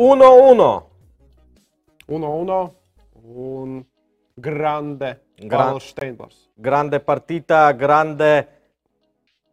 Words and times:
Uno, 0.00 0.28
uno. 0.50 0.86
Uno, 2.08 2.28
uno 2.36 2.74
un 3.22 3.84
grande 4.34 5.20
Gran- 5.36 5.48
Kārlis 5.74 5.88
Steinbors. 5.92 6.38
Grande 6.56 7.00
partita, 7.00 7.72
grande 7.72 8.46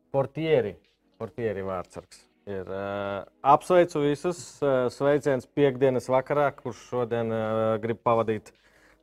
portieri. 0.10 0.72
Portieri 1.18 1.62
vārdsargs. 1.66 2.22
Ir, 2.48 2.64
uh, 2.64 3.26
apsveicu 3.44 4.00
visus. 4.06 4.40
Uh, 4.64 4.88
sveiciens 4.94 5.44
piekdienas 5.52 6.08
vakarā, 6.08 6.48
kurš 6.56 6.80
šodien 6.94 7.28
uh, 7.36 7.76
grib 7.84 8.00
pavadīt 8.08 8.54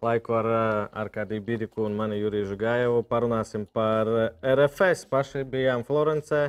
laiku 0.04 0.32
ar 0.38 0.48
Arkādiju 1.04 1.45
Bidiku 1.45 1.84
un 1.84 1.92
mani 1.98 2.16
Juriju 2.22 2.56
Gajevu. 2.56 3.02
Parunāsim 3.08 3.66
par 3.68 4.08
RFS. 4.40 5.04
Paši 5.12 5.45
bijām 5.45 5.84
Florencē. 5.84 6.46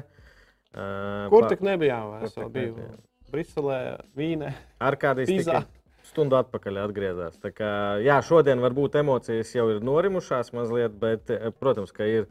Kur 0.71 1.43
pa- 1.43 1.51
tik 1.51 1.61
nebijām? 1.67 2.15
Es 2.23 2.33
tik 2.35 2.47
biju 2.47 2.77
nebijām? 2.77 3.03
Briselē, 3.35 3.79
Vīnē. 4.15 4.53
Arkādijs 4.79 5.29
Pīzā. 5.29 5.59
tikai 5.59 6.07
stundu 6.07 6.37
atpakaļ 6.39 6.79
atgriezās. 6.85 7.37
Tā 7.41 7.51
Kā, 7.55 7.69
jā, 8.03 8.17
šodien 8.23 8.61
varbūt 8.63 8.99
emocijas 9.01 9.51
jau 9.55 9.67
ir 9.73 9.83
norimušās 9.83 10.53
mazliet, 10.55 10.95
bet, 11.01 11.29
eh, 11.33 11.51
protams, 11.59 11.91
ka 11.91 12.07
ir 12.07 12.27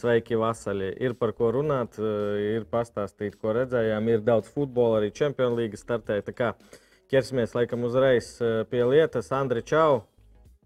sveiki 0.00 0.38
vasaļi. 0.40 0.94
Ir 1.00 1.14
par 1.14 1.32
ko 1.32 1.52
runāt, 1.52 1.98
eh, 1.98 2.56
ir 2.56 2.64
pastāstīt, 2.64 3.38
ko 3.40 3.54
redzējām. 3.54 4.08
Ir 4.08 4.20
daudz 4.20 4.48
futbola, 4.48 5.00
arī 5.00 5.14
Champions 5.14 5.56
League 5.56 5.76
startē. 5.76 6.22
Tā 6.22 6.34
kā 6.34 6.54
ķersimies 7.10 7.54
laikam 7.54 7.84
uzreiz 7.84 8.40
eh, 8.40 8.64
pie 8.64 8.82
lietas. 8.84 9.30
Andri, 9.30 9.62
čau! 9.62 10.04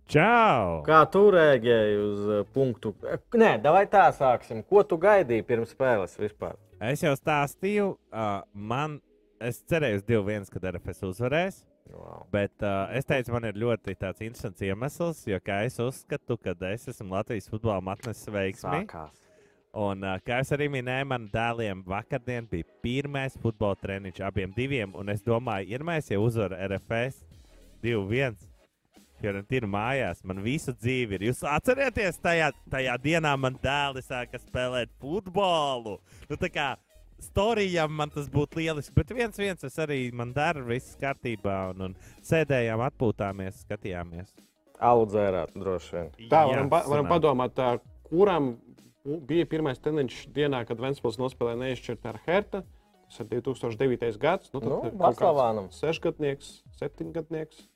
Čau! 0.06 0.84
Kā 0.84 1.10
tu 1.10 1.30
rēģēji 1.32 1.96
uz 1.96 2.46
punktu? 2.52 2.94
Nē, 3.32 3.62
vai 3.62 3.86
tā 3.86 4.12
sāksim. 4.12 4.62
Ko 4.68 4.82
tu 4.82 4.98
gaidīji 4.98 5.46
pirms 5.48 5.72
spēles 5.72 6.18
vispār? 6.20 6.56
Es 6.80 7.00
jau 7.00 7.14
stāstīju, 7.16 7.96
uh, 8.12 8.42
man, 8.52 9.00
es 9.48 9.60
cerēju 9.70 10.00
uz 10.00 10.06
2-1, 10.08 10.50
kad 10.52 10.68
RFS 10.72 11.04
uzvarēs. 11.10 11.60
Wow. 11.92 12.24
Bet 12.32 12.64
uh, 12.64 12.88
es 12.96 13.04
teicu, 13.04 13.34
man 13.34 13.44
ir 13.48 13.58
ļoti 13.60 13.94
tāds 14.00 14.24
interesants 14.24 14.64
iemesls, 14.64 15.20
jo 15.28 15.40
es 15.58 15.76
uzskatu, 15.84 16.38
ka 16.40 16.56
es 16.70 16.88
esmu 16.88 17.12
Latvijas 17.12 17.50
futbola 17.52 17.80
matnes 17.84 18.24
veiksmi. 18.24 18.86
Sākās. 18.86 19.20
Un, 19.74 20.04
uh, 20.06 20.16
kā 20.22 20.38
es 20.40 20.52
arī 20.54 20.68
minēju, 20.70 21.10
man 21.10 21.28
dēliem 21.32 21.82
vakardien 21.86 22.46
bija 22.50 22.66
pirmais 22.82 23.36
futbola 23.42 23.76
treniņš 23.80 24.22
abiem 24.24 24.54
diviem. 24.56 24.94
Un 24.94 25.12
es 25.12 25.22
domāju, 25.26 25.72
ja 25.74 25.84
mēs 25.84 26.12
jau 26.12 26.22
uzvaram 26.24 26.60
RFS 26.70 27.24
2-1, 27.84 28.38
Fiorentīna 29.24 29.68
mājās, 29.70 30.20
man 30.26 30.42
visu 30.44 30.74
dzīvi 30.76 31.16
ir. 31.16 31.28
Jūs 31.30 31.44
atcerieties, 31.48 32.18
tajā, 32.20 32.50
tajā 32.70 32.96
dienā 33.00 33.34
man 33.40 33.56
dēli 33.62 34.02
sāka 34.04 34.40
spēlēt 34.42 34.92
futbolu. 35.00 35.96
Nu, 36.28 36.38
tā 36.40 36.50
kā 36.52 36.66
Storijam 37.24 37.92
man 37.98 38.12
tas 38.14 38.28
būtu 38.32 38.60
lieliski, 38.60 38.94
bet 38.96 39.12
viens 39.16 39.38
viens 39.40 39.66
es 39.66 39.78
arī 39.82 39.98
man 40.16 40.32
dara, 40.36 40.62
viss 40.66 40.98
kārtībā. 41.00 41.58
Un, 41.74 41.88
un 41.88 41.96
sēdējām, 42.26 42.82
atpūtāmies, 42.88 43.64
skatījāmies. 43.64 44.34
Alu 44.84 45.06
dzērāt, 45.08 45.54
droši 45.56 45.96
vien. 45.96 46.08
Tā 46.28 46.44
Jā, 46.44 46.50
varam, 46.50 46.70
pa, 46.72 46.82
varam 46.90 47.10
padomāt, 47.10 47.54
tā, 47.56 47.68
kuram 48.08 48.54
bija 49.04 49.46
pirmais 49.48 49.80
treniņš 49.82 50.24
dienā, 50.34 50.64
kad 50.68 50.80
Ventspils 50.80 51.20
nospēlēja 51.20 51.60
neizšķirt 51.60 52.08
ar 52.10 52.20
Herta. 52.26 52.64
Tas 53.04 53.20
ir 53.20 53.28
2009. 53.30 54.18
gads. 54.18 54.50
Nu, 54.54 54.60
tad 54.60 54.70
Nu, 54.72 54.80
kāds 54.82 54.98
Vaclavānam. 54.98 55.68
Sešgadnieks, 55.74 56.56
septiņgadnieks. 56.80 57.66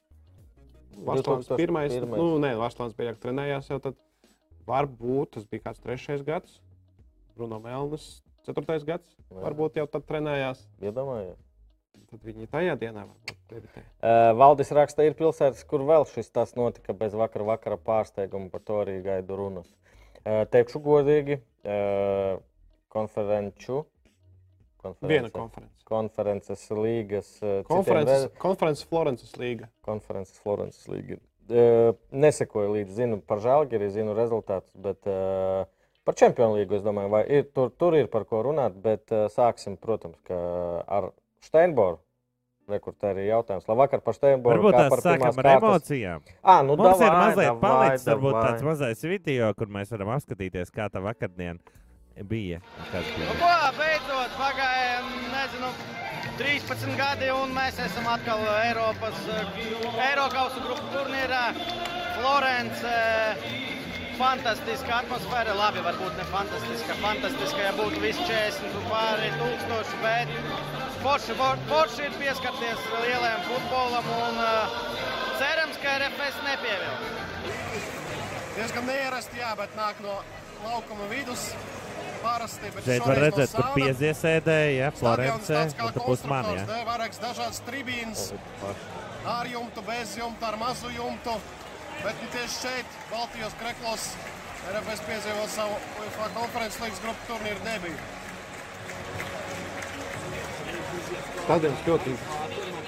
Vaslāns 1.06 1.46
2001. 1.46 1.60
pirmais. 1.60 1.94
Nu, 2.18 2.30
nē, 2.42 2.54
Vaslāns 2.58 2.96
bija 2.98 3.14
trenējās 3.14 3.70
jau 3.70 3.78
tad. 3.82 3.98
Varbūt 4.68 5.36
tas 5.36 5.46
bija 5.48 5.68
kāds 5.68 5.80
trešais 5.80 6.24
gads. 6.26 6.58
Bruno 7.38 7.60
Melnis, 7.62 8.18
ceturtais 8.48 8.86
gads. 8.88 9.12
Jā. 9.28 9.42
Varbūt 9.44 9.76
jau 9.78 9.86
tad 9.92 10.06
trenējās. 10.08 10.64
Iedomājieties. 10.82 11.44
Tad 12.08 12.22
viņi 12.24 12.46
tajā 12.48 12.74
dienā 12.80 13.02
debitēja. 13.50 13.84
Uh, 14.00 14.30
Valdis 14.38 14.70
raksta, 14.72 15.04
ir 15.04 15.16
pilsētas, 15.18 15.60
kur 15.68 15.82
vēl 15.84 16.06
šis 16.08 16.30
tas 16.32 16.54
notika 16.56 16.94
bez 16.96 17.12
vakara, 17.16 17.44
vakara 17.50 17.76
pārsteiguma. 17.84 18.48
Par 18.52 18.62
to 18.64 18.78
arī 18.86 18.98
gaidu 19.04 19.36
runas. 19.36 19.68
Uh, 20.24 20.46
teikšu 20.48 20.80
godīgi, 20.84 21.36
uh, 21.68 22.40
konferenču. 22.94 23.84
Viena 25.02 25.28
konference- 25.28 25.34
konference. 25.36 25.74
Konferences 25.88 26.62
līgas. 26.72 27.28
uh, 27.42 27.60
citiem 27.60 27.64
Konferences, 27.68 28.22
re- 28.22 28.38
konferences 28.40 28.84
Florences 28.88 29.32
līga. 29.40 29.68
Konferences 29.84 30.38
Florences 30.40 30.88
līga. 30.88 31.18
Uh, 31.48 31.92
nesekoju 32.12 32.72
līdzi, 32.76 32.92
zinu 33.02 33.20
par 33.20 33.40
Žalgiri, 33.44 33.90
zinu 33.90 34.14
rezultātus, 34.16 34.72
bet 34.76 35.04
uh, 35.08 35.64
par 36.08 36.16
Champions 36.16 36.56
League 36.56 36.72
es 36.72 36.80
domāju, 36.86 37.10
vai 37.12 37.22
ir, 37.28 37.48
tur, 37.52 37.68
tur 37.76 37.92
ir 37.98 38.06
par 38.08 38.24
ko 38.24 38.40
runāt, 38.46 38.76
bet 38.80 39.12
uh, 39.12 39.26
sāksim, 39.28 39.74
protams, 39.76 40.16
ka 40.24 40.38
ar 40.88 41.10
Steinboru. 41.44 41.98
Rekur, 42.68 42.92
tā 43.00 43.10
ir 43.16 43.26
jautājums. 43.30 43.64
Labvakar 43.68 44.00
par 44.04 44.16
Steinboru. 44.16 44.56
Varbūt 44.56 44.74
kā 44.76 44.86
tās 44.88 45.04
sākam 45.04 45.28
ar 45.28 45.46
kārtas- 45.46 45.68
emocijām. 45.68 46.24
Ah, 46.42 46.62
nu, 46.64 46.76
Mums 46.80 47.00
ir 47.00 47.06
davai, 47.08 47.20
mazliet 47.22 47.48
davai, 47.48 47.60
palicis, 47.62 48.08
varbūt 48.08 48.34
davai. 48.34 48.42
tāds 48.48 48.66
mazais 48.66 49.04
video, 49.08 49.52
kur 49.56 49.70
mēs 49.76 49.92
varam 49.92 50.12
apskatīties, 50.16 50.72
kā 50.72 50.88
tā 50.92 51.00
vakardien 51.04 51.60
bija. 52.24 52.24
bija. 52.28 52.60
Nu, 53.24 53.36
ko, 53.40 53.52
beidzot, 53.78 54.36
pagāja, 54.40 55.00
nezinu, 55.32 55.72
13 56.40 56.96
gadi, 57.00 57.30
un 57.36 57.56
mēs 57.56 57.80
esam 57.84 58.08
atkal 58.12 58.44
Eiropas 58.64 59.20
eh, 59.28 59.56
Eiropas 60.10 60.60
grupu 60.64 60.92
turnīrā. 60.92 61.44
Florence, 62.18 63.77
fantastiska 64.18 64.92
atmosfēra. 65.02 65.54
Labi, 65.58 65.82
varbūt 65.86 66.16
ne 66.18 66.26
fantastiska. 66.32 66.96
Fantastiska, 67.02 67.60
ja 67.68 67.72
būtu 67.78 68.02
visi 68.02 68.24
40 68.28 68.76
un 68.80 68.86
pāri 68.90 69.30
tūkstoši, 69.38 70.00
bet 70.02 70.34
forši, 71.04 71.36
for- 71.38 71.62
forši 71.70 72.06
ir 72.08 72.16
pieskarties 72.20 72.84
lielajam 73.04 73.42
futbolam 73.48 74.10
un 74.18 74.42
eh, 74.44 74.76
cerams, 75.40 75.80
ka 75.82 75.96
RFS 76.02 76.40
nepievilks. 76.46 77.96
Diezgan 78.58 78.88
neierasti, 78.90 79.38
jā, 79.38 79.52
bet 79.58 79.74
nāk 79.78 80.00
no 80.02 80.18
laukuma 80.66 81.06
vidus. 81.12 81.50
Parasti, 82.18 82.66
bet 82.74 82.82
Šeit 82.82 83.04
var 83.06 83.20
redzēt, 83.22 83.52
no 83.54 83.60
kur 83.62 83.76
pieziesēdēja, 83.78 84.70
ja, 84.74 84.88
Florence, 84.90 85.54
un 85.84 85.92
tu 85.94 86.00
pus 86.02 86.24
man, 86.26 86.48
ja. 86.56 86.64
Vairākas 86.88 87.20
dažādas 87.22 87.60
tribīnas, 87.62 88.24
ar 89.22 89.46
jumtu, 89.46 89.84
bez 89.86 90.16
jumta, 90.18 90.48
ar 90.50 90.56
mazu 90.58 90.90
jumtu. 90.90 91.36
Bet 92.04 92.14
nu, 92.22 92.26
tieši 92.32 92.56
šeit, 92.62 92.88
Baltijos 93.10 93.54
kreklos, 93.60 94.02
RFS 94.72 95.00
piedzīvo 95.08 95.44
savu 95.50 95.74
UEFA 96.02 96.26
konferences 96.36 96.80
līgas 96.84 97.00
grupu 97.04 97.20
turnīru 97.30 97.60
debiju. 97.66 97.98
Tādēļ 101.48 101.74
ļoti 101.88 102.10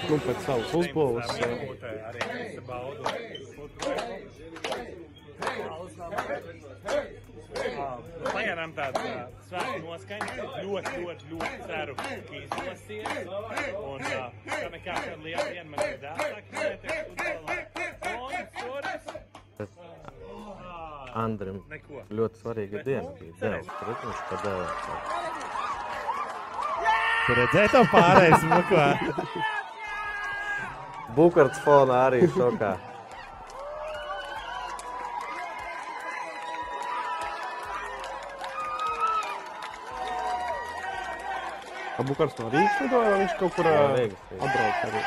nu, 0.09 0.15
pēc 0.27 0.39
savas 0.45 0.69
uzbūves. 0.81 1.27
Pagaidām 7.51 8.71
tāda 8.77 9.01
svēta 9.49 9.77
noskaņa. 9.83 10.45
Ļoti, 10.63 10.91
ļoti, 11.03 11.23
ļoti 11.31 11.57
ceru, 11.67 11.93
ka 11.99 12.07
izdosies. 12.39 13.31
Un 13.81 13.99
uh, 13.99 14.27
tā 14.47 14.67
nekā 14.75 14.93
tāda 14.95 15.17
liela 15.25 15.47
diena 15.49 15.69
man 15.71 15.79
ir 15.85 15.97
dēlāk. 16.03 16.43
Un 18.11 18.33
soris. 18.59 19.05
Andrim 21.21 21.57
Neko. 21.69 22.05
ļoti 22.15 22.39
svarīga 22.39 22.83
diena 22.87 23.09
bija. 23.19 23.33
Dēls, 23.41 23.71
protams, 23.81 24.19
ka 24.29 24.35
dēls. 24.45 24.75
Tu 27.25 27.31
redzēji 27.37 27.73
to 27.73 27.81
pārējais, 27.91 28.45
nu 28.47 28.61
ko? 28.69 28.85
Bukarts 31.17 31.59
fonā 31.65 31.97
arī 32.07 32.23
šokā. 32.31 32.71
Abukars 42.01 42.33
no 42.39 42.47
Rīgas 42.49 42.79
lidoja, 42.81 43.09
vai 43.11 43.19
viņš 43.21 43.33
kaut 43.39 43.53
kur 43.57 43.67
atbrauc 43.69 44.85
arī. 44.87 45.01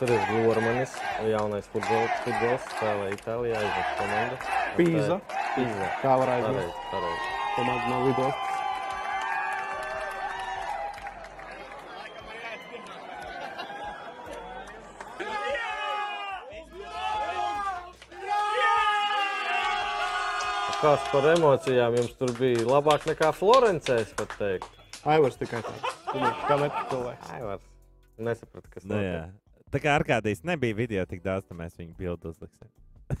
Tur 0.00 0.12
ir 0.16 0.32
Lormanis, 0.46 0.94
jaunais 1.28 1.68
futbols, 1.74 2.16
futbols 2.24 2.64
spēlē 2.72 3.10
Itālijā, 3.14 3.60
aizvest 3.60 4.00
komandu. 4.00 4.40
Pīza. 4.78 5.20
Pīza. 5.58 5.92
Kā 6.00 6.16
var 6.22 6.32
aizmirst? 6.38 6.56
Pareizi, 6.56 6.88
pareizi. 6.94 7.36
Komanda 7.52 7.92
no 7.92 8.00
lidostas. 8.08 8.51
Kāds 20.82 21.04
par 21.12 21.26
emocijām 21.30 21.94
jums 21.94 22.14
tur 22.18 22.32
bija 22.34 22.64
labāk 22.66 23.04
nekā 23.06 23.28
Florencē, 23.38 24.00
es 24.02 24.08
pat 24.18 24.32
teiktu. 24.34 24.80
Aivars 25.06 25.36
tikai 25.38 25.60
tāds. 25.62 25.92
Kā 26.48 26.56
metru 26.58 26.82
cilvēks. 26.90 27.28
Aivars. 27.36 27.68
Nesapratu, 28.18 28.70
kas 28.72 28.86
Nu, 28.90 28.98
jā. 28.98 29.20
Tā 29.70 29.78
kā 29.78 29.92
ārkārtīgi 29.94 30.42
nebija 30.50 30.74
video 30.76 31.04
tik 31.06 31.22
daudz, 31.22 31.46
tad 31.46 31.60
mēs 31.60 31.78
viņu 31.78 31.94
bildu 32.00 32.32
uzliksim. 32.32 32.66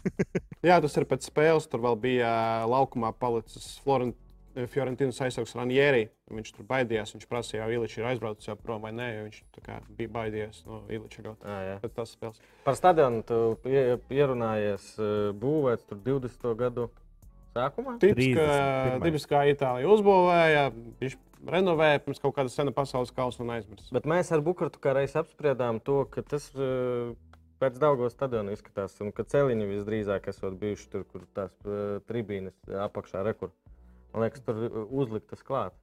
Jā, 0.66 0.80
tas 0.82 0.96
ir 0.98 1.06
pēc 1.06 1.28
spēles. 1.30 1.68
Tur 1.70 1.84
vēl 1.84 1.96
bija 2.02 2.32
laukumā 2.66 3.12
palicis 3.14 3.76
Florent, 3.84 4.18
Fiorentinas 4.74 5.20
aizsargs 5.22 5.54
Ranieri. 5.56 6.08
Viņš 6.34 6.50
tur 6.56 6.66
baidījās. 6.68 7.14
Viņš 7.14 7.28
prasīja, 7.30 7.68
vai 7.68 7.76
Iličs 7.78 7.98
ir 8.00 8.08
aizbraucis 8.10 8.50
jau 8.50 8.56
prom 8.58 8.82
vai 8.84 8.90
nē. 8.96 9.08
Viņš 9.28 9.38
tā 9.54 9.62
kā 9.68 9.78
bija 9.98 10.12
baidījies 10.18 10.64
no 10.66 10.82
Iliča 10.90 11.24
jā. 11.30 11.78
Pēc 11.86 11.94
tās 12.00 12.16
spēles. 12.18 12.42
Par 12.66 12.78
stadionu 12.78 13.22
tu 13.28 13.40
pie- 13.64 14.00
pierunājies 14.10 14.90
būvēts 15.38 15.86
tur 15.88 16.02
20. 16.10 16.52
gadu 16.58 16.90
sākumā. 17.52 17.96
Tipiska, 18.02 18.46
31.. 18.46 19.04
tipiskā 19.06 19.42
Itālija 19.52 19.90
uzbūvēja, 19.92 20.64
viņš 21.02 21.18
renovēja 21.52 22.02
pirms 22.04 22.22
kaut 22.22 22.36
kāda 22.36 22.52
sena 22.52 22.74
pasaules 22.74 23.12
kausa 23.14 23.42
un 23.44 23.52
aizmirsa. 23.56 23.90
Bet 23.94 24.08
mēs 24.08 24.32
ar 24.34 24.44
Bukartu 24.44 24.80
kā 24.82 24.94
reiz 24.96 25.16
apspriedām 25.18 25.80
to, 25.84 26.02
ka 26.12 26.24
tas 26.26 26.48
eh, 26.54 27.12
pēc 27.62 27.78
Daugos 27.82 28.16
stadiona 28.16 28.54
izskatās, 28.54 28.96
un 29.04 29.12
ka 29.14 29.26
celiņi 29.28 29.68
visdrīzāk 29.70 30.28
esot 30.32 30.58
bijuši 30.60 30.88
tur, 30.92 31.06
kur 31.10 31.26
tās 31.36 31.54
eh, 31.66 31.98
tribīnes 32.08 32.56
apakšā 32.88 33.24
rekur. 33.26 33.52
Man 34.12 34.26
liekas, 34.26 34.44
tur 34.46 34.66
eh, 34.68 34.78
uzliktas 34.90 35.44
klāt. 35.46 35.76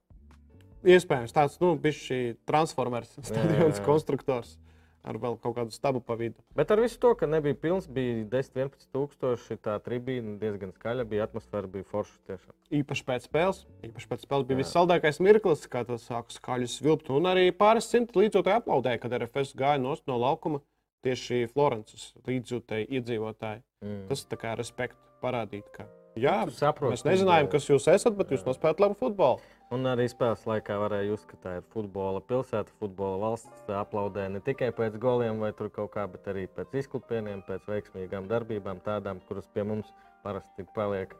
Iespējams, 0.80 1.36
tāds 1.36 1.58
nu, 1.60 1.74
bija 1.76 1.92
šī 1.92 2.20
transformers, 2.48 3.12
stadions 3.20 3.76
jā. 3.76 3.84
konstruktors 3.84 4.56
ar 5.06 5.18
vēl 5.20 5.36
kaut 5.40 5.56
kādu 5.56 5.74
stabu 5.74 6.02
pa 6.04 6.16
vidu. 6.20 6.40
Bet 6.56 6.72
ar 6.72 6.82
visu 6.82 6.98
to, 7.00 7.12
ka 7.18 7.28
nebija 7.30 7.56
pilns, 7.58 7.86
bija 7.90 8.24
10, 8.30 8.56
11 8.56 8.88
tūkstoši. 8.94 9.58
Tā 9.64 9.76
tribīna 9.84 10.36
diezgan 10.40 10.74
skaļa, 10.76 11.06
bija 11.08 11.28
atmosfēra, 11.28 11.70
bija 11.70 11.88
forša 11.90 12.18
tiešām. 12.30 12.56
Īpaši 12.80 13.06
pēc 13.08 13.28
spēles. 13.28 13.62
Īpaši 13.88 14.10
pēc 14.10 14.26
spēles 14.26 14.48
bija 14.48 14.58
Jā. 14.58 14.64
vissaldākais 14.64 15.22
mirklis, 15.24 15.64
kad 15.72 15.88
tas 15.90 16.04
sāka 16.08 16.36
skaļi 16.36 16.68
svilpt. 16.70 17.12
Un 17.16 17.30
arī 17.30 17.48
pāris 17.56 17.88
simti 17.90 18.20
līdzjūtāji 18.20 18.60
aplaudēja, 18.62 19.02
kad 19.02 19.16
RFS 19.20 19.56
gāja 19.58 19.80
nost 19.82 20.06
no 20.10 20.18
laukuma 20.20 20.60
tieši 21.06 21.46
Florences 21.54 22.10
līdzjūtāji 22.28 22.90
iedzīvotāji. 22.98 23.64
Mm. 23.84 24.04
Tas 24.10 24.26
tā 24.28 24.36
kā 24.40 24.52
respektu 24.58 25.00
parādīt, 25.24 25.64
ka 25.72 25.88
jā, 26.20 26.42
Tu 26.48 26.58
saproti 26.58 26.96
mēs 26.96 27.06
nezinājām, 27.06 27.48
kas 27.52 27.68
jūs 27.70 27.88
esat, 27.92 28.16
bet 28.18 28.32
jūs 28.34 28.44
nospēlējat 28.46 28.84
labu 28.84 28.98
futbolu. 29.00 29.40
Un 29.70 29.86
arī 29.86 30.08
spēles 30.10 30.42
laikā 30.50 30.74
varēja 30.82 31.12
just, 31.12 31.28
ka 31.30 31.36
tā 31.44 31.50
ir 31.60 31.66
futbola 31.70 32.18
pilsēta, 32.26 32.72
futbola 32.82 33.20
valsts. 33.22 33.68
Aplaudē 33.70 34.24
ne 34.34 34.40
tikai 34.42 34.72
pēc 34.74 34.96
goliem 34.98 35.38
vai 35.38 35.52
tur 35.54 35.70
kaut 35.70 35.92
kā, 35.94 36.08
bet 36.10 36.26
arī 36.32 36.48
pēc 36.50 36.74
izklupieniem, 36.82 37.44
pēc 37.46 37.68
veiksmīgām 37.70 38.26
darbībām, 38.30 38.82
tādām, 38.82 39.20
kuras 39.28 39.46
pie 39.54 39.62
mums 39.68 39.92
parasti 40.24 40.66
paliek 40.74 41.14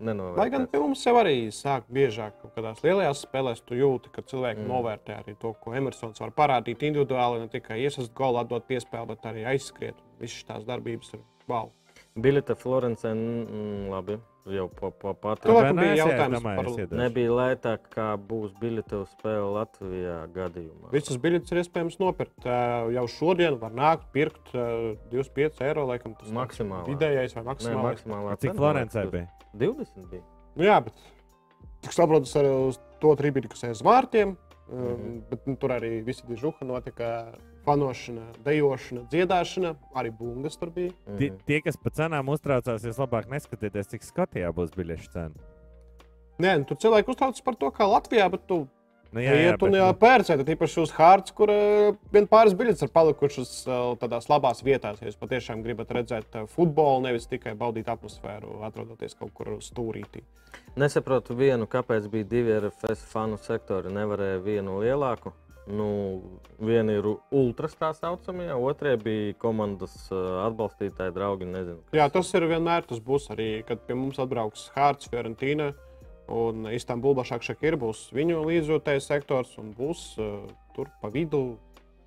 nenovērtētas. 0.00 0.40
Lai 0.40 0.48
gan 0.54 0.64
pie 0.72 0.80
mums 0.80 1.04
jau 1.04 1.14
arī 1.20 1.34
sāk 1.52 1.92
biežāk 1.92 2.40
kaut 2.40 2.56
kādās 2.56 2.80
lielajās 2.86 3.20
spēlēs, 3.26 3.60
tu 3.68 3.76
jūti, 3.76 4.14
ka 4.14 4.24
cilvēki 4.32 4.62
mm. 4.64 4.72
novērtē 4.72 5.18
arī 5.20 5.36
to, 5.42 5.52
ko 5.60 5.76
Emersons 5.76 6.24
var 6.24 6.32
parādīt 6.40 6.88
individuāli, 6.88 7.44
ne 7.44 7.52
tikai 7.52 7.82
iesast 7.84 8.14
golu, 8.16 8.40
atdot 8.40 8.64
piespēli, 8.70 9.12
bet 9.12 9.28
arī 9.28 9.44
aizskriet. 9.52 10.00
Visas 10.22 10.48
tās 10.48 10.64
darbības 10.68 11.12
ir 11.18 11.24
wow. 11.52 11.68
Bilita 12.16 12.56
Florence, 12.56 13.12
mm, 13.12 13.90
labi, 13.92 14.16
jau 14.48 14.66
pa, 14.72 14.90
pa, 14.90 15.12
pati. 15.14 15.42
Tu 15.44 15.52
Vai 15.52 15.62
laikam 15.62 15.80
bija 15.80 15.96
jautājums 15.98 16.44
par 16.44 16.70
iedošu. 16.70 16.96
Nebija 16.96 17.36
lētāk, 17.36 17.86
kā 17.92 18.06
būs 18.30 18.54
bilita 18.60 19.02
uz 19.02 19.12
spēli 19.12 19.52
Latvijā 19.56 20.16
gadījumā. 20.34 20.90
Visas 20.94 21.20
biļetes 21.20 21.52
ir 21.52 21.62
iespējams 21.62 21.98
nopirkt. 22.00 22.48
Jau 22.96 23.06
šodien 23.12 23.58
var 23.60 23.74
nākt, 23.76 24.08
pirkt 24.14 24.52
ā, 24.54 24.66
25 25.12 25.64
eiro. 25.68 25.86
Laikam, 25.90 26.16
tas 26.16 26.28
tāds 26.28 26.36
Maksimālā. 26.36 26.84
Vidējais 26.88 27.36
vai 27.36 27.44
Nē, 27.44 27.48
maksimālais. 27.52 27.88
maksimālā 27.90 28.36
Cik 28.44 28.56
Florencē 28.58 29.06
bija? 29.12 29.26
20 29.60 30.10
bija. 30.12 30.24
Nu, 30.56 30.66
jā, 30.66 30.78
bet 30.84 31.04
cik 31.84 31.96
saprotu, 31.96 32.28
tas 32.28 32.40
arī 32.40 32.54
uz 32.70 32.80
to 33.02 33.12
tribīti, 33.18 33.50
kas 33.52 33.66
uz 33.70 33.84
vārtiem. 33.86 34.36
Mhm. 34.70 34.90
Um, 34.90 35.22
bet, 35.26 35.46
nu, 35.50 35.56
tur 35.58 35.74
arī 35.74 35.96
viss 36.06 36.22
bija 36.22 36.44
žuha, 36.44 36.66
notika 36.66 37.32
fanošana, 37.66 38.26
dejošana, 38.44 39.04
dziedāšana. 39.12 39.74
Arī 39.94 40.10
bungas 40.16 40.56
tur 40.56 40.70
bija. 40.70 40.92
Tie, 41.18 41.30
Mhm. 41.30 41.38
tie, 41.46 41.60
kas 41.62 41.76
par 41.76 41.92
cenām 41.92 42.28
uztraucās, 42.28 42.84
jūs 42.84 42.98
labāk 42.98 43.28
neskatieties, 43.28 43.88
cik 43.88 44.02
Skotijā 44.02 44.52
būs 44.52 44.70
biļešu 44.76 45.12
cena. 45.12 45.34
Nē, 46.40 46.58
nu, 46.58 46.64
tur 46.64 46.76
cilvēki 46.76 47.08
uztraucas 47.08 47.42
par 47.44 47.54
to, 47.54 47.70
kā 47.70 47.84
Latvijā, 47.84 48.30
bet 48.30 48.46
tu 48.46 48.66
Nu, 49.10 49.18
jā, 49.18 49.32
jā, 49.34 49.54
un 49.66 49.74
jā, 49.74 49.86
pērcēt, 49.98 50.44
tīpaši 50.46 50.82
uz 50.84 50.92
Hārtas, 50.94 51.32
kur 51.34 51.50
uh, 51.50 51.96
vien 52.14 52.28
pāris 52.30 52.54
biļetes 52.54 52.84
ir 52.86 52.92
palikušas 52.94 53.66
uh, 53.66 53.96
tādās 53.98 54.28
labās 54.30 54.62
vietās. 54.62 55.00
Ja 55.02 55.08
jūs 55.08 55.18
patiešām 55.18 55.64
gribat 55.64 55.90
redzēt 55.90 56.36
uh, 56.38 56.44
futbolu, 56.46 57.02
nevis 57.08 57.26
tikai 57.26 57.56
baudīt 57.58 57.90
atmosfēru, 57.90 58.60
atrodoties 58.62 59.18
kaut 59.18 59.32
kur 59.34 59.56
stūrītī. 59.58 60.22
Nesaprotu 60.78 61.34
vienu, 61.34 61.66
kāpēc 61.66 62.06
bija 62.12 62.28
divi 62.30 62.54
RFS 62.60 63.02
fanu 63.10 63.34
sektori. 63.42 63.90
Nevarēja 63.90 64.38
vienu 64.46 64.78
lielāku. 64.78 65.32
Nu, 65.70 65.90
viena 66.60 66.96
ir 66.98 67.06
ultras 67.08 67.76
tā 67.78 67.92
saucamie, 67.96 68.48
otrē 68.54 68.96
bija 69.00 69.36
komandas 69.40 69.94
atbalstītāji, 70.10 71.14
draugi. 71.16 71.48
Nezinu. 71.50 71.80
Jā, 71.96 72.08
tas 72.12 72.30
ir 72.36 72.46
vienmēr. 72.50 72.84
Tas 72.88 73.02
būs 73.04 73.30
arī, 73.34 73.50
kad 73.68 73.82
pie 73.86 73.96
mums 73.98 74.20
atbrauks 74.22 74.68
Hārtas, 74.76 75.10
Fiorentīna 75.12 75.72
un 76.30 76.68
Istanbulā 76.70 77.24
Šakšakir 77.26 77.76
būs 77.80 78.08
viņu 78.14 78.44
līdzjūtējs 78.46 79.08
sektors 79.10 79.56
un 79.60 79.72
būs 79.74 80.04
uh, 80.22 80.44
tur 80.76 80.90
pa 81.02 81.10
vidu, 81.12 81.58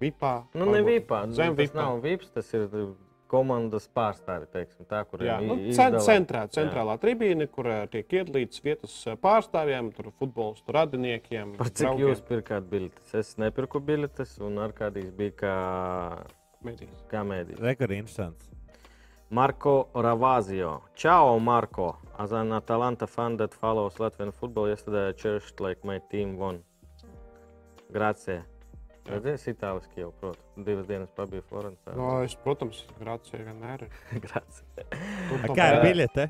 vipā. 0.01 0.35
Nu, 0.55 0.69
ne 0.71 0.83
vīpā. 0.85 1.25
Zem 1.35 1.57
tas 1.57 1.69
vipā. 1.69 1.79
nav 1.81 1.99
vīps, 2.03 2.31
tas 2.35 2.49
ir 2.55 2.67
komandas 3.33 3.89
pārstāvi. 3.97 4.45
Teiksim, 4.53 4.85
tā, 4.85 5.01
Jā, 5.01 5.07
kuriem 5.09 5.47
nu, 5.49 5.55
i- 5.57 5.73
cen, 5.73 5.95
izdala- 5.97 6.05
centrā, 6.05 6.43
Jā. 6.45 6.53
centrālā 6.59 6.95
tribīne, 7.01 7.49
kur 7.51 7.65
ā, 7.73 7.79
tiek 7.89 8.07
iedalīts 8.19 8.61
vietas 8.63 8.93
ā, 9.09 9.17
pārstāvjiem, 9.17 9.89
tur 9.97 10.11
futbolistu 10.21 10.71
radiniekiem. 10.77 11.55
Par 11.57 11.67
cik 11.73 11.87
draugiem. 11.87 12.07
jūs 12.13 12.21
pirkāt 12.29 12.69
biļetes? 12.69 13.13
Es 13.23 13.35
nepirku 13.41 13.81
biļetes, 13.81 14.37
un 14.45 14.57
ar 14.59 14.71
kādīs 14.77 15.11
bija 15.11 15.31
kā, 15.43 15.55
Mēdīs. 16.63 17.01
kā 17.11 17.25
mēdī. 17.27 17.57
Rekords 17.59 17.97
interesants. 17.97 18.49
Marko 19.33 19.87
Ravazio. 19.95 20.81
Ciao, 20.95 21.39
Marko. 21.39 21.97
As 22.19 22.31
an 22.31 22.51
Atalanta 22.53 23.07
fan 23.07 23.35
that 23.37 23.51
follows 23.53 23.95
Latvian 23.97 24.31
football, 24.31 24.67
yesterday 24.69 25.09
I 25.09 25.13
cherished 25.13 25.59
like 25.59 25.83
my 25.83 25.97
team 26.11 26.37
won. 26.37 26.61
Grazie. 27.91 28.43
Redzēs, 29.09 29.43
itāliski 29.51 29.99
jau, 29.99 30.13
protams. 30.21 30.63
Divas 30.63 30.87
dienas 30.87 31.11
pabija 31.17 31.43
Florencē. 31.49 31.95
No, 31.99 32.09
es, 32.23 32.35
protams, 32.39 32.85
grācija 33.01 33.41
vienmēr 33.43 33.85
ir. 34.15 34.27
To 34.77 35.55
Kā 35.57 35.69
ir 35.73 35.79
biļete? 35.83 36.27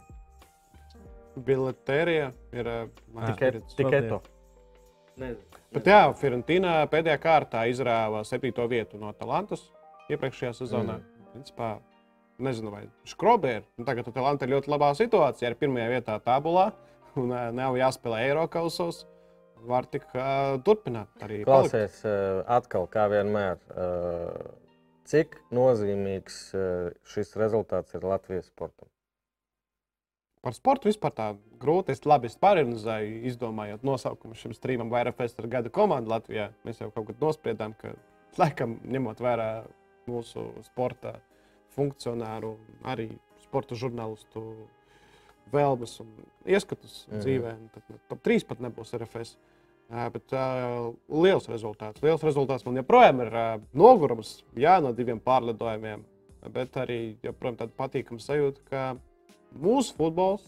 Biletērija 1.46 2.32
ir 2.54 2.70
Tikai, 3.78 4.02
to. 4.10 4.20
Nezinu. 5.22 5.62
Bet 5.74 5.90
jā, 5.90 6.02
Fiorentīna 6.18 6.74
pēdējā 6.90 7.18
kārtā 7.22 7.64
izrāva 7.70 8.22
septīto 8.26 8.66
vietu 8.70 9.00
no 9.02 9.14
Talantas 9.18 9.68
iepriekšējā 10.14 10.54
sezonā. 10.58 11.00
Mm. 11.00 11.30
Principā, 11.34 11.70
nezinu, 12.46 12.74
vai 12.74 12.84
Skrobe 13.10 13.56
ir. 13.60 13.64
Nu, 13.78 13.86
tagad 13.88 14.10
Atalanta 14.10 14.46
ir 14.46 14.54
ļoti 14.54 14.74
labā 14.74 14.92
situācijā, 14.98 15.50
ir 15.50 15.58
pirmajā 15.62 15.90
vietā 15.96 16.18
tabulā 16.26 16.72
un 17.18 17.34
nav 17.58 17.78
jāspēlē 17.78 18.24
Eiropausos. 18.30 19.04
Var 19.64 19.88
tik 19.92 20.10
uh, 20.12 20.58
turpināt 20.66 21.24
arī. 21.24 21.44
Klausies, 21.48 22.02
eh, 22.08 22.42
atkal, 22.52 22.88
kā 22.92 23.06
vienmēr, 23.12 23.62
eh, 23.72 24.42
cik 25.08 25.38
nozīmīgs 25.56 26.40
eh, 26.58 26.90
šis 27.14 27.36
rezultāts 27.40 27.96
ir 27.96 28.04
Latvijas 28.08 28.50
sportam? 28.52 28.90
Par 30.44 30.56
sportu 30.58 30.90
vispār 30.90 31.14
tā 31.16 31.30
grūti. 31.62 31.96
Es 31.96 32.04
labi 32.04 32.28
pārunāju, 32.28 33.22
izdomājot 33.30 33.86
nosaukumu 33.88 34.36
šim 34.36 34.56
streamam, 34.58 34.92
vai 34.92 35.06
RFS 35.06 35.40
ir 35.40 35.48
gada 35.48 35.72
komanda 35.72 36.18
Latvijā. 36.18 36.50
Mēs 36.68 36.82
jau 36.84 36.90
kaut 36.92 37.08
kad 37.14 37.24
nospriedām, 37.24 37.78
ka, 37.80 37.94
laikam, 38.42 38.76
ņemot 38.84 39.24
vērā 39.24 39.50
mūsu 40.12 40.50
sporta 40.68 41.16
funkcionāru, 41.78 42.58
arī 42.84 43.08
sporta 43.46 43.80
žurnālistu 43.80 44.44
vēlmes 45.54 45.96
un 46.04 46.12
ieskatus 46.50 47.06
mm 47.08 47.24
dzīvē, 47.24 47.56
tad 47.74 47.90
nu, 47.92 48.00
top 48.12 48.24
3 48.28 48.48
pat 48.50 48.64
nebūs 48.64 48.94
RFS. 49.00 49.38
Ā, 49.38 49.53
Bet 49.94 50.34
uh, 50.34 50.94
liels 51.22 51.46
rezultāts. 51.52 52.02
Liels 52.02 52.24
rezultāts 52.26 52.66
man 52.66 52.80
joprojām 52.80 53.22
ir 53.22 53.36
uh, 53.38 53.52
nogurums 53.78 54.40
jā, 54.58 54.80
no 54.82 54.90
diviem 54.96 55.20
pārlidojumiem, 55.22 56.02
bet 56.56 56.80
arī 56.82 57.00
joprojām 57.26 57.60
tāda 57.60 57.78
patīkama 57.78 58.24
sajūta, 58.24 58.64
ka 58.72 58.86
mūsu 59.54 59.94
futbols 60.00 60.48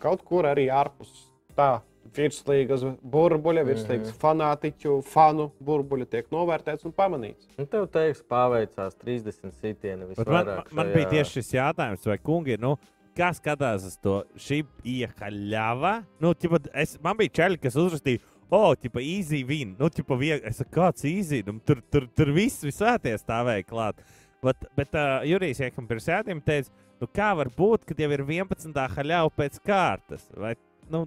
kaut 0.00 0.24
kur 0.24 0.48
arī 0.48 0.70
ārpus 0.72 1.26
tā 1.56 1.82
virslīgas 2.16 2.82
burbuļa, 3.12 3.64
virslīgas 3.68 4.14
fanātiķu, 4.20 4.96
fanu 5.06 5.50
burbuļa 5.64 6.06
tiek 6.10 6.30
novērtēts 6.32 6.88
un 6.88 6.94
pamanīts. 6.96 7.50
Nu, 7.58 7.66
tev 7.70 7.86
teiks, 7.92 8.22
paveicās 8.30 8.96
30 9.04 9.52
sitieni 9.60 10.08
Bet 10.08 10.24
Man, 10.24 10.48
man, 10.48 10.72
man 10.80 10.94
bija 10.94 11.10
tieši 11.12 11.38
šis 11.38 11.54
jautājums, 11.58 12.08
vai 12.08 12.16
kungi, 12.24 12.56
nu, 12.60 12.74
kas 13.16 13.38
skatās 13.42 13.86
uz 13.86 13.96
to? 14.02 14.20
Šī 14.40 14.62
iekaļāva. 14.96 16.00
Nu, 16.22 16.32
ķipa, 16.34 16.64
es, 16.82 16.96
man 17.04 17.18
bija 17.20 17.36
čeli, 17.42 17.60
kas 17.62 17.78
uzrakstīja, 17.78 18.24
oh, 18.50 18.72
tipa, 18.76 19.00
easy 19.00 19.44
win. 19.46 19.74
Nu, 19.78 19.90
tipa, 19.92 20.18
vieg, 20.20 20.42
es 20.46 20.60
saku, 20.60 20.72
kāds 20.78 21.06
easy. 21.08 21.42
Nu, 21.46 21.58
tur, 21.66 21.82
tur, 21.92 22.08
tur 22.16 22.32
viss 22.36 22.64
visvētie 22.66 23.14
stāvēja 23.20 23.66
klāt. 23.68 24.02
Bet, 24.44 24.68
bet 24.76 24.96
uh, 24.96 25.20
Jurijs 25.28 25.60
Iekam 25.60 25.88
pirms 25.88 26.06
sēdiem 26.08 26.40
teica, 26.44 26.72
nu, 27.00 27.08
kā 27.12 27.30
var 27.36 27.50
būt, 27.56 27.84
kad 27.88 28.00
jau 28.00 28.10
ir 28.16 28.24
11. 28.24 28.76
haļāva 28.96 29.32
pēc 29.36 29.60
kārtas? 29.66 30.26
Vai, 30.36 30.54
nu, 30.92 31.04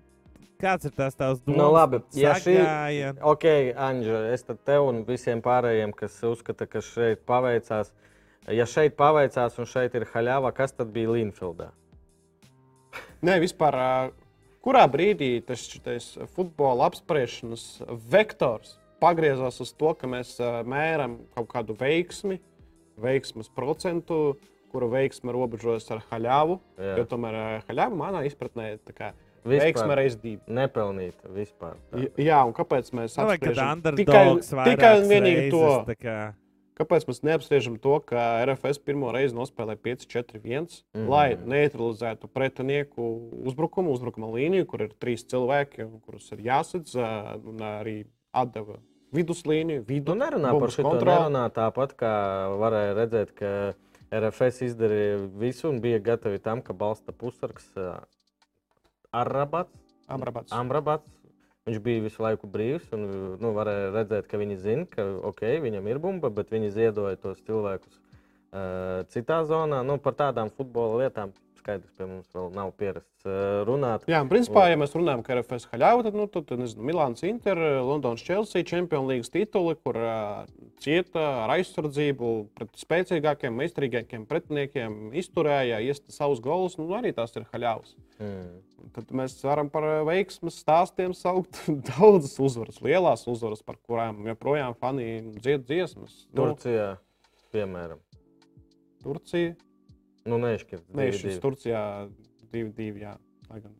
kāds 0.61 0.87
ir 0.87 0.95
tās 0.95 1.17
tavs 1.17 1.41
domas? 1.41 1.59
Nu, 1.59 1.69
labi, 1.73 2.01
ja 2.17 2.35
šī-? 2.39 3.13
Ok, 3.33 3.47
Anģa, 3.89 4.25
es 4.33 4.45
tad 4.47 4.61
tev 4.67 4.87
un 4.91 5.03
visiem 5.07 5.41
pārējiem, 5.45 5.95
kas 5.97 6.19
uzskata, 6.29 6.69
ka 6.69 6.83
šeit 6.85 7.25
paveicās, 7.29 7.93
ja 8.53 8.67
šeit 8.69 8.97
paveicās 8.99 9.57
un 9.59 9.69
šeit 9.69 9.97
ir 9.97 10.07
haļāva, 10.13 10.53
kas 10.55 10.75
tad 10.77 10.93
bija 10.95 11.15
Linfieldā? 11.17 11.71
Nē, 13.23 13.39
vispār 13.41 13.79
kurā 14.63 14.85
brīdī 14.91 15.35
tas 15.45 15.65
šitais 15.69 16.13
futbola 16.35 16.87
apspriešanas 16.89 17.83
vektors 18.11 18.77
pagriezās 19.03 19.59
uz 19.63 19.73
to, 19.75 19.91
ka 19.99 20.07
mēs 20.07 20.37
ā, 20.39 20.61
mēram 20.67 21.17
kaut 21.35 21.49
kādu 21.51 21.75
veiksmi, 21.79 22.39
veiksmas 23.03 23.49
procentu, 23.51 24.37
kura 24.73 24.87
veiksme 24.89 25.33
robežojas 25.35 25.89
ar 25.93 26.01
haļāvu. 26.11 26.57
Jā. 26.79 26.95
Jo 27.01 27.05
tomēr 27.11 27.37
ā, 27.37 27.45
haļāva 27.67 27.99
manā 27.99 28.23
izpratnē 28.29 28.73
ir 28.75 28.79
tā 28.87 28.95
kā 28.95 29.11
Vispār. 29.43 29.65
veiksme 29.65 29.97
reiz 29.99 30.15
divi. 30.21 30.39
Nepelnīta 30.47 31.33
vispār. 31.35 31.75
tā. 31.91 32.05
Jā, 32.23 32.39
un 32.47 32.55
kāpēc 32.55 32.93
mēs 32.95 33.17
Nu, 33.19 33.27
kad 33.27 33.35
apspriežam 33.35 33.73
underdogs 33.75 34.53
tikai, 34.53 34.69
tikai 34.71 34.93
un 35.01 35.09
vienīgi 35.11 35.41
reizes, 35.41 35.57
to? 35.59 35.89
Kāpēc 36.73 37.05
mēs 37.05 37.21
neapspriežam 37.25 37.75
to, 37.81 37.99
ka 38.01 38.41
RFS 38.47 38.79
pirmo 38.81 39.11
reizi 39.13 39.35
nospēlē 39.37 39.75
5-4-1, 39.77 40.79
mm. 40.97 41.05
Lai 41.11 41.35
neutralizētu 41.37 42.29
pretinieku 42.33 43.09
uzbrukumu, 43.45 43.93
uzbrukuma 43.93 44.31
līniju, 44.33 44.65
kur 44.71 44.87
ir 44.87 44.95
trīs 44.97 45.25
cilvēki, 45.29 45.85
kurus 46.07 46.31
ir 46.33 46.41
jāsadz, 46.47 46.95
un 46.97 47.61
arī 47.67 47.99
atdeva 48.33 48.79
viduslīniju, 49.13 49.85
vidu 49.85 50.15
Nu, 50.17 50.23
nerunā 50.25 50.53
par 50.57 50.73
šo 50.73 50.87
kontroli. 50.87 51.43
tāpat, 51.53 51.93
kā 51.99 52.13
varēja 52.57 52.95
redzēt, 52.97 53.35
ka 53.37 53.51
RFS 54.13 54.65
izdarīja 54.69 55.21
visu 55.41 55.69
un 55.69 55.79
bija 55.83 56.01
gatavi 56.01 56.41
tam, 56.41 56.61
ka 56.65 56.73
balsta 56.73 57.13
pusargs 57.13 57.69
ā, 57.77 58.01
Arrabats. 59.13 59.77
Amrabats. 60.09 60.51
Amrabats. 60.51 61.05
Viņš 61.63 61.79
bija 61.79 62.03
visu 62.03 62.19
laiku 62.19 62.47
brīvs, 62.51 62.89
un 62.95 63.03
nu, 63.39 63.53
varēja 63.55 63.93
redzēt, 63.93 64.25
ka 64.27 64.39
viņi 64.41 64.57
zina, 64.59 64.83
ka 64.91 65.05
okay, 65.29 65.61
viņam 65.63 65.85
ir 65.87 65.99
bumba, 66.03 66.27
bet 66.33 66.51
viņi 66.51 66.73
ziedoja 66.75 67.15
tos 67.21 67.39
cilvēkus 67.47 67.93
uh, 67.95 69.05
citā 69.13 69.37
zonā. 69.47 69.79
Nu, 69.87 69.95
par 70.03 70.17
tādām 70.19 70.51
futbola 70.51 71.05
lietām 71.05 71.31
skaidrs, 71.63 71.93
pie 71.95 72.07
mums 72.09 72.27
vēl 72.35 72.51
nav 72.57 72.73
pierasts 72.75 73.23
uh, 73.23 73.61
runāt. 73.67 74.03
Jā, 74.11 74.19
un 74.25 74.31
principā, 74.31 74.65
ja 74.67 74.79
mēs 74.81 74.91
runājam 74.97 75.23
par 75.23 75.39
RFS 75.39 75.69
haļāvu, 75.71 76.03
tad, 76.03 76.17
nu, 76.19 76.27
tad 76.33 76.51
nezinu, 76.59 76.83
Milāns 76.89 77.23
Inter, 77.27 77.61
Londonas 77.87 78.25
Chelsea, 78.27 78.67
Champions 78.67 79.07
League 79.07 79.31
tituli, 79.31 79.77
kur 79.79 80.01
uh, 80.03 80.43
cieta 80.83 81.23
ar 81.45 81.55
aizsardzību 81.55 82.33
pret 82.59 82.75
spēcīgākiem, 82.83 83.55
meistarīgākiem 83.63 84.27
pretiniekiem, 84.27 84.99
izturēja, 85.23 85.79
iesta 85.87 86.11
savus 86.11 86.43
golus, 86.43 86.75
nu, 86.81 86.91
arī 86.99 87.15
tās 87.15 87.39
ir 87.39 87.47
haļāvas. 87.55 87.95
Mm. 88.23 88.89
Tad 88.95 89.11
mēs 89.15 89.35
varam 89.43 89.69
par 89.73 89.85
ā, 89.87 89.93
veiksmes 90.07 90.61
stāstiem 90.63 91.15
saukt 91.17 91.59
daudzas 91.89 92.35
uzvaras, 92.43 92.79
lielās 92.83 93.25
uzvaras, 93.31 93.63
par 93.65 93.79
kurām 93.83 94.23
joprojām 94.29 94.75
fani 94.79 95.07
dzied 95.39 95.67
dziesmas. 95.67 96.23
Nu, 96.31 96.53
Turcijā, 96.53 96.89
piemēram. 97.55 98.01
Turcija. 99.03 99.55
Nu, 100.87 101.03
šis 101.11 101.23
divi. 101.25 101.39
Turcijā 101.43 101.83
2-2. 102.53 102.91
Jā, 103.03 103.15
lai 103.49 103.59
gan 103.63 103.73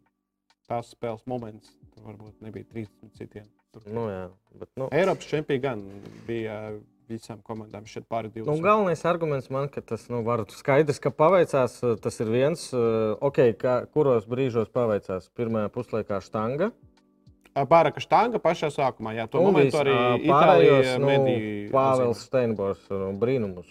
tās 0.67 0.91
spēles 0.91 1.23
moments 1.29 1.71
varbūt 2.03 2.41
nebija 2.43 2.67
13 2.73 3.19
citiem. 3.19 3.47
Tur. 3.73 3.85
Nu, 3.89 4.07
jā, 4.11 4.25
bet, 4.59 4.69
nu, 4.77 4.87
Eiropas 4.93 5.29
čempioni 5.29 5.61
gan 5.63 5.81
bija 6.27 6.57
visām 7.09 7.41
komandām 7.45 7.85
šeit 7.89 8.05
pāri 8.09 8.31
Nu, 8.35 8.45
20. 8.53 8.63
galvenais 8.63 9.03
arguments 9.05 9.49
man, 9.53 9.69
ka 9.69 9.81
tas 9.81 10.07
nu, 10.09 10.23
var 10.23 10.45
skaidrs, 10.49 10.99
ka 11.03 11.11
paveicās. 11.11 11.77
eh, 11.83 11.95
Tas 12.01 12.19
ir 12.19 12.27
viens, 12.27 12.73
eh, 12.73 13.15
okay, 13.21 13.53
kā, 13.53 13.85
kuros 13.93 14.25
brīžos 14.25 14.71
paveicās. 14.73 15.29
Pirmā 15.35 15.69
puslaikā 15.69 16.21
štanga. 16.21 16.71
Pāraka 17.53 18.01
štanga 18.01 18.39
pašā 18.41 18.71
sākumā. 18.73 19.13
Jā, 19.13 19.27
to 19.29 19.37
un 19.39 19.51
momentu 19.51 19.77
arī 19.77 19.93
Itālijas 20.25 20.97
nu, 20.97 21.05
mediji. 21.05 21.69
Pāvils 21.69 22.25
Steinbors 22.25 22.81
nu, 22.89 23.13
brīnumus 23.21 23.69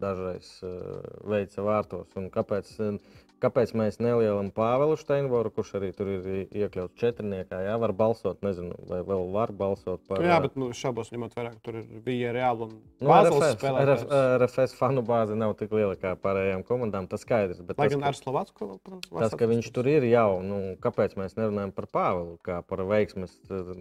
dažreiz 0.00 0.60
uh, 0.62 1.00
veica 1.24 1.64
vārtos. 1.66 2.06
Un 2.16 2.30
Kāpēc, 2.30 2.70
eh, 2.80 2.98
kāpēc 3.42 3.72
mēs 3.76 3.98
nelielam 4.02 4.48
Pāvilu 4.54 4.96
Steinboru, 5.00 5.50
kurš 5.54 5.74
arī 5.78 5.90
tur 5.96 6.10
ir 6.14 6.26
iekļauts 6.46 6.96
četrniekā? 7.00 7.60
Jā, 7.66 7.76
var 7.82 7.92
balsot, 7.96 8.40
nezinu, 8.46 8.76
vai 8.88 9.02
vēl 9.06 9.26
var 9.34 9.52
balsot 9.56 10.02
par 10.08 10.24
Jā, 10.24 10.38
bet 10.44 10.56
nu, 10.60 10.70
šaubos 10.76 11.12
ņemot 11.12 11.36
vērā, 11.36 11.52
ka 11.56 11.64
tur 11.68 11.80
ir, 11.82 11.86
bija 12.06 12.32
reāli 12.36 12.68
un 12.68 12.76
Nu, 13.02 13.12
RFS, 13.12 13.60
RF. 13.60 14.04
RFS 14.40 14.74
fanu 14.78 15.02
bāze 15.06 15.36
nav 15.36 15.52
tik 15.60 15.74
liela 15.76 15.96
kā 16.00 16.14
pārējām 16.20 16.64
komandām. 16.66 17.08
Tas 17.10 17.24
skaidrs. 17.26 17.60
Bet 17.60 17.76
Lai 17.76 17.90
tas, 17.90 17.96
gan 17.96 18.06
ar 18.08 18.16
Slovāciju 18.16 18.70
vēl, 18.70 18.78
protams, 18.80 19.10
var 19.12 19.26
Tas, 19.26 19.36
ka 19.38 19.48
viņš 19.50 19.70
tur 19.76 19.90
ir 19.92 20.06
jau, 20.08 20.40
nu, 20.44 20.60
kāpēc 20.82 21.16
mēs 21.20 21.36
nerunājam 21.36 21.74
par 21.76 21.88
Pāvilu, 21.92 22.36
kā 22.46 22.62
par 22.66 22.84
veiksmes 22.88 23.36
eh, 23.50 23.72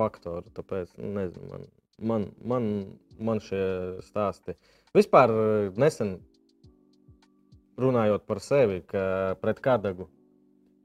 faktoru? 0.00 0.50
Tāpēc, 0.56 0.96
nu, 0.98 1.12
nezinu, 1.20 1.50
man, 1.52 1.68
man, 2.10 2.26
man, 2.54 2.70
man 3.30 3.42
šie 3.44 3.62
stāsti. 4.08 4.56
Vispār 4.96 5.30
eh, 5.30 5.70
nesen 5.78 6.16
runājot 7.80 8.26
par 8.26 8.40
sevi, 8.44 8.82
ka 8.88 9.36
pret 9.40 9.60
Kādagu 9.64 10.08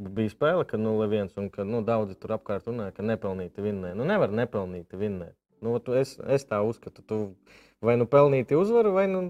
bija 0.01 0.33
spēle, 0.33 0.65
ka 0.67 0.79
0-1, 0.81 1.33
un 1.37 1.49
ka 1.53 1.65
nu, 1.67 1.83
daudzi 1.85 2.17
tur 2.19 2.35
apkārt 2.37 2.67
runāja, 2.69 2.95
ka 2.97 3.05
nepelnīti 3.05 3.63
vinnē. 3.63 3.93
Nu, 3.97 4.07
nevar 4.07 4.33
nepelnīti 4.33 4.97
vinnēt. 4.97 5.35
Nu, 5.61 5.75
tu, 5.83 5.93
es, 5.97 6.15
es 6.25 6.47
tā 6.49 6.61
uzskatu, 6.65 7.03
tu 7.05 7.19
vai 7.81 7.95
nu 7.97 8.05
pelnīti 8.09 8.57
uzvaru, 8.57 8.93
vai 8.93 9.07
nu, 9.09 9.21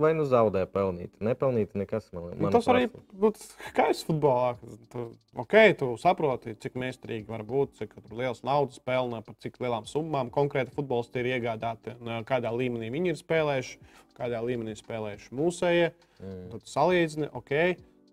vai 0.00 0.12
nu 0.16 0.26
zaudē 0.28 0.64
pelnīti. 0.70 1.14
Nepelnīti 1.24 1.80
nekas 1.80 2.10
man 2.12 2.34
Nu, 2.36 2.50
tas 2.52 2.68
arī 2.68 2.90
būtu 2.92 3.40
skaists 3.70 4.04
futbolā. 4.08 4.54
Tu, 4.92 5.06
ok, 5.40 5.56
tu 5.80 5.88
saproti, 6.00 6.56
cik 6.60 6.76
meistarīgi 6.80 7.24
var 7.32 7.46
būt, 7.48 7.78
cik 7.80 7.96
liels 8.12 8.44
naudas 8.44 8.82
pelnā, 8.84 9.22
par 9.24 9.38
cik 9.40 9.56
lielām 9.64 9.88
summām 9.88 10.32
konkrēti 10.34 10.74
futbolisti 10.76 11.22
ir 11.22 11.32
iegādāti, 11.38 11.96
kādā 12.28 12.52
līmenī 12.52 12.92
viņi 12.92 13.14
ir 13.14 13.20
spēlējuši, 13.22 13.80
kādā 14.20 14.44
līmenī 14.44 14.76
spēlējuši 14.78 15.34
mūsējie. 15.40 15.90
Mm. 16.20 16.46
Tad 16.52 16.70
salīdzini, 16.76 17.32
ok, 17.40 17.52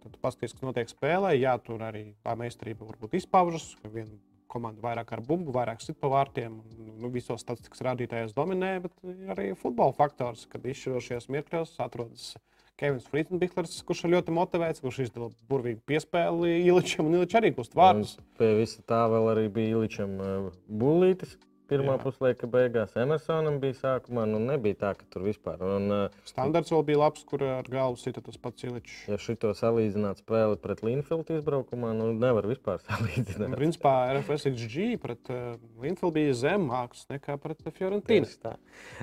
tad 0.01 0.15
tu 0.15 0.23
paskaties, 0.23 0.55
kas 0.55 0.69
notiek 0.71 0.91
spēlē. 0.91 1.35
Jā, 1.35 1.59
tur 1.59 1.83
arī 1.83 2.13
tā 2.23 2.39
meistarība 2.39 2.87
varbūt 2.87 3.19
izpaužas, 3.19 3.73
ka 3.83 3.91
viena 3.91 4.15
komanda 4.51 4.83
vairāk 4.83 5.15
ar 5.15 5.23
bumbu, 5.25 5.53
vairāk 5.55 5.83
sit 5.83 5.97
pa 6.01 6.11
vārtiem. 6.11 6.59
Nu, 7.01 7.09
visos 7.13 7.43
statistikas 7.43 7.83
rādītājos 7.87 8.35
dominē, 8.37 8.75
bet 8.83 8.95
ir 9.07 9.33
arī 9.33 9.51
futbola 9.57 9.95
faktors, 9.97 10.45
kad 10.51 10.65
izšķirošajos 10.67 11.29
mirkļos 11.33 11.77
atrodas 11.83 12.33
Kevins 12.81 13.05
Frīdenbihlers, 13.11 13.75
kurš 13.85 14.07
ir 14.07 14.15
ļoti 14.15 14.33
motivēts, 14.33 14.81
kurš 14.81 15.03
izdala 15.05 15.29
burvīgu 15.51 15.83
piespēli 15.89 16.63
Iličam 16.65 17.09
un 17.09 17.19
Iličam 17.19 17.43
arī 17.43 17.53
gūst 17.57 17.77
vārdus. 17.77 18.15
Pie 18.39 18.49
visa 18.57 18.81
tā 18.89 19.03
vēl 19.11 19.29
arī 19.35 19.47
bija 19.53 19.75
Iličam 19.75 20.15
uh, 20.17 20.47
būlītis. 20.81 21.37
Pirmā 21.71 21.93
puslaika 22.01 22.49
beigās 22.51 22.97
Emersonam 22.99 23.61
bija 23.61 23.77
sākumā. 23.79 24.25
Nu, 24.27 24.41
nebija 24.43 24.75
tā, 24.81 24.89
ka 24.99 25.05
tur 25.13 25.23
vispār. 25.23 25.61
Un, 25.63 25.85
uh, 25.95 26.23
Standarts 26.27 26.73
vēl 26.73 26.83
bija 26.89 26.99
labs, 26.99 27.23
kur 27.27 27.45
ar 27.47 27.69
galvu 27.71 27.99
sita 28.01 28.19
tas 28.25 28.35
pats 28.41 28.65
Iličs. 28.67 28.97
ja 29.07 29.19
šito 29.21 29.53
salīdzināt 29.55 30.19
spēli 30.19 30.59
pret 30.59 30.83
Linfield 30.83 31.31
izbraukumā, 31.31 31.93
nu 31.95 32.09
nevar 32.11 32.49
vispār 32.49 32.81
Un, 32.81 32.87
salīdzināt. 32.89 33.55
principā 33.55 33.93
RFS 34.17 34.49
XG 34.51 34.89
pret 35.01 35.31
uh, 35.31 35.55
Linfield 35.79 36.17
bija 36.17 36.35
zemāks 36.41 37.07
nekā 37.11 37.37
pret 37.39 37.63
tā. 37.63 38.57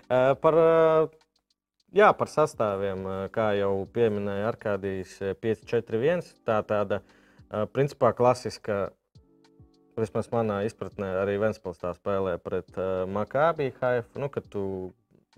Uh, 0.04 0.34
par, 0.42 0.58
uh, 0.60 1.08
jā, 1.96 2.12
par 2.20 2.28
sastāviem, 2.32 3.06
uh, 3.08 3.22
kā 3.32 3.54
jau 3.56 3.72
pieminēja 3.96 4.52
Arkādijas 4.52 5.16
uh, 5.22 5.32
5-4-1. 5.40 6.34
Tā 6.44 6.60
tāda 6.68 7.00
uh, 7.00 7.64
principā 7.72 8.12
klasiska, 8.12 8.90
vismaz 10.00 10.30
manā 10.32 10.62
izpratnē, 10.68 11.10
arī 11.22 11.38
Ventspils 11.42 11.80
tā 11.82 11.92
spēlē 11.96 12.36
pret 12.42 12.70
uh, 12.76 13.04
Makābiju 13.10 13.74
Haifu. 13.80 14.22
Nu, 14.22 14.30
tu 14.50 14.62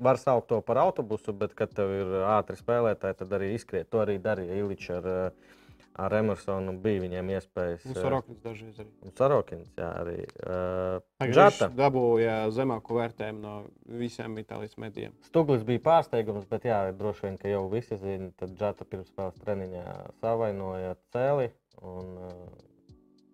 vari 0.01 0.19
saukt 0.19 0.49
to 0.49 0.61
par 0.65 0.81
autobusu, 0.81 1.33
bet 1.37 1.55
kad 1.57 1.73
tev 1.77 1.93
ir 1.93 2.13
ātri 2.29 2.59
spēlētāji, 2.59 3.21
tad 3.21 3.33
arī 3.37 3.55
izskriet. 3.57 3.91
To 3.93 4.03
arī 4.05 4.19
darīja 4.23 4.61
Iličs 4.63 4.93
ar, 4.97 5.09
uh, 5.11 5.59
ar 6.01 6.17
Emersonu. 6.21 6.77
Bija 6.81 7.03
viņiem 7.05 7.33
iespējas. 7.37 7.85
Un 7.89 7.97
uh, 7.97 8.01
Sorokins 8.01 8.41
dažreiz 8.45 8.81
arī. 8.81 8.89
Un 9.05 9.15
Sarokins, 9.19 9.69
jā, 9.81 9.91
arī. 10.05 10.17
Uh, 10.45 11.29
Džata. 11.29 11.71
dabūja 11.77 12.39
zemāko 12.57 12.97
vērtējumu 13.01 13.45
no 13.45 13.59
visiem 14.01 14.41
Itālijas 14.41 14.81
medijiem. 14.81 15.15
Stūglis 15.29 15.67
bija 15.69 15.85
pārsteigums, 15.91 16.49
bet 16.51 16.69
jā, 16.71 16.81
droši 16.97 17.29
vien, 17.29 17.39
ka 17.41 17.53
jau 17.53 17.67
visi 17.73 18.01
zina, 18.01 18.33
tad 18.41 18.57
Džata 18.57 18.89
pirms 18.89 19.13
spēles 19.13 19.45
treniņā 19.45 19.87
savainoja 20.25 20.97
cēli 21.13 21.53
un 21.81 22.17
uh, 22.25 22.67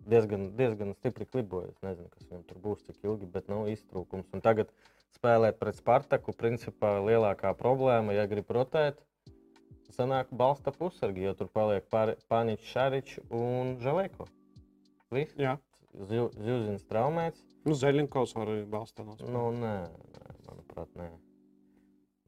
diezgan, 0.09 0.49
diezgan 0.57 0.93
stipri 0.97 1.27
kliboja. 1.29 1.71
Es 1.73 1.83
nezinu, 1.85 2.09
kas 2.13 2.29
viņam 2.29 2.45
tur 2.49 2.61
būs, 2.63 2.85
cik 2.87 3.03
ilgi, 3.07 3.29
bet 3.33 3.51
nav 3.51 3.67
iztrūkums. 3.71 4.29
Un 4.35 4.43
tagad 4.45 4.71
spēlēt 5.17 5.59
pret 5.59 5.77
Spartaku, 5.79 6.35
principā 6.37 6.97
lielākā 7.03 7.53
problēma, 7.57 8.15
ja 8.15 8.27
grib 8.29 8.49
rotēt, 8.53 8.99
sanāk 9.95 10.31
balsta 10.35 10.73
pusargi, 10.75 11.25
jo 11.25 11.33
tur 11.37 11.51
paliek 11.53 11.87
Pāniņš, 11.91 12.67
Šaričs 12.73 13.21
un 13.33 13.77
Žaleko. 13.83 14.27
Zilzins 15.97 16.83
traumēts. 16.89 17.41
nu, 17.65 17.73
Zeļņikovs 17.77 18.35
var 18.37 18.51
arī 18.51 18.65
balstā 18.69 19.05
nospēlēt. 19.07 19.33
Nu, 19.33 19.47
nē, 19.55 19.75
nē, 20.13 20.35
manuprāt, 20.49 20.91
nē. 20.99 21.07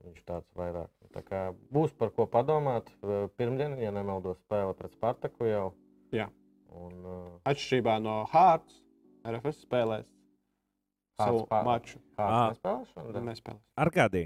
Viņš 0.07 0.23
tāds 0.25 0.47
vairāk. 0.55 0.89
Tā 1.13 1.21
kā 1.25 1.41
būs 1.73 1.93
par 1.99 2.13
ko 2.15 2.25
padomāt. 2.29 2.89
Eh, 3.03 3.27
Pirmdien, 3.37 3.75
ja 3.81 3.91
nemaldos, 3.91 4.39
spēle 4.45 4.73
pret 4.77 4.95
Spartaku 4.95 5.49
jau. 5.49 5.65
Jā. 6.15 6.29
Un, 6.69 6.93
uh, 7.01 7.29
Atšķirībā 7.49 7.97
no 8.03 8.21
Hārtas, 8.29 8.81
RFS 9.25 9.63
spēlēs 9.65 10.07
savu 11.19 11.43
spēlē? 11.45 11.63
maču. 11.67 11.97
Ā. 12.15 12.27
Kāds 12.27 12.59
nespēlēs 12.59 13.25
Nespēlēs. 13.29 13.63
Arkādī, 13.85 14.23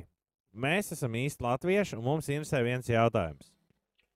mēs 0.53 0.93
esam 0.95 1.15
īsti 1.17 1.45
latvieši, 1.45 1.97
un 1.97 2.05
mums 2.05 2.29
interesē 2.29 2.63
viens 2.65 2.89
jautājums. 2.89 3.49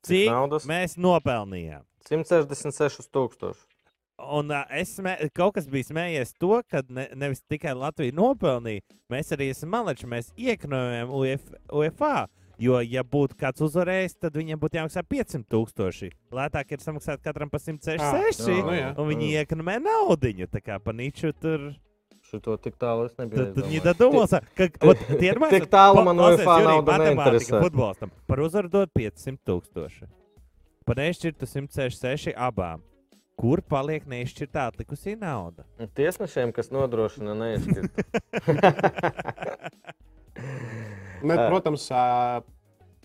Cik 0.07 0.29
naudas? 0.31 0.67
mēs 0.69 0.95
nopelnījām? 1.01 1.87
166 2.07 3.09
tūkstoši. 3.11 3.65
Un 4.17 4.49
uh, 4.49 4.63
es 4.73 4.95
smē, 4.97 5.13
kaut 5.37 5.57
kas 5.59 5.67
bija 5.69 5.85
smējies 5.91 6.31
to, 6.41 6.55
ka 6.69 6.81
ne, 6.89 7.05
nevis 7.13 7.43
tikai 7.45 7.75
Latvija 7.77 8.15
nopelnīja, 8.17 8.81
mēs 9.13 9.29
arī 9.35 9.51
esam 9.53 9.69
maleči, 9.75 10.09
mēs 10.09 10.31
ieknojam 10.41 11.11
Uf, 11.13 11.51
UEFA. 11.69 12.25
Jo, 12.57 12.79
ja 12.81 13.03
būtu 13.05 13.37
kāds 13.37 13.61
uzvarējis, 13.61 14.15
tad 14.17 14.37
viņam 14.37 14.59
būtu 14.61 14.79
jāmaksā 14.79 15.03
500 15.05 15.45
tūkstoši. 15.53 16.07
Lētāk 16.33 16.71
ir 16.73 16.81
samaksāt 16.81 17.21
katram 17.21 17.51
pa 17.53 17.59
166, 17.61 18.47
Jā, 18.49 18.63
nu 18.65 18.73
jā. 18.73 18.87
un 18.97 19.11
viņi 19.11 19.27
iekonomē 19.43 19.77
naudu. 19.83 20.31
Tā 20.49 20.61
kā 20.65 20.79
pa 20.81 20.95
niču 20.97 21.33
tur. 21.37 21.69
Šito 22.27 22.57
tik 22.59 22.75
tālu 22.81 23.05
es 23.07 23.13
nebiju. 23.15 23.45
Tad 23.53 23.61
viņi 23.61 23.79
aizdomājies. 23.79 23.99
domā, 24.01 24.41
ka 24.57 25.17
tie 25.21 25.29
ir 25.29 25.39
tik 25.53 25.69
tālu 25.71 26.03
man 26.03 26.19
UEFA 26.19 26.57
nauda 26.65 26.97
neinteresē. 27.05 27.61
Futbolistam 27.61 28.11
par 28.27 28.41
uzvaru 28.43 28.73
dod 28.73 28.91
500 28.97 29.37
tūkstoši. 29.47 30.09
Par 30.87 30.99
nešķirtu 30.99 31.47
166 31.47 32.33
abām. 32.35 32.83
Kur 33.37 33.61
paliek 33.61 34.01
nešķirtā 34.09 34.63
atlikusī 34.71 35.13
nauda? 35.13 35.61
Tiesnešiem, 35.93 36.49
kas 36.57 36.71
nodrošina 36.73 37.35
neizskatu. 37.37 38.01
Bet, 41.23 41.43
protams, 41.49 41.85
ā, 41.91 42.41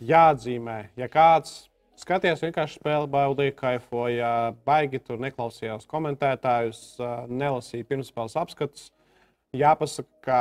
jāatzīmē, 0.03 0.79
ja 0.99 1.09
kāds 1.13 1.69
skatījās 2.03 2.43
vienkārši 2.43 2.81
spēli, 2.81 3.11
baudīja, 3.13 3.55
kaifoja, 3.59 4.31
baigi 4.67 5.01
tur 5.05 5.21
neklausījās 5.23 5.87
komentētājus, 5.91 6.83
nelasīja 7.31 7.87
pirmspēles 7.89 8.37
apskatus. 8.41 8.91
Jāpasaka, 9.53 10.09
ka 10.25 10.41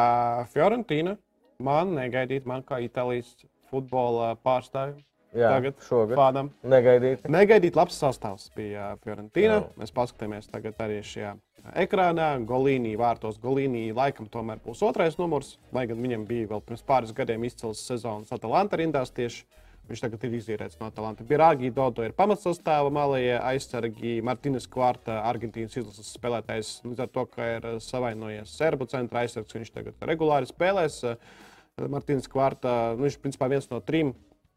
Fiorentīna 0.53 1.17
man 1.61 1.95
negaidīt, 1.97 2.47
man 2.47 2.63
kā 2.65 2.79
Itālijas 2.83 3.33
futbola 3.69 4.33
pārstāvju 4.43 5.01
Jā, 5.35 5.51
tagad 5.53 5.77
šogad. 5.85 6.15
fādam. 6.19 6.49
Negaidīt. 6.67 7.27
Negaidīt 7.31 7.77
labs 7.79 7.99
sastāvs 8.01 8.49
bija 8.55 8.93
Fiorentīna. 9.03 9.61
Mēs 9.79 9.93
paskatāmies 9.95 10.49
tagad 10.51 10.79
arī 10.83 10.99
šajā 11.05 11.35
ekrānā. 11.83 12.33
Golīnī, 12.47 12.93
vārtos 12.99 13.39
Golīnī 13.41 13.89
laikam 13.95 14.29
tomēr 14.31 14.61
būs 14.63 14.83
otrais 14.85 15.17
numurs, 15.19 15.57
lai 15.75 15.87
gan 15.89 16.01
viņam 16.01 16.27
bija 16.29 16.51
vēl 16.53 16.63
pirms 16.65 16.85
pāris 16.87 17.13
gadiem 17.15 17.43
izcils 17.47 17.83
sezonas 17.87 18.31
Atalanta 18.35 18.79
rindās 18.81 19.13
tieši. 19.15 19.45
Viņš 19.89 20.03
tagad 20.05 20.23
ir 20.23 20.35
izīrēts 20.37 20.77
no 20.79 20.87
Atalanta. 20.87 21.25
Birāgi 21.27 21.71
Dodo 21.73 22.05
ir 22.05 22.13
pamatsastāvā, 22.15 22.91
malajie 22.93 23.33
aizsargi, 23.39 24.19
Martīnas 24.23 24.67
Kvarta, 24.71 25.17
Argentīnas 25.27 25.75
izlases 25.75 26.13
spēlētājs. 26.15 26.69
Līdz 26.85 27.01
ar 27.03 27.09
to, 27.11 27.25
ka 27.33 27.47
ir 27.57 27.67
eh, 27.67 27.79
savainojies 27.83 28.53
serbu 28.61 28.87
centra 28.91 29.25
aizsargs, 29.25 29.57
viņš 29.57 29.73
tagad 29.75 30.05
regulāri 30.07 30.47
spēlēs. 30.47 31.01
Eh, 31.09 31.89
Martīnas 31.91 32.29
Kvarta, 32.31 32.93
nu, 32.95 33.07
viņš 33.07 33.17
principā 33.23 33.49
viens 33.51 33.67
no 33.71 33.81
trim 33.83 34.13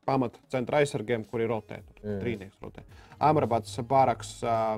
pamata 0.07 0.41
centra 0.53 0.81
aizsargiem, 0.83 1.25
kuri 1.29 1.49
rotē. 1.51 1.81
Mm. 2.03 2.21
Trīnieks 2.23 2.63
rotē. 2.63 2.85
Amrabats 3.25 3.77
Bāraks, 3.89 4.37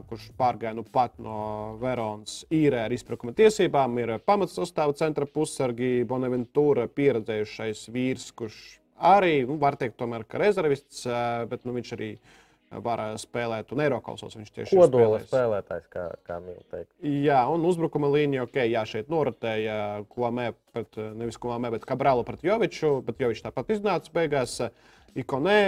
kurš 0.08 0.28
pārgāja 0.38 0.74
nu 0.76 0.84
pat 0.92 1.16
no 1.22 1.76
Veronas 1.80 2.42
īrē 2.52 2.84
ar 2.86 2.94
izpirkuma 2.94 3.34
tiesībām, 3.36 3.96
ir 4.02 4.16
pamatsastāvā 4.26 4.96
centra 4.98 5.26
pussargi 5.26 6.04
Bonaventūra 6.08 6.86
pieredzējušais 6.92 7.86
vīrs, 7.94 8.28
kurš 8.36 8.58
arī, 8.96 9.40
nu, 9.48 9.58
var 9.60 9.76
teikt, 9.80 9.96
tomēr 10.00 10.26
ka 10.28 10.40
rezervists, 10.40 11.04
bet 11.50 11.64
nu, 11.66 11.74
viņš 11.76 11.94
arī 11.96 12.10
var 12.70 13.02
ā, 13.02 13.08
spēlēt 13.20 13.72
un 13.74 13.82
Eiropasos. 13.84 14.36
Viņš 14.38 14.52
tieši 14.54 14.74
ir 14.74 14.82
Kodola 14.82 15.20
spēlētājs, 15.22 15.88
kā, 15.92 16.06
kā 16.26 16.38
mīl 16.42 16.60
teikt. 16.72 16.90
Jā, 17.00 17.42
un 17.52 17.64
uzbrukuma 17.68 18.10
līnija, 18.12 18.46
ok, 18.46 18.58
jā, 18.66 18.82
šeit 18.88 19.10
norotēja 19.12 19.78
Kuamē 20.12 20.50
pret, 20.74 20.98
nevis 21.18 21.38
Kuamē, 21.42 21.72
bet 21.74 21.86
Kabrālu 21.88 22.26
pret 22.26 22.44
Joviču, 22.46 22.98
bet 23.06 23.22
Jovičs 23.22 23.46
tāpat 23.46 23.76
iznāca 23.76 24.12
beigās. 24.14 24.58
Ikonē, 25.16 25.58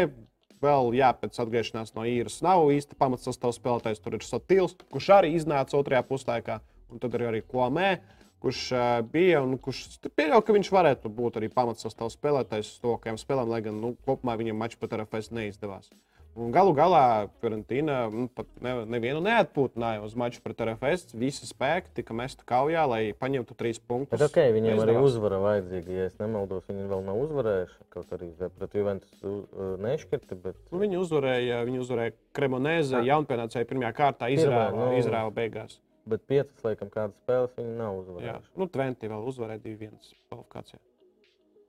vēl, 0.63 0.93
jā, 0.99 1.13
pēc 1.17 1.39
atgriešanās 1.45 1.95
no 1.97 2.05
īras 2.09 2.41
nav 2.45 2.69
īsti 2.75 2.99
pamatsastāvs 3.01 3.61
spēlētājs. 3.61 4.03
Tur 4.05 4.19
ir 4.19 4.27
Sotils, 4.27 4.77
kurš 4.93 5.13
arī 5.21 5.33
iznāca 5.39 5.79
otrajā 5.79 6.05
puslaikā, 6.09 6.61
un 6.93 7.03
tad 7.03 7.17
ir 7.17 7.29
arī 7.31 7.43
Kuamē. 7.47 7.99
Kurš 8.39 8.59
uh, 8.71 8.83
bija 9.03 9.41
un 9.43 9.57
kurš 9.59 9.97
pieļauj, 10.15 10.45
ka 10.47 10.55
viņš 10.55 10.69
varētu 10.71 11.11
būt 11.11 11.41
arī 11.41 11.49
pamatsastāvs 11.51 12.15
spēlētājs 12.15 12.69
uz 12.71 12.77
to, 12.85 12.93
kādiem 13.03 13.19
spēlēm, 13.19 13.51
lai 13.51 13.59
gan 13.65 13.81
nu, 13.83 13.97
kopumā 14.07 14.37
viņam 14.39 14.61
mačs 14.63 14.79
pat 14.79 14.95
RFS 14.95 15.33
neizdevās. 15.35 15.91
Un 16.39 16.53
galu 16.55 16.71
galā 16.77 17.03
Fiorentīna 17.43 17.97
nu, 18.13 18.29
pat 18.31 18.47
ne, 18.63 18.73
nevienu 18.95 19.19
neatpūtināja 19.25 20.05
uz 20.07 20.13
maču 20.19 20.39
pret 20.45 20.61
RFS. 20.63 21.11
Visi 21.19 21.49
spēki 21.49 21.91
tika 21.99 22.15
mesti 22.15 22.47
kaujā, 22.47 22.85
lai 22.87 23.01
paņemtu 23.19 23.57
trīs 23.59 23.81
punktus. 23.83 24.21
Bet 24.21 24.29
okay, 24.31 24.53
viņiem 24.55 24.77
arī 24.79 24.95
Neizdevās. 24.95 25.09
uzvara 25.11 25.41
vajadzīga. 25.43 25.97
Ja 25.99 26.07
es 26.07 26.15
nemaldos, 26.21 26.63
viņi 26.71 26.87
vēl 26.93 27.03
nav 27.09 27.19
uzvarējuši. 27.25 27.79
Kaut 27.97 28.15
arī 28.15 28.31
pret 28.39 28.79
Juventus 28.79 29.27
uh, 29.27 29.75
nešķirti. 29.83 30.39
Bet... 30.47 30.61
Nu, 30.71 30.79
viņi 30.85 31.01
uzvarēja, 31.03 31.59
viņi 31.67 31.83
uzvarēja 31.83 32.15
Kremonēzi, 32.39 32.95
Jā. 33.01 33.03
jaunpienācēju 33.17 33.71
pirmajā 33.73 33.93
kārtā, 33.99 34.31
Izrēlā, 34.37 34.69
nu- 34.77 34.85
no... 34.87 34.93
Izrēlā 35.01 35.35
beigās. 35.35 35.81
Bet 36.09 36.23
piecas, 36.31 36.63
laikam, 36.65 36.89
kādas 36.89 37.19
spēles 37.21 37.59
viņi 37.59 37.75
nav 37.77 37.91
Jā, 37.93 37.99
uzvarējuši. 38.05 38.55
nu, 38.63 38.69
Tventi 38.79 39.11
vēl 39.11 39.27
uzvarēja 39.33 39.61
2-1 39.67 40.15
kvalifikācijā. 40.31 40.79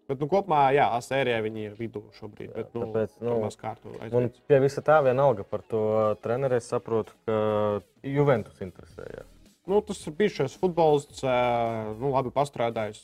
Bet, 0.09 0.17
nu, 0.23 0.25
kopumā, 0.31 0.63
jā, 0.73 0.87
sērijā 1.05 1.37
viņi 1.45 1.63
ir 1.67 1.73
vidū 1.77 2.01
šobrīd. 2.17 2.49
Bet, 2.55 2.71
nu, 2.73 2.87
tāpēc, 2.87 3.11
nu, 3.21 3.35
kārtu 3.61 3.91
Un 4.17 4.29
pie 4.49 4.57
visa 4.63 4.81
tā 4.81 4.95
vienalga 5.05 5.43
par 5.45 5.61
to 5.69 5.81
treneri 6.23 6.57
es 6.57 6.69
saprotu, 6.71 7.13
ka 7.29 7.35
Juventus 8.01 8.57
interesējas. 8.65 9.27
Nu, 9.69 9.83
tas 9.85 10.01
ir 10.09 10.15
bijušais 10.17 10.55
futbolists, 10.57 11.21
ā, 11.21 11.93
nu, 12.01 12.09
labi 12.15 12.31
pastrādājis. 12.33 13.03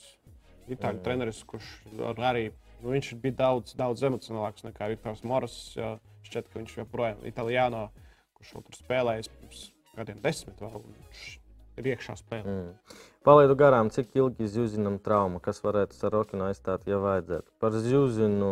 Itāļu 0.66 0.98
Mhm. 0.98 1.04
treneris, 1.06 1.44
kurš 1.46 1.68
ar- 2.10 2.24
arī 2.34 2.48
nu, 2.82 2.90
viņš 2.90 3.12
bija 3.22 3.36
daudz, 3.44 3.76
daudz 3.78 4.02
emocionālāks 4.02 4.66
nekā 4.66 4.90
Viktors 4.90 5.22
Moras. 5.24 5.78
Šķiet, 6.26 6.50
ka 6.50 6.58
viņš 6.60 6.74
joprojām 6.82 7.22
ir 7.22 7.32
Itālijāno, 7.32 7.90
kurš 8.34 8.56
vēl 8.56 8.64
tur 8.66 8.76
spēlējis 8.82 9.30
pirms 9.30 9.72
gadiem 9.96 10.22
desmit. 10.26 10.58
Vēl, 10.58 10.82
viņš 10.82 11.38
ir 11.80 11.92
iekšā 11.94 12.18
spēlē. 12.20 12.44
Mm. 12.46 13.00
Palaidu 13.26 13.56
garām, 13.58 13.90
cik 13.94 14.14
ilgi 14.18 14.48
Zjuzinam 14.52 15.00
trauma, 15.02 15.42
kas 15.44 15.62
varētu 15.66 15.98
Sarokinu 15.98 16.48
aizstāt, 16.50 16.86
ja 16.90 17.00
vajadzētu. 17.02 17.50
Par 17.62 17.74
Zjuzinu, 17.74 18.52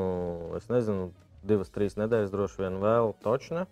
es 0.58 0.70
nezinu, 0.72 1.12
divas, 1.46 1.72
trīs 1.74 1.98
nedēļas 2.00 2.34
droši 2.34 2.64
vien 2.66 2.80
vēl 2.84 3.14
točne. 3.24 3.68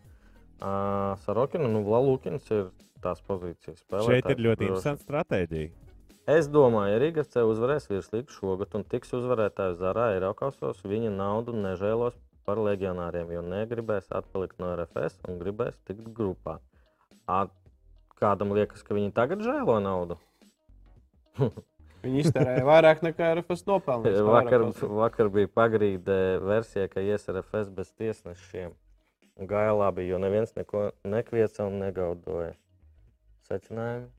Uh, 0.61 1.17
Sarokinu, 1.25 1.69
nu, 1.71 1.81
Lalukins 1.89 2.49
ir 2.53 2.69
tās 3.01 3.23
pozīcijas 3.25 3.81
spēlētājs. 3.81 4.11
Šeit 4.11 4.33
ir 4.35 4.43
ļoti 4.45 4.67
interesanta 4.69 5.07
stratēģija. 5.07 5.71
Es 6.29 6.45
domāju, 6.53 6.93
ja 6.93 6.99
Rīgas 7.01 7.31
C 7.33 7.41
uzvarēs 7.49 7.87
virslīgu 7.89 8.29
šogad 8.29 8.75
un 8.77 8.83
tiks 8.87 9.09
uzvarētājs 9.17 9.79
Zarā 9.79 10.11
Eiropasos, 10.13 10.83
viņa 10.85 11.09
naudu 11.15 11.55
nežēlos 11.57 12.13
par 12.45 12.61
legionāriem, 12.61 13.31
jo 13.33 13.41
negribēs 13.45 14.11
atpalikt 14.13 14.61
no 14.61 14.69
RFS 14.75 15.17
un 15.29 15.41
gribēs 15.41 15.79
tikt 15.87 16.05
grupā. 16.13 16.59
A, 17.25 17.47
kādam 18.21 18.53
liekas, 18.55 18.85
ka 18.85 18.95
viņi 18.97 19.13
tagad 19.17 19.43
žēlo 19.45 19.79
naudu? 19.83 20.19
Viņi 22.01 22.23
iztērēja 22.23 22.63
vairāk 22.65 23.03
nekā 23.05 23.27
RFS 23.35 23.67
nopelnījis. 23.67 24.23
Vakar, 24.35 24.63
vakar 25.01 25.27
bija 25.33 25.49
pagrīde 25.53 26.15
versija, 26.41 26.87
ka 26.89 27.03
ies 27.05 27.27
RFS 27.29 27.69
bez 27.75 27.91
tiesnešiem. 27.93 28.73
Gāja 29.49 29.75
labi, 29.77 30.07
jo 30.09 30.17
neviens 30.21 30.55
neko 30.57 30.89
nekvieca 31.07 31.67
un 31.69 31.77
negaudoja. 31.81 32.55
Secinājumi? 33.49 34.09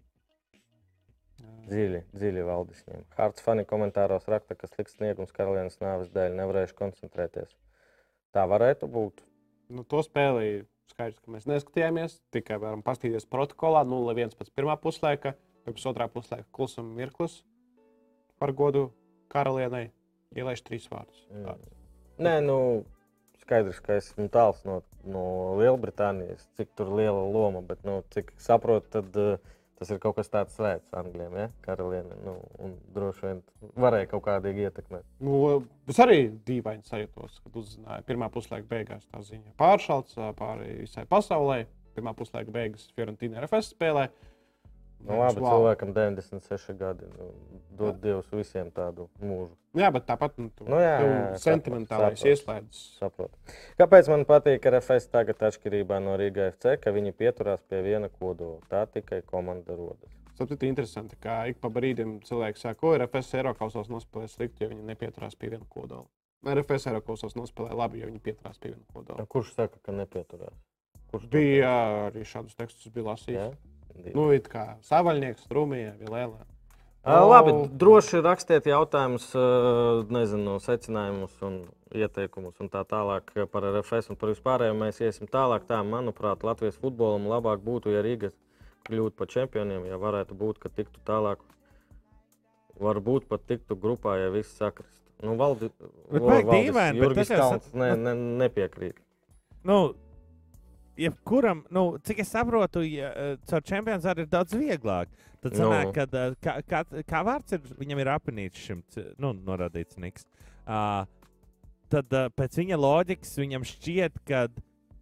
Dziļi, 1.67 2.01
dziļi 2.15 2.47
valdisņiem. 2.47 3.05
Hārts 3.19 3.43
fani 3.43 3.65
komentāros 3.67 4.27
raksta, 4.31 4.57
ka 4.59 4.71
slikts 4.71 4.97
sniegums 4.99 5.35
karalienes 5.35 5.79
nāves 5.83 6.11
dēļ 6.15 6.35
nevarējuši 6.39 6.79
koncentrēties. 6.79 7.53
Tā 8.35 8.47
varētu 8.51 8.89
būt. 8.91 9.23
Nu, 9.73 9.85
to 9.89 10.03
spēli 10.07 10.65
skaidrs, 10.91 11.21
ka 11.23 11.33
mēs 11.35 11.47
neskatījāmies. 11.51 12.19
Tikai 12.35 12.59
varam 12.63 12.83
paskatīties 12.85 13.29
protokolā 13.31 13.85
0-1 13.89 14.35
pēc 14.39 14.51
pirmā 14.57 14.77
puslaika, 14.81 15.35
pēc 15.67 15.87
otrā 15.91 16.09
puslaika 16.13 16.49
klusuma 16.55 16.95
mirklis 16.99 17.43
par 18.43 18.55
godu 18.59 18.89
karalienei. 19.33 19.91
Ielaiž 20.33 20.65
trīs 20.65 20.89
vārdus. 20.89 21.27
Mm. 21.29 21.59
Nē, 22.25 22.39
nu, 22.45 22.57
skaidrs, 23.43 23.83
ka 23.85 23.99
esmu 24.01 24.29
tāls 24.33 24.63
no, 24.65 24.79
no 25.05 25.25
Lielbritānijas, 25.61 26.47
cik 26.57 26.73
tur 26.79 26.93
liela 26.97 27.21
loma, 27.35 27.61
bet, 27.67 27.83
nu, 27.85 27.99
cik 28.15 28.33
saprotu, 28.41 28.89
tad 28.97 29.19
uh, 29.21 29.53
tas 29.83 29.91
ir 29.91 30.01
kaut 30.03 30.17
kas 30.19 30.31
tāds 30.31 30.57
svēts 30.57 30.95
Anglijam, 30.97 31.35
ja? 31.39 31.49
karaliene. 31.67 32.17
Nu, 32.23 32.37
un 32.63 32.75
droši 32.95 33.27
vien 33.27 33.45
varēja 33.83 34.11
kaut 34.13 34.25
kādīgi 34.29 34.67
ietekmēt. 34.69 35.07
Nu, 35.27 35.61
es 35.91 35.99
arī 36.03 36.25
dīvaini 36.47 36.87
sajūtos, 36.87 37.41
kad 37.43 37.59
uzzināju 37.59 38.07
pirmā 38.09 38.31
puslaika 38.33 38.69
beigās 38.71 39.09
tā 39.11 39.23
ziņa. 39.27 39.57
Pāršalts 39.61 40.19
pāri 40.39 40.83
visai 40.85 41.07
pasaulē. 41.11 41.65
Pirmā 41.93 42.15
puslaika 42.17 42.55
beigas 42.55 42.87
Fiorentīna 42.97 43.43
RFS 43.43 43.75
spēlē. 43.75 44.07
Nu, 45.03 45.17
labi, 45.19 45.43
wow. 45.43 45.57
cilvēkam 45.57 45.91
96 45.97 46.77
gadi. 46.79 47.09
Nu, 47.19 47.33
dod 47.79 47.99
Dievs 48.03 48.29
visiem 48.31 48.71
tādu 48.75 49.09
mūžu. 49.19 49.51
Jā, 49.79 49.89
bet 49.95 50.07
tāpat 50.07 50.37
nu, 50.39 50.51
tu, 50.55 50.67
Nu, 50.69 50.79
jā, 50.79 50.95
jā, 51.01 51.11
jā, 51.11 51.39
sentimentālais 51.43 52.21
saprotu, 52.21 52.31
ieslēdzis. 52.31 52.83
Saprotu. 53.01 53.55
Kāpēc 53.81 54.11
man 54.13 54.27
patīk 54.29 54.69
RFS 54.71 55.11
tagad 55.11 55.43
atšķirībā 55.49 55.99
no 56.05 56.15
Rīgas 56.21 56.55
FC, 56.55 56.77
ka 56.85 56.95
viņi 56.95 57.15
pieturās 57.19 57.65
pie 57.67 57.83
viena 57.83 58.13
kodola? 58.13 58.61
Tā 58.71 58.85
tikai 58.95 59.23
komanda 59.27 59.75
rodas. 59.79 60.13
Sapratu, 60.39 60.69
interesanti, 60.69 61.19
ka 61.21 61.43
ik 61.51 61.59
pa 61.61 61.69
brīdim 61.73 62.21
cilvēks 62.27 62.63
saka, 62.65 62.79
ko 62.81 62.95
RFS 62.97 63.35
Eiropasos 63.41 63.91
nospēlē 63.93 64.31
slikti, 64.31 64.65
ja 64.65 64.71
viņi 64.71 64.87
nepieturās 64.93 65.35
pie 65.39 65.51
viena 65.57 65.67
kodola. 65.69 66.07
RFS 66.47 66.89
Eiropasos 66.93 67.37
nospēlē 67.39 67.75
labi, 67.79 68.01
ja 68.03 68.09
viņi 68.11 68.23
pieturās 68.23 68.63
pie 68.63 68.73
viena 68.73 68.87
kodola. 68.95 69.27
Kurš 69.31 69.53
saka, 69.59 69.83
ka 69.83 69.95
nepieturās? 69.95 70.57
Kurš 71.13 71.29
Bija 71.33 71.73
arī 72.07 72.25
šādus 72.25 72.57
tekstus 72.57 72.93
bija 72.95 73.17
Jā? 73.29 73.51
Nu, 74.15 74.31
it 74.35 74.49
kā 74.53 74.77
savaļnieks, 74.87 75.49
Rumija, 75.53 75.93
Vilēlā. 76.01 76.41
Ā, 77.03 77.17
Labi, 77.27 77.53
droši 77.83 78.21
rakstiet 78.23 78.69
jautājumus, 78.71 79.25
nezinu, 80.15 80.59
secinājumus 80.63 81.33
un 81.43 81.57
ieteikumus 81.99 82.61
un 82.63 82.71
tā 82.71 82.85
tālāk 82.87 83.33
par 83.51 83.67
RFS 83.73 84.13
un 84.13 84.19
par 84.21 84.31
vispārējo. 84.31 84.77
Mēs 84.79 85.01
iesim 85.03 85.27
tālāk. 85.27 85.67
Tā, 85.67 85.81
manuprāt, 85.83 86.45
Latvijas 86.47 86.79
futbolam 86.79 87.27
labāk 87.27 87.65
būtu, 87.67 87.91
ja 87.91 88.05
Rīga 88.07 88.31
kļūtu 88.87 89.19
par 89.19 89.31
čempioniem, 89.35 89.85
ja 89.91 89.99
varētu 89.99 90.39
būt, 90.39 90.63
ka 90.63 90.71
tiktu 90.71 91.03
tālāk. 91.07 91.43
Varbūt 92.83 93.27
pat 93.31 93.45
tiktu 93.51 93.77
grupā, 93.79 94.17
ja 94.23 94.31
viss 94.33 94.55
sakristu. 94.59 95.03
Nu, 95.23 95.37
valdi, 95.39 95.69
Bet 96.11 96.19
Vo- 96.23 96.31
vajag 96.33 96.47
Valdis 96.49 96.65
dīvaini, 96.71 97.03
bet 97.03 97.19
tas 97.21 97.29
jau 97.31 97.43
Kalns 97.43 97.75
ne, 97.79 97.91
ne, 97.97 98.15
nepiekrīt. 98.43 98.97
Nu, 99.69 99.77
jebkuram, 100.97 101.65
nu, 101.71 101.99
cik 102.05 102.23
es 102.25 102.33
saprotu, 102.33 102.83
ja, 102.87 103.13
eh, 103.17 103.37
caur 103.49 103.63
čempionu 103.63 104.09
arī 104.13 104.27
ir 104.27 104.33
daudz 104.33 104.57
vieglāk. 104.57 105.13
Tad, 105.43 105.53
Nu. 105.53 105.59
sanāk, 105.59 105.95
kad, 105.95 106.15
eh, 106.15 106.35
kā, 106.43 106.63
kā, 106.63 106.85
kā 107.03 107.23
vārds 107.25 107.53
ir, 107.53 107.61
viņam 107.79 107.99
ir 107.99 108.07
apnīts 108.07 108.55
šim, 108.55 108.83
nu, 109.19 109.33
norādīts 109.33 109.99
Niks. 109.99 110.27
Uh, 110.63 111.05
tad 111.91 112.13
uh, 112.13 112.29
pēc 112.31 112.61
viņa 112.61 112.77
loģikas 112.79 113.35
viņam 113.37 113.65
šķiet, 113.67 114.21
ka 114.25 114.47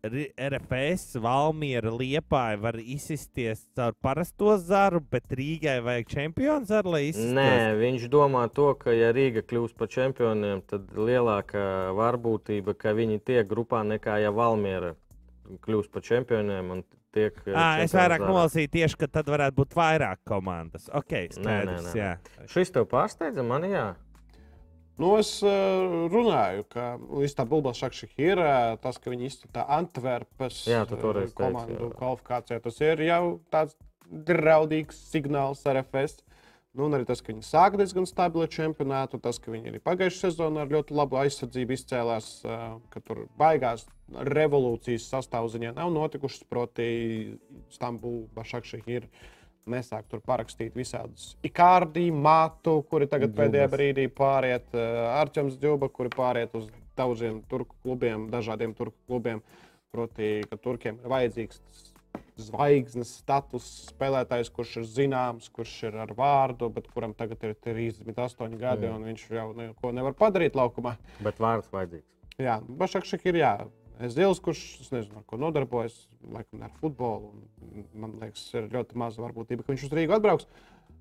RFS, 0.03 1.19
Valmiera, 1.21 1.91
Liepāja 1.93 2.57
var 2.57 2.79
izsisties 2.81 3.67
caur 3.77 3.93
parasto 4.01 4.57
zaru, 4.57 5.01
bet 5.01 5.29
Rīgai 5.29 5.83
vajag 5.85 6.09
čempionu 6.09 6.65
zaru, 6.65 6.95
lai 6.95 7.03
izsistos. 7.11 7.37
Nē, 7.37 7.77
viņš 7.77 8.09
domā 8.09 8.47
to, 8.49 8.73
ka, 8.81 8.95
ja 8.97 9.13
Rīga 9.13 9.45
kļūs 9.45 9.77
par 9.77 9.93
čempioniem, 9.93 10.63
tad 10.65 10.89
lielāka 10.97 11.93
varbūtība, 11.93 12.73
ka 12.81 12.97
viņi 12.97 13.21
tiek 13.21 13.45
grupā 13.51 13.85
nekā 13.85 14.23
ja 14.25 14.33
Valmiera 14.33 14.95
kļūs 15.59 15.91
par 15.93 16.03
čempioniem. 16.03 16.71
un 16.71 16.83
Tiek, 17.11 17.35
eh, 17.45 17.51
À, 17.59 17.83
es 17.83 17.91
čempionu 17.91 18.05
vairāk 18.05 18.21
zarā. 18.21 18.29
nolasīju 18.31 18.69
tieši, 18.71 18.97
ka 18.97 19.07
tad 19.09 19.27
varētu 19.27 19.57
būt 19.57 19.73
vairāk 19.75 20.19
komandas. 20.25 20.89
Ok, 20.95 21.11
Nē, 21.11 21.27
nē, 21.27 21.33
skaidrs. 21.35 21.89
nē. 21.89 21.95
jā. 21.99 22.47
Šis 22.47 22.71
tev 22.71 22.87
pārsteidza, 22.87 23.43
man 23.43 23.63
jā. 23.67 23.97
Nu, 25.01 25.17
es 25.19 25.43
uh, 25.43 25.49
runāju, 26.13 26.63
ka 26.69 26.99
Istanbulā 27.25 27.73
ir 28.21 28.39
uh, 28.39 28.77
tas, 28.77 28.99
ka 28.99 29.11
viņi 29.11 29.27
izsaka 29.27 29.65
Antverpes 29.67 30.67
Jā, 30.69 30.85
teici, 31.25 31.35
komandu 31.35 31.89
jā. 31.89 31.95
kvalifikācijā. 31.97 32.61
Tas 32.63 32.81
ir 32.81 33.03
jau 33.09 33.41
tāds 33.51 33.75
draudīgs 34.11 34.99
signāls 35.11 35.65
RFS. 35.67 36.21
Nu, 36.71 36.85
un 36.87 36.95
arī 36.95 37.03
tas, 37.07 37.19
ka 37.19 37.33
viņi 37.33 37.43
sāk 37.43 37.75
diezgan 37.81 38.05
stabilu 38.07 38.47
čempionātu, 38.47 39.19
tas, 39.23 39.41
ka 39.43 39.51
viņi 39.51 39.73
arī 39.73 39.81
pagājušajā 39.83 40.31
sezonā 40.31 40.63
ar 40.63 40.71
ļoti 40.71 40.95
labu 40.95 41.19
aizsardzību 41.19 41.75
izcēlās, 41.75 42.29
ka 42.93 43.03
tur 43.03 43.25
baigās 43.41 43.89
revolūcijas 44.31 45.09
sastāvziņā 45.11 45.75
nav 45.75 45.91
notikušas. 45.97 46.47
Proti, 46.51 46.87
Stambula, 47.75 48.29
Bašakši 48.39 48.83
ir. 48.87 49.11
Nesāk 49.71 50.07
tur 50.09 50.23
parakstīt 50.25 50.75
visādus 50.75 51.35
ikārdi, 51.47 52.07
mātu, 52.11 52.79
kuri 52.89 53.07
tagad 53.11 53.35
pēdējā 53.37 53.67
Džubas. 53.67 53.75
brīdī 53.77 54.07
pāriet, 54.09 54.73
Arčuns 55.19 55.59
Džuba, 55.61 55.91
kuri 55.93 56.11
pāriet 56.15 56.57
uz 56.57 56.71
daudziem 56.99 57.43
turku 57.51 57.77
klubiem, 57.85 58.25
dažādiem 58.33 58.73
turku 58.79 58.97
klubiem. 59.07 59.43
Proti, 59.93 60.41
ka 60.49 60.57
turkiem 60.57 61.03
ir 61.03 61.13
vajadzīgs 61.13 61.61
zvaigznes 62.49 63.13
status 63.21 63.67
spēlētājs, 63.91 64.51
kurš 64.55 64.77
ir 64.81 64.87
zināms, 64.89 65.51
kurš 65.55 65.75
ir 65.89 65.99
ar 66.05 66.15
vārdu, 66.17 66.71
bet 66.75 66.89
kuram 66.93 67.15
tagad 67.19 67.43
ir 67.47 67.55
38 67.67 68.57
gadi, 68.61 68.89
Jā. 68.89 68.95
un 68.95 69.07
viņš 69.09 69.27
jau 69.37 69.51
neko 69.59 69.93
nevar 69.97 70.17
padarīt 70.19 70.59
laukumā. 70.59 70.97
Bet 71.25 71.43
vārds 71.43 71.71
vajadzīgs. 71.73 72.09
Jā, 72.41 72.61
Bašakšak 72.81 73.27
ir 73.31 73.41
jā. 73.43 73.55
Zils, 74.09 74.39
kurš 74.41 74.61
es 74.81 74.93
nezinu, 74.95 75.21
ar 75.21 75.25
ko 75.29 75.37
nodarbojas, 75.37 75.97
laikam 76.25 76.63
ar 76.65 76.73
futbolu. 76.81 77.35
un 77.35 77.89
Man 77.93 78.15
liekas, 78.23 78.47
ir 78.57 78.71
ļoti 78.73 78.97
maza 78.97 79.21
varbūtība, 79.21 79.65
ka 79.65 79.75
viņš 79.75 79.85
uz 79.91 79.97
Rīgu 79.97 80.17
atbrauks. 80.17 80.49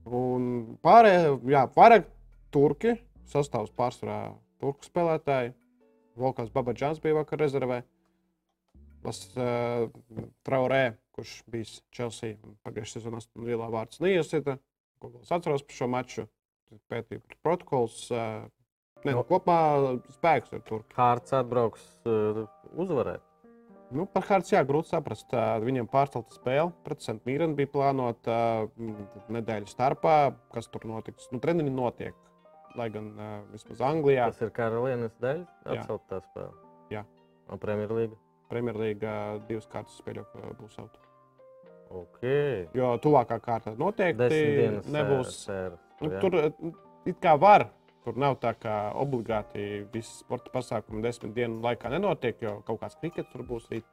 Un 0.03 0.49
pārējie, 0.83 1.37
jā, 1.53 1.63
pārējie 1.75 2.09
turki 2.51 2.97
sastāvs 3.29 3.71
pārsvarā 3.77 4.33
turku 4.59 4.87
spēlētāji. 4.87 5.53
Volkans 6.19 6.51
Babadžāns 6.51 6.99
bija 6.99 7.21
vakar 7.21 7.39
rezervē. 7.39 7.83
Las 9.05 9.21
uh, 9.39 9.87
Traorē, 10.43 10.97
kurš 11.19 11.35
bija 11.51 11.67
Chelsea 11.95 12.37
pagājušajā 12.65 13.03
sezonā, 13.03 13.21
lielā 13.43 13.69
vārds 13.73 13.99
Nijasita. 14.03 14.57
Ko 14.99 15.11
vēl 15.11 15.23
es 15.25 15.31
atceros 15.35 15.65
par 15.67 15.75
šo 15.75 15.87
maču? 15.91 16.25
Pētīju 16.91 17.23
par 17.25 17.39
protokols. 17.45 18.03
Ne, 18.09 19.13
nu, 19.15 19.23
kopumā 19.23 19.95
spēks 20.17 20.53
ir 20.55 20.63
tur. 20.67 20.83
Hārts 20.97 21.33
atbrauks 21.37 21.83
uzvarēt. 22.05 23.23
Nu, 23.95 24.05
par 24.05 24.27
Hārts, 24.27 24.51
jā, 24.53 24.61
grūti 24.67 24.91
saprast. 24.91 25.33
Viņam 25.63 25.87
pārcelta 25.89 26.35
spēle 26.35 26.69
pret 26.85 27.01
Santmīrenu 27.01 27.57
bija 27.57 27.71
plānota 27.73 28.37
nedēļas 29.33 29.73
starpā. 29.73 30.17
Kas 30.53 30.69
tur 30.69 30.85
notiks? 30.91 31.31
Nu, 31.33 31.41
treniņi 31.41 31.73
notiek. 31.73 32.25
Lai 32.77 32.91
gan 32.93 33.09
vismaz 33.49 33.81
Anglijā, 33.87 34.29
Tas 34.29 34.45
ir 34.45 34.53
Karolīnas 34.53 35.17
dēļ. 35.23 35.41
Jā. 35.41 35.79
Atcelt 35.79 36.05
tā 36.11 36.21
spēle. 36.27 36.53
Jā. 36.93 37.05
Un 37.49 37.61
Premjerlīga. 37.63 38.19
Premjerlīgā 38.51 39.15
divas 39.49 39.69
kārtas 39.71 39.97
spēļu 40.03 40.27
būs 40.61 40.77
out. 40.83 41.01
Ok. 41.89 42.21
Jo 42.77 42.91
tuvākā 43.01 43.39
kārta 43.41 43.73
noteikti 43.77 44.27
dienas 44.29 44.85
nebūs. 44.93 45.31
sēra. 45.47 45.77
Nu, 46.01 46.11
tur 46.21 46.35
uh, 46.37 46.71
it 47.09 47.17
kā 47.23 47.33
var. 47.41 47.67
Tur 48.05 48.15
nav 48.15 48.37
tā, 48.39 48.53
ka 48.55 48.91
obligāti 48.95 49.85
visi 49.91 50.21
sporta 50.21 50.49
pasākumi 50.53 51.01
desmit 51.03 51.33
dienu 51.35 51.59
laikā 51.61 51.89
nenotiek, 51.91 52.37
jo 52.41 52.61
kaut 52.65 52.79
kāds 52.81 52.95
krikets 53.01 53.29
tur 53.33 53.43
būs 53.43 53.65
rīt. 53.73 53.83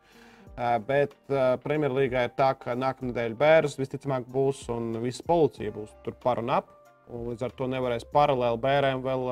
Uh, 0.56 0.76
Bet 0.86 1.16
uh, 1.28 1.56
Premjerlīgā 1.64 2.22
ir 2.28 2.34
tā, 2.38 2.52
ka 2.60 2.76
nākamā 2.78 3.10
nedēļa 3.10 3.36
bērns 3.40 3.74
visticamāk 3.80 4.28
būs 4.32 4.62
un 4.72 4.92
visa 5.02 5.24
policija 5.26 5.72
būs 5.74 5.90
tur 6.04 6.14
par 6.22 6.38
un 6.44 6.50
ap. 6.54 6.70
Un 7.10 7.26
līdz 7.32 7.42
ar 7.48 7.52
to 7.58 7.66
nevarēs 7.70 8.06
paralēli 8.12 8.58
bērniem 8.62 9.02
vēl 9.04 9.26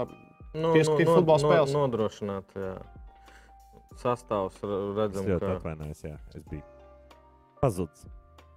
Nu, 0.55 0.71
Pieskatīt 0.75 1.09
futbola 1.11 1.39
spēles. 1.43 1.73
nodrošināt, 1.75 2.53
jā. 2.55 2.75
Sastāvs 3.99 4.59
r- 4.63 4.75
Es 4.75 4.97
redzam, 4.99 5.25
ļoti 5.31 5.41
ka 5.47 5.57
atvainojos, 5.57 6.03
jā. 6.07 6.19
Es 6.35 6.43
biju 6.51 6.63
pazudis. 7.61 8.05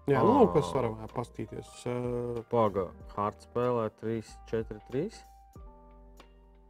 Jā, 0.07 0.21
nu, 0.23 0.43
Ah. 0.47 0.53
kas 0.53 0.69
varam 0.73 0.93
paskatīties. 1.11 1.71
Uh, 1.85 2.41
Paga 2.49 2.87
Hārts 3.15 3.47
spēlē 3.49 3.89
3, 3.99 4.21
4, 4.47 4.79
3. 4.89 5.09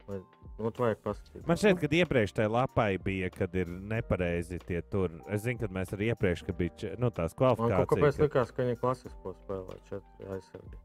Vai, 0.07 0.21
nu, 0.57 0.71
vajag 0.71 1.01
paskatīt. 1.03 1.43
Man 1.47 1.57
šķiet, 1.59 1.79
ka 1.83 1.89
iepriekš 1.99 2.33
tajā 2.37 2.49
lapai 2.49 2.97
bija, 3.03 3.29
kad 3.29 3.53
ir 3.59 3.67
nepareizi 3.67 4.57
tie 4.65 4.81
tur. 4.81 5.11
Es 5.29 5.43
zinu, 5.43 5.59
ka 5.59 5.67
mēs 5.67 5.91
arī 5.93 6.13
iepriekš, 6.13 6.45
kad 6.47 6.57
bija 6.57 6.93
nu, 6.97 7.09
tās 7.11 7.35
Man 7.37 7.55
kaut 7.57 7.59
kāpēc 7.59 7.91
kvalifikācijas. 7.91 8.17
ka- 8.17 8.27
likās, 8.27 8.53
ka 8.55 8.63
viņi 8.63 8.77
klasisko 8.81 9.35
spēlē 9.43 9.75
4 9.89 10.31
aizsargi. 10.37 10.77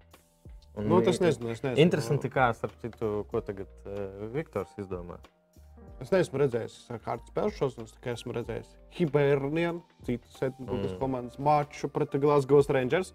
Un 0.74 0.88
nu, 0.88 1.00
tas 1.04 1.20
nezinu, 1.20 1.50
es 1.52 1.60
nezinu. 1.62 1.78
Interesanti, 1.86 2.28
kā 2.32 2.50
starp 2.56 2.72
citu, 2.80 3.24
ko 3.30 3.40
tagad 3.40 3.68
uh, 3.86 4.26
Viktors 4.32 4.72
izdomā. 4.80 5.18
Es 6.02 6.10
neesmu 6.10 6.40
redzējis 6.42 6.76
kārtas 7.04 7.30
spēles 7.30 7.58
šos, 7.60 7.76
es 7.78 7.92
tikai 7.94 8.16
esmu 8.16 8.34
redzējis 8.34 8.72
Hibernian, 8.96 9.82
citas 10.06 10.40
Edinburgas 10.42 10.92
Mm. 10.92 10.98
komandas 10.98 11.38
maču 11.38 11.88
pret 11.88 12.16
Glasgow 12.20 12.62
Rangers. 12.74 13.12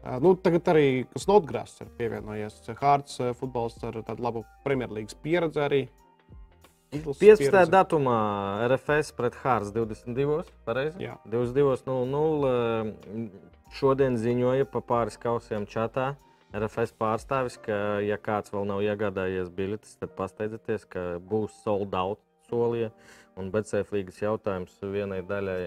Uh, 0.00 0.16
nu, 0.24 0.34
tagad 0.34 0.64
arī 0.72 1.06
Snodgrass 1.20 1.80
ir 1.84 1.88
pievienojies. 1.98 2.62
Hārts 2.80 3.20
uh, 3.20 3.34
futbols 3.36 3.76
ar 3.84 4.00
tādu 4.02 4.24
labu 4.24 4.44
Premjerlīgas 4.64 5.14
pieredzi 5.22 5.60
arī. 5.60 5.80
Izlases 6.90 7.20
15. 7.20 7.38
pieredzi. 7.44 7.70
datumā 7.70 8.16
RFS 8.66 9.12
pret 9.14 9.36
Hārts 9.44 9.70
22. 9.76 10.40
Pareizi? 10.66 11.04
Jā. 11.04 11.18
22.00. 11.30 12.50
eh, 12.50 13.28
Šodien 13.70 14.16
ziņoja 14.18 14.66
pa 14.66 14.80
pāris 14.82 15.14
kausiem 15.22 15.68
čatā. 15.70 16.16
RFS 16.56 16.94
pārstāvis, 16.98 17.58
ka, 17.62 18.00
ja 18.02 18.18
kāds 18.18 18.50
vēl 18.54 18.66
nav 18.66 18.82
iegādājies 18.82 19.52
biļetes, 19.54 19.98
tad 20.00 20.16
pasteidzieties, 20.18 20.86
ka 20.90 21.04
būs 21.22 21.60
sold 21.64 21.94
out 21.94 22.22
solīja. 22.48 22.90
Un 23.38 23.52
BCF 23.54 23.94
līgas 23.94 24.18
jautājums 24.20 24.74
vienai 24.82 25.20
daļai 25.26 25.60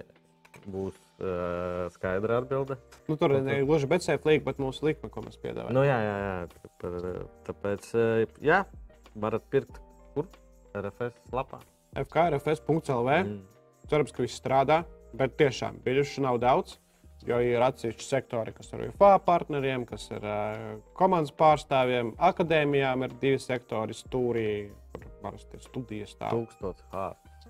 būs 0.69 0.97
uh, 1.23 1.87
skaidra 1.95 2.41
atbilde. 2.41 2.77
Nu, 3.07 3.17
tur 3.19 3.33
ne 3.43 3.61
gluži 3.63 3.89
BCF 3.89 4.27
līga, 4.27 4.45
bet 4.51 4.61
mūsu 4.61 4.87
likme, 4.89 5.09
ko 5.13 5.23
mēs 5.25 5.39
piedāvājam. 5.41 5.75
Nu, 5.75 5.85
jā, 5.87 5.97
jā, 6.03 6.17
jā. 6.23 7.15
Tāpēc, 7.47 7.89
eh, 7.97 8.37
jā, 8.43 8.63
varat 9.15 9.47
pirkt 9.53 9.79
kur? 10.13 10.29
RFS 10.73 11.17
lapā. 11.33 11.61
FKRFS.CLV. 12.03 13.17
Mm. 13.23 13.41
Cerams, 13.91 14.13
ka 14.15 14.23
viss 14.23 14.39
strādā, 14.39 14.83
bet 15.17 15.35
tiešām 15.37 15.81
biļešu 15.85 16.23
nav 16.25 16.39
daudz. 16.41 16.79
Jo 17.27 17.37
ir 17.39 17.63
atsevišķi 17.63 18.03
sektori, 18.03 18.51
kas 18.55 18.73
ir 18.75 18.87
UFA 18.89 19.13
partneriem, 19.23 19.85
kas 19.87 20.09
ir 20.11 20.25
uh, 20.27 20.73
komandas 20.97 21.31
pārstāvjiem, 21.39 22.13
akadēmijām 22.19 23.05
ir 23.07 23.15
divi 23.21 23.39
sektori, 23.39 23.95
stūrī, 23.95 24.47
kur 24.91 25.07
parasti 25.23 25.59
ir 25.59 25.63
studijas. 25.63 26.17
stāv. 26.17 26.35
Tūkstots 26.35 26.83
hārts. 26.91 27.47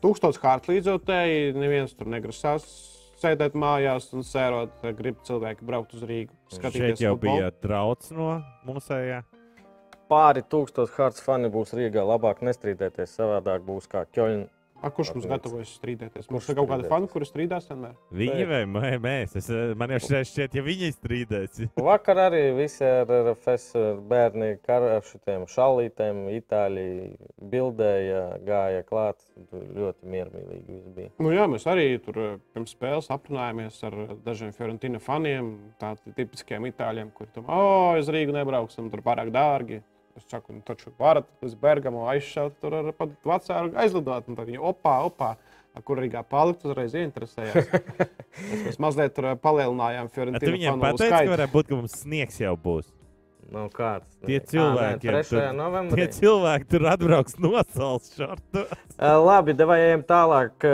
Tūkstots 0.00 0.40
kārtu 0.40 0.72
līdzotēji, 0.72 1.50
neviens 1.58 1.92
tur 1.98 2.08
negrasās 2.08 2.64
sēdēt 3.20 3.56
mājās 3.58 4.08
un 4.16 4.24
sērot. 4.24 4.78
Grib 4.96 5.18
cilvēki 5.26 5.66
braukt 5.66 5.92
uz 5.98 6.06
Rīgu, 6.08 6.32
Šeit 6.54 7.02
jau 7.02 7.16
futbolu. 7.16 7.20
bija 7.20 7.50
drauds 7.62 8.14
no 8.16 8.30
mūsējā. 8.68 9.20
Pāri 10.10 10.42
tūkstošiem 10.42 10.96
hārts 10.96 11.22
fani 11.22 11.50
būs 11.52 11.74
Rīgā. 11.76 12.02
Labāk 12.06 12.40
nestrīdēties, 12.46 13.12
savādāk 13.18 13.62
būs 13.66 13.86
kā 13.90 14.06
Köln, 14.10 14.48
A, 14.80 14.88
kurš 14.90 15.10
mums 15.12 15.26
Tāpēc. 15.26 15.32
gatavojas 15.34 15.72
strīdēties? 15.76 16.24
Kurš 16.26 16.32
Mums 16.32 16.48
ir 16.48 16.56
kaut 16.56 16.68
strīdēties? 16.70 16.88
fani, 16.88 17.08
kuri 17.12 17.26
strīdās 17.28 17.66
vienmēr. 17.68 17.94
Viņi 18.20 18.46
vai 18.48 18.60
mē- 18.64 19.00
mēs? 19.04 19.34
Es, 19.36 19.48
man 19.76 19.90
jau 19.92 19.98
šeit 20.06 20.30
šķiet, 20.30 20.54
ja 20.56 20.62
viņi 20.64 20.88
strīdēs. 20.96 21.60
Vakar 21.90 22.20
arī 22.28 22.40
visi 22.56 22.84
ar 22.88 23.10
RFS 23.18 23.74
bērni 24.08 24.54
kar 24.64 24.86
ar 24.96 25.04
šitiem 25.04 25.44
šallītēm, 25.52 26.22
itāļi 26.38 26.86
bildēja, 27.52 28.22
gāja 28.46 28.82
klāt. 28.88 29.20
Tur 29.50 29.66
Ļoti 29.70 30.08
miermīlīgi 30.10 30.74
viss 30.74 30.90
bija. 30.96 31.10
Nu, 31.22 31.30
jā, 31.34 31.44
mēs 31.50 31.64
arī 31.70 31.86
tur 32.02 32.18
eh, 32.20 32.34
pirms 32.54 32.74
spēles 32.74 33.08
aprunājāmies 33.12 33.78
ar 33.88 33.96
dažiem 34.24 34.52
Fiorentina 34.56 35.00
faniem, 35.02 35.52
tādiem 35.80 36.16
tipiskiem 36.16 36.66
itāļiem, 36.70 37.12
kuriem 37.16 37.32
tur 37.36 37.48
oh, 37.48 37.94
uz 38.00 38.10
Rīgu 38.12 38.34
nebrauksim, 38.36 38.90
tur 38.92 39.02
pārāk 39.06 39.30
dārgi. 39.34 39.80
Es 40.18 40.26
saku, 40.26 40.56
nu, 40.56 40.60
taču 40.66 40.90
varat 40.98 41.28
uz 41.44 41.54
Bergamo 41.58 42.04
aizšaut, 42.10 42.56
tur 42.62 42.74
ar 42.80 42.90
pat 42.96 43.12
vecāku 43.26 43.76
aizlidot. 43.78 44.28
Un 44.28 44.38
tad 44.38 44.48
viņi 44.50 44.62
opā, 44.72 44.96
opā, 45.06 45.34
kur 45.86 46.00
Rīgā 46.02 46.22
palikt, 46.26 46.66
uzreiz 46.66 46.96
ieinteresējās. 46.98 47.70
Mēs, 48.40 48.60
mēs 48.64 48.78
mazliet 48.82 49.14
tur 49.16 49.32
eh, 49.32 49.38
palielinājām 49.42 50.08
viņiem 50.54 50.76
fanu 50.76 50.84
pateici, 50.86 51.10
ka 51.26 51.32
varētu 51.34 51.54
būt, 51.56 51.70
ka 51.70 51.78
mums 51.80 51.96
sniegs 52.04 52.38
jau 52.40 52.52
būs. 52.58 52.86
Nav 53.50 53.66
kāds. 53.74 54.06
Tie 54.22 54.36
cilvēki, 54.46 55.08
Ā, 55.10 55.14
nē, 55.16 55.22
3. 55.24 55.30
tur- 55.30 55.56
novembrī. 55.58 55.96
Tie 55.98 56.20
cilvēki 56.20 56.68
tur 56.70 56.84
atbrauks 56.86 57.34
nosaukt. 57.42 58.20
Ā, 58.22 59.10
Labi, 59.18 59.54
devai 59.58 59.78
ejam 59.88 60.04
tālāk. 60.06 60.66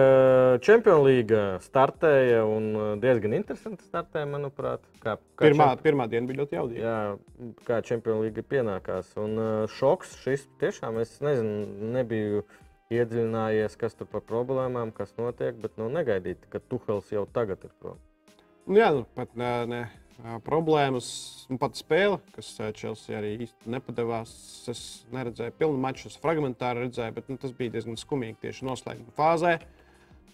Čempionu 0.67 1.07
līga 1.07 1.41
startēja 1.65 2.43
un 2.45 3.01
diezgan 3.01 3.33
interesanti 3.39 3.87
startēja, 3.89 4.29
manuprāt. 4.29 4.85
Kā, 5.01 5.17
kā 5.39 5.47
Pirmā, 5.49 5.71
čemp- 5.73 5.83
pirmā 5.89 6.09
diena 6.13 6.29
bija 6.29 6.43
ļoti 6.43 6.59
jaudīga. 6.59 6.85
Jā, 6.85 7.55
kā 7.65 7.81
čempionu 7.89 8.27
līga 8.29 8.45
pienākās. 8.45 9.15
Un 9.25 9.41
šoks 9.79 10.17
šis 10.27 10.45
tiešām, 10.61 11.01
es 11.01 11.17
nezinu, 11.25 11.67
nebiju 11.97 12.45
iedziļinājies, 12.93 13.75
kas 13.81 13.97
tur 13.99 14.07
par 14.07 14.21
problēmām, 14.29 14.93
kas 14.95 15.15
notiek, 15.19 15.57
bet 15.59 15.79
nu, 15.81 15.89
negaidīt, 15.91 16.45
ka 16.53 16.61
Tuhels 16.71 17.09
jau 17.11 17.25
tagad 17.35 17.65
ir 17.67 17.73
prom. 17.81 17.97
Nu, 18.67 18.77
jā, 18.79 18.93
nu, 18.95 19.07
pat 19.17 19.33
ne, 19.39 19.51
ne, 19.67 19.81
ā, 19.87 20.06
problēmas, 20.47 21.09
nu, 21.51 21.59
pat 21.61 21.77
spēle, 21.79 22.19
kas 22.35 22.55
Chelsea 22.79 23.19
arī 23.19 23.35
īsti 23.47 23.73
nepadevās. 23.73 24.33
Es 24.71 24.83
neredzēju 25.15 25.55
pilnu 25.59 25.81
maču, 25.81 26.09
es 26.11 26.19
fragmentāri 26.21 26.87
redzēju, 26.87 27.17
bet 27.17 27.29
nu, 27.33 27.39
tas 27.41 27.53
bija 27.57 27.75
diezgan 27.77 27.99
skumīgi 28.01 28.41
tieši 28.47 28.67
noslēguma 28.69 29.15
fāzē. 29.17 29.59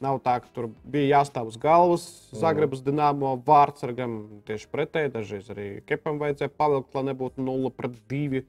Nav 0.03 0.19
tā, 0.25 0.41
ka 0.43 0.51
tur 0.55 0.67
bija 0.91 1.19
jāstāv 1.21 1.53
uz 1.53 1.59
galvas, 1.63 2.05
Zagrebas 2.35 2.83
dīnāmo 2.83 3.37
vārdsargam. 3.47 4.17
Tieši 4.49 4.71
pretēji, 4.73 5.13
dažreiz 5.15 5.51
arī 5.55 5.67
Kepam 5.87 6.19
vajadzēja 6.23 6.51
pavilkt, 6.59 6.91
lai 6.97 7.05
nebūtu 7.13 7.45
0 7.47 7.71
pret 7.77 8.01
2. 8.11 8.43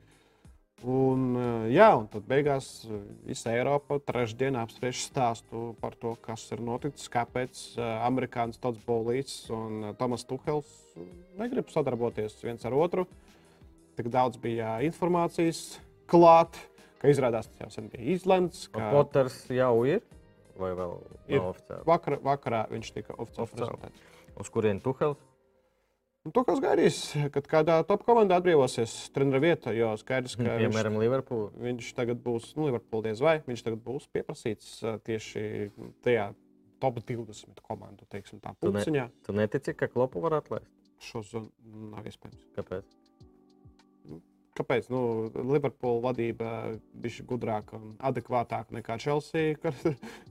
Un, 0.83 1.29
ā, 1.39 1.49
jā, 1.71 1.87
un 1.95 2.09
tad 2.11 2.25
beigās 2.27 2.65
ā, 2.83 2.97
visa 3.23 3.53
Eiropa 3.55 4.01
trešdienā 4.03 4.65
apspriež 4.65 4.99
stāstu 5.05 5.69
par 5.79 5.95
to, 5.95 6.11
kas 6.19 6.43
ir 6.51 6.59
noticis, 6.63 7.07
kāpēc 7.13 7.61
ā, 7.79 7.87
amerikānis 8.09 8.59
Tots 8.59 8.81
Bolīts 8.83 9.37
un 9.55 9.93
Tomas 9.99 10.27
Tuhels 10.27 10.67
negrib 11.39 11.71
sadarboties 11.71 12.35
viens 12.43 12.67
ar 12.67 12.75
otru. 12.75 13.07
Tik 13.95 14.09
daudz 14.11 14.39
bija 14.41 14.79
informācijas 14.83 15.77
klāt, 16.09 16.57
ka 16.99 17.11
izrādās 17.13 17.47
tas 17.47 17.63
jau 17.63 17.71
sen 17.77 17.87
bija 17.93 18.17
izlemts. 18.17 18.65
Ka... 18.73 18.89
Poters 18.91 19.39
jau 19.53 19.75
ir 19.87 20.03
vai 20.59 20.73
vēl 20.77 20.97
Ir. 21.31 21.39
oficiāli? 21.39 21.85
vakar, 21.87 22.19
vakarā 22.25 22.65
viņš 22.73 22.91
tika 22.97 23.15
Oficiāli. 23.15 23.55
prezentēts. 23.55 24.09
Uz 24.41 24.49
kurien 24.51 24.81
Tuhels? 24.83 25.21
Un 26.23 26.31
To, 26.31 26.43
kas 26.47 26.59
gaidīs, 26.63 26.97
kad 27.35 27.47
kādā 27.51 27.81
top 27.83 28.05
komandā 28.07 28.37
atbrīvosies 28.39 28.93
treniņa 29.11 29.39
vieta, 29.43 29.73
jo 29.75 29.89
skaidrs, 29.99 30.37
ka 30.39 30.45
viņš, 30.45 30.61
Piemēram, 30.69 30.95
Liverpool. 31.01 31.49
viņš 31.59 31.89
tagad 31.97 32.21
būs, 32.23 32.53
nu, 32.55 32.69
Liverpool 32.69 33.03
diez 33.03 33.19
vai, 33.19 33.41
viņš 33.43 33.63
tagad 33.65 33.81
būs 33.83 34.07
pieprasīts 34.07 34.69
tieši 35.03 35.43
tajā 36.05 36.29
top 36.79 37.01
20 37.03 37.59
komandu, 37.67 38.07
teiksim 38.11 38.39
tā, 38.39 38.53
Tu 38.61 38.71
ne- 38.71 38.79
pulciņā. 38.79 39.09
Tu 39.27 39.35
netici, 39.35 39.73
ka 39.75 39.87
Klopu 39.91 40.21
var 40.23 40.37
atlaist? 40.39 40.71
Šo 41.03 41.19
zonu 41.27 41.51
nav 41.91 42.07
iespējams. 42.07 42.45
Kāpēc? 42.55 42.95
Kāpēc? 44.55 44.87
Nu, 44.93 45.29
Liverpool 45.51 45.99
vadība 46.05 46.79
bija 46.93 47.25
gudrāka 47.27 47.75
un 47.75 47.97
adekvātāka 47.99 48.71
nekā 48.79 48.95
Chelsea, 49.01 49.55
kas, 49.63 49.75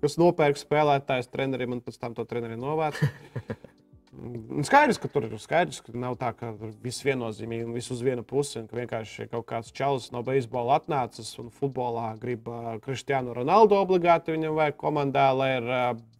kas 0.01 0.17
nopērk 0.17 0.57
spēlētājs 0.57 1.29
trenerim 1.29 1.73
un 1.77 1.85
pēc 1.85 1.99
tam 2.01 2.15
to 2.17 2.25
treneri 2.25 2.57
novāc. 2.57 2.97
Skaidrs, 4.13 4.99
ka 5.01 5.09
tur 5.09 5.25
ir 5.25 5.39
skaidrs, 5.41 5.79
ka 5.81 5.95
nav 5.97 6.19
tā, 6.21 6.35
ka 6.37 6.51
viss 6.85 7.01
viennozīmīgi 7.01 7.65
un 7.65 7.73
viss 7.73 7.93
uz 7.95 8.03
vienu 8.05 8.21
pusi. 8.29 8.59
un 8.61 8.67
ka 8.69 8.77
Vienkārši 8.77 9.29
kaut 9.33 9.47
kāds 9.49 9.73
čalis 9.73 10.11
no 10.13 10.21
beisbola 10.27 10.77
atnācis 10.77 11.31
un 11.41 11.49
futbolā 11.49 12.11
grib 12.21 12.51
Kristiānu 12.85 13.33
Ronaldu 13.39 13.79
obligāti 13.81 14.35
viņam 14.35 14.59
vajag 14.59 14.77
komandā, 14.83 15.31
lai 15.33 15.51
ir 15.57 15.71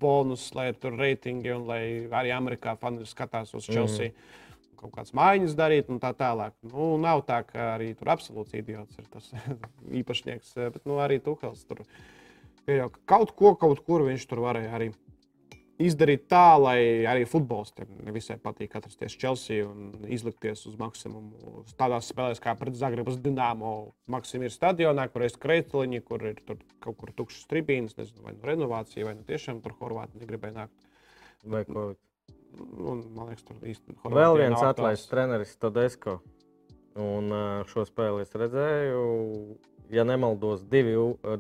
bonus, 0.01 0.49
lai 0.57 0.71
ir 0.71 0.81
tur 0.81 0.97
reitingi 0.97 1.53
un 1.53 1.69
lai 1.69 1.83
arī 2.09 2.33
Amerikā 2.33 2.79
fani 2.81 3.05
skatās 3.09 3.53
uz 3.59 3.69
Chelsea. 3.69 4.09
Mm 4.09 4.41
kaut 4.83 4.97
kādas 4.97 5.15
mājiņas 5.15 5.53
darīt, 5.59 5.91
un 5.93 6.01
tā 6.03 6.11
tālāk. 6.19 6.57
Nu, 6.67 6.97
nav 7.01 7.23
tā, 7.29 7.43
ka 7.47 7.73
arī 7.77 7.93
tur 7.99 8.11
absolūts 8.17 8.57
idiots 8.59 8.99
ir 8.99 9.07
tas 9.13 9.31
īpašnieks, 10.01 10.57
bet 10.75 10.83
nu, 10.89 10.99
arī 11.03 11.21
Tuhels 11.23 11.63
tur 11.69 11.85
pieļauj, 12.67 12.91
ka 12.97 13.05
kaut 13.15 13.35
ko, 13.39 13.55
kaut 13.59 13.83
kur 13.87 14.07
viņš 14.09 14.27
tur 14.31 14.43
varēja 14.45 14.75
arī 14.79 14.91
izdarīt 15.87 16.27
tā, 16.31 16.57
lai 16.61 16.79
arī 17.09 17.25
futbolistiem 17.29 17.91
nevisai 18.07 18.37
patīk 18.43 18.77
atrasties 18.79 19.17
Chelsea 19.19 19.65
un 19.67 20.07
izlikties 20.11 20.65
uz 20.71 20.77
maksimumu. 20.81 21.65
Tādās 21.79 22.11
spēlēs 22.13 22.43
kā 22.43 22.55
pret 22.59 22.77
Zagrebas 22.79 23.19
Dienāmo, 23.23 23.93
Maksim 24.13 24.45
ir 24.47 24.55
stadionā, 24.55 25.09
kur 25.13 25.25
ir 25.27 25.35
kreitliņi, 25.43 26.03
kur 26.07 26.25
ir 26.33 26.41
kaut 26.83 26.99
kur 27.01 27.13
tukšas 27.17 27.49
tribīnes, 27.51 27.97
nezinu, 27.99 28.25
vai 28.27 28.37
nu 28.37 28.49
renovācija, 28.51 29.07
vai 29.09 29.17
nu 29.19 29.27
tiešām 29.29 29.63
tur 29.65 29.77
Horvāti 29.81 30.23
negribēja 30.23 30.63
nākt. 30.63 30.89
Vai 31.49 31.65
ko? 31.69 31.89
Un, 32.53 33.03
man 33.17 33.31
liekas, 33.31 33.47
tur 33.49 33.59
īsti 33.65 33.97
Vēl 33.97 34.03
Horvātija 34.05 34.39
viens 34.45 34.65
atlaists 34.69 35.11
treneris, 35.11 35.57
Todesko. 35.61 36.19
Un 37.01 37.33
šo 37.73 37.87
spēli 37.89 38.27
es 38.27 38.35
redzēju. 38.37 39.03
Ja 39.93 40.07
nemaldos, 40.09 40.63
divi, 40.73 40.95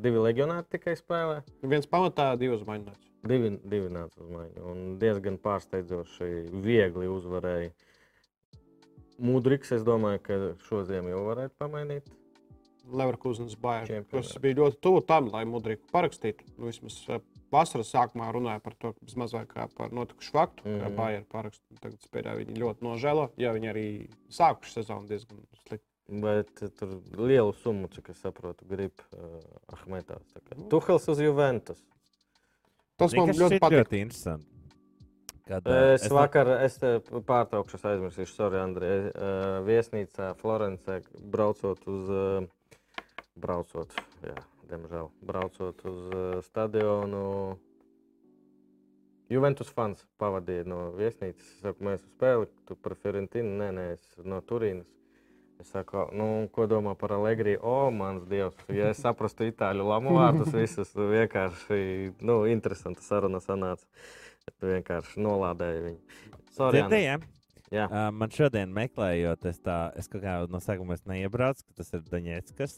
divi 0.05 0.21
legionāri 0.21 0.67
tikai 0.75 0.97
spēlē. 0.99 1.41
Viens 1.65 1.89
pamatā, 1.89 2.33
divi 2.41 2.57
uzmaiņots. 2.57 3.12
Divi, 3.23 3.53
divi 3.63 3.91
nāca 3.95 4.19
uz 4.19 4.31
maiņu. 4.35 4.63
Un 4.73 4.97
diezgan 4.99 5.37
pārsteidzoši 5.43 6.31
viegli 6.65 7.07
uzvarēja. 7.07 7.71
Mudriks, 9.23 9.71
es 9.77 9.85
domāju, 9.87 10.23
ka 10.27 10.39
šo 10.67 10.83
ziemu 10.89 11.13
jau 11.13 11.23
varētu 11.29 11.55
pamainīt. 11.63 12.09
Leverkusens 12.91 13.55
Bayern, 13.63 13.87
Čempionāts. 13.87 14.33
kas 14.33 14.43
bija 14.43 14.59
ļoti 14.59 14.81
tuvu 14.83 15.05
tam, 15.07 15.29
lai 15.31 15.45
Mudriku 15.47 15.87
parakstītu. 15.93 16.49
Nu, 16.57 16.67
vismaz 16.67 16.97
eh, 17.07 17.21
vasaras 17.55 17.93
sākumā 17.95 18.33
runāja 18.35 18.63
par 18.65 18.75
to, 18.75 18.91
ka 18.97 19.21
mazliet 19.23 19.47
kā 19.53 19.69
par 19.77 19.95
notikušu 19.95 20.35
faktu, 20.35 20.65
mm 20.65 20.73
-hmm. 20.73 20.81
ka 20.81 20.89
Mhm. 20.89 20.97
Bayern 20.97 21.25
parakstīja. 21.31 21.81
Tagad 21.81 22.01
spēļā 22.09 22.37
viņi 22.41 22.59
ļoti 22.59 22.83
nožēlo, 22.83 23.31
ja 23.37 23.53
viņi 23.53 23.71
arī 23.71 23.87
sākuši 24.31 24.73
sezonu 24.73 25.07
diezgan 25.07 25.39
slikti. 25.69 25.87
Bet 26.09 26.63
eh, 26.63 26.69
tur 26.69 26.99
lielu 27.17 27.53
summu, 27.53 27.89
cik 27.89 28.09
es 28.09 28.21
saprotu, 28.21 28.65
grib 28.69 28.93
uh. 29.13 29.41
Tā 29.71 30.41
kā 30.43 30.57
Nu. 30.57 30.69
Tuhels 30.69 31.09
uz 31.09 31.21
Juventus. 31.21 31.92
Tas 33.03 33.17
man 33.19 33.31
Tas 33.33 33.41
ļoti 33.43 33.59
patīk. 33.62 33.79
ļoti 33.81 34.01
interesanti. 34.07 34.49
Kad, 35.49 35.67
ā, 35.67 35.81
Es 35.97 36.07
vakar, 36.12 36.49
es 36.62 36.79
te 36.79 36.93
pārtraukšu, 37.29 37.77
es 37.81 37.85
aizmirsīšu, 37.91 38.35
sorry, 38.37 38.61
Andrej, 38.62 39.09
uh, 39.11 39.59
viesnīcā 39.67 40.31
Florencē, 40.38 41.01
braucot 41.35 41.83
uz, 41.91 42.12
uh, 42.15 43.11
braucot, 43.43 43.93
jā, 44.23 44.37
diemžēl, 44.71 45.11
braucot 45.27 45.83
uz 45.91 46.01
uh, 46.15 46.38
stadionu. 46.47 47.59
Juventus 49.33 49.71
fans 49.73 50.03
pavadīja 50.21 50.67
no 50.69 50.91
viesnīcas. 50.99 51.43
Es 51.57 51.61
saku, 51.65 51.87
mēs 51.88 52.03
uz 52.05 52.11
spēli, 52.15 52.49
tu 52.69 52.77
par 52.77 52.95
Fiorentinu, 53.01 53.55
nē, 53.62 53.71
nē, 53.79 53.87
es 53.97 54.25
no 54.29 54.43
Turīnas. 54.45 54.87
Es 55.62 55.68
saku, 55.70 56.09
nu, 56.18 56.27
ko 56.51 56.64
domā 56.66 56.96
par 56.98 57.12
Allegri? 57.14 57.53
O, 57.62 57.87
mans 57.94 58.25
dievs, 58.27 58.59
ja 58.75 58.88
es 58.90 58.98
saprastu 58.98 59.46
itāļu 59.46 59.85
lamu 59.87 60.16
vārdus 60.16 60.51
visus, 60.57 60.90
tu 60.90 61.07
vienkārši, 61.07 61.77
nu, 62.27 62.40
interesanta 62.51 63.05
saruna 63.05 63.38
sanāca. 63.44 63.87
Tu 64.59 64.72
vienkārši 64.72 65.22
nolādēji 65.22 65.85
viņu. 65.85 66.40
Sorry? 66.57 66.83
Jā. 67.72 67.87
Uh, 67.87 68.09
man 68.11 68.35
šodien 68.35 68.75
meklējot, 68.75 69.46
es, 69.48 69.62
tā, 69.62 69.77
es 69.96 70.11
kaut 70.11 70.25
kā 70.27 70.35
no 70.51 70.59
sākuma 70.61 70.98
es 70.98 71.07
neiebraucu, 71.09 71.62
ka 71.68 71.79
tas 71.79 71.94
ir 71.94 72.03
Daņēckas. 72.11 72.75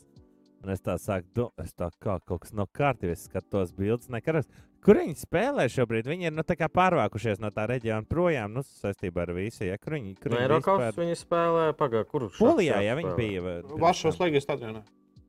Un 0.60 0.74
es 0.76 0.84
tā 0.84 0.98
sāku, 1.00 1.32
do, 1.40 1.48
es 1.64 1.72
tā 1.72 1.88
kā 2.04 2.18
kaut 2.20 2.44
kas 2.44 2.52
no 2.52 2.68
kārtības 2.68 3.24
skatos 3.30 3.72
bildes, 3.76 4.12
nekaras. 4.12 4.46
Kur 4.84 4.98
viņi 5.00 5.14
spēlē 5.16 5.64
šobrīd? 5.72 6.04
Viņi 6.12 6.26
ir 6.28 6.34
nu, 6.36 6.42
tā 6.44 6.56
kā 6.60 6.68
pārvākušies 6.68 7.38
no 7.40 7.48
tā 7.54 7.64
reģiona 7.70 8.04
projām, 8.08 8.52
nu, 8.52 8.60
saistībā 8.82 9.22
ar 9.24 9.32
visu. 9.32 9.64
Ja? 9.64 9.78
Kur 9.80 9.96
viņi, 9.96 10.12
kur 10.20 10.34
No 10.34 10.36
viņi 10.42 10.58
vispār- 10.58 10.98
viņi 11.00 11.16
spēlē 11.22 11.62
pagājušajā 11.78 12.10
kurā? 12.10 12.28
Polijā, 12.36 12.82
ja 12.84 12.94
viņi 12.98 13.14
bija. 13.16 13.54
Varšavas 13.80 14.20
Ligijas 14.20 14.44
stadionā. 14.44 14.82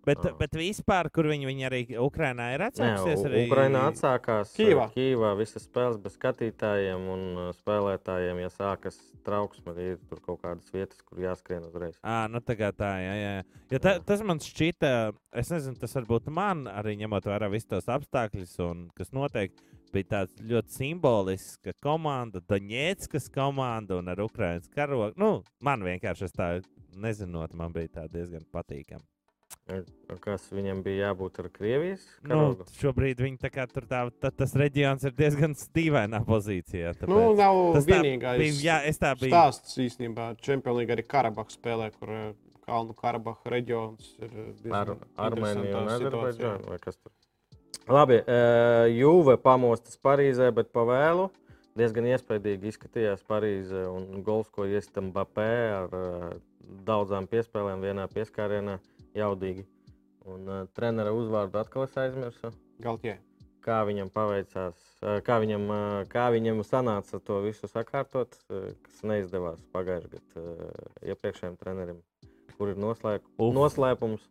Bet, 0.06 0.20
Ah. 0.26 0.36
bet 0.38 0.54
vispār, 0.54 1.10
kur 1.12 1.26
viņi, 1.32 1.48
viņi 1.50 1.64
arī 1.66 1.80
Ukrainā 1.98 2.52
ir 2.54 2.62
atsākusies? 2.68 3.24
U- 3.24 3.30
Arī... 3.30 3.40
Ukrainā 3.50 3.80
atsākās 3.90 4.52
uh, 4.52 4.58
Kīvā. 4.60 4.84
Kīvā 4.94 5.32
visas 5.40 5.66
spēles 5.66 5.98
bez 6.04 6.14
skatītājiem 6.20 7.08
un 7.10 7.24
uh, 7.42 7.48
spēlētājiem. 7.58 8.42
Ja 8.44 8.50
sākas 8.54 9.00
trauksme, 9.26 9.66
tad 9.74 9.80
ir 9.82 9.98
tur 10.10 10.22
kaut 10.22 10.42
kādas 10.44 10.70
vietas, 10.74 11.02
kur 11.02 11.24
jāskrien 11.24 11.66
uzreiz. 11.66 11.98
À, 12.06 12.28
nu 12.30 12.38
tā 12.46 12.54
kā 12.60 12.70
tā, 12.78 12.92
jā, 13.02 13.16
jā. 13.18 13.32
Jo 13.74 13.80
ta, 13.82 13.96
tas 14.06 14.22
man 14.22 14.38
šķita, 14.46 14.92
es 15.42 15.50
nezinu, 15.50 15.80
tas 15.82 15.98
varbūt 15.98 16.30
man 16.30 16.68
arī 16.70 16.94
ņemot 17.02 17.26
vērā 17.32 17.50
visus 17.50 17.72
tos 17.74 17.90
apstākļus, 17.90 18.54
un 18.68 18.86
kas 18.98 19.10
notiek, 19.16 19.56
bija 19.96 20.10
tāds 20.12 20.38
ļoti 20.44 20.76
simbolisks, 20.76 21.58
ka 21.64 21.74
komanda, 21.82 22.42
Doņēckas 22.46 23.30
komanda 23.34 23.98
un 24.02 24.10
ar 24.12 24.22
Ukraiņas 24.26 24.70
karogu. 24.76 25.14
Nu, 25.18 25.40
man 25.64 25.82
vienkārši 25.88 26.30
tā 26.36 26.50
nezinot, 26.94 27.54
man 27.58 27.74
bija 27.74 27.88
tā 28.02 28.08
diezgan 28.12 28.46
patīkami. 28.54 29.02
Kas 30.22 30.44
viņam 30.54 30.84
bija 30.86 31.08
jābūt 31.10 31.40
ar 31.42 31.48
Krievijas 31.54 32.04
Nu, 32.22 32.30
karogu? 32.30 32.66
šobrīd 32.78 33.22
viņi 33.24 33.40
tā 33.42 33.50
kā 33.54 33.66
tur 33.72 33.88
tā, 33.90 34.04
tā, 34.22 34.30
tas 34.30 34.54
reģions 34.58 35.04
ir 35.10 35.14
diezgan 35.18 35.56
stīvainā 35.58 36.20
pozīcijā. 36.26 36.94
Nu, 37.02 37.08
tāpēc- 37.08 37.38
nav 37.40 37.60
Tas 37.74 37.86
tā 37.88 37.96
vienīgais 38.02 38.38
bija, 38.42 38.54
jā, 38.68 38.78
es 38.92 39.00
tā 39.02 39.16
biju. 39.18 39.32
stāsts 39.34 39.78
īstenībā. 39.82 40.28
Čempionā 40.38 40.78
līnija 40.84 40.98
arī 41.00 41.08
Karabahas 41.08 41.58
spēlē, 41.58 41.92
kur 41.98 42.10
eh, 42.14 42.34
Kalnu 42.66 42.94
Karabaha 42.98 43.50
reģions 43.56 44.12
ir 44.22 44.30
eh, 44.30 44.72
Ar 44.72 44.96
Armēniju 45.18 45.76
un. 45.82 45.90
Azerbaidžānu 45.96 46.70
vai 46.70 46.78
kas 46.80 46.98
tur? 46.98 47.12
Labi, 47.90 48.18
uh, 48.22 48.86
Juve 48.90 49.38
pamostas 49.38 49.98
Parīzē, 50.02 50.52
bet 50.54 50.72
pavēlu. 50.74 51.30
Diezgan 51.78 52.06
iespaidīgi 52.08 52.72
izskatījās 52.72 53.22
Parīzē 53.28 53.84
un 53.92 54.24
gols, 54.24 54.48
ko 54.50 54.64
iestam 54.66 55.12
Bapē 55.14 55.50
ar 55.84 55.94
uh, 55.94 56.34
daudzām 56.88 57.28
piespēlēm 57.28 57.82
vienā 57.84 58.08
pieskārienā. 58.10 58.80
Jaudīgi. 59.16 59.64
Un 60.26 60.50
uh, 60.50 60.66
trenera 60.76 61.14
uzvārdu 61.16 61.60
atkal 61.62 61.86
es 61.86 61.96
aizmirsu. 62.02 62.52
Galtie. 62.84 63.16
Kā 63.66 63.80
viņam 63.88 64.12
paveicās, 64.14 64.82
uh, 65.02 65.20
kā 65.26 65.40
viņam, 65.42 65.66
uh, 65.72 66.00
kā 66.12 66.28
viņam 66.34 66.62
sanāca 66.68 67.22
to 67.24 67.40
visu 67.46 67.70
sakārtot, 67.72 68.36
uh, 68.50 68.72
kas 68.86 69.04
neizdevās 69.08 69.62
pagājušajā 69.74 70.12
gadā 70.12 70.44
uh, 70.44 70.90
iepriekšējiem 71.14 71.60
treneriem, 71.62 72.02
kur 72.58 72.74
ir 72.74 72.82
noslēp, 72.82 73.26
Uf. 73.38 73.54
noslēpums. 73.56 74.28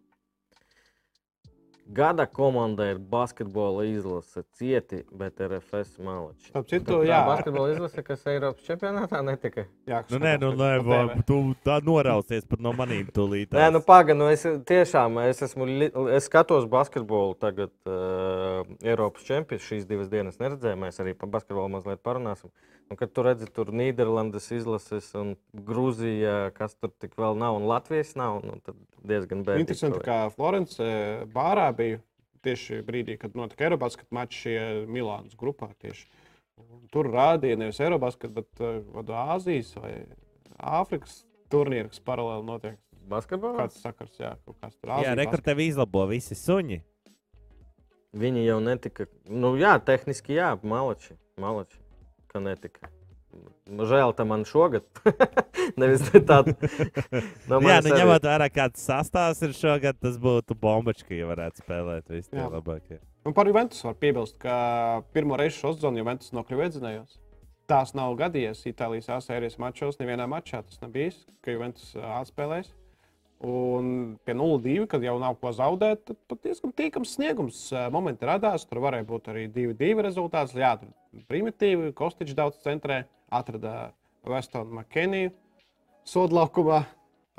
Gada 1.86 2.24
komanda 2.26 2.86
ir 2.88 2.98
basketbola 2.98 3.84
izlase 3.84 4.42
cieti, 4.56 5.02
bet 5.12 5.40
RFS 5.40 5.98
malači. 6.00 6.46
Starp 6.48 6.68
citu, 6.70 7.02
Tā 7.02 7.04
jā. 7.04 7.18
basketbola 7.28 7.74
izlase, 7.74 8.02
kas 8.06 8.22
Eiropas 8.32 8.64
čempionātā 8.64 9.20
netika. 9.24 9.66
jā 9.86 10.00
Nu, 10.10 10.18
nē, 10.22 10.32
nu, 10.40 10.52
nē, 10.56 10.70
va, 10.86 11.00
TV. 11.12 11.24
tu 11.28 11.38
tā 11.64 11.76
norausies 11.84 12.48
pat 12.48 12.60
no 12.64 12.72
manīm 12.72 13.10
tūlīt. 13.12 13.52
Nē, 13.52 13.68
nu 13.76 13.82
pagaidi, 13.84 14.16
nu 14.18 14.30
es 14.32 14.46
tiešām 14.64 15.20
es 15.28 15.42
esmu, 15.44 15.68
es 16.16 16.24
skatos 16.30 16.64
basketbolu 16.72 17.36
tagad 17.36 17.70
uh, 17.84 18.64
Eiropas 18.82 19.28
čempionātā. 19.28 19.60
Šīs 19.68 19.84
divas 19.86 20.08
dienas 20.08 20.40
neredzēju, 20.40 20.80
mēs 20.80 21.02
arī 21.04 21.12
par 21.14 21.28
basketbolu 21.36 21.68
mazliet 21.76 22.00
parunāsim. 22.02 22.48
Un, 22.90 22.98
kad 23.00 23.12
tu 23.16 23.22
redzi, 23.24 23.46
tur 23.48 23.70
Nīderlandes 23.72 24.50
izlases 24.52 25.06
un 25.16 25.34
Grūzija, 25.66 26.50
kas 26.56 26.76
tur 26.76 26.92
tik 27.00 27.16
vēl 27.16 27.38
nav, 27.40 27.56
un 27.56 27.68
Latvijas 27.68 28.12
nav, 28.18 28.42
nu, 28.44 28.58
tad 28.64 28.76
diezgan 29.00 29.40
bēdīgi. 29.46 29.64
Interesanti, 29.64 30.02
kā 30.04 30.18
Florence 30.34 30.88
bārā 31.32 31.70
bija 31.76 32.02
tieši 32.44 32.82
brīdī, 32.84 33.16
kad 33.20 33.36
notika 33.38 33.64
Eiropas 33.70 33.96
mačs 34.12 34.44
šie 34.44 34.58
Milānas 34.90 35.36
grupā. 35.40 35.70
Tieši. 35.80 36.04
Un 36.60 36.84
Tur 36.92 37.08
rādīja 37.10 37.56
nevis 37.58 37.80
Eiropas, 37.82 38.18
bet 38.20 38.62
uh, 38.62 39.14
Āzijas 39.24 39.72
vai 39.80 39.94
Āfrikas 40.60 41.22
turnīrs, 41.50 41.94
kas 41.94 42.04
paralēli 42.04 42.46
notiek. 42.46 42.80
Basketbolā? 43.08 43.64
Kāds 43.64 43.80
sakars, 43.82 44.12
jā, 44.20 44.34
kaut 44.44 44.60
kas 44.60 44.76
tur 44.76 44.92
Jā, 44.92 45.00
Āzija 45.00 45.16
rekord 45.18 45.44
tev 45.44 45.64
izlabo 45.64 46.04
visi 46.12 46.36
suņi. 46.38 46.82
Viņi 48.14 48.44
jau 48.44 48.60
netika. 48.62 49.08
Nu, 49.26 49.56
jā, 49.58 49.74
tehniski, 49.82 50.36
jā, 50.36 50.52
malači. 50.62 51.16
malači 51.40 51.80
ka 52.34 52.42
netika. 52.42 52.90
Žēl, 53.64 54.12
tā 54.14 54.24
man 54.26 54.44
šogad. 54.46 54.84
Nevis 55.80 56.02
tāda. 56.12 56.54
No 57.50 57.58
Jā, 57.62 57.78
nu 57.82 57.90
arī- 57.90 57.98
ņemot 58.00 58.26
vērā, 58.26 58.46
kāds 58.52 58.82
sastāvs 58.88 59.40
ir 59.46 59.54
šogad, 59.56 59.98
tas 60.02 60.18
būtu 60.22 60.56
bombački, 60.58 61.18
ja 61.20 61.28
varētu 61.30 61.62
spēlēt 61.64 62.10
visi 62.10 62.30
tie 62.32 62.44
labākie. 62.44 62.98
Un 63.26 63.34
par 63.36 63.48
Juventus 63.48 63.82
var 63.86 63.94
piebilst, 64.00 64.36
ka 64.42 65.02
pirmo 65.16 65.38
reizi 65.40 65.58
šo 65.60 65.72
sezonu 65.76 66.02
Juventus 66.02 66.34
nokļuva 66.36 66.68
iedzinējos. 66.68 67.18
Tās 67.70 67.94
nav 67.96 68.12
gadījies 68.20 68.60
Itālijas 68.68 69.08
A-sērijas 69.16 69.56
mačos, 69.62 69.96
nevienā 70.00 70.26
mačā 70.28 70.60
tas 70.66 70.80
nav 70.82 70.92
bijis, 70.94 71.22
ka 71.44 71.54
Juventus 71.54 71.94
ā, 71.96 72.18
atspēlēs. 72.20 72.68
Un 73.44 73.86
pie 74.24 74.32
0-2, 74.32 74.86
kad 74.88 75.02
jau 75.04 75.16
nav 75.20 75.34
ko 75.40 75.50
zaudēt, 75.52 76.04
tad 76.08 76.16
pat 76.30 76.44
diezgan 76.46 76.72
tīkams 76.72 77.16
sniegums 77.16 77.58
momenti 77.92 78.28
radās. 78.28 78.64
Tur 78.68 78.80
varēja 78.84 79.04
būt 79.08 79.28
arī 79.32 79.48
2-2 79.52 80.04
rezultāts. 80.06 80.54
Jā, 80.56 80.76
tur 80.80 81.24
primitīvi, 81.28 81.90
Kostičs 81.98 82.36
daudz 82.38 82.62
centrē, 82.64 83.02
atrada 83.28 83.90
Vestonu 84.24 84.78
Makeniju 84.78 85.34
sodlaukumā 86.08 86.84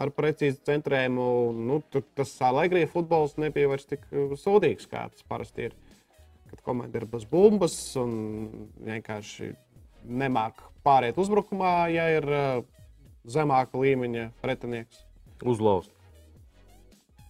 ar 0.02 0.12
precīzu 0.14 0.60
centrējumu. 0.68 1.26
Nu, 1.56 1.80
tur 1.90 2.04
tas 2.18 2.34
Allegri 2.44 2.86
futbols 2.92 3.38
nebija 3.42 3.72
vairs 3.72 3.88
tik 3.90 4.06
sūdīgs, 4.12 4.90
kā 4.92 5.08
tas 5.14 5.26
parasti 5.30 5.70
ir. 5.70 5.76
Kad 6.52 6.62
komanda 6.66 7.02
ir 7.02 7.08
bez 7.10 7.26
bumbas 7.30 7.76
un 7.98 8.12
vienkārši 8.86 9.56
nemāk 10.06 10.62
pāriet 10.86 11.18
uzbrukumā, 11.18 11.74
ja 11.90 12.12
ir 12.20 12.30
zemāka 13.26 13.82
līmeņa 13.82 14.30
pretinieks. 14.44 15.05
Uzlauzt. 15.44 15.92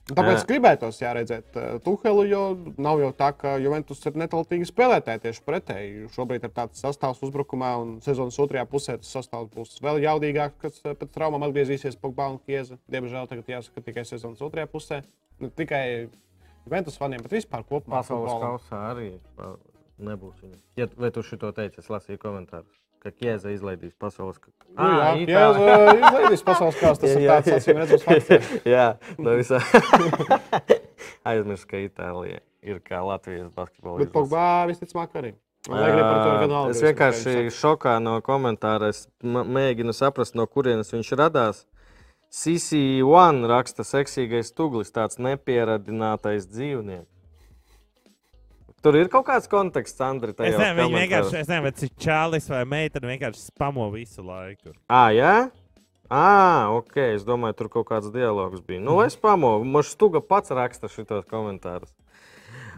Tāpēc 0.05 0.35
Jā. 0.37 0.45
gribētos 0.45 0.99
jā, 1.01 1.11
redzēt 1.17 1.55
uh, 1.57 1.79
Tuhelu, 1.81 2.27
jo 2.29 2.41
nav 2.77 2.99
jau 3.01 3.09
tā, 3.17 3.31
ka 3.33 3.55
Juventus 3.57 4.03
ir 4.05 4.19
netaltīgi 4.21 4.67
spēlētāji 4.69 5.23
tieši 5.23 5.41
pretēji. 5.47 6.03
Šobrīd 6.13 6.45
ir 6.45 6.53
tāds 6.53 6.83
sastāvs 6.83 7.23
uzbrukumā, 7.25 7.71
un 7.81 7.95
sezonas 8.05 8.37
otrajā 8.43 8.67
pusē 8.69 8.99
tas 9.01 9.15
sastāvs 9.17 9.49
būs 9.55 9.79
vēl 9.81 10.03
jaudīgāks, 10.05 10.59
kas 10.61 10.77
uh, 10.85 10.93
pēc 10.99 11.09
traumām 11.15 11.47
atgriezīsies 11.47 11.97
Pogba 11.97 12.29
un 12.35 12.37
Kieza. 12.45 12.77
Diemžēl 12.85 13.31
tagad 13.31 13.49
jāsaka 13.49 13.81
tikai 13.87 14.05
sezonas 14.05 14.45
otrajā 14.45 14.69
pusē. 14.69 15.01
Nu, 15.41 15.49
tikai 15.49 15.85
Juventus 16.67 17.01
faniem, 17.01 17.25
bet 17.25 17.39
vispār 17.39 17.65
kopumā. 17.65 18.03
Pasaules 18.03 18.37
kausā 18.45 18.85
arī 18.91 19.15
nebūs. 20.01 20.39
Viņa. 20.41 20.57
Ja, 20.79 20.87
vai 20.99 21.11
tu 21.15 21.23
šo 21.25 21.51
teici? 21.55 21.79
Es 21.81 21.91
lasīju 21.91 22.19
komentārus, 22.21 22.71
ka 23.03 23.13
Kieza 23.13 23.53
izlaidīs 23.53 23.93
pasaules 23.99 24.39
kausu. 24.41 24.57
Nu, 24.73 24.89
jā, 24.89 25.13
jā, 25.29 25.45
izlaidīs 25.99 26.45
pasaules 26.45 26.79
kausu. 26.81 27.05
Tas 27.05 27.13
Jā, 27.13 27.15
ir 27.15 27.25
jā, 27.27 27.37
tāds 27.37 27.51
jā. 27.51 27.61
acīm 27.61 27.81
redzams 27.83 28.05
fakts. 28.07 28.57
jā, 28.75 28.87
no 29.21 29.37
visā. 29.39 29.61
Aizmirst, 31.31 31.67
ka 31.69 31.81
Itālija 31.81 32.41
ir 32.65 32.81
kā 32.85 33.01
Latvijas 33.05 33.51
basketbola. 33.55 34.03
Bet. 34.03 34.13
Pogba 34.13 34.65
visticamāk 34.69 35.15
arī. 35.21 35.35
Allegri 35.69 36.01
par 36.01 36.19
to 36.19 36.25
ir 36.27 36.35
Ā, 36.35 36.41
vienalga. 36.43 36.73
Es 36.75 36.81
vienkārši 36.83 37.53
šokā 37.53 37.95
no 38.03 38.19
komentāra. 38.25 38.91
Mēģinu 39.25 39.95
saprast, 39.97 40.35
no 40.37 40.45
kurienes 40.49 40.93
viņš 40.93 41.15
radās. 41.17 41.63
CC1 42.35 43.45
raksta 43.47 43.85
seksīgais 43.87 44.51
tuglis, 44.53 44.91
tāds 44.93 45.17
nepieradinātais 45.21 46.49
dzīvnieks. 46.51 47.14
Tur 48.85 48.95
ir 48.99 49.07
kaut 49.09 49.25
kāds 49.25 49.49
konteksts, 49.49 50.01
Andri. 50.05 50.35
Es 50.37 50.53
nezinu, 50.53 50.75
viņi 50.83 50.99
vienkārši, 50.99 51.39
es 51.41 51.47
nezinu, 51.49 51.63
vai 51.65 51.71
tas 51.73 51.85
ir 51.87 51.93
čālis 52.05 52.49
vai 52.53 52.61
meitene, 52.69 53.09
vienkārši 53.15 53.47
spamo 53.47 53.87
visu 53.93 54.21
laiku. 54.25 54.75
Ah, 54.93 55.07
jā? 55.15 55.31
Ah, 56.13 56.69
ok. 56.69 56.99
Es 57.15 57.25
domāju, 57.25 57.57
tur 57.63 57.71
kaut 57.73 57.87
kāds 57.89 58.11
dialogs 58.13 58.61
bija. 58.61 58.83
Nu, 58.85 58.99
es 59.01 59.17
pamoku. 59.17 59.65
Man 59.65 59.85
stuga 59.87 60.21
pats 60.21 60.53
raksta 60.53 60.89
šitos 60.91 61.25
komentārus. 61.31 61.89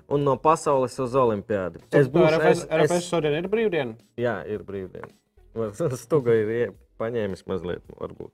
Un 0.07 0.23
no 0.23 0.37
pasaules 0.39 0.95
uz 1.03 1.15
olimpiādu. 1.19 1.81
Es 1.91 2.07
būšu- 2.07 2.37
RFS, 2.39 2.61
RFS 2.71 3.09
šodien 3.11 3.35
ir 3.41 3.49
brīvdiena. 3.51 3.97
Jā, 4.15 4.37
ir 4.47 4.63
brīvdiena. 4.63 5.11
Stuga 6.05 6.31
ir 6.39 6.71
paņēmis 7.01 7.43
mazliet, 7.49 7.83
varbūt. 7.99 8.31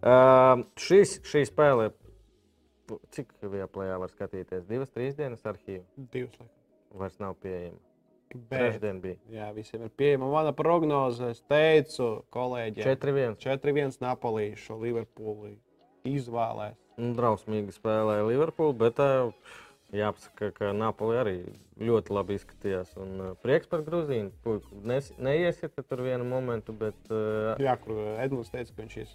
Uh, 0.00 0.64
šis, 0.80 1.18
šī 1.28 1.44
spēle, 1.50 1.90
cik 3.12 3.36
vieplējā 3.44 4.00
var 4.00 4.08
skatīties? 4.08 4.64
Divas, 4.70 4.88
trīs 4.96 5.18
dienas 5.20 5.44
arhīvu. 5.44 5.84
Divas 6.16 6.32
liekas. 6.40 6.59
Vairs 6.98 7.18
nav 7.22 7.36
pieejama. 7.42 7.78
Trešdien 8.50 9.00
bija. 9.02 9.16
jā, 9.34 9.48
visiem 9.54 9.82
ir 9.88 9.90
pieejama 9.98 10.28
mana 10.30 10.52
prognoze. 10.54 11.32
Es 11.34 11.40
teicu, 11.50 12.22
kolēģi, 12.30 12.84
4-1. 12.86 13.34
4-1 13.42 13.98
Napolī 14.04 14.52
šo 14.58 14.76
Liverpooli 14.78 15.56
izvēlēs. 16.06 16.78
Nu, 17.00 17.10
Drausmīgi 17.18 17.74
spēlēja 17.74 18.28
Liverpool, 18.28 18.74
bet 18.76 19.00
jāpasaka, 19.96 20.52
ka 20.54 20.70
Napoli 20.76 21.18
arī 21.18 21.34
ļoti 21.82 22.14
labi 22.14 22.36
izskatījās. 22.38 22.92
Un, 23.02 23.32
prieks 23.42 23.70
par 23.70 23.82
Grūzīnu. 23.86 24.30
Neiesiet 25.18 25.80
tur 25.80 26.04
vienu 26.06 26.26
momentu, 26.28 26.74
bet 26.76 27.10
Jā, 27.62 27.74
kur 27.82 27.98
Edmunds 28.20 28.52
teica, 28.54 28.76
ka 28.76 28.84
viņš 28.84 28.98
ir. 29.02 29.14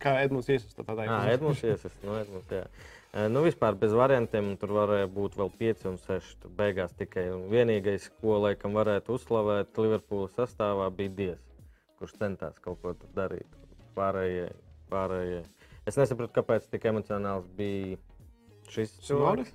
Kā 0.00 0.14
Edmunds 0.22 0.48
iesaistās 0.52 1.04
Jā, 1.04 1.18
Edmunds 1.34 1.64
iesaistās. 1.64 2.00
No 2.04 2.16
Edmunds, 2.20 2.48
jā. 2.52 2.64
Nu, 3.12 3.40
vispār 3.42 3.74
bez 3.80 3.94
variantiem 3.96 4.50
tur 4.60 4.74
varēja 4.76 5.08
būt 5.10 5.36
vēl 5.40 5.48
5 5.58 5.86
un 5.88 5.96
6. 6.02 6.34
Tur 6.42 6.50
beigās 6.58 6.92
tikai 6.98 7.24
un 7.32 7.46
vienīgais, 7.50 8.10
ko 8.20 8.36
laikam 8.44 8.76
varētu 8.76 9.16
uzslavēt 9.16 9.78
Liverpoola 9.80 10.28
sastāvā, 10.36 10.90
bija 10.94 11.14
Dievs, 11.16 11.46
kurš 11.98 12.18
centās 12.20 12.58
kaut 12.62 12.82
ko 12.82 12.92
darīt. 13.16 13.48
Pārējie, 13.96 14.50
pārējie. 14.92 15.40
Es 15.88 15.96
nesaprotu, 15.96 16.34
kāpēc 16.36 16.68
tik 16.70 16.84
emocionāls 16.90 17.48
bija 17.56 17.96
šis 18.68 18.92
cilvēks. 19.08 19.54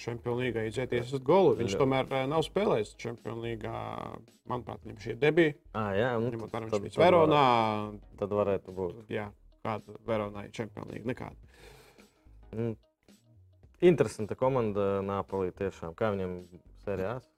Čempionu 0.00 0.40
līgā 0.42 0.64
izieties 0.68 1.12
uz 1.14 1.22
golu. 1.24 1.52
Viņš 1.60 1.76
Jā. 1.76 1.78
tomēr 1.80 2.08
nav 2.28 2.42
spēlējis 2.44 2.96
Čempionu 3.00 3.44
līgā. 3.44 3.74
Manuprāt, 4.50 4.80
viņam 4.84 4.98
šī 5.04 5.14
debija. 5.20 5.54
Ah, 5.76 5.92
jā, 5.94 6.08
un 6.18 6.26
Ņemot 6.32 6.50
tad- 6.50 6.64
viņš 6.66 6.80
bija 6.82 6.92
tad 6.96 7.04
Veronā. 7.04 7.44
varētu- 7.44 8.18
Tad 8.18 8.34
varētu 8.40 8.74
būt. 8.74 9.04
Jā, 9.08 9.28
kāda 9.64 9.96
Veronā 10.08 10.44
ir 10.48 10.50
Čempionu 10.50 10.90
līga? 10.96 11.06
Nekāda. 11.14 11.36
Mm. 12.54 12.76
Interesanta 13.80 14.36
komanda 14.36 15.00
Nāpolī 15.04 15.52
tiešām. 15.56 15.94
Kā 15.96 16.10
viņam 16.12 16.34
sērijās? 16.84 17.28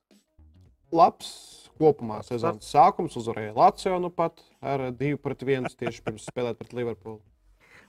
Labs 0.93 1.29
kopumā 1.79 2.21
sezonas 2.27 2.67
sākums. 2.69 3.15
Uzvarēja 3.21 3.55
Lācijā 3.57 3.99
nu 4.03 4.11
pat 4.13 4.43
ar 4.61 4.89
2 4.99 5.21
pret 5.23 5.45
1 5.47 5.71
tieši 5.79 6.03
pirms 6.05 6.27
spēlēt 6.29 6.59
pret 6.61 6.75
Liverpoolu. 6.77 7.23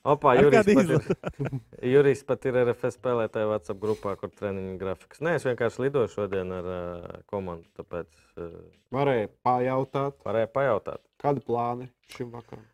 Opā, 0.04 0.34
Ar 0.36 0.44
Jurijs 0.44 0.68
pat, 0.68 0.90
ir, 0.92 1.60
Jurijs 1.94 2.22
pat 2.28 2.46
ir 2.50 2.58
RFS 2.60 2.98
spēlētāja 2.98 3.48
WhatsApp 3.48 3.80
grupā, 3.80 4.18
kur 4.20 4.34
treniņu 4.36 4.74
grafiks. 4.82 5.22
Nē, 5.24 5.38
es 5.40 5.46
vienkārši 5.48 5.86
lidoju 5.86 6.12
šodien 6.12 6.52
ar 6.52 6.68
uh, 6.68 7.06
komandu, 7.32 7.64
tāpēc 7.80 8.10
uh, 8.36 8.50
Varēja 8.92 9.30
pajautāt, 9.48 10.18
varēju 10.28 10.52
pajautāt. 10.60 11.00
kādi 11.24 11.46
plāni 11.48 11.88
šim 12.18 12.34
vakaram. 12.36 12.66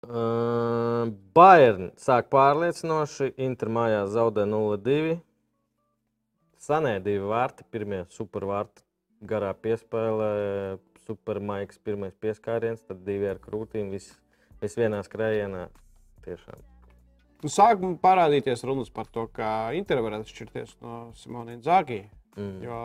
Uh, 0.00 1.10
Bayern 1.36 1.90
sāk 2.00 2.30
pārliecinoši, 2.32 3.34
Inter 3.44 3.68
mājās 3.68 4.14
zaudē 4.14 4.46
0-2. 4.48 5.18
Sanē 6.60 6.96
divi 7.04 7.24
vārti, 7.28 7.66
pirmie 7.72 8.06
supervārti 8.12 8.84
garā 9.20 9.52
piespēlē, 9.56 10.32
supermaiks 11.04 11.80
pirmais 11.84 12.16
pieskāriens, 12.20 12.82
tad 12.86 13.04
divi 13.04 13.28
ar 13.28 13.40
krūtīm, 13.42 13.92
viss 13.92 14.16
vis 14.60 14.76
vienā 14.78 15.00
skrējienā. 15.04 15.68
Tiešām. 16.24 16.64
Nu, 17.40 17.48
sāk 17.48 17.80
parādīties 18.02 18.64
runas 18.68 18.90
par 18.92 19.08
to, 19.08 19.24
ka 19.32 19.72
Inter 19.76 20.02
varētu 20.04 20.28
atšķirties 20.28 20.74
no 20.84 20.96
Simona 21.16 21.56
Zāģija. 21.64 22.10
Mm. 22.36 22.56
Jo 22.66 22.80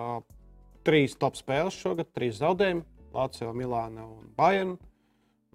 trīs 0.87 1.17
top 1.19 1.35
spēles 1.35 1.75
šogad, 1.75 2.11
trīs 2.15 2.39
zaudējumi- 2.39 2.85
Lācija, 3.15 3.51
Milāna 3.55 4.05
un 4.07 4.31
Bayern. 4.37 4.77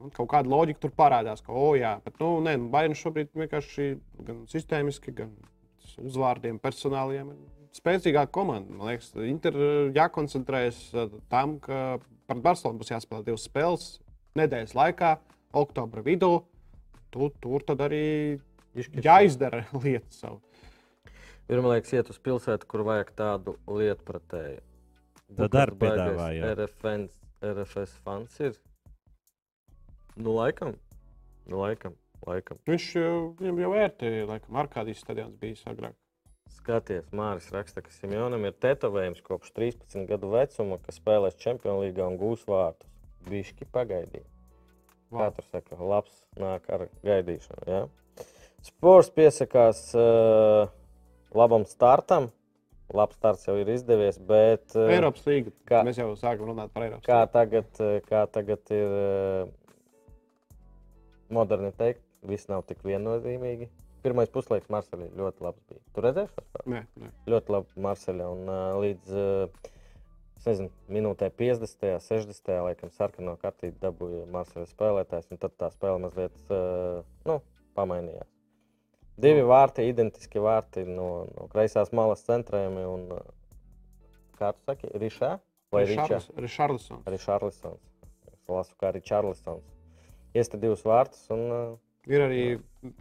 Un 0.01 0.13
kaut 0.17 0.31
kāda 0.33 0.49
loģika 0.49 0.81
tur 0.87 0.93
parādās, 0.97 1.43
ka, 1.45 1.53
oh, 1.53 1.75
jā, 1.77 1.99
bet, 2.05 2.15
nu, 2.23 2.39
nē, 2.45 2.55
nu, 2.57 2.71
Bayern 2.73 2.97
šobrīd 2.97 3.35
vienkārši 3.37 3.91
gan 4.25 4.45
sistēmiski, 4.49 5.13
gan 5.19 5.35
uzvārdiem, 6.01 6.57
personāliem 6.63 7.35
ir 7.35 7.41
spēcīgāka 7.77 8.33
komanda. 8.35 8.73
Man 8.75 8.91
liekas, 8.91 9.13
Inter 9.29 9.57
eh, 9.57 9.91
jākoncentrējas 9.97 10.79
eh, 10.95 11.19
tam, 11.33 11.59
ka 11.63 11.99
pret 12.31 12.45
Barcelonu 12.45 12.81
būs 12.81 12.95
jāspēlē 12.95 13.27
divas 13.27 13.45
spēles 13.49 13.91
nedēļas 14.39 14.77
laikā, 14.79 15.17
oktobra 15.61 16.05
vidū. 16.07 16.39
Tu, 17.11 17.27
tur 17.43 17.65
tad 17.67 17.83
arī 17.83 18.39
jāizdara 18.79 19.65
lieta 19.85 20.15
savu. 20.15 20.41
Pirmā 21.51 21.75
liekas, 21.75 21.93
iet 21.97 22.11
uz 22.13 22.19
pilsētu, 22.23 22.67
kur 22.71 22.87
vajag 22.87 23.11
tādu 23.19 23.57
lietu 23.67 24.07
pretēju. 24.07 24.61
Tad 25.39 25.57
arī 25.59 25.79
piedāvāja. 25.83 26.53
RFS, 26.55 27.17
RFS 27.53 27.97
fans 28.07 28.37
ir. 28.47 28.55
Nu, 30.21 30.35
laikam. 30.37 30.75
Nu, 31.49 31.61
laikam. 31.63 31.95
laikam. 32.27 32.59
Viņš 32.69 32.87
jau, 32.99 33.13
viņam 33.41 33.61
jau 33.65 33.71
vērtēja, 33.73 34.27
laikam, 34.29 34.59
Arkādijas 34.61 35.01
stadions 35.05 35.37
bijis 35.41 35.63
agrāk. 35.71 35.95
Skaties, 36.51 37.07
Mārcis 37.17 37.53
raksta, 37.55 37.81
ka 37.83 37.93
Simjonam 37.95 38.43
ir 38.45 38.53
tetovējums 38.61 39.23
kopš 39.25 39.53
13 39.57 40.05
gadu 40.11 40.33
vecuma, 40.35 40.77
kas 40.85 40.99
spēlēs 41.01 41.39
Champions 41.41 41.81
League 41.85 42.03
un 42.05 42.19
gūs 42.21 42.43
vārtus. 42.49 42.89
Bišķi 43.31 43.67
pagaidīja. 43.73 44.27
Kā 45.11 45.31
tur 45.35 45.47
saka, 45.51 45.77
labs 45.81 46.21
nāk 46.39 46.69
ar 46.71 46.85
gaidīšanu. 47.05 47.65
Ja? 47.71 47.81
Sports 48.67 49.11
piesakās 49.17 49.81
uh, 49.97 50.69
labam 51.35 51.65
startam. 51.69 52.29
Labs 52.95 53.15
starts 53.21 53.47
jau 53.47 53.55
ir 53.61 53.69
izdevies, 53.71 54.19
bet 54.27 54.75
uh, 54.75 54.89
Eiropas 54.91 55.23
līnija. 55.29 55.53
kā- 55.69 55.85
Mēs 55.87 55.99
jau 56.03 56.09
sākam 56.19 56.49
runāt 56.51 56.73
par 56.75 56.89
Eiropas 56.89 57.07
kā 57.07 57.21
līgu. 57.23 57.33
tagad, 57.37 57.83
kā 58.09 58.25
tagad 58.35 58.73
ir 58.75 58.95
uh, 58.97 59.53
moderni 61.35 61.73
teikt, 61.77 62.03
viss 62.27 62.51
nav 62.51 62.65
tik 62.69 62.83
viennozīmīgi. 62.87 63.71
Pirmais 64.05 64.31
puslaiks 64.33 64.71
Marseļā 64.73 65.11
ļoti 65.19 65.45
labs 65.45 65.61
bija. 65.69 65.83
Tu 65.95 66.05
redzēji 66.05 66.31
šo 66.33 66.65
nē. 66.73 66.85
ļoti 67.29 67.53
labi 67.53 67.85
Marseļā. 67.85 68.29
Un 68.33 68.49
uh, 68.49 68.61
līdz 68.81 69.13
uh, 69.13 69.71
nezinu, 70.47 70.71
minūtē 70.89 71.29
50, 71.37 71.99
60. 72.07 72.53
laikam 72.65 72.93
sarkano 72.97 73.37
kartīti 73.41 73.77
dabūja 73.83 74.25
Marseļas 74.33 74.73
spēlētājs, 74.73 75.29
un 75.35 75.43
tad 75.43 75.57
tā 75.61 75.69
spēle 75.75 76.01
mazliet 76.07 76.37
uh, 76.49 77.03
nu, 77.29 77.41
pamainījās. 77.77 78.31
Divi 79.21 79.45
vārti, 79.45 79.85
identiski 79.91 80.41
vārti 80.41 80.87
no, 80.89 81.11
no 81.35 81.51
kreisās 81.53 81.93
malas 81.93 82.25
centrējumi. 82.25 82.87
Un, 82.89 83.05
uh, 83.19 83.37
kā 84.41 84.55
tu 84.57 84.65
saki, 84.65 84.89
Rišā 85.03 85.35
vai. 85.75 85.85
Arī 87.05 87.21
Čārlisons. 87.21 87.85
Es 88.33 88.49
lasu, 88.49 88.75
kā 88.81 88.95
arī 88.95 89.05
Čārlisons. 89.05 89.67
Iesta 90.35 90.59
divus 90.61 90.85
vārtus 90.87 91.25
un 91.35 91.47
uh, 91.51 91.79
Ir 92.09 92.23
arī 92.25 92.45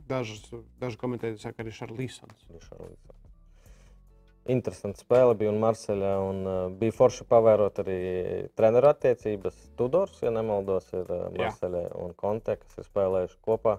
dažas, 0.09 0.41
daži 0.81 0.99
komentētāji, 0.99 1.37
kas 1.37 1.45
saka, 1.47 1.61
ka 1.61 1.67
Rišarlisons. 1.69 2.41
Richarlisons. 2.51 3.15
Interesanti 4.49 5.03
spēle 5.03 5.37
bija 5.39 5.53
un 5.53 5.59
Marseļā. 5.61 6.11
Un, 6.25 6.41
uh, 6.43 6.57
bija 6.81 6.95
forši 6.97 7.25
pavērot 7.29 7.79
arī 7.83 7.99
treneru 8.59 8.89
attiecības. 8.91 9.57
Tudors, 9.79 10.17
ja 10.25 10.33
nemaldos, 10.35 10.89
ir 10.91 11.05
uh, 11.05 11.29
Jā. 11.29 11.45
Marseļā 11.45 11.83
un 12.01 12.13
Konte, 12.19 12.57
kas 12.59 12.81
ir 12.81 12.87
spēlējuši 12.89 13.39
kopā 13.45 13.77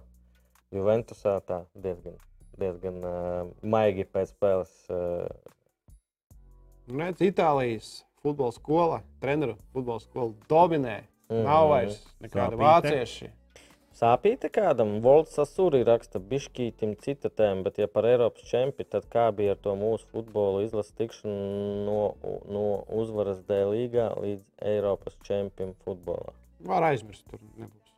Juventusā. 0.73 1.37
Tā 1.45 1.65
diezgan, 1.75 2.17
diezgan 2.61 3.03
uh, 3.05 3.51
maigi 3.63 4.07
pēc 4.09 4.33
spēles. 4.33 4.77
Uh, 4.89 5.27
Un 6.91 7.05
redz, 7.05 7.21
Itālijas 7.23 8.01
futbola 8.25 8.51
skola, 8.51 8.97
treneru 9.23 9.55
futbola 9.71 10.01
skola 10.03 10.33
dominē. 10.51 10.97
Mhm. 11.31 11.45
Nav 11.47 11.69
vairs 11.71 12.01
nekāda 12.25 12.57
Sāpīte. 12.57 12.65
vācieši. 12.65 13.31
Sāpīte 13.99 14.49
kādam, 14.55 15.01
Volts 15.05 15.35
Sasūri 15.35 15.81
raksta 15.85 16.21
bišķītim 16.23 16.95
citatēm, 17.03 17.65
bet 17.67 17.81
ja 17.83 17.89
par 17.91 18.07
Eiropas 18.07 18.47
čempi, 18.47 18.87
tad 18.87 19.09
kā 19.11 19.27
bija 19.35 19.57
ar 19.57 19.61
to 19.65 19.75
mūsu 19.77 20.07
futbolu 20.13 20.63
izlases 20.65 20.95
tikšanu 21.01 21.35
no, 21.89 21.99
no 22.47 22.65
uzvaras 23.03 23.43
D 23.49 23.59
līgā 23.73 24.07
līdz 24.15 24.69
Eiropas 24.73 25.19
čempim 25.27 25.75
futbolā? 25.85 26.33
Var 26.71 26.87
aizmirst, 26.93 27.27
tur 27.33 27.43
nebūs. 27.59 27.93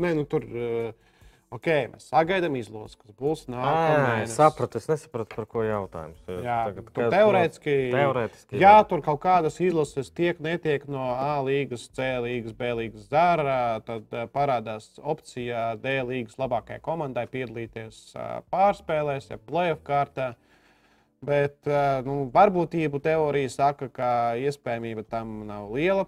Nē, 0.00 0.14
nu 0.16 0.24
tur, 0.28 0.48
eh, 0.48 1.12
ok, 1.54 1.66
mēs 1.92 2.08
sagaidām 2.10 2.56
izlasi, 2.58 2.96
kas 3.00 3.12
būs 3.18 3.44
nākamais. 3.52 4.24
es 4.26 4.34
sapratu, 4.36 4.78
es 4.80 4.88
nesapratu, 4.90 5.36
par 5.36 5.46
ko 5.46 5.62
jautājums. 5.62 6.18
Jā, 6.28 6.56
Tagad, 6.70 6.88
kad- 6.92 7.12
teorētiski, 7.14 7.74
teorētiski 7.94 8.60
Jā, 8.60 8.74
tur 8.88 9.00
kaut 9.02 9.20
kādas 9.22 9.60
izlases 9.60 10.10
tiek, 10.10 10.38
netiek 10.40 10.86
no 10.88 11.04
A 11.14 11.38
līnijas, 11.46 11.88
C 11.92 12.02
līnijas, 12.24 12.52
B 12.56 12.72
līnijas 12.80 13.08
zārā. 13.08 13.58
Tad 13.86 14.10
parādās 14.34 14.98
opcija 15.02 15.76
D 15.80 16.00
līnijas 16.02 16.36
labākajai 16.36 16.80
komandai 16.80 17.26
piedalīties 17.26 18.14
pārspēlēs, 18.52 19.30
ja 19.30 19.38
playoff 19.38 19.82
kārtā. 19.86 20.34
Bet 21.26 21.64
nu, 22.04 22.30
varbūtību 22.30 23.00
teorija 23.02 23.48
saka, 23.50 23.88
ka 23.88 24.08
iespējamība 24.36 25.02
tam 25.08 25.46
nav 25.48 25.70
liela. 25.72 26.04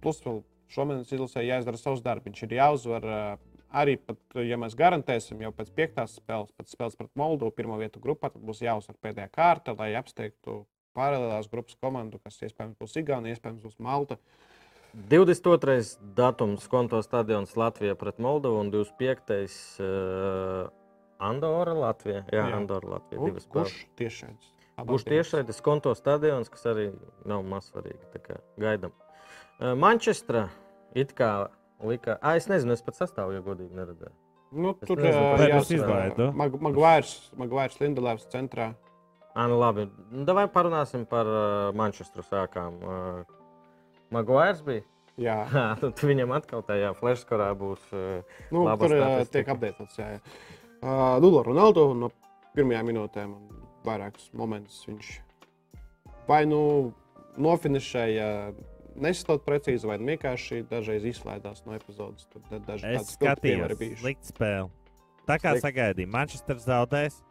Plus, 0.00 0.18
vēl 0.24 0.40
šomēnes 0.72 1.12
izlasē 1.12 1.44
jāizdara 1.44 1.78
savs 1.78 2.00
darbs. 2.02 2.24
Viņš 2.26 2.42
ir 2.46 2.54
jāuzvar 2.56 3.04
arī, 3.70 3.96
pat, 3.98 4.18
ja 4.46 4.58
mēs 4.60 4.76
garantēsim 4.78 5.42
jau 5.44 5.52
pēc 5.56 5.72
piektās 5.76 6.16
spēles, 6.20 6.52
pēc 6.56 6.72
spēles 6.74 6.98
pret 6.98 7.12
Moldovu, 7.18 7.54
pirmā 7.56 7.78
vieta 7.80 8.02
grupā, 8.02 8.30
tad 8.34 8.44
būs 8.46 8.62
jāuzvar 8.64 8.98
pēdējā 9.02 9.30
kārta, 9.34 9.76
lai 9.78 9.92
apsteigtu 9.98 10.64
paralēlās 10.96 11.50
grupas 11.52 11.76
komandu, 11.80 12.20
kas 12.24 12.40
iespējams 12.46 12.78
būs 12.80 12.96
Igaunija, 13.02 13.36
iespējams 13.36 13.64
būs 13.64 13.78
Malta. 13.82 14.18
22. 14.96 15.98
datums 16.16 16.64
konto 16.72 17.02
stadions 17.04 17.52
Latvijā 17.58 17.96
pret 18.00 18.20
Moldovu 18.22 18.62
un 18.62 18.70
25. 18.72 19.34
Uh, 19.76 20.70
Andorra 21.20 21.74
Latvijā. 21.76 22.22
Jā, 22.32 22.46
Jā. 22.46 22.56
Andorra 22.56 22.96
Latvijā. 22.96 23.20
Un 23.20 23.34
divas. 23.34 23.48
Kurš 23.52 23.76
tiešais? 24.00 24.52
Būs 24.88 25.04
tiešais 25.08 25.60
konto 25.64 25.92
stadions, 25.96 26.48
kas 26.52 26.66
arī 26.72 26.90
nav 27.28 27.44
mazsvarīgi. 27.48 28.08
tā 28.12 28.22
kā 28.24 28.40
Gaidām. 28.60 28.92
Uh, 29.56 29.72
Manchestra 29.76 30.48
it 30.94 31.12
kā 31.16 31.48
lika. 31.84 32.18
Ah, 32.22 32.36
es 32.38 32.48
nezinu, 32.48 32.72
es 32.76 32.82
pat 32.84 32.96
sastāvu, 32.98 33.36
ja 33.36 33.44
godīgi 33.44 33.76
neredzēju. 33.76 34.14
Nu, 34.56 34.72
Es 34.80 34.88
tur 34.88 35.00
jāsaka, 35.02 35.74
izlaidu. 35.74 36.28
Mag- 36.38 36.58
Magvairs, 36.62 37.14
Magvairs 37.36 37.80
Lindelēvs 37.82 38.28
centrā. 38.32 38.70
Ah, 39.34 39.48
nu 39.50 39.58
labi. 39.60 39.88
Nu, 40.10 40.24
Davai 40.24 40.46
parunāsim 40.48 41.04
par 41.08 41.28
uh, 41.28 41.72
Manchesteru 41.76 42.24
sākām. 42.24 42.78
Uh, 42.80 43.98
Maguires 44.14 44.62
bija. 44.64 44.86
Jā, 45.20 45.36
tad 45.82 46.00
viņam 46.04 46.32
atkal 46.36 46.64
tajā 46.64 46.94
flashskorā 46.96 47.50
būs. 47.58 47.82
Uh, 47.92 48.22
nu, 48.52 48.64
tur 48.80 48.94
statistika. 48.94 49.56
tiek 49.60 49.84
jā. 49.98 50.08
Uh, 50.80 51.16
Nulo 51.24 51.42
Ronaldo 51.44 51.90
no 51.96 52.10
pirmajām 52.56 52.92
minūtēm 52.92 53.32
un 53.32 53.62
vairākus 53.86 54.30
momentus 54.36 54.82
viņš 54.88 55.14
vai 56.28 56.44
nu 56.48 56.60
nofinišēja 57.38 58.28
nesot 59.00 59.44
precīzi, 59.46 59.84
vai 59.88 59.98
vienkārši 59.98 60.62
dažreiz 60.70 61.04
izslaidās 61.04 61.64
no 61.66 61.72
epizodes. 61.76 62.26
Tur 62.32 62.42
da- 62.50 62.58
daži 62.58 62.84
Es 62.94 63.02
tādi 63.02 63.16
spilgti 63.16 63.40
piemēri 63.46 63.74
skatījos, 63.76 63.78
bijuši. 63.78 64.02
slikta 64.02 64.32
spēle. 64.32 64.70
Tā 65.26 65.38
kā 65.42 65.52
Slik- 65.56 65.64
sagaidīju, 65.66 66.08
Manchester 66.08 66.56
zaudēs, 66.56 67.22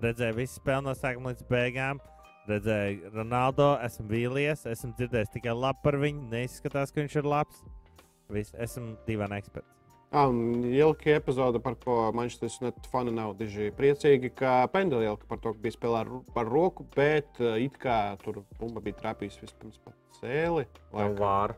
redzēju 0.00 0.34
visu 0.34 0.60
spēli 0.60 0.82
no 0.84 0.92
sākuma 0.92 1.32
līdz 1.34 1.44
beigām. 1.48 2.00
Redzēju, 2.48 3.12
Ronaldo, 3.14 3.78
esmu 3.84 4.08
vīlies, 4.08 4.64
esmu 4.66 4.94
dzirdējis 4.96 5.30
tikai 5.34 5.52
labi 5.54 5.78
par 5.82 5.92
viņu. 5.94 6.28
Neizskatās, 6.30 6.92
ka 6.92 7.00
viņš 7.00 7.16
ir 7.16 7.22
labs. 7.24 7.62
Viss, 8.30 8.52
esmu 8.52 8.96
divi 9.06 9.22
eksperti. 9.24 9.68
Ah, 10.10 10.26
un 10.26 10.64
Ilka 10.66 11.12
epizode, 11.14 11.60
par 11.62 11.76
ko 11.78 12.10
Manchester 12.12 12.50
United 12.60 12.86
fani 12.90 13.12
nav 13.14 13.36
diži 13.38 13.68
priecīgi, 13.78 14.32
ka 14.34 14.66
Pendela 14.72 15.04
Ilka 15.06 15.28
par 15.30 15.38
to, 15.38 15.52
ka 15.54 15.62
bija 15.62 15.76
spēlē 15.76 16.00
ar, 16.02 16.08
par 16.34 16.48
roku, 16.50 16.82
bet 16.96 17.38
uh, 17.38 17.54
it 17.62 17.76
kā 17.78 18.16
tur 18.24 18.40
bumba 18.58 18.82
bija 18.82 18.98
trapījis 19.04 19.38
vispirms 19.44 19.78
par 19.84 19.94
cēli, 20.18 20.64
laikam, 20.90 21.14
Vāra. 21.20 21.54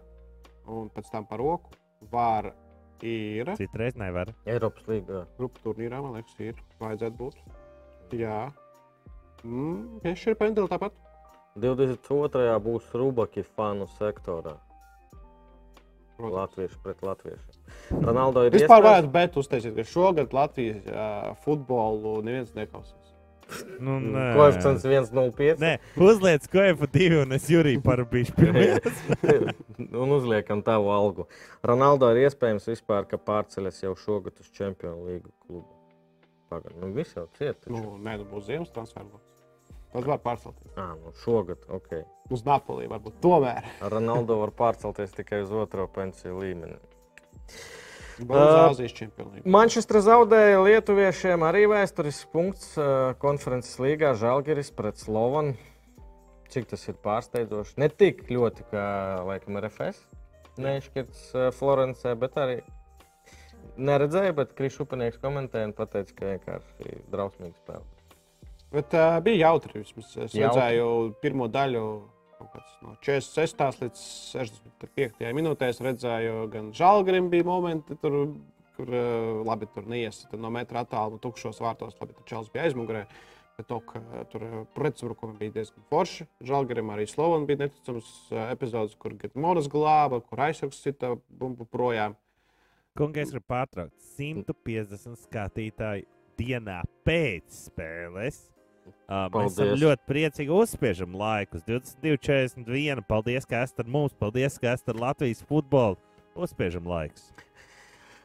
un 0.69 0.91
pēc 0.93 1.09
tam 1.15 1.25
par 1.31 1.41
roku. 1.41 1.73
Vāra 2.13 2.53
ir. 3.01 3.49
Citreiz 3.57 3.97
nevar. 3.97 4.35
Eiropas 4.45 4.85
līnija. 4.91 5.25
Grupu 5.39 5.65
turnīrā, 5.65 6.03
man 6.05 6.19
liekas, 6.19 6.37
ir. 6.43 6.61
Vajadzētu 6.83 7.17
būt. 7.23 7.41
Jā. 8.21 8.51
Mm, 9.47 10.03
Tieši 10.05 10.35
ir 10.35 10.37
pendeli 10.43 10.69
tāpat. 10.69 10.93
22. 11.57 12.53
būs 12.65 12.93
Rubaki 12.97 13.45
fanu 13.57 13.89
sektorā. 13.97 14.59
Protams. 16.23 16.41
Latvieši 16.41 16.81
pret 16.87 17.03
latviešiem. 17.03 17.61
Ronaldo 18.07 18.47
ir 18.47 18.55
Vispār 18.55 18.79
iespējas- 18.79 18.87
varētu 18.89 19.13
bet 19.19 19.39
uztaisīt, 19.43 19.75
ka 19.77 19.85
šogad 19.85 20.35
Latvijas 20.37 20.83
uh, 20.87 21.33
futbolu 21.45 22.21
neviens 22.23 22.55
nekausīs. 22.57 22.99
Nu, 23.83 23.99
nē. 24.01 24.23
Koeficients 24.37 24.85
1,05. 24.89 25.59
Nē, 25.61 25.73
uzliec 26.01 26.47
pa 26.49 26.87
divu, 26.95 27.19
un 27.27 27.33
es 27.37 27.51
jūrīju 27.53 27.83
par 27.85 28.01
bišķi 28.09 28.37
pirmajā. 28.39 28.79
un 30.03 30.15
uzliekam 30.17 30.63
tavu 30.65 30.89
algu. 30.95 31.27
Ronaldo 31.67 32.09
ir 32.15 32.23
iespējams 32.31 32.71
vispār, 32.71 33.05
ka 33.11 33.19
pārceļas 33.21 33.83
jau 33.83 33.93
šogad 33.99 34.39
uz 34.41 34.49
Champions 34.57 35.05
League 35.05 35.29
klubu. 35.45 35.69
Pagaid, 36.49 36.79
nu 36.81 36.93
viss 36.97 37.17
jau 37.17 37.27
ciet. 37.37 37.59
taču. 37.61 37.75
Nu, 37.77 37.99
nē, 38.01 38.19
nu 38.23 38.29
būs 38.31 38.47
ziemas 38.49 38.73
transfers. 38.73 39.29
Tas 39.93 40.09
var 40.09 40.21
pārcelties. 40.25 40.73
Ā, 40.81 40.87
nu 40.97 41.13
šogad, 41.21 41.67
ok. 41.69 41.95
Uz 42.33 42.45
Napoli 42.47 42.89
varbūt 42.91 43.19
tomēr. 43.25 43.67
Ronaldo 43.95 44.39
var 44.41 44.55
pārcelties 44.57 45.15
tikai 45.17 45.43
uz 45.45 45.53
otro 45.53 45.89
pensiju 45.93 46.41
līmeni. 46.41 46.79
Čempionāts. 48.23 49.45
Manchester 49.49 49.99
zaudēja 50.05 50.61
Lietuviešiem 50.63 51.43
arī 51.49 51.65
vēsturisks 51.71 52.29
punkts 52.33 52.73
uh, 52.79 53.13
konferences 53.21 53.77
līgā 53.83 54.13
Žalgiris 54.21 54.71
pret 54.77 55.01
Slovanu. 55.01 55.57
Cik 56.53 56.69
tas 56.71 56.85
ir 56.93 56.99
pārsteidzoši? 57.03 57.79
Ne 57.81 57.89
tik 57.89 58.27
ļoti 58.31 58.69
kā 58.71 58.85
laikam 59.27 59.57
RFS 59.63 60.05
neizšķirts 60.61 61.25
uh, 61.33 61.49
Florencē, 61.57 62.15
bet 62.21 62.37
arī 62.41 62.59
neredzēju, 63.81 64.37
bet 64.37 64.55
Krišupanieks 64.59 65.21
komentēja 65.23 65.71
un 65.71 65.77
pateica, 65.77 66.17
ka 66.19 66.33
vienkārši 66.35 67.03
drausmīgi 67.13 67.57
spēlē. 67.63 67.92
Bet 68.73 68.95
uh, 68.97 69.19
bija 69.25 69.49
jautri. 69.49 69.83
Vismaz. 69.83 70.15
Es 70.17 70.33
Jautri. 70.33 70.47
redzēju 70.47 70.87
pirmo 71.23 71.49
daļu. 71.53 71.85
kaut 72.39 72.55
kāds 72.57 72.79
No 72.83 72.97
46. 73.05 73.61
līdz 73.83 74.01
65. 74.33 75.29
minūtē 75.37 75.69
es 75.71 75.79
redzēju, 75.85 76.49
gan 76.51 76.73
Žalgarim 76.75 77.29
bija 77.31 77.47
momenti, 77.47 77.95
tur, 78.03 78.17
kur 78.75 78.89
uh, 78.91 79.43
labi 79.47 79.69
tur 79.71 79.87
neiesa 79.87 80.27
no 80.41 80.51
metra 80.51 80.83
attāluma, 80.83 81.21
tukšos 81.23 81.61
vārtos. 81.63 81.95
Labi, 82.01 82.17
tur 82.17 82.27
Čels 82.27 82.51
bija 82.55 82.67
aizmugurē. 82.67 83.05
Bet 83.59 83.69
to, 83.69 83.79
ka 83.85 84.01
tur 84.33 84.47
pretuzbrukumi 84.73 85.37
bija 85.37 85.59
diezgan 85.59 85.85
forši. 85.91 86.25
Žalgarim 86.49 86.89
arī 86.95 87.05
Slovānam 87.11 87.45
bija 87.47 87.67
neticams 87.67 88.09
uh, 88.33 88.49
epizodes, 88.49 88.97
kur 88.99 89.15
Gitmonas 89.21 89.69
glāba, 89.71 90.23
kur 90.25 90.41
aizsargs 90.49 90.81
cita 90.83 91.13
bumbu 91.29 91.69
projām. 91.69 92.17
Kungs, 92.97 93.21
es 93.23 93.31
gribu 93.37 93.47
pārtraukt. 93.53 93.95
150 94.17 95.21
skatītāju 95.29 96.09
dienā 96.41 96.81
pēc 97.07 97.61
spēles. 97.69 98.41
Uh, 99.13 99.29
mēs 99.35 99.55
esam 99.55 99.77
ļoti 99.79 100.09
priecīgi 100.09 100.55
uzspiežam 100.57 101.15
laikus. 101.19 101.65
22, 101.69 102.19
41. 102.23 103.05
Paldies, 103.09 103.47
ka 103.49 103.63
esat 103.67 103.85
ar 103.85 103.89
mums. 103.93 104.15
Paldies, 104.19 104.59
ka 104.61 104.73
esat 104.73 104.95
ar 104.95 105.01
Latvijas 105.09 105.43
futbolu. 105.49 105.99
Uzspiežam 106.33 106.87
laikus. 106.89 107.31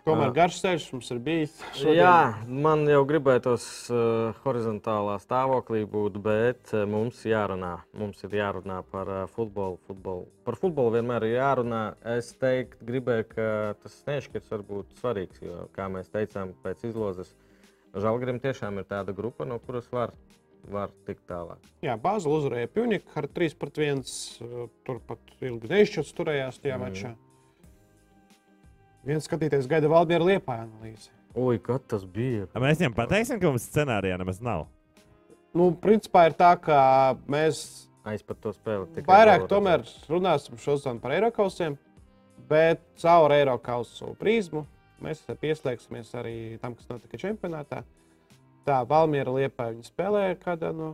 Tomēr 0.07 0.29
Jā. 0.29 0.35
garš 0.37 0.57
ceļš 0.63 0.83
mums 0.93 1.09
ir 1.11 1.17
bijis. 1.19 1.55
šodien. 1.75 1.97
Jā, 1.97 2.19
man 2.47 2.85
jau 2.87 3.01
gribētos 3.09 3.65
uh, 3.91 4.37
horizontālā 4.45 5.17
stāvoklī 5.19 5.81
būt, 5.83 6.21
bet 6.23 6.71
uh, 6.71 6.85
mums 6.87 7.19
jārunā. 7.27 7.73
Mums 7.99 8.23
ir 8.23 8.37
jārunā 8.39 8.77
par 8.87 9.11
uh, 9.11 9.25
futbolu, 9.33 9.81
futbolu. 9.89 10.29
Par 10.47 10.55
futbolu 10.61 10.95
vienmēr 10.95 11.27
ir 11.27 11.35
jārunā. 11.41 11.81
Es 12.15 12.31
teiktu, 12.39 12.79
gribēju, 12.87 13.27
ka 13.33 13.49
tas 13.83 13.99
nešķirs 14.07 14.55
var 14.55 14.63
būt 14.71 14.95
svarīgs, 15.01 15.43
jo, 15.43 15.67
kā 15.75 15.89
mēs 15.91 16.07
teicām, 16.15 16.55
pēc 16.63 16.87
izlozes 16.87 17.35
Žalgarim 17.95 18.39
tiešām 18.41 18.81
ir 18.81 18.87
tāda 18.89 19.13
grupa, 19.15 19.45
no 19.47 19.57
kuras 19.63 19.87
var, 19.91 20.11
var 20.71 20.89
tikt 21.07 21.23
tālāk. 21.29 21.57
Jā, 21.85 21.95
Bāzela 22.01 22.37
uzvarēja 22.41 22.67
Puniku 22.73 23.15
ar 23.15 23.27
3 23.27 23.55
pret 23.59 23.77
1. 23.77 24.01
uh, 24.43 24.67
Turpat 24.87 25.19
ilgi 25.41 25.69
neizšķirts 25.71 26.13
turējās 26.17 26.59
tajā 26.63 26.77
Mhm. 26.77 26.83
mačā. 26.87 27.15
Viens 29.07 29.27
skatītājs 29.27 29.67
gaida 29.71 29.87
Valdnieru 29.91 30.27
Liepā 30.27 30.57
analīzi. 30.65 31.09
Ui, 31.37 31.59
kad 31.59 31.83
tas 31.87 32.03
bija? 32.03 32.47
A 32.55 32.59
Mēs 32.59 32.79
viņam 32.81 32.95
pateiksim, 32.97 33.39
ka 33.39 33.51
mums 33.51 33.67
scenārijā 33.69 34.17
nemaz 34.19 34.41
nav. 34.41 34.65
Nu, 35.53 35.71
principā 35.71 36.25
ir 36.27 36.33
tā, 36.33 36.55
ka 36.61 37.15
mēs 37.29 37.87
Aizpat 38.07 38.39
to 38.41 38.51
spēli. 38.55 38.87
tikai 38.95 39.05
vairāk 39.13 39.47
tomēr 39.51 39.83
runāsim 40.09 40.57
šodien 40.59 40.99
par 41.01 41.11
Eiropausiem, 41.11 41.77
bet 42.49 42.81
caur 43.01 43.29
Eiropausu 43.35 44.15
prizmu 44.17 44.65
mēs 45.03 45.21
pieslēgsimies 45.27 46.11
arī 46.15 46.59
tam, 46.59 46.73
kas 46.75 46.87
notika 46.87 47.17
čempionātā. 47.17 47.83
Tā 48.67 48.81
Valmiera 48.87 49.31
Liepā 49.31 49.69
viņa 49.71 49.87
spēlēja 49.87 50.37
kādā 50.41 50.73
no 50.75 50.93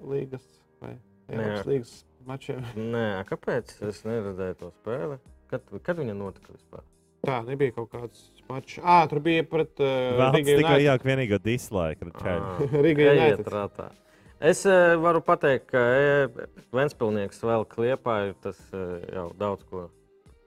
līgas 0.00 0.44
vai 0.80 0.94
Eiropas 1.28 1.66
līgas 1.68 1.94
mačiem. 2.26 2.62
Nē, 2.76 3.06
kāpēc? 3.28 3.74
Es 3.84 4.00
neredzēju 4.06 4.56
to 4.62 4.70
spēli. 4.78 5.18
Kad, 5.50 5.68
kad 5.84 6.00
viņa 6.00 6.14
notika 6.16 6.54
vispār? 6.54 6.86
Tā 7.26 7.42
nebija 7.44 7.74
kaut 7.76 7.90
kāds 7.92 8.24
mačs. 8.48 8.78
Ah, 8.80 9.04
tur 9.10 9.20
bija 9.24 9.44
pret 9.50 9.82
uh, 9.82 10.16
Riga 10.34 10.56
tikai 10.62 10.80
jau 10.84 10.96
vienīgo 11.04 11.38
dislike. 11.42 12.08
United. 13.12 13.50
rātā. 13.52 13.90
Es 14.36 14.66
e, 14.68 14.72
varu 15.00 15.22
pateikt, 15.24 15.70
ka 15.70 15.80
Ventspilsnieks 16.76 17.40
vēl 17.40 17.64
kliepā 17.72 18.16
ir 18.28 18.34
tas 18.44 18.58
e, 18.68 18.82
jau 19.14 19.30
daudz 19.40 19.64
ko, 19.70 19.86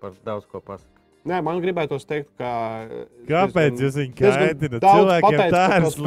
par 0.01 0.13
daudz 0.25 0.45
ko 0.49 0.61
pasaka. 0.61 0.98
Nē, 1.27 1.41
man 1.43 1.59
gribētos 1.61 2.05
teikt, 2.07 2.29
ka. 2.39 2.87
uh, 2.87 3.05
Kāpēc 3.27 3.73
diezgan- 3.75 3.81
jūs 3.83 3.95
viņu 3.99 4.13
kaitināt? 4.15 4.79
Cilvēkiem 4.85 5.35
pateicu 5.35 5.51
tā 5.51 5.65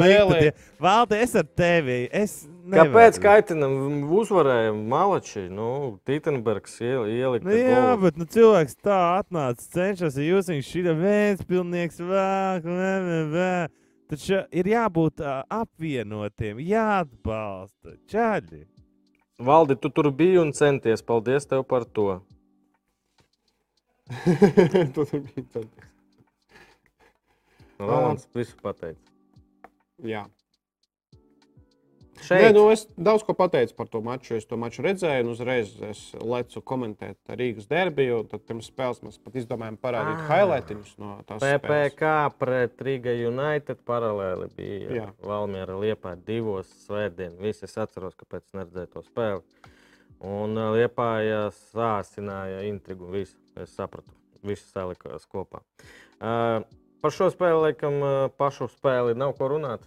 ir 0.09 0.41
tie- 0.41 0.53
Valdi, 0.81 1.13
es 1.21 1.35
ar 1.35 1.43
tevi. 1.43 2.09
Es 2.11 2.47
Kāpēc 2.67 3.19
nevaru. 3.19 3.21
kaitinam 3.21 4.09
uzvarēja 4.09 4.73
Malači? 4.73 5.49
Nu, 5.51 5.99
Tītenbergs 6.05 6.79
iel- 6.81 7.05
ielika 7.13 7.45
Nu, 7.45 7.51
jā, 7.51 7.75
golu. 7.93 8.01
bet 8.01 8.17
nu, 8.17 8.25
cilvēks 8.25 8.75
tā 8.83 9.21
atnāca, 9.21 9.61
cenšas, 9.69 10.17
ja 10.17 10.23
jūs 10.33 10.49
viņš 10.49 10.65
šī 10.73 10.95
viens 10.99 11.41
pilnieks 11.45 11.99
vāk, 12.01 12.63
vē, 12.63 12.93
vē, 13.07 13.21
vē. 13.31 13.67
Taču 14.09 14.45
ir 14.51 14.63
jābūt 14.65 15.21
apvienotiem, 15.49 16.57
jāatbalsta. 16.59 17.97
Čaļi. 18.09 18.65
Valdi, 19.39 19.75
tu 19.79 19.89
tur 19.89 20.11
biji 20.11 20.37
un 20.39 20.51
centies. 20.51 21.01
Paldies 21.01 21.45
tev 21.47 21.63
par 21.67 21.83
to. 21.85 22.21
Tu 24.93 25.05
tur 25.05 25.19
biji 25.23 25.45
tad. 25.53 25.67
Rolands 27.79 28.27
visu 28.35 28.55
pateica. 28.61 28.99
Jā. 30.03 30.25
Nē, 32.23 32.27
Šeit 32.27 32.53
nu 32.55 32.61
es 32.71 32.85
daudz 32.95 33.23
ko 33.27 33.33
pateicu 33.35 33.73
par 33.75 33.89
to 33.91 33.99
maču. 34.05 34.37
Es 34.37 34.45
to 34.47 34.55
maču 34.59 34.83
redzēju, 34.85 35.25
un 35.25 35.31
uzreiz 35.33 35.73
es 35.89 36.03
lecu 36.23 36.61
komentēt 36.63 37.33
Rīgas 37.35 37.65
derbiju. 37.67 38.21
Tad 38.31 38.45
pirms 38.47 38.69
spēles 38.71 39.01
mēs 39.03 39.17
pat 39.19 39.35
izdomājām 39.41 39.75
parādīt 39.81 40.21
Ah. 40.21 40.29
highlightiņus 40.29 40.93
no 41.03 41.17
tās 41.27 41.41
spēles. 41.43 41.65
PPC 41.65 42.37
pret 42.39 42.81
Riga 42.87 43.11
United 43.27 43.81
paralēli 43.83 44.47
bija. 44.55 45.09
Valmiera 45.19 45.75
Liepā 45.75 46.15
divos 46.23 46.71
svētdien. 46.85 47.35
Visi 47.43 47.65
es 47.67 47.75
atceros, 47.81 48.15
kāpēc 48.15 48.45
neredzēju 48.55 48.93
to 48.93 49.03
spēli. 49.09 49.43
Un 50.23 50.55
uh, 50.55 50.71
Liepā 50.75 51.13
sāsināja 51.73 52.63
intrigu. 52.69 53.11
Visu. 53.11 53.37
Es 53.59 53.73
sapratu, 53.77 54.09
viss 54.45 54.71
salikās 54.73 55.27
kopā. 55.29 55.61
Uh, 56.17 56.63
par 57.03 57.13
šo 57.13 57.29
spēli, 57.29 57.59
laikam, 57.67 57.99
uh, 58.01 58.13
pašu 58.33 58.69
spēli 58.73 59.13
nav 59.17 59.35
ko 59.37 59.51
runāt. 59.51 59.85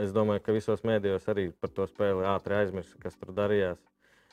Es 0.00 0.14
domāju, 0.16 0.44
ka 0.44 0.54
visos 0.54 0.84
mēdījos 0.86 1.26
arī 1.32 1.48
par 1.60 1.72
to 1.74 1.88
spēli 1.90 2.28
ātri 2.30 2.56
aizmirst, 2.60 2.94
kas 3.02 3.18
tur 3.18 3.34
darījās. 3.36 3.80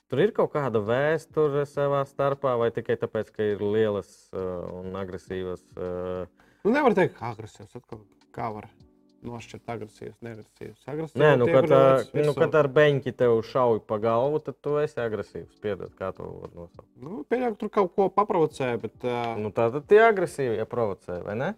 Tur 0.07 0.22
ir 0.24 0.32
kaut 0.36 0.53
kāda 0.53 0.80
vēsture 0.80 1.65
savā 1.68 2.03
starpā, 2.07 2.53
vai 2.61 2.70
tikai 2.76 2.95
tāpēc, 3.01 3.34
ka 3.34 3.49
ir 3.55 3.63
lielas 3.65 4.11
uh, 4.32 4.61
un 4.78 4.93
agresīvas. 4.95 5.65
Uh, 5.76 6.45
Nu, 6.63 6.76
nevar 6.76 6.95
teikt, 6.95 7.18
ka 7.18 7.34
agresīvs 7.34 7.80
atkal 7.82 8.05
kā 8.36 8.51
var 8.53 8.70
nošķirt 9.28 9.73
agresīvs, 9.75 10.15
neagresīvs. 10.25 10.82
Agresīvs 10.88 11.21
Nē, 11.21 11.34
nu, 11.41 11.49
kad, 11.51 11.69
veic 11.69 12.25
nu, 12.25 12.34
kad 12.38 12.57
ar 12.57 12.71
beņķi 12.80 13.13
tev 13.19 13.38
šauj 13.51 13.84
pa 13.89 13.99
galvu, 14.01 14.41
tad 14.47 14.57
tu 14.63 14.78
esi 14.82 14.99
agresīvs. 15.03 15.59
Piedod, 15.63 15.93
kā 15.99 16.09
to 16.15 16.32
var 16.32 16.51
nosaukt. 16.55 16.89
Nu, 17.03 17.21
pieļauju, 17.30 17.55
ka 17.55 17.61
tur 17.61 17.73
kaut 17.78 17.93
ko 17.95 18.09
paprovocēja, 18.15 18.82
bet 18.82 19.07
uh, 19.07 19.36
Nu, 19.41 19.53
tā 19.55 19.69
tad 19.75 19.88
tie 19.91 20.01
agresīvi 20.07 20.65
provocē, 20.71 21.21
vai 21.28 21.38
ne? 21.39 21.53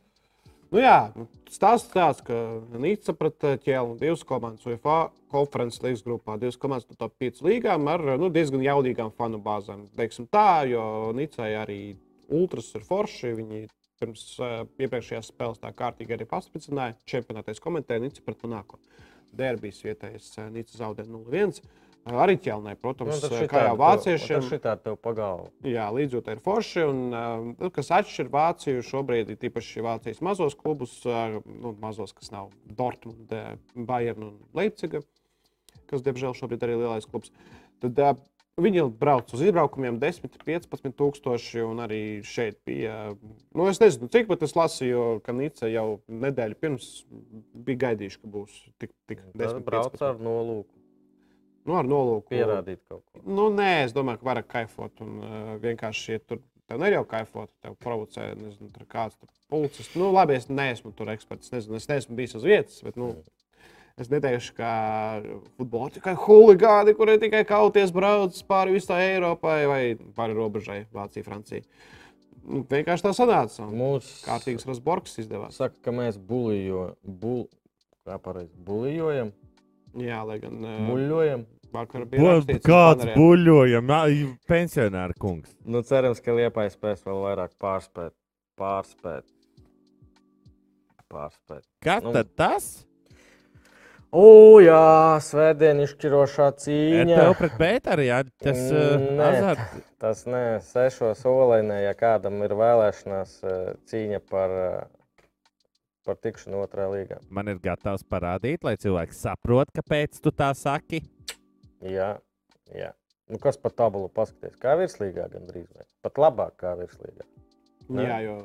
Nu, 0.70 0.78
jā, 0.84 0.98
nu, 1.18 1.26
stāsts 1.50 1.90
tāds, 1.90 2.20
ka 2.26 2.36
Nīca 2.78 3.16
pret 3.18 3.46
ķēlu 3.64 3.96
divas 3.98 4.22
komandas 4.28 4.68
UEFA 4.70 5.00
konferences 5.34 5.82
līgas 5.82 6.04
grupā, 6.06 6.36
divas 6.42 6.60
komandas 6.62 6.86
no 6.92 6.98
top 7.00 7.16
5 7.22 7.42
līgām 7.46 7.90
ar 7.90 8.04
nu, 8.22 8.30
diezgan 8.34 8.62
jaudīgām 8.62 9.10
fanu 9.18 9.40
bāzēm. 9.42 9.88
Teiksim 9.98 10.30
tā, 10.30 10.68
jo 10.70 10.84
Nicai 11.18 11.56
arī 11.58 11.80
ultras 12.30 12.70
ir 12.78 12.86
forši. 12.86 13.34
Viņi 13.40 13.64
pirms 14.00 14.24
uh, 14.40 14.64
iepriekšējās 14.80 15.34
spēles 15.34 15.62
tā 15.62 15.72
kārtīgi 15.76 16.16
arī 16.16 16.28
paspicināja. 16.30 16.98
Čempionātais 17.10 17.62
komentēja 17.64 18.04
Nica 18.06 18.24
pret 18.26 18.42
Monako. 18.46 18.80
Derbijas 19.36 19.84
vietējais 19.86 20.32
uh, 20.38 20.48
Nica 20.54 20.80
zaudēja 20.80 21.12
0-1. 21.12 21.60
Uh, 22.08 22.16
arī 22.24 22.38
ķelnē, 22.42 22.74
protams, 22.80 23.22
nu, 23.26 23.44
kā 23.52 23.66
jau 23.68 23.76
vāciešiem. 23.80 24.42
Tas 24.42 24.50
šitā 24.54 24.74
tev 24.86 24.98
pagalvu. 25.04 25.52
Jā, 25.68 25.90
līdzjūtē 25.96 26.38
ir 26.38 26.42
forši. 26.46 26.88
Un, 26.88 27.04
uh, 27.12 27.70
kas 27.76 27.92
atšķir 28.00 28.32
Vāciju 28.34 28.88
šobrīd, 28.88 29.34
ir 29.36 29.40
tīpaši 29.44 29.86
Vācijas 29.86 30.24
mazos 30.26 30.58
klubus, 30.60 30.98
nu, 31.06 31.76
mazos, 31.84 32.16
kas 32.18 32.34
nav 32.36 32.52
Dortmund, 32.80 33.36
Bayern 33.76 34.32
un 34.32 34.36
Leipziga, 34.58 35.04
kas, 35.92 36.06
diemžēl, 36.06 36.38
šobrīd 36.38 36.66
arī 36.66 36.78
ir 36.78 36.86
lielais 36.86 37.10
klubs. 37.10 37.34
Tad 37.84 38.00
viņi 38.64 38.86
brauc 39.00 39.32
uz 39.36 39.44
izbraukumiem 39.46 40.00
10, 40.02 40.40
15 40.46 40.96
tūkstoši, 41.00 41.62
un 41.66 41.84
arī 41.84 42.02
šeit 42.28 42.60
bija. 42.68 43.14
Nu, 43.56 43.68
es 43.70 43.82
nezinu, 43.82 44.10
cik 44.12 44.30
pat 44.32 44.44
es 44.48 44.56
lasīju, 44.58 45.06
ka 45.26 45.36
Nīca 45.36 45.70
jau 45.72 45.88
nedēļu 46.10 46.60
pirms 46.60 46.90
bija 47.68 47.86
gaidījuši, 47.88 48.22
ka 48.22 48.34
būs 48.36 48.60
tik, 48.82 48.94
tik 49.10 49.24
10. 49.34 49.64
Brauc 49.68 49.98
ar 50.06 50.22
nolūku. 50.24 50.72
Nu, 51.68 51.76
ar 51.78 51.90
nolūku 51.90 52.32
pierādīt 52.32 52.82
kaut 52.90 53.04
ko. 53.04 53.22
Nu, 53.26 53.50
nē, 53.54 53.86
es 53.86 53.94
domāju, 53.94 54.22
ka 54.22 54.30
vairāk 54.32 54.48
kaifot 54.50 55.04
un 55.06 55.20
uh, 55.20 55.52
vienkārši 55.62 56.16
iet 56.16 56.30
tur. 56.30 56.42
Tev 56.70 56.78
ne 56.82 56.92
jau 56.92 57.02
kaifot, 57.10 57.50
tev 57.66 57.74
provocē, 57.82 58.28
nezinu, 58.38 58.70
tur 58.74 58.86
kāds 58.90 59.18
tur 59.18 59.30
policists. 59.50 59.96
Nu, 59.98 60.12
labi, 60.14 60.36
es 60.38 60.46
neesmu 60.54 60.92
tur 60.98 61.10
eksperts, 61.10 61.50
nezinu, 61.50 61.80
es 61.82 61.90
neesmu 61.90 62.18
bijis 62.18 62.36
uz 62.38 62.46
vietas, 62.46 62.78
bet, 62.86 62.98
nu, 63.00 63.16
Es 64.00 64.08
neteikšu, 64.08 64.54
ka 64.56 64.72
futbolā 65.60 65.90
tikai 65.92 66.14
huligāni, 66.22 66.96
kuriem 66.96 67.20
tikai 67.20 67.42
kauties 67.48 67.92
brauc 67.92 68.38
pāri 68.48 68.78
visai 68.78 69.02
Eiropai 69.10 69.58
vai 69.68 69.82
pāri 70.16 70.38
robežai, 70.38 70.86
Vācija, 70.96 71.26
Francija. 71.26 71.66
Nu, 72.48 72.64
vienkārši 72.64 73.06
tā 73.06 73.12
sanāca. 73.18 73.68
Mums 73.68 74.08
kārtīgs 74.24 74.64
Rasborgs 74.70 75.20
izdevās. 75.20 75.60
Saka, 75.60 75.76
ka 75.84 75.94
mēs 75.94 76.16
bulijo, 76.16 76.94
bul, 77.04 77.44
kā 78.08 78.16
pareizi, 78.24 78.56
bulijojam. 78.66 79.34
Jā, 80.00 80.24
lai 80.24 80.40
gan. 80.40 80.64
Buļļojam. 80.88 81.48
Vakar 81.70 82.08
bija 82.10 82.24
Bu, 82.24 82.30
rakstīts, 82.32 82.66
kāds 82.66 83.12
buļļojam, 83.14 83.92
pensionāra 84.50 85.14
kungs. 85.22 85.52
Nu, 85.70 85.84
cerams, 85.86 86.22
ka 86.24 86.34
Liepais 86.34 86.74
spēs 86.74 87.04
vēl 87.06 87.20
vairāk 87.28 87.54
pārspēt. 87.62 88.16
Pārspēt. 88.58 89.28
Pārspēt. 91.10 91.68
Kas 91.84 92.06
Nu, 92.06 92.14
tad 92.16 92.34
tas? 92.38 92.70
O, 94.10 94.58
jā, 94.58 95.20
svētdien 95.22 95.84
izšķirošā 95.84 96.48
cīņa. 96.64 97.18
Tev 97.20 97.34
pret 97.38 97.58
Bētaru, 97.60 98.06
jā, 98.08 98.24
tas 98.42 98.62
uh, 98.74 98.96
Nē, 98.98 99.28
azart. 99.28 99.76
Tas 100.02 100.24
nē, 100.26 100.44
sešos 100.66 101.22
olēnē, 101.30 101.84
ja 101.84 101.92
kādam 101.98 102.40
ir 102.42 102.56
vēlēšanās 102.58 103.36
eh, 103.44 103.58
cīņa 103.92 104.22
par, 104.32 104.56
par 106.08 106.18
tikšanu 106.24 106.64
otrā 106.64 106.88
līgā. 106.90 107.20
Man 107.30 107.52
ir 107.54 107.60
gatavs 107.62 108.08
parādīt, 108.10 108.66
lai 108.66 108.80
cilvēki 108.82 109.18
saprot, 109.18 109.70
kāpēc 109.78 110.18
tu 110.24 110.34
tā 110.34 110.50
saki. 110.58 111.04
Jā, 111.86 112.16
jā. 112.74 112.90
Nu, 113.30 113.38
kas 113.44 113.62
par 113.62 113.76
tabulu 113.78 114.10
paskaties? 114.10 114.58
Kā 114.58 114.74
virslīgā 114.80 115.28
gandrīz 115.30 115.68
vai? 115.76 115.86
Pat 116.02 116.18
labāk 116.18 116.58
kā 116.64 116.74
virslīgā. 116.80 117.28
Jā, 117.94 118.18
jo 118.26 118.40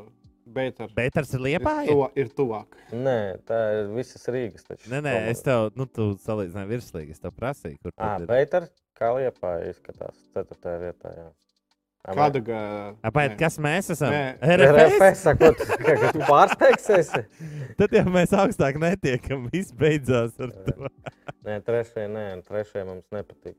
Bētars 0.45 0.93
Bētars 0.97 1.31
ir 1.35 1.41
liepā. 1.41 1.73
ir, 1.85 1.91
tuva, 1.93 2.09
ir 2.21 2.29
tuvāk. 2.37 2.75
Nē, 2.93 3.19
tā 3.49 3.61
ir 3.81 3.87
visas 3.97 4.27
Rīgas. 4.29 4.67
Taču, 4.69 4.91
Nē, 4.93 5.01
nē, 5.07 5.15
es 5.31 5.41
tev, 5.43 5.71
nu, 5.77 5.87
tu 5.87 6.11
salīdzināji 6.21 6.69
virslīgi, 6.75 7.11
es 7.17 7.23
tev 7.23 7.33
prasīju, 7.33 7.79
kur 7.83 7.93
Ah, 7.97 8.19
tad 8.19 8.27
ir. 8.27 8.27
Beiters, 8.29 8.71
kā 8.99 9.09
liepā 9.17 9.55
izskatās 9.71 10.19
4. 10.37 10.77
vietā. 10.85 11.15
Jā. 11.17 11.31
Kāda 12.05 12.37
mē- 12.37 12.45
ga- 12.45 12.95
Apēc, 13.09 13.31
nē. 13.33 13.39
kas 13.41 13.57
mēs 13.65 13.89
esam? 13.95 14.13
Nē. 14.13 14.39
RFS? 14.45 15.23
Sakot, 15.25 15.57
ka 15.87 16.13
tu 16.13 16.21
pārsteigsies. 16.29 17.15
Tad 17.81 17.97
jau 17.97 18.05
mēs 18.13 18.35
augstāk 18.37 18.77
netiekam. 18.77 19.49
Viss 19.55 19.73
beidzās 19.73 20.37
ar 20.45 20.53
to. 20.53 20.91
Nē, 21.49 21.63
trešajai, 21.65 22.11
nē, 22.13 22.27
trešajai 22.45 22.85
mums 22.91 23.09
nepatīk. 23.13 23.57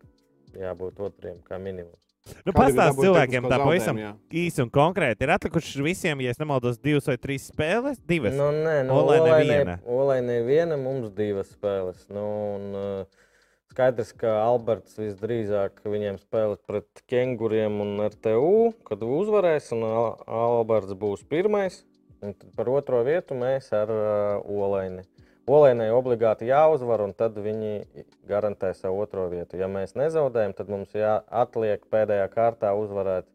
Jābūt 0.53 1.01
otrajam, 1.09 1.41
kā 1.49 1.57
minimums. 1.57 1.97
Nu, 2.25 2.53
Kādi 2.53 2.73
bija 2.73 2.81
Pastāst 2.81 2.95
dabūti 2.95 3.05
cilvēkiem, 3.05 3.47
tā 3.49 3.57
pavisam 3.61 3.99
īsi 4.33 4.61
un 4.63 4.69
konkrēti. 4.73 5.25
Ir 5.25 5.33
atlikušas 5.35 5.81
visiem, 5.85 6.23
ja 6.25 6.33
es 6.33 6.39
nemaldos, 6.41 6.79
divas 6.81 7.05
vai 7.09 7.15
trīs 7.21 7.47
spēles. 7.51 7.99
Divas. 8.09 8.33
Nu, 8.37 8.47
nē, 8.53 8.79
nu, 8.87 8.95
Olainai 8.97 9.29
Olainai 9.29 9.45
viena. 9.49 9.75
Olainai 9.97 10.39
viena, 10.47 10.77
mums 10.81 11.11
divas 11.17 11.51
spēles. 11.53 12.07
Nu, 12.13 12.25
un, 12.55 12.65
uh, 12.77 13.25
skaidrs, 13.73 14.09
ka 14.17 14.39
Alberts 14.41 14.97
visdrīzāk 14.97 15.83
viņiem 15.85 16.17
spēlēs 16.23 16.61
pret 16.65 17.03
Kenguriem 17.11 17.77
un 17.85 18.01
RTU, 18.07 18.71
kad 18.89 19.05
uzvarēs, 19.05 19.69
un 19.77 19.85
Al- 19.89 20.17
Alberts 20.25 20.97
būs 20.97 21.25
pirmais. 21.29 21.83
Un 22.25 22.33
tad 22.33 22.49
par 22.57 22.71
otro 22.73 23.03
vietu 23.05 23.37
mēs 23.37 23.69
ar 23.75 23.91
uh, 23.93 24.41
Olaini. 24.49 25.05
Olainai 25.45 25.91
obligāti 25.93 26.47
jāuzvar, 26.49 27.03
un 27.05 27.13
tad 27.13 27.35
viņi 27.37 28.05
garantē 28.25 28.71
savu 28.73 29.03
otro 29.03 29.27
vietu. 29.29 29.59
Ja 29.61 29.69
mēs 29.69 29.93
nezaudējam, 29.97 30.55
tad 30.57 30.71
mums 30.73 30.95
jāatliek 30.97 31.85
pēdējā 31.93 32.25
kārtā 32.33 32.71
uzvarēt 32.73 33.27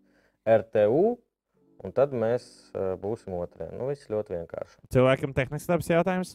RTU, 0.42 1.04
un 1.84 1.94
tad 1.94 2.16
mēs 2.16 2.48
uh, 2.74 2.96
būsim 3.00 3.36
otrajā. 3.38 3.70
Nu, 3.78 3.86
viss 3.92 4.10
ļoti 4.10 4.40
vienkārši. 4.40 4.80
Cilvēkam 4.90 5.36
tehnisks 5.36 5.70
labs 5.70 5.92
jautājums. 5.92 6.34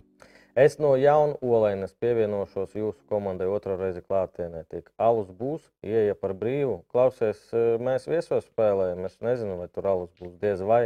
Es 0.56 0.78
no 0.80 0.94
jauna 0.96 1.36
olainas 1.44 1.92
pievienošos 2.00 2.78
jūsu 2.80 3.02
komandai 3.12 3.50
otro 3.52 3.76
reizi 3.76 4.00
klātienē. 4.00 4.62
Tik 4.72 4.88
alus 4.96 5.28
būs, 5.36 5.66
ieja 5.84 6.16
par 6.16 6.32
brīvu. 6.40 6.78
Klausies, 6.94 7.42
eh, 7.52 7.76
mēs 7.84 8.08
viesos 8.08 8.48
spēlējam. 8.48 9.04
Es 9.04 9.20
nezinu, 9.20 9.58
vai 9.60 9.68
tur 9.68 9.92
alus 9.92 10.14
būs 10.16 10.38
diez 10.40 10.64
vai. 10.64 10.86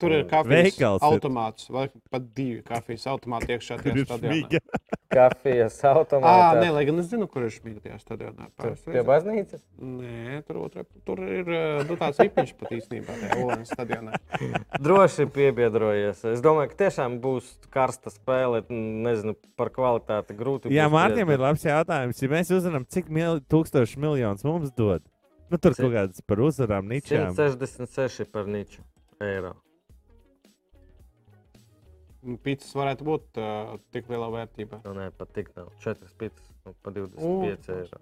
Tur 0.00 0.14
ir 0.16 0.22
kafijas 0.30 0.64
Veikals 0.70 1.02
automāts, 1.04 1.66
vai 1.72 1.86
pat 2.12 2.28
divi 2.36 2.62
kafijas 2.64 3.02
automāti 3.12 3.52
iekšā 3.52 3.76
Tur 3.76 3.90
tajā 3.90 4.00
ir 4.00 4.06
stadionā. 4.08 4.60
Kafijas 5.10 5.76
automātā. 5.90 6.60
nē, 6.62 6.68
lai 6.70 6.84
gan 6.86 7.02
es 7.02 7.08
zinu, 7.10 7.26
kur 7.28 7.42
ir 7.44 7.50
šmiga 7.52 7.82
tajā 7.82 7.98
stadionā. 7.98 8.46
Tur 8.56 8.76
Pie 8.86 9.02
baznīcas. 9.04 9.62
Nē, 9.82 10.38
tur, 10.46 10.60
otrā, 10.64 10.84
tur 11.04 11.20
ir 11.26 11.50
nu, 11.88 11.96
tāds 12.00 12.22
īpašs 12.24 12.54
pat 12.60 12.74
īstenībā 12.78 13.16
tajā 13.18 13.38
Olaņas 13.42 13.72
stadionā. 13.74 14.20
Droši 14.86 15.26
piebiedrojies. 15.34 16.22
Es 16.32 16.44
domāju, 16.44 16.70
ka 16.72 16.84
tiešām 16.86 17.18
būs 17.24 17.50
karsta 17.74 18.12
spēle. 18.14 18.62
Nezinu 18.70 19.34
par 19.58 19.72
kvalitāti. 19.74 20.36
Grūti. 20.38 20.70
Jā, 20.72 20.86
būs 20.86 20.96
Mārtiņam 20.96 21.34
ir 21.34 21.42
labs 21.42 21.66
jautājums. 21.66 22.22
Ja 22.22 22.30
mēs 22.32 22.52
uzzinām, 22.54 22.86
cik 22.88 23.10
mil, 23.12 23.42
tūkstoši 23.50 24.00
miljonus 24.00 24.46
mums 24.46 24.70
dod, 24.78 25.02
nu, 25.50 25.58
tur 25.58 25.74
Cik? 25.74 25.82
kaut 25.82 25.96
kādas 25.98 26.22
par 26.24 26.44
uzvarām, 26.46 26.86
ničām. 26.88 27.34
166 27.34 28.30
par 28.30 28.46
niču 28.48 28.86
eiro. 29.20 29.56
Pīcis 32.20 32.74
varētu 32.76 33.06
būt 33.06 33.38
uh, 33.40 33.76
tik 33.94 34.10
lielā 34.12 34.26
vērtībā. 34.34 34.82
Nu, 34.84 34.92
nē, 34.96 35.06
pat 35.16 35.30
tik 35.36 35.48
nav. 35.56 35.70
4 35.80 36.10
pitas, 36.20 36.50
nu, 36.66 36.74
pa 36.84 36.92
25 36.92 37.24
U. 37.24 37.78
eiro. 37.78 38.00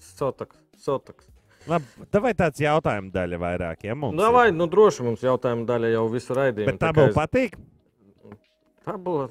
Sotaks, 0.00 0.56
sotaks. 0.80 1.28
Labi, 1.68 2.06
tā 2.08 2.22
vai 2.24 2.32
tāds 2.38 2.62
jautājums 2.62 3.12
daļa 3.12 3.40
vairāk, 3.42 3.84
ja 3.84 3.96
mums. 3.98 4.16
Nu, 4.16 4.30
vai, 4.32 4.46
nu, 4.56 4.68
droši 4.72 5.04
mums 5.04 5.24
jautājuma 5.26 5.66
daļa 5.68 5.90
jau 5.92 6.06
visu 6.12 6.36
raidījumu. 6.38 6.78
Bet 6.78 6.96
būtu 6.96 7.10
es- 7.10 7.18
patīk. 7.18 7.58
Tabula. 8.88 9.28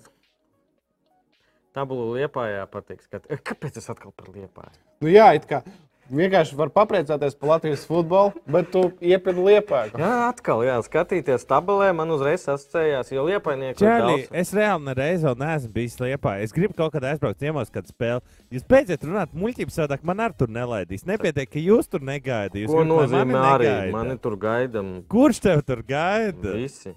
Tabula 1.73 2.05
liepājā 2.19 2.67
patīk. 2.69 3.01
Skat... 3.05 3.25
Kāpēc 3.47 3.79
es 3.81 3.89
atkal 3.89 4.13
par 4.17 4.29
liepāju? 4.35 4.77
Nu, 5.01 5.09
jā, 5.13 5.31
it 5.37 5.47
kā 5.49 5.63
vienkārši 6.11 6.55
var 6.57 6.69
papriecāties 6.73 7.35
par 7.39 7.49
Latvijas 7.55 7.83
futbolu, 7.87 8.33
bet 8.49 8.69
tu 8.73 8.83
iepirki 9.03 9.43
liepā. 9.47 9.81
Jā, 9.93 10.11
atkal, 10.29 10.63
jā, 10.67 10.77
skatīties 10.85 11.45
tabulē, 11.49 11.89
man 11.97 12.11
uzreiz 12.15 12.45
asociējās, 12.49 13.11
jo 13.15 13.25
liepainieki 13.27 13.77
ir 13.77 13.87
Čārli, 13.87 14.27
es 14.31 14.53
reāli 14.55 14.87
nereiz 14.89 15.25
vēl 15.27 15.37
neesmu 15.41 15.73
bijis 15.75 15.97
liepā. 16.01 16.37
Es 16.45 16.55
gribu 16.55 16.77
kaut 16.77 16.93
kad 16.95 17.07
aizbraukt 17.11 17.41
ciemos, 17.43 17.71
kad 17.73 17.89
spēlē. 17.89 18.21
Jūs 18.53 18.65
beidziet 18.69 19.03
runāt 19.07 19.33
muļķības, 19.37 19.79
savādāk 19.81 20.05
man 20.07 20.23
ar 20.23 20.35
tur 20.37 20.51
nelaidīs. 20.53 21.05
Nepietiek, 21.09 21.49
ka 21.51 21.59
jūs 21.61 21.89
tur 21.91 22.05
negaidāt. 22.05 22.61
Jūs 22.63 22.71
Ko 22.71 22.81
lai 22.83 22.89
nozīmē 22.93 23.25
mani 23.33 23.51
arī? 23.51 23.67
negaida? 23.67 23.91
Mani 23.97 24.17
tur 24.23 24.37
gaidām 24.41 24.93
Kurš 25.11 25.43
tev 25.43 25.61
tur 25.67 25.83
gaida? 25.87 26.55
visi. 26.57 26.95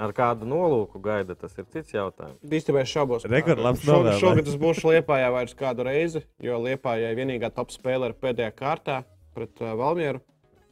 Ar 0.00 0.14
kādu 0.16 0.46
nolūku 0.48 1.00
gaida, 1.04 1.34
tas 1.36 1.52
ir 1.60 1.66
cits 1.68 1.92
jautājums. 1.92 2.38
Īstenībā 2.40 2.86
es 2.86 2.92
šaubos. 2.92 3.26
Rekord 3.28 3.60
labs 3.60 3.82
Šogad, 3.82 3.92
novēlējums. 3.92 4.22
šogad 4.22 4.48
es 4.48 4.56
būšu 4.62 4.94
Liepājā 4.94 5.28
vairs 5.34 5.56
kādu 5.58 5.84
reizi, 5.84 6.22
jo 6.40 6.56
Liepājā 6.64 7.12
vienīgā 7.18 7.52
top 7.52 7.74
spēle 7.74 8.08
ir 8.08 8.16
pēdējā 8.16 8.54
kārtā 8.56 9.02
pret 9.36 9.60
uh, 9.60 9.74
Valmieru. 9.76 10.22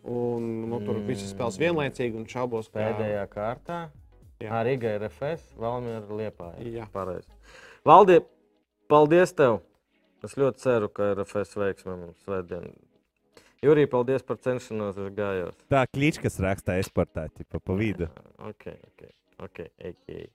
Un, 0.09 0.49
nu, 0.71 0.79
tur 0.81 0.97
mm. 0.97 1.07
visas 1.11 1.35
spēles 1.35 1.59
vienlaicīgi 1.61 2.17
un 2.17 2.25
šaubos, 2.31 2.71
ka 2.73 2.81
Pēdējā 2.81 3.27
kārtā 3.35 3.79
Jā. 4.41 4.53
arī 4.61 4.77
Riga 4.77 4.95
ir 4.97 5.07
FS, 5.11 5.53
Valmiera 5.59 6.21
liepāja. 6.21 6.65
Jā. 6.79 6.87
Pareizi. 6.95 7.29
Valdi, 7.87 8.21
paldies 8.89 9.35
tev! 9.37 9.61
Es 10.25 10.35
ļoti 10.39 10.63
ceru, 10.63 10.89
ka 10.91 11.13
ir 11.13 11.23
FS 11.27 11.59
veiksme 11.59 11.95
mums 11.99 12.23
svētdien. 12.25 12.71
Jurī, 13.63 13.89
paldies 13.91 14.23
par 14.27 14.39
cenšanos, 14.43 14.99
es 15.03 15.15
gājos. 15.19 15.59
Tā 15.71 15.83
kliķis 15.91 16.39
raksta 16.45 16.79
esportā, 16.79 17.27
tipa 17.35 17.59
pa 17.59 17.79
vidu. 17.79 18.07
Ok, 18.39 18.71
ok, 19.39 19.61
ok. 19.61 19.93
okay. 19.93 20.27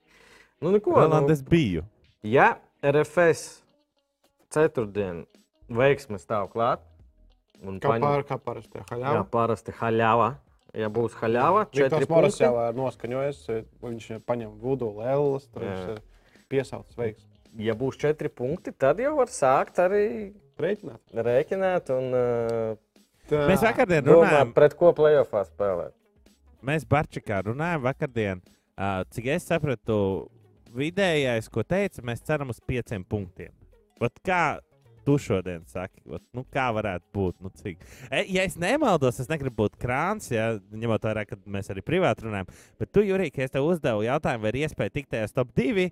Nu, 0.62 0.72
neko. 0.72 0.92
Roland, 0.96 1.28
Nu, 1.28 1.34
es 1.34 1.42
biju. 1.44 1.84
ja 2.24 2.58
RFS 2.84 3.64
ceturtdien 4.54 5.26
veiksme 5.74 6.20
stāv 6.22 6.50
klāt, 6.54 6.80
un 7.64 7.80
Kā, 7.80 7.94
paņem- 7.96 8.02
pār, 8.06 8.24
kā 8.28 8.38
parasti 8.40 8.78
jā, 8.80 8.86
haļāva. 8.92 9.24
parasti 9.32 9.72
haļāva, 9.72 10.36
ja 10.74 10.90
būs 10.90 11.16
haļāva, 11.20 11.66
Viktors 11.72 11.92
četri 12.02 12.10
Moras 12.10 12.40
jau 12.40 12.54
ir 12.70 12.74
noskaņojies, 12.78 13.42
viņš 13.82 14.08
paņem 14.26 14.56
vudu 14.60 14.92
lēlas, 14.98 15.48
tur 15.52 15.64
Jā. 15.64 15.74
viņš 15.76 15.90
ir 15.96 16.02
piesaucis 16.50 16.96
veiksmi. 16.98 17.30
Ja 17.58 17.74
būs 17.78 17.98
četri 17.98 18.30
punkti, 18.30 18.72
tad 18.72 18.98
jau 19.00 19.16
var 19.18 19.28
sākt 19.28 19.78
arī 19.78 20.34
Rēķināt. 20.58 21.00
rēķināt 21.14 21.90
un 21.90 22.78
Tā, 23.24 23.48
Mēs 23.48 23.62
domāt, 24.04 24.28
runājām, 24.28 24.54
pret 24.54 24.74
ko 24.76 24.92
plēsofā 24.94 25.46
spēlēt. 25.48 25.94
mēs 26.62 26.84
Barčikā 26.86 27.42
runājām 27.46 27.82
vakardien. 27.82 28.42
Uh, 28.44 28.63
cik 29.14 29.32
es 29.36 29.48
sapratu, 29.50 29.98
vidējais, 30.74 31.50
ko 31.54 31.64
teica, 31.68 32.04
mēs 32.06 32.24
ceram 32.26 32.54
uz 32.54 32.62
pieciem 32.66 33.04
punktiem. 33.06 33.54
Vat 34.02 34.16
kā 34.26 34.44
tu 35.04 35.18
šodien 35.20 35.64
saki, 35.68 36.02
vat, 36.08 36.24
nu, 36.36 36.46
kā 36.54 36.70
varētu 36.76 37.06
būt? 37.16 37.36
Nu, 37.44 37.52
cik? 37.60 37.82
e, 38.08 38.24
ja 38.32 38.46
es 38.48 38.56
nemaldos, 38.60 39.20
es 39.20 39.30
negribu 39.32 39.66
būt 39.66 39.78
krāns, 39.82 40.30
ja, 40.32 40.54
ņemot 40.72 41.08
vērā, 41.10 41.26
ka 41.28 41.38
mēs 41.44 41.70
arī 41.74 41.84
privāti 41.86 42.28
runājam. 42.28 42.50
Bet 42.80 42.94
tu, 42.96 43.04
Jurija, 43.06 43.34
es 43.46 43.54
tev 43.54 43.68
uzdevu 43.68 44.06
jautājumu, 44.08 44.46
vai 44.46 44.54
ir 44.54 44.62
iespēja 44.64 44.96
tikt 44.96 45.12
tajā 45.14 45.30
top 45.36 45.52
2, 45.60 45.90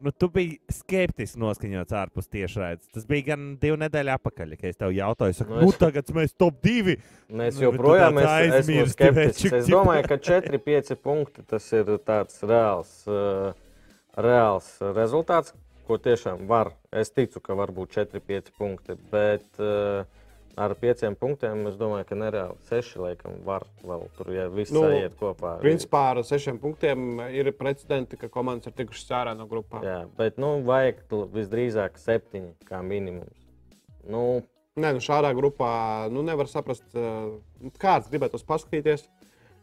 nu, 0.00 0.10
tu 0.12 0.28
biji 0.28 0.58
skeptiski 0.72 1.38
noskaņots 1.40 1.94
ārpus 1.96 2.28
tiešraides. 2.28 2.88
Tas 2.92 3.06
bija 3.06 3.28
gan 3.34 3.56
divu 3.60 3.76
nedēļu 3.80 4.12
atpakaļ, 4.16 4.56
kad 4.60 4.70
es 4.70 4.76
tev 4.80 4.90
jautāju, 4.96 5.34
saku, 5.38 5.54
Nu, 5.54 5.60
nu, 5.60 5.68
es- 5.68 5.78
tagad 5.78 6.10
mēs 6.16 6.34
top 6.36 6.60
2. 6.62 6.96
Mēs 7.30 7.54
Nu, 7.60 7.70
joprojām 7.70 8.18
es, 8.18 8.66
skeptisks. 8.92 9.42
večik, 9.44 9.52
Es 9.60 9.66
domāju, 9.68 10.08
ka 10.08 10.16
4-5 10.18 10.96
punkti 10.96 11.42
tas 11.46 11.72
ir 11.72 11.84
tāds 12.04 12.40
reāls, 12.42 12.92
uh, 13.08 13.52
reāls 14.16 14.68
rezultāts, 14.94 15.52
ko 15.86 15.98
tiešām 15.98 16.46
var. 16.46 16.72
Es 16.92 17.10
ticu, 17.10 17.40
ka 17.40 17.54
var 17.54 17.68
būt 17.68 17.92
4-5 17.92 18.50
punkti, 18.58 18.96
bet 19.10 19.44
uh, 19.58 20.04
ar 20.56 20.74
5 20.78 21.14
punktiem 21.20 21.66
es 21.70 21.76
domāju, 21.80 22.06
ka 22.08 22.18
nereāli 22.18 22.56
6 22.70 22.96
laikam 23.02 23.36
var 23.46 23.66
vēl 23.82 24.06
tur, 24.16 24.30
ja 24.34 24.46
viss 24.52 24.72
Nu, 24.74 24.84
iet 24.94 25.16
kopā. 25.20 25.56
Principā 25.62 26.06
ar 26.12 26.22
sešiem 26.26 26.58
punktiem 26.62 27.20
ir 27.34 27.52
precedenti, 27.58 28.18
ka 28.20 28.30
komandas 28.32 28.70
ir 28.70 28.76
tikušas 28.78 29.14
ārā 29.20 29.36
no 29.38 29.48
grupām. 29.50 29.84
Jā, 29.86 30.02
bet 30.18 30.40
nu, 30.42 30.56
vajag 30.66 31.04
visdrīzāk 31.34 31.98
7 32.00 32.52
kā 32.68 32.82
minimums. 32.86 33.46
Nu, 34.04 34.42
Nē, 34.74 34.88
nu 34.96 34.98
šādā 34.98 35.28
grupā 35.38 36.08
nu, 36.10 36.24
nevar 36.26 36.48
saprast, 36.50 36.82
uh, 36.98 37.36
kāds 37.78 38.08
gribētu 38.10 38.34
tos 38.34 38.46
paskatīties. 38.48 39.04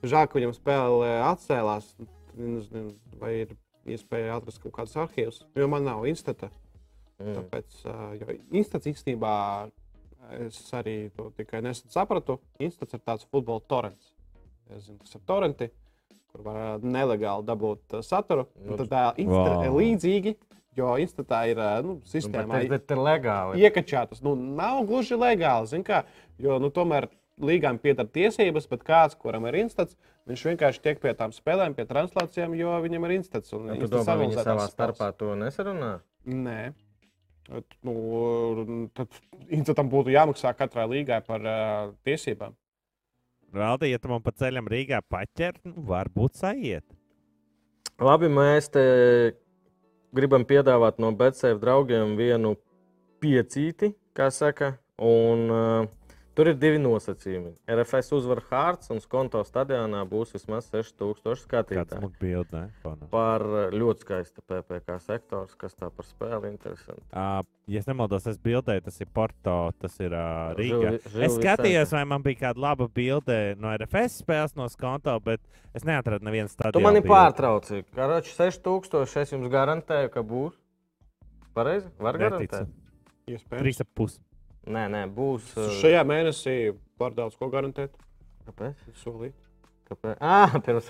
Žēl, 0.08 0.30
ka 0.32 0.38
viņam 0.40 0.54
spēle 0.56 1.10
atcēlās. 1.28 1.90
Nezinu, 2.32 2.94
vai 3.20 3.34
ir 3.42 3.52
iespēja 3.92 4.38
atrast 4.38 4.62
kaut 4.64 4.72
kādus 4.78 4.96
arhīvus, 5.04 5.42
jo 5.58 5.68
man 5.68 5.84
nav 5.84 6.06
instata. 6.08 6.48
mm. 7.20 7.34
Tāpēc, 7.36 7.82
uh, 7.92 8.06
jo 8.22 8.38
instats 8.56 8.88
īstenībā 8.88 9.34
es 10.48 10.60
arī 10.78 10.96
to 11.16 11.30
tikai 11.38 11.62
nesen 11.66 11.92
sapratu. 11.94 12.40
Instats 12.60 12.94
ir 12.98 13.02
tāds 13.06 13.28
futbola 13.32 13.62
torrents. 13.68 14.14
Es 14.72 14.86
zinu, 14.88 15.00
kas 15.04 15.16
ir 15.18 15.24
torrenti, 15.28 15.68
kur 16.32 16.46
var 16.46 16.60
uh, 16.78 16.86
nelegāli 16.86 17.46
dabūt 17.48 17.98
uh, 17.98 18.04
saturu. 18.06 18.48
Nu, 18.64 18.78
Tad 18.80 18.88
uh, 18.92 19.10
instata 19.20 19.58
wow. 19.58 19.66
ir 19.68 19.76
līdzīgi, 19.76 20.36
jo 20.80 20.92
instatā 21.04 21.42
ir 21.52 21.60
nu, 21.84 21.98
Nu, 21.98 22.02
sistēmā. 22.08 22.62
bet, 22.62 22.70
bet 22.70 22.94
ir 22.96 23.02
legāli. 23.04 23.60
iekačātas. 23.66 24.22
Nu, 24.24 24.36
nav 24.36 24.86
gluži 24.88 25.18
legāli, 25.20 25.68
zin 25.68 25.84
kā, 25.84 26.06
jo 26.40 26.60
nu, 26.64 26.70
tomēr 26.72 27.10
līgām 27.42 27.80
pieder 27.82 28.06
tiesības, 28.06 28.68
bet 28.70 28.84
kāds, 28.86 29.16
kuram 29.18 29.46
ir 29.50 29.58
instats, 29.64 29.98
viņš 30.30 30.44
vienkārši 30.52 30.82
tiek 30.86 31.00
pie 31.02 31.14
tām 31.18 31.32
spēlēm, 31.34 31.74
pie 31.76 31.88
translācijām, 31.90 32.54
jo 32.56 32.76
viņam 32.84 33.08
ir 33.10 33.16
instats. 33.18 33.52
un 33.58 33.68
Ja 33.72 33.76
instats 33.80 34.06
domā, 34.06 34.18
viņi 34.22 34.38
savā 34.38 34.68
starpā 34.70 35.12
to 35.18 35.34
nesarunā? 35.36 36.00
Nē. 36.26 36.74
Nu, 37.84 38.88
tad 38.96 39.18
instatam 39.52 39.90
būtu 39.92 40.14
jāmaksā 40.14 40.54
katrai 40.56 40.88
līgai 40.88 41.20
par 41.26 41.44
uh, 41.44 41.92
tiesībām. 42.08 42.56
Valdi, 43.52 43.90
ja 43.92 44.00
tu 44.00 44.08
man 44.08 44.24
pa 44.24 44.32
ceļam 44.32 44.70
Rīgā 44.72 45.02
paķer, 45.12 45.58
nu, 45.68 45.84
varbūt 45.90 46.40
sajiet. 46.40 46.86
Labi, 48.02 48.30
mēs 48.32 48.72
te 48.72 48.84
gribam 50.16 50.46
piedāvāt 50.48 51.02
no 51.04 51.12
Betsēva 51.16 51.60
draugiem 51.60 52.16
vienu 52.20 52.56
piecīti, 53.22 53.92
kā 54.16 54.30
saka. 54.32 54.78
Un, 55.02 55.44
uh, 55.52 55.90
Tur 56.32 56.48
ir 56.48 56.56
divi 56.56 56.78
nosacījumi. 56.80 57.50
RFS 57.74 58.14
uzvar 58.16 58.40
Hārts 58.48 58.92
un 58.94 59.02
skonto 59.04 59.42
stadionā 59.44 60.06
būs 60.08 60.30
vismaz 60.32 60.70
6000 60.72 61.42
skatītāju. 61.42 62.12
Bildi, 62.22 62.56
ne? 62.56 63.10
Par 63.12 63.44
eh, 63.44 63.76
ļoti 63.76 64.06
skaistu 64.06 64.44
PPC 64.48 64.96
sektors, 65.04 65.58
kas 65.60 65.76
tā 65.76 65.90
par 65.92 66.08
spēli 66.08 66.54
interesanti. 66.54 67.04
Uh, 67.12 67.42
ja 67.68 67.84
es 67.84 67.90
nemaldos, 67.90 68.30
es 68.32 68.40
bildēju, 68.40 68.86
tas 68.88 69.04
ir 69.04 69.12
Porto, 69.12 69.58
tas 69.84 70.00
ir 70.00 70.16
uh, 70.16 70.54
Rīga. 70.56 70.96
Žil, 70.96 71.12
žil 71.18 71.28
es 71.28 71.36
skatījos, 71.36 71.94
vai 71.98 72.06
man 72.14 72.24
bija 72.24 72.46
kāda 72.46 72.64
laba 72.70 72.88
bilde 72.88 73.42
no 73.60 73.76
RFS 73.76 74.24
spēles, 74.24 74.56
no 74.56 74.72
skonto, 74.72 75.18
bet 75.28 75.44
es 75.76 75.84
neatradu 75.88 76.32
nevienu 76.32 76.48
stadionu. 76.48 76.80
Tu 76.80 76.88
mani 76.88 77.04
pārtrauci. 77.04 77.84
Karoči 77.98 78.32
6000 78.40 79.20
es 79.26 79.36
jums 79.36 79.52
garantēju, 79.52 80.16
ka 80.16 80.24
būs. 80.24 80.56
Pareizi? 81.52 81.92
Var 82.00 82.24
garantēt? 82.24 82.78
3,5. 83.28 84.22
Nē, 84.70 84.86
nē, 84.94 85.06
būs. 85.16 85.54
uh, 85.58 85.72
Šajā 85.82 86.02
mēnesī 86.06 86.58
var 87.02 87.16
daudz 87.18 87.38
ko 87.40 87.50
garantēt. 87.54 87.96
Kāpēc? 88.46 88.84
Solīt. 89.02 89.34
Kāpēc? 89.90 90.20
Ah, 90.24 90.54
pirms 90.64 90.88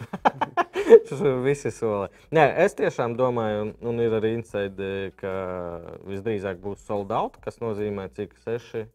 tas 1.07 1.21
viss 1.45 1.65
ir 1.65 1.73
soli. 1.73 2.09
Nē, 2.35 2.43
es 2.65 2.75
tiešām 2.77 3.15
domāju, 3.17 3.71
un, 3.81 4.01
ir 4.03 4.13
arī 4.17 4.35
inside, 4.37 4.89
ka 5.17 5.31
visdrīzāk 6.05 6.59
būs 6.61 6.83
sold 6.85 7.13
out, 7.15 7.39
kas 7.41 7.57
nozīmē, 7.63 8.09
cik 8.13 8.35
6, 8.43 8.85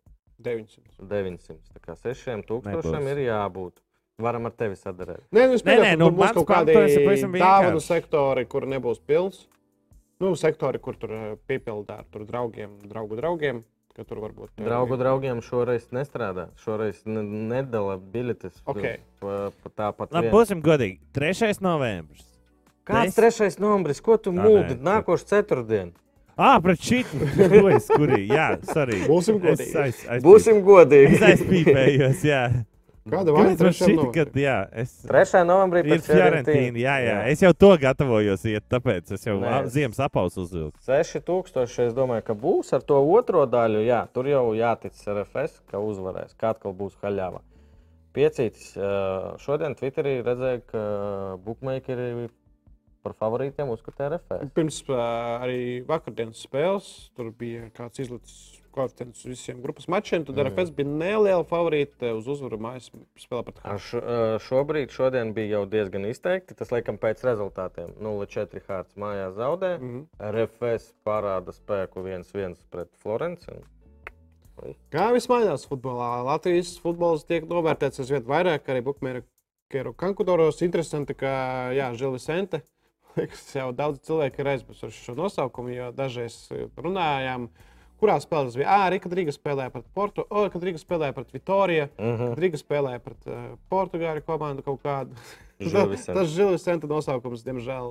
900. 0.44 0.84
900. 1.00 1.58
Tā 1.74 1.82
kā 1.82 1.96
6 1.98 2.46
tūkstošiem 2.46 3.00
Nebūs. 3.00 3.10
ir 3.16 3.24
jābūt. 3.26 3.80
Varam 4.22 4.48
ar 4.48 4.54
tevi 4.56 4.78
sadarēt. 4.80 5.26
Nē, 5.34 5.42
nu, 5.50 5.56
es 5.58 5.64
nē, 5.66 5.74
ka 5.82 5.96
nu, 6.00 6.08
būs 6.16 6.32
kaut 6.38 6.46
kādi 6.48 6.76
dāvanu 7.36 7.82
sektori, 7.84 8.46
kur 8.48 8.64
nebūs 8.68 9.02
pilns. 9.04 9.42
Nu, 10.22 10.30
sektori, 10.40 10.80
kur 10.80 10.96
tur 10.96 11.12
eh, 11.12 11.24
piepildā 11.48 11.98
ar 12.00 12.06
tur 12.08 12.24
draugiem, 12.24 12.78
draugu 12.88 13.18
draugiem, 13.18 13.58
ka 13.96 14.04
tur 14.04 14.20
varbūt. 14.20 14.52
eh, 14.58 14.64
Draugu 14.68 14.96
draugiem 15.00 15.40
šoreiz 15.42 15.88
nestrādā. 15.96 16.50
Šoreiz 16.62 17.02
ne, 17.08 17.22
nedala 17.24 17.96
biļetes. 17.98 18.60
Ok. 18.68 18.84
Pa, 19.20 19.50
pa 19.64 19.70
tāpat. 19.80 20.12
Labi, 20.12 20.30
būsim 20.30 20.60
godīgi. 20.62 20.98
3. 21.16 21.60
novembris. 21.64 22.24
Kāds 22.86 23.10
Des- 23.10 23.16
trešais 23.18 23.56
nombris? 23.58 23.98
Ko 24.00 24.14
tu 24.16 24.30
mūdi? 24.30 24.76
Nākošais 24.78 25.26
ceturtdien. 25.32 25.92
Ah, 26.38 26.60
pret 26.60 26.78
šīm 26.78 27.08
kurī. 27.96 28.26
Jā, 28.28 28.58
sorry. 28.68 29.00
Būsim 29.08 29.40
Es 29.40 29.42
godīgi. 29.42 29.76
aiz, 29.80 30.02
aiz, 30.06 30.22
Būsim 30.22 30.60
godīgi. 30.62 31.16
Es 31.16 31.22
aizpīpējos, 31.32 32.20
jā. 32.28 32.42
Kāda 33.06 33.32
vaina 33.36 33.52
man 33.54 33.70
novembrim? 33.70 34.12
ka, 34.14 34.24
jā, 34.40 34.56
es... 34.82 34.94
3. 35.06 35.42
novembrī 35.46 35.82
Ir 35.86 36.00
Fiorentīna, 36.02 36.80
jā, 36.82 36.94
jā. 37.04 37.18
Es 37.30 37.42
jau 37.44 37.52
to 37.54 37.70
gatavojos 37.78 38.46
iet, 38.50 38.64
tāpēc 38.72 39.12
es 39.14 39.26
jau 39.28 39.36
Nē, 39.42 39.60
ziemas 39.70 40.00
apausu 40.02 40.42
uzvilku. 40.42 40.80
6000. 40.86 41.86
Es 41.86 41.94
domāju, 41.94 42.24
ka 42.26 42.34
būs 42.38 42.74
ar 42.74 42.82
to 42.86 42.98
otro 43.14 43.44
daļu. 43.50 43.84
Jā, 43.86 44.00
tur 44.10 44.26
jau 44.30 44.48
jātic 44.58 44.98
RFS, 44.98 45.60
ka 45.70 45.78
uzvarēs. 45.82 46.34
Kā 46.40 46.50
atkal 46.56 46.74
būs 46.74 46.98
haļāva. 47.04 47.44
Piecītis. 48.16 48.72
Šodien 49.44 49.78
Twitterī 49.78 50.18
redzēju, 50.26 50.66
ka 50.72 50.82
bookmakeri 51.46 52.28
par 53.06 53.14
favorītiem 53.20 53.70
uzskata 53.70 54.08
RFS. 54.16 54.50
Pirms 54.56 54.82
arī 54.90 55.58
vakardienas 55.86 56.42
spēles 56.42 56.88
tur 57.14 57.30
bija 57.38 57.68
kāds 57.76 58.02
izlicis 58.02 58.55
koeficients 58.76 59.24
visiem 59.26 59.62
grupas 59.64 59.88
mačiem. 59.90 60.24
Tad 60.26 60.36
Mm. 60.36 60.50
RFS 60.50 60.72
bija 60.76 60.88
neliela 60.92 61.44
favorīta 61.48 62.12
uz 62.16 62.28
uzvaru 62.28 62.58
mājas 62.60 62.90
spēlē 63.18 63.44
pret 63.48 63.62
ā, 63.64 63.76
šobrīd 64.46 64.92
šodien 64.94 65.32
bija 65.36 65.58
jau 65.58 65.64
diezgan 65.66 66.06
izteikti. 66.10 66.56
Tas 66.58 66.70
laikam 66.74 67.00
pēc 67.00 67.24
rezultātiem 67.26 67.96
0-4 67.98 68.62
Hārts 68.68 69.00
mājās 69.00 69.34
zaudē. 69.40 69.78
Mhm. 69.80 70.04
RFS 70.32 70.92
parāda 71.06 71.56
spēku 71.56 72.04
1-1 72.04 72.60
pret 72.70 72.92
Florenci. 73.02 73.64
Kā 74.92 75.10
viss 75.12 75.28
mainās 75.28 75.66
futbolā? 75.68 76.24
Latvijas 76.24 76.78
futbols 76.80 77.26
tiek 77.28 77.44
novērtēts 77.48 78.00
aizvien 78.00 78.24
vairāk, 78.24 78.64
arī 78.72 78.80
Bukmēra 78.86 79.22
kankudoros. 79.68 80.62
Interesanti, 80.64 81.14
ka 81.14 81.72
Jā, 81.76 81.90
Žilvis 81.98 82.24
Sente. 82.24 82.62
Liekas, 83.16 83.42
jau 83.54 83.70
daudz 83.76 84.00
cilvēku 84.06 84.42
ir 84.42 84.52
aizmirsuši 84.54 85.04
šo 85.08 85.14
nosaukumu, 85.16 85.72
jo 85.72 85.90
dažreiz 85.96 86.36
runājām, 86.76 87.48
kurā 88.00 88.16
spēlē 88.20 88.48
tas 88.50 88.56
bija. 88.60 88.68
Ah, 88.68 88.84
arī 88.90 88.98
kad 89.00 89.12
Rīga 89.16 89.32
spēlēja 89.32 89.72
pret 89.72 89.86
Portu, 89.96 90.24
o, 90.28 90.42
kad 90.52 90.62
Rīga 90.62 90.80
spēlēja 90.82 91.14
pret 91.16 91.30
Vitoriju, 91.32 91.88
Mhm. 91.98 92.28
kad 92.34 92.38
Rīga 92.44 92.60
spēlēja 92.60 93.00
pret 93.04 93.26
uh, 93.26 93.56
Portugāļu 93.72 94.24
komandu 94.26 94.62
kaut 94.66 94.82
kādu. 94.82 95.16
Tas 95.56 96.28
Žilvis 96.34 96.60
Sente 96.66 96.86
nosaukums, 96.86 97.40
diemžēl, 97.46 97.86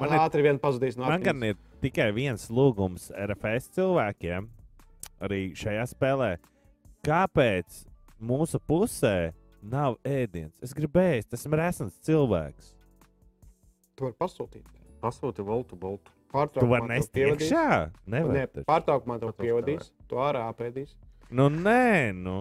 Man 0.00 0.10
ir- 0.10 0.18
ātri 0.18 0.42
vien 0.42 0.58
pazudīs 0.58 0.96
no 0.98 1.06
Man 1.06 1.22
gan 1.22 1.42
ir 1.46 1.54
tikai 1.80 2.08
viens 2.12 2.48
lūgums 2.50 3.10
RFS 3.14 3.68
cilvēkiem, 3.76 4.48
arī 5.22 5.52
šajā 5.54 5.84
spēlē. 5.94 6.32
Kāpēc 7.06 7.84
mūsu 8.20 8.58
pusē 8.66 9.32
nav 9.62 9.98
ēdiens? 10.04 10.56
Es 10.64 10.72
gribēju, 10.74 11.28
tas 11.30 11.44
esmu 11.44 11.58
resns 11.60 11.94
cilvēks. 12.06 12.72
Tu 13.94 14.06
vari 14.08 14.16
pasūtīt. 14.18 14.64
Pasūti 15.04 15.44
voltu, 15.46 15.76
boltu. 15.78 16.10
Tu 16.34 16.66
vari 16.66 16.88
nest 16.90 17.14
iekšā. 17.14 17.66
Nevar. 18.10 18.34
Nē, 18.34 18.44
taču. 18.50 18.66
pārtraukumā 18.68 19.18
Protams, 19.22 19.40
pievadīs. 19.40 19.90
Tu 20.10 20.18
ārā 20.18 20.48
apēdīs. 20.50 20.96
Nu, 21.30 21.46
nē, 21.52 22.10
nu. 22.16 22.38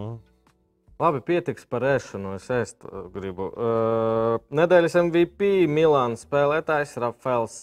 Labi, 1.01 1.19
pietiks 1.25 1.65
par 1.69 1.85
ēšanu. 1.85 2.35
Es 2.37 2.49
ēst 2.53 2.85
uh, 2.87 3.05
gribu. 3.13 3.49
Uh, 3.53 4.37
nedēļas 4.55 4.97
MVP 5.01 5.53
Milānas 5.69 6.25
spēlētājs 6.25 6.95
Rafaels 7.03 7.57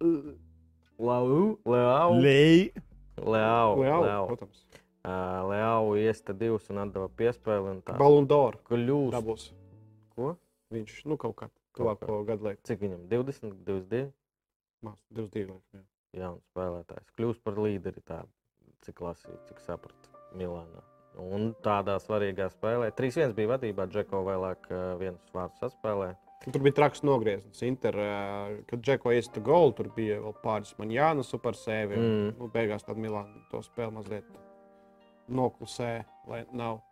Lau. 0.00 1.58
Leau. 1.64 2.18
Lei. 2.20 2.72
Leau. 3.16 3.76
Leau, 3.80 4.02
Leau. 4.02 4.26
protams. 4.30 4.64
Uh, 5.06 5.46
Leau 5.50 5.94
iesta 6.00 6.34
divus 6.34 6.66
un 6.72 6.82
atdeva 6.82 7.08
piespēli. 7.08 7.76
un 7.76 7.82
tā 7.86 7.94
Balundor 8.00 8.58
Kļūst. 8.66 9.14
dabūs. 9.14 9.48
Ko? 10.16 10.34
Viņš, 10.74 11.04
nu, 11.06 11.16
kaut 11.20 11.36
kā 11.38 11.50
tuvāko 11.76 12.24
gadu 12.26 12.48
laiku. 12.48 12.64
Cik 12.66 12.80
viņam? 12.82 13.04
20, 13.12 13.52
22. 13.68 14.08
22 15.16 15.52
laiku. 15.52 15.78
jā. 15.80 15.84
Jauns 16.16 16.44
spēlētājs. 16.52 17.10
Kļūst 17.18 17.42
par 17.44 17.58
līderi. 17.60 18.00
Tā, 18.08 18.22
cik 18.86 19.00
lasīju, 19.04 19.36
cik 19.50 19.58
sapratu 19.64 20.12
Milānā. 20.36 20.84
Un 21.20 21.50
tādā 21.64 21.96
svarīgā 22.00 22.46
spēlē. 22.52 22.90
3-1 22.96 23.34
bija 23.36 23.54
vadībā. 23.54 23.86
Džeko 23.88 24.22
vēlāk 24.26 24.70
uh, 24.70 24.94
viens 25.00 25.32
vārds 25.36 25.60
saspēlēja. 25.64 26.16
Un 26.46 26.52
Tur 26.52 26.62
bija 26.62 26.76
traks 26.76 27.00
nogrieznis. 27.04 27.62
Inter, 27.64 27.96
ā, 27.96 28.16
kad 28.68 28.82
Džeko 28.84 29.12
iesta 29.16 29.40
golu, 29.44 29.72
tur 29.78 29.88
bija 29.96 30.18
vēl 30.20 30.34
pāris 30.44 30.74
man 30.78 30.92
jāna 30.92 31.24
super 31.24 31.56
sēvi. 31.56 31.96
Mm. 31.96 32.34
Nu, 32.36 32.50
beigās 32.52 32.84
tad 32.84 33.00
Milāna 33.00 33.40
to 33.50 33.62
spēli 33.64 33.96
mazliet 33.96 34.28
noklusē, 35.32 36.04
lai 36.30 36.44
nav 36.54 36.82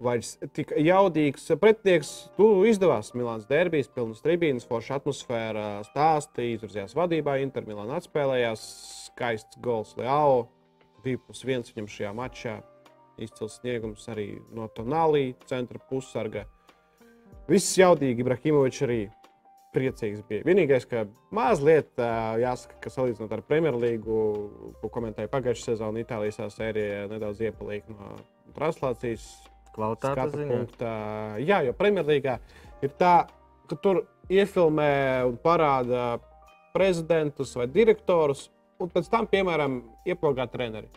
vairs 0.00 0.34
tik 0.56 0.72
jaudīgs 0.80 1.50
pretinieks. 1.60 2.12
Tu 2.36 2.48
izdevās 2.70 3.12
Milāns 3.16 3.46
derbijas, 3.50 3.90
pilnas 3.92 4.22
tribīnas, 4.24 4.66
forša 4.68 5.00
atmosfēra, 5.00 5.66
stāstīja, 5.90 6.56
izvirzījās 6.58 6.96
vadībā, 6.96 7.36
Inter 7.44 7.68
Milāna 7.68 8.00
atspēlējās, 8.00 8.64
skaists 9.10 9.60
gols 9.64 9.94
Leao, 10.00 10.48
2-1 11.04 11.72
viņam 11.74 11.90
šajā 11.90 12.12
mačā. 12.16 12.58
Izcils 13.20 13.58
sniegums 13.60 14.06
arī 14.08 14.30
no 14.56 14.70
Tonālī, 14.72 15.34
centra 15.48 15.80
pussarga. 15.90 16.46
Viss 17.50 17.76
jaudīgi, 17.76 18.24
Ibrahimovičs 18.24 18.84
arī 18.86 19.00
priecīgs 19.74 20.24
bija. 20.26 20.44
Vienīgais, 20.46 20.86
ka 20.88 21.04
mazliet 21.34 22.00
jāsaka, 22.40 22.78
ka 22.80 22.92
salīdzinot 22.94 23.36
ar 23.36 23.44
Premjerlīgu, 23.46 24.18
ko 24.80 24.90
komentēja 24.94 25.30
pagājušā 25.30 25.74
sezonā, 25.74 26.02
Itālijas 26.04 26.40
sērija 26.56 27.06
nedaudz 27.12 27.44
iepalīga 27.44 27.92
no 27.92 28.16
translācijas 28.56 29.28
Kvalitātes 29.74 30.34
ziņā. 30.34 30.48
punktā. 30.50 30.94
Jā, 31.42 31.60
jo 31.66 31.74
Premjerlīgā 31.76 32.38
ir 32.82 32.94
tā, 32.98 33.26
ka 33.70 33.76
tur 33.76 34.04
iefilmē 34.30 35.26
un 35.28 35.36
parāda 35.42 36.18
prezidentus 36.74 37.54
vai 37.58 37.66
direktorus, 37.70 38.48
un 38.80 38.90
pēc 38.90 39.10
tam, 39.10 39.26
piemēram, 39.30 39.80
ieplogā 40.06 40.46
treneri. 40.50 40.88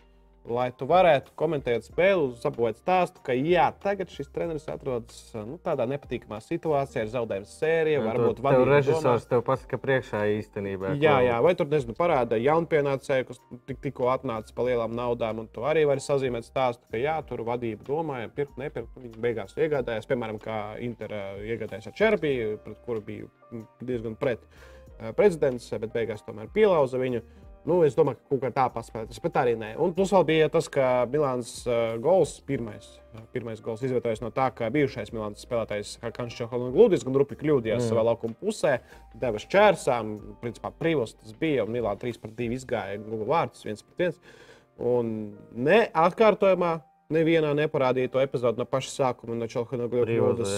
Lai 0.44 0.66
tu 0.76 0.84
varētu 0.84 1.32
komentēt 1.40 1.86
spēli, 1.86 2.34
sabojāt 2.36 2.76
stāstu, 2.76 3.22
ka 3.24 3.32
jā, 3.32 3.64
tagad 3.80 4.10
šis 4.12 4.28
treneris 4.28 4.66
atrodas 4.68 5.22
nu, 5.38 5.56
tādā 5.64 5.86
nepatīkamā 5.88 6.36
situācijā, 6.44 7.06
ir 7.06 7.12
zaudējums 7.14 7.54
sērija, 7.62 8.02
varbūt 8.04 8.42
tev 8.42 8.44
vadība 8.44 8.66
režisors 8.74 9.24
tev 9.30 9.40
pasaka 9.46 9.78
priekšā 9.80 10.20
īstenībā. 10.34 10.92
Jā, 11.00 11.14
jā, 11.24 11.38
vai 11.44 11.54
tur 11.56 11.70
nezinu, 11.72 11.96
parāda 11.96 12.36
jaunpienācēju, 12.36 13.28
kas 13.30 13.40
tik, 13.70 13.80
tikko 13.86 14.10
atnācis 14.12 14.52
pa 14.52 14.66
lielām 14.68 14.92
naudām, 14.98 15.40
un 15.40 15.48
tu 15.48 15.64
arī 15.64 15.86
vari 15.88 16.04
sazīmēt 16.04 16.44
stāstu, 16.50 16.84
ka 16.92 17.00
jā, 17.00 17.16
tur 17.24 17.40
vadība 17.48 17.88
domāja, 17.88 18.28
pirkt, 18.36 18.60
nepirkt. 18.60 18.92
Viņi 19.00 19.24
beigās 19.24 19.56
iegādājās, 19.56 20.10
piemēram, 20.10 20.42
kā 20.44 20.58
Inter 20.84 21.16
ā, 21.16 21.24
iegādājās 21.54 21.88
ar 21.88 21.96
Čerbiju, 22.02 22.58
pret 22.66 22.84
kuru 22.84 23.00
bija 23.08 23.30
mm, 23.48 23.64
diezgan 23.80 24.20
pret 24.20 24.44
ā, 24.44 25.14
prezidents, 25.16 25.72
bet 25.72 25.96
beigās 25.96 26.24
tomēr 26.28 26.52
pielauza 26.52 27.00
viņu. 27.00 27.24
Nu, 27.64 27.78
es 27.86 27.94
domāju, 27.96 28.18
ka 28.20 28.34
kaut 28.34 28.42
kā 28.42 28.50
tā 28.52 28.64
paspēlētas, 28.74 29.20
bet 29.24 29.36
arī 29.40 29.54
nē. 29.56 29.70
Un 29.80 29.94
plus 29.96 30.10
vēl 30.12 30.26
bija 30.28 30.50
tas, 30.52 30.66
ka 30.72 31.06
Milāns 31.08 31.52
uh, 31.64 31.94
gols, 32.02 32.34
pirmais, 32.44 32.90
uh, 33.14 33.22
pirmais 33.32 33.62
gols 33.64 33.80
izvietojas 33.86 34.20
no 34.20 34.28
tā, 34.36 34.50
ka 34.52 34.68
bijušais 34.74 35.14
Milāns 35.16 35.46
spēlētājs 35.46 35.94
Kančs 36.04 36.36
Čoholūdis 36.42 37.06
gan 37.08 37.16
rupi 37.16 37.38
kļūdījās 37.40 37.80
mm. 37.80 37.88
savā 37.88 38.04
laukuma 38.10 38.36
pusē, 38.36 38.76
deva 39.16 39.40
šķērsām, 39.40 40.12
principā 40.44 40.74
privos 40.76 41.16
tas 41.16 41.32
bija, 41.40 41.64
un 41.64 41.72
Milāna 41.72 41.96
3 42.04 42.20
pret 42.20 42.36
2 42.36 42.58
izgāja 42.58 43.00
Google 43.00 43.30
vārds 43.32 43.64
1 43.64 43.80
pret 43.88 44.12
1. 44.12 44.20
Un 44.84 45.14
ne 45.56 45.86
atkārtojumā. 45.88 46.80
Nevienā 47.12 47.50
neparādīja 47.52 48.08
to 48.14 48.20
epizodu 48.22 48.62
no 48.62 48.64
paša 48.64 48.88
sākuma, 48.90 49.34
no 49.36 49.44
Čelhana 49.46 49.90
Gludas. 49.92 50.54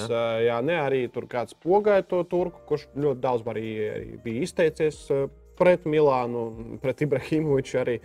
Jā, 0.47 0.61
ne 0.63 0.77
arī 0.79 1.01
tur 1.13 1.27
kāds 1.29 1.57
pogāja 1.59 2.05
to 2.07 2.21
turku, 2.31 2.63
kurš 2.69 2.85
ļoti 2.95 3.21
daudz 3.25 3.49
arī, 3.51 3.65
arī 3.91 4.21
bija 4.23 4.45
izteicies 4.47 5.01
ā, 5.11 5.25
pret 5.59 5.87
Milānu, 5.89 6.47
pret 6.83 7.05
Ibrahimoviču 7.07 7.83
arī 7.83 8.01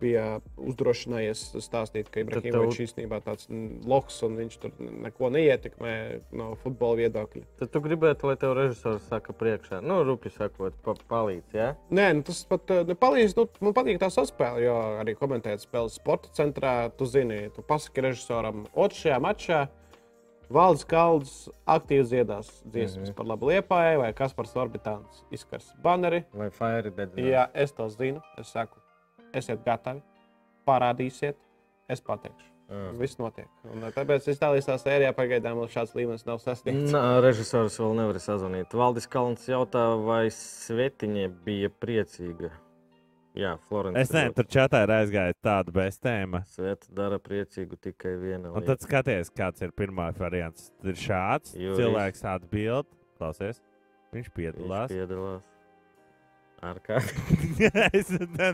bija 0.00 0.40
uzdrošinājies 0.58 1.42
stāstīt, 1.62 2.08
ka 2.12 2.22
Ibrahimovičs 2.24 2.80
īstenībā 2.88 3.20
tāds 3.24 3.46
loks 3.86 4.16
un 4.26 4.38
viņš 4.40 4.56
tur 4.62 4.72
neko 4.80 5.30
neietekmē 5.34 5.92
no 6.34 6.50
futbola 6.62 6.98
viedokļa. 7.04 7.44
Tad 7.60 7.72
tu 7.74 7.82
gribētu, 7.84 8.30
lai 8.30 8.36
tev 8.40 8.56
režisors 8.58 9.06
saka 9.10 9.34
priekšā, 9.38 9.78
nu, 9.86 10.00
rupi 10.06 10.32
sakot, 10.34 10.76
pa, 10.84 10.96
palīdz. 11.10 11.54
Ja? 11.54 11.70
Nē, 11.94 12.08
nu, 12.18 12.26
tas 12.26 12.42
pat 12.50 12.74
uh, 12.74 12.82
nepalīdz. 12.88 13.36
Nu, 13.38 13.46
man 13.64 13.76
patīk 13.76 14.02
tā 14.02 14.10
saspēle, 14.14 14.64
jo 14.66 14.74
arī 15.04 15.14
komentēt 15.18 15.62
spēles 15.62 16.00
sporta 16.00 16.32
centrā. 16.34 16.74
Tu 16.98 17.08
zini, 17.10 17.40
tu 17.54 17.62
pasaki 17.66 18.08
režisoram, 18.08 18.66
otrajā 18.74 19.22
mačā 19.22 19.64
Valdis 20.54 20.84
Kalns 20.86 21.34
aktīvi 21.66 22.04
dziedās 22.06 22.50
dziesmas 22.62 23.08
mm 23.08 23.10
-hmm. 23.10 23.16
par 23.18 23.26
labu 23.26 23.50
liepāju, 23.50 23.98
vai 24.04 24.12
kas 24.14 24.34
par 24.34 24.46
orbitāns 24.46 25.24
izskars 25.30 25.72
baneri. 25.82 26.24
Vai 26.32 26.50
Fire 26.50 26.90
Dead? 26.90 27.16
Jā, 27.16 27.48
es 27.54 27.72
to 27.72 27.88
zinu. 27.88 28.22
Es 28.38 28.52
saku, 28.52 28.78
esiet 29.32 29.64
gatavi, 29.64 30.02
parādīsiet, 30.66 31.36
es 31.88 32.00
pateikšu. 32.00 32.54
Jā. 32.68 32.92
Viss 32.98 33.18
notiek. 33.18 33.48
Un, 33.68 33.82
uh, 33.82 33.90
tāpēc 33.92 34.24
Itālijas 34.32 34.70
sērijā 34.80 35.12
pagaidām 35.12 35.58
vēl 35.58 35.68
šāds 35.68 35.94
līmenis 35.94 36.24
nav 36.26 36.38
sasniegts. 36.38 36.92
Nā, 36.92 37.20
režisors 37.20 37.76
vēl 37.80 37.92
nevar 37.98 38.16
sazvanīt. 38.22 38.72
Valdis 38.72 39.06
Kalns 39.06 39.48
jautā, 39.48 39.84
vai 40.06 40.30
Svetiņa 40.30 41.28
bija 41.44 41.68
priecīga. 41.68 42.50
Jā, 43.34 43.56
Florence. 43.68 43.98
Es 43.98 44.12
nezinu, 44.14 44.34
tur 44.38 44.46
čatā 44.46 44.84
ir 44.86 44.92
aizgājis 44.94 45.38
tāda 45.42 45.72
bez 45.74 45.96
tēma. 45.98 46.44
Sveta 46.54 46.86
dara 46.94 47.16
priecīgu 47.18 47.74
tikai 47.82 48.12
viena 48.20 48.52
Un 48.52 48.60
lieta. 48.60 48.76
tad 48.76 48.84
skaties, 48.86 49.32
kāds 49.34 49.64
ir 49.66 49.72
pirmā 49.74 50.12
variants. 50.18 50.68
Tur 50.80 50.92
ir 50.92 51.00
šāds 51.02 51.56
Jurijs. 51.58 51.80
cilvēks, 51.80 52.22
atbild, 52.30 52.86
klausies. 53.18 53.58
Viņš 54.14 54.28
Viņš 54.28 54.34
piedalās. 54.38 54.94
piedalās. 54.94 55.42
Ar 56.64 56.78
kā? 56.80 56.96
es, 57.98 58.08
ne, 58.08 58.50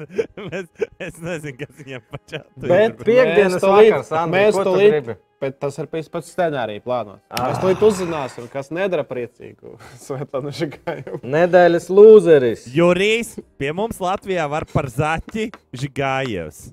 es, 0.58 0.70
es 0.98 1.20
nezinu, 1.22 1.58
kas 1.60 1.76
viņam 1.84 2.06
pašā 2.10 2.40
Bet 2.64 2.96
piekdienas 3.04 3.58
Mēs 3.60 3.66
vakars, 3.68 4.10
Andri, 4.18 4.38
mēs 4.40 4.56
ko 4.56 4.64
tu 4.64 4.70
tūlīt- 4.72 4.94
gribi? 4.96 5.16
Bet 5.40 5.56
tas 5.56 5.78
ir 5.80 5.86
pēc 5.88 6.10
pēc 6.12 6.26
scenārija 6.28 6.82
plānots. 6.84 7.22
Ah. 7.32 7.48
Mēs 7.48 7.78
to 7.80 7.88
uzzināsim, 7.88 8.48
kas 8.52 8.68
nedara 8.76 9.06
priecīgu 9.08 9.78
Svetlana 10.04 10.52
Žigāju. 10.52 11.22
Nedēļas 11.24 11.88
lūzeris. 11.88 12.66
Jurijs 12.74 13.38
pie 13.60 13.70
mums 13.76 14.02
Latvijā 14.04 14.44
var 14.52 14.66
par 14.68 14.90
zaķi 14.92 15.48
Žigājevs. 15.80 16.66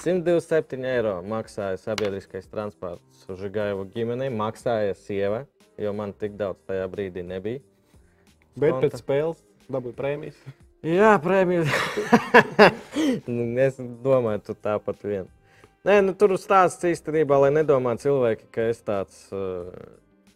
127 0.00 0.86
eiro 0.88 1.18
maksāja 1.28 1.76
sabiedriskais 1.82 2.46
transports 2.48 3.26
uz 3.28 3.42
Gaivu 3.52 3.84
ģimenei. 3.92 4.30
Maksāja 4.32 4.94
sieva, 4.96 5.42
jo 5.76 5.92
man 5.92 6.14
tik 6.16 6.38
daudz 6.40 6.62
tajā 6.64 6.86
brīdī 6.88 7.26
nebija. 7.26 7.60
Bet 8.56 8.72
Konta. 8.72 8.86
pēc 8.86 9.02
spēles 9.02 9.44
dabūja 9.68 9.98
prēmijas. 10.00 10.40
Jā, 10.86 11.12
prēmija. 11.20 11.68
Nu, 13.30 13.44
es 13.60 13.76
domāju, 13.76 14.40
tu 14.48 14.54
tāpat 14.56 15.04
vien. 15.04 15.28
Nē, 15.80 15.94
nu, 16.04 16.12
tur 16.12 16.34
stāsts 16.36 16.84
īstenībā, 16.84 17.38
lai 17.40 17.48
nedomā 17.54 17.94
cilvēki, 17.96 18.50
ka 18.52 18.66
es 18.68 18.82
tāds 18.84 19.22
uh, 19.32 19.70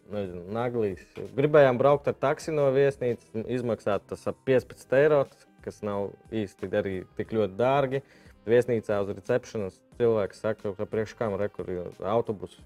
nezinu, 0.09 0.41
naglīs. 0.55 1.03
Gribējām 1.37 1.77
braukt 1.77 2.09
ar 2.09 2.15
taksi 2.17 2.53
no 2.55 2.65
viesnīcas, 2.73 3.27
izmaksāt 3.53 4.07
tas 4.09 4.25
ap 4.31 4.39
15 4.49 4.95
eiro, 4.97 5.19
kas 5.61 5.83
nav 5.85 6.15
īsti 6.33 6.69
arī 6.81 6.95
tik 7.19 7.35
ļoti 7.37 7.59
dārgi. 7.59 8.01
Viesnīcā 8.49 8.97
uz 9.05 9.11
recepcionas 9.13 9.77
cilvēks 9.99 10.41
saka, 10.41 10.73
ka 10.79 10.89
priekš 10.89 11.13
kam 11.21 11.37
rekur 11.37 11.69
autobusu 12.01 12.65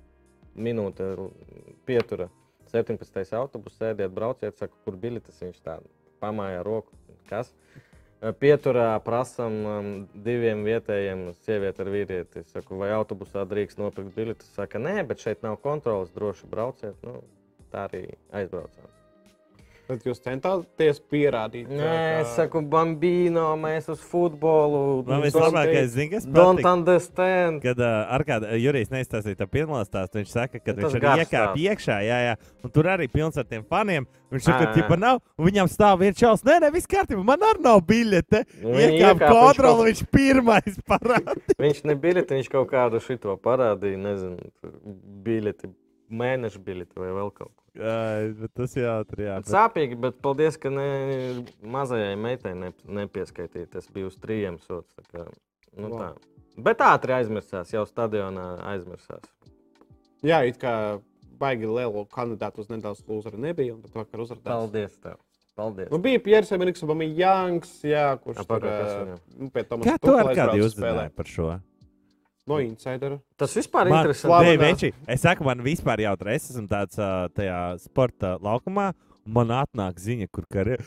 minūte 0.55 1.11
pietura. 1.87 2.29
17. 2.71 3.35
autobus 3.35 3.75
sēdiet, 3.75 4.15
brauciet, 4.15 4.55
saka, 4.55 4.75
kur 4.85 4.95
biļetes 4.95 5.43
viņš 5.43 5.59
tā 5.67 5.81
pamāja 6.23 6.63
roku. 6.63 6.95
Kas? 7.27 7.51
Pieturā 8.19 8.99
prasām 8.99 9.53
um, 9.63 9.89
diviem 10.27 10.65
vietējiem 10.67 11.29
sievieti 11.45 11.85
ar 11.85 11.91
vīrieti. 11.93 12.43
Es 12.43 12.51
saku, 12.51 12.75
vai 12.81 12.91
autobusā 12.91 13.45
drīkst 13.47 13.79
nopirkt 13.79 14.11
biļetes? 14.17 14.51
Saka, 14.59 14.81
nē, 14.83 14.97
bet 15.07 15.23
šeit 15.23 15.45
nav 15.45 15.61
kontrolas, 15.63 16.11
droši 16.15 16.51
brauciet. 16.51 16.99
Nu, 17.07 17.21
tā 17.71 17.87
arī 17.87 18.09
aizbraucām. 18.35 18.98
Bet 19.89 20.03
jūs 20.05 20.19
centāties 20.21 20.99
pierādīt, 21.09 21.65
Nē, 21.73 21.93
es 22.21 22.35
saku, 22.37 22.61
bambino, 22.69 23.47
mēs 23.57 23.87
uz 23.89 24.03
futbolu. 24.05 24.99
Man 25.07 25.15
don't 25.17 25.25
vislabākais, 25.25 25.87
zini, 25.95 26.11
kas 26.11 26.27
Don't 26.29 26.59
patīk? 26.59 26.67
understand. 26.69 27.61
Kad 27.63 27.81
uh, 27.81 28.03
ar 28.13 28.21
kādu 28.27 28.51
Jurijs 28.61 28.91
neizstāstīja 28.93 29.39
tā 29.39 29.47
pirmā 29.49 29.81
stāstu, 29.87 30.19
viņš 30.21 30.29
saka, 30.35 30.61
ka 30.61 30.75
viņš 30.77 30.93
iekāpis 30.99 31.31
stāsts. 31.31 31.63
iekšā, 31.65 31.97
jā, 32.05 32.19
jā, 32.27 32.35
un 32.63 32.73
tur 32.75 32.89
arī 32.93 33.07
pilns 33.09 33.39
ar 33.41 33.47
tiem 33.49 33.65
faniem. 33.65 34.05
Viņš 34.29 34.45
saka, 34.45 34.67
ka 34.67 34.73
tipa 34.77 34.93
nav, 35.01 35.23
un 35.41 35.47
viņam 35.49 35.71
stāv 35.73 36.03
viens 36.03 36.19
čels. 36.21 36.43
Nē, 36.45 36.59
nē, 36.61 36.69
viss 36.75 36.85
kārtībā, 36.85 37.23
man 37.25 37.41
arī 37.49 37.63
nav 37.65 37.81
biļete. 37.89 38.43
Iekāpa 38.61 38.83
iekāpa, 38.93 39.15
viņš 39.17 39.33
kontroli, 39.33 39.73
kaut- 39.73 39.87
viņš 39.89 40.03
pirmais 40.13 40.77
parādīja. 40.91 41.57
Viņš 41.65 41.81
nebija, 41.89 42.25
viņš 42.29 42.51
kaut 42.53 42.69
kādu 42.69 43.01
šito 43.01 43.33
parādīja, 43.41 43.97
nezinu, 44.05 44.51
biļeti, 45.25 45.71
mēneša 46.13 46.61
biļeti 46.65 47.01
vai 47.01 47.09
vēl 47.17 47.33
kaut 47.33 47.49
ko. 47.55 47.63
Jā, 47.79 47.99
bet 48.41 48.53
tas 48.57 48.75
jāatrod. 48.75 49.21
Jā, 49.23 49.37
bet... 49.39 49.51
Sāpīgi, 49.53 49.97
bet 50.03 50.17
paldies, 50.23 50.57
ka 50.59 50.71
ne, 50.73 50.87
mazajai 51.63 52.15
meitai 52.19 52.55
ne, 52.57 52.73
nepieskaitīja. 52.99 53.69
Tas 53.77 53.87
bija 53.93 54.09
uz 54.09 54.17
trījiem 54.19 54.59
sots. 54.65 54.89
tā 54.97 55.05
Kā, 55.13 55.27
nu, 55.79 55.93
tā. 55.95 56.09
Bet 56.59 56.83
ātri 56.83 57.15
aizmirsās, 57.15 57.71
jau 57.71 57.85
stadionā 57.87 58.49
aizmirsās. 58.73 59.23
Jā, 60.25 60.41
it 60.49 60.59
kā 60.59 60.73
baigi 61.39 61.69
lielu 61.69 62.03
kandidātu 62.11 62.63
uz 62.63 62.69
nedaudz 62.71 63.01
lūzeri 63.07 63.39
nebija, 63.39 63.77
un 63.77 63.83
tad 63.85 63.95
vakar 64.01 64.25
uzrādījās. 64.25 64.49
Paldies! 64.49 64.99
Tev. 65.03 65.19
Paldies! 65.59 65.89
Nu, 65.93 65.99
bija 66.03 66.19
Pieris 66.23 66.51
Emīls, 66.55 66.83
bija 66.83 67.15
Janks, 67.23 67.73
jā, 67.87 68.05
kurš 68.23 68.43
A, 68.43 68.47
tur 68.49 68.67
viņam? 68.67 69.23
nu, 69.39 69.49
pie 69.55 69.63
tam 69.67 69.85
Kā 69.87 69.95
tu 70.03 70.15
ar 70.15 70.31
kādu 70.35 70.67
uzzināji 70.67 71.13
par 71.15 71.31
šo? 71.31 71.49
No 72.49 72.57
insidera. 72.63 73.19
Tas 73.39 73.53
vispār 73.55 73.91
ir 73.91 73.95
interesanti. 73.99 74.47
Nē, 74.47 74.55
veči, 74.61 74.89
es 75.07 75.21
saku, 75.25 75.45
man 75.45 75.61
vispār 75.65 76.01
jau 76.05 76.15
tur 76.19 76.31
es 76.33 76.49
esmu 76.49 76.65
tāds 76.71 76.97
tajā 77.37 77.61
sporta 77.83 78.37
laukumā. 78.41 78.91
Man 79.29 79.51
atnāk 79.53 79.99
ziņa, 80.01 80.25
kur 80.33 80.47
karē. 80.49 80.79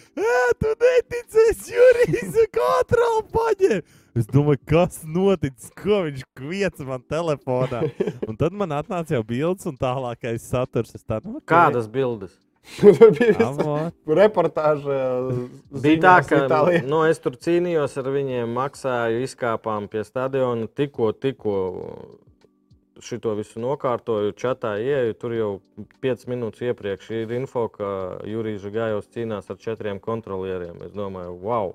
Tu 0.58 0.70
neticies, 0.82 1.60
Jurijs, 1.70 2.34
kontroli 2.52 3.22
paņem! 3.32 3.84
Es 4.18 4.26
domāju, 4.28 4.60
kas 4.68 4.98
noticis, 5.08 5.70
ko 5.78 6.02
viņš 6.08 6.24
kviec 6.36 6.82
man 6.84 7.04
telefonā. 7.08 7.84
Un 8.28 8.36
tad 8.36 8.52
man 8.52 8.74
atnāca 8.76 9.14
jau 9.16 9.22
bildes 9.24 9.64
un 9.70 9.78
tālākais 9.80 10.44
saturs. 10.44 10.92
Tā, 11.06 11.22
nu, 11.24 11.38
ok. 11.38 11.46
Kādas 11.48 11.88
bildes? 11.88 12.34
Tur 12.78 13.10
bija 13.18 13.48
Avot. 13.48 13.94
reportāža. 14.06 14.96
Bija 15.82 15.98
tā, 16.00 16.12
ka 16.28 16.42
Itālijā. 16.46 16.82
nu, 16.86 17.02
es 17.10 17.18
tur 17.22 17.34
cīnījos 17.34 17.96
ar 17.98 18.10
viņiem, 18.14 18.52
maksāju, 18.54 19.24
izkāpām 19.26 19.88
pie 19.90 20.04
stadiona. 20.06 20.68
Tikko, 20.70 21.10
tikko 21.12 21.56
šito 23.02 23.34
visu 23.34 23.58
nokārtoju, 23.62 24.34
čatā 24.38 24.76
ieju. 24.78 25.16
Tur 25.18 25.34
jau 25.34 25.50
5 26.04 26.28
minūtes 26.30 26.62
iepriekš 26.68 27.10
ir 27.18 27.34
info, 27.34 27.66
ka 27.74 27.88
Jurijs 28.30 28.62
Gājos 28.70 29.10
cīnās 29.10 29.50
ar 29.50 29.58
četriem 29.58 29.98
kontrolieriem. 30.02 30.78
Es 30.86 30.94
domāju, 30.94 31.34
wow, 31.42 31.74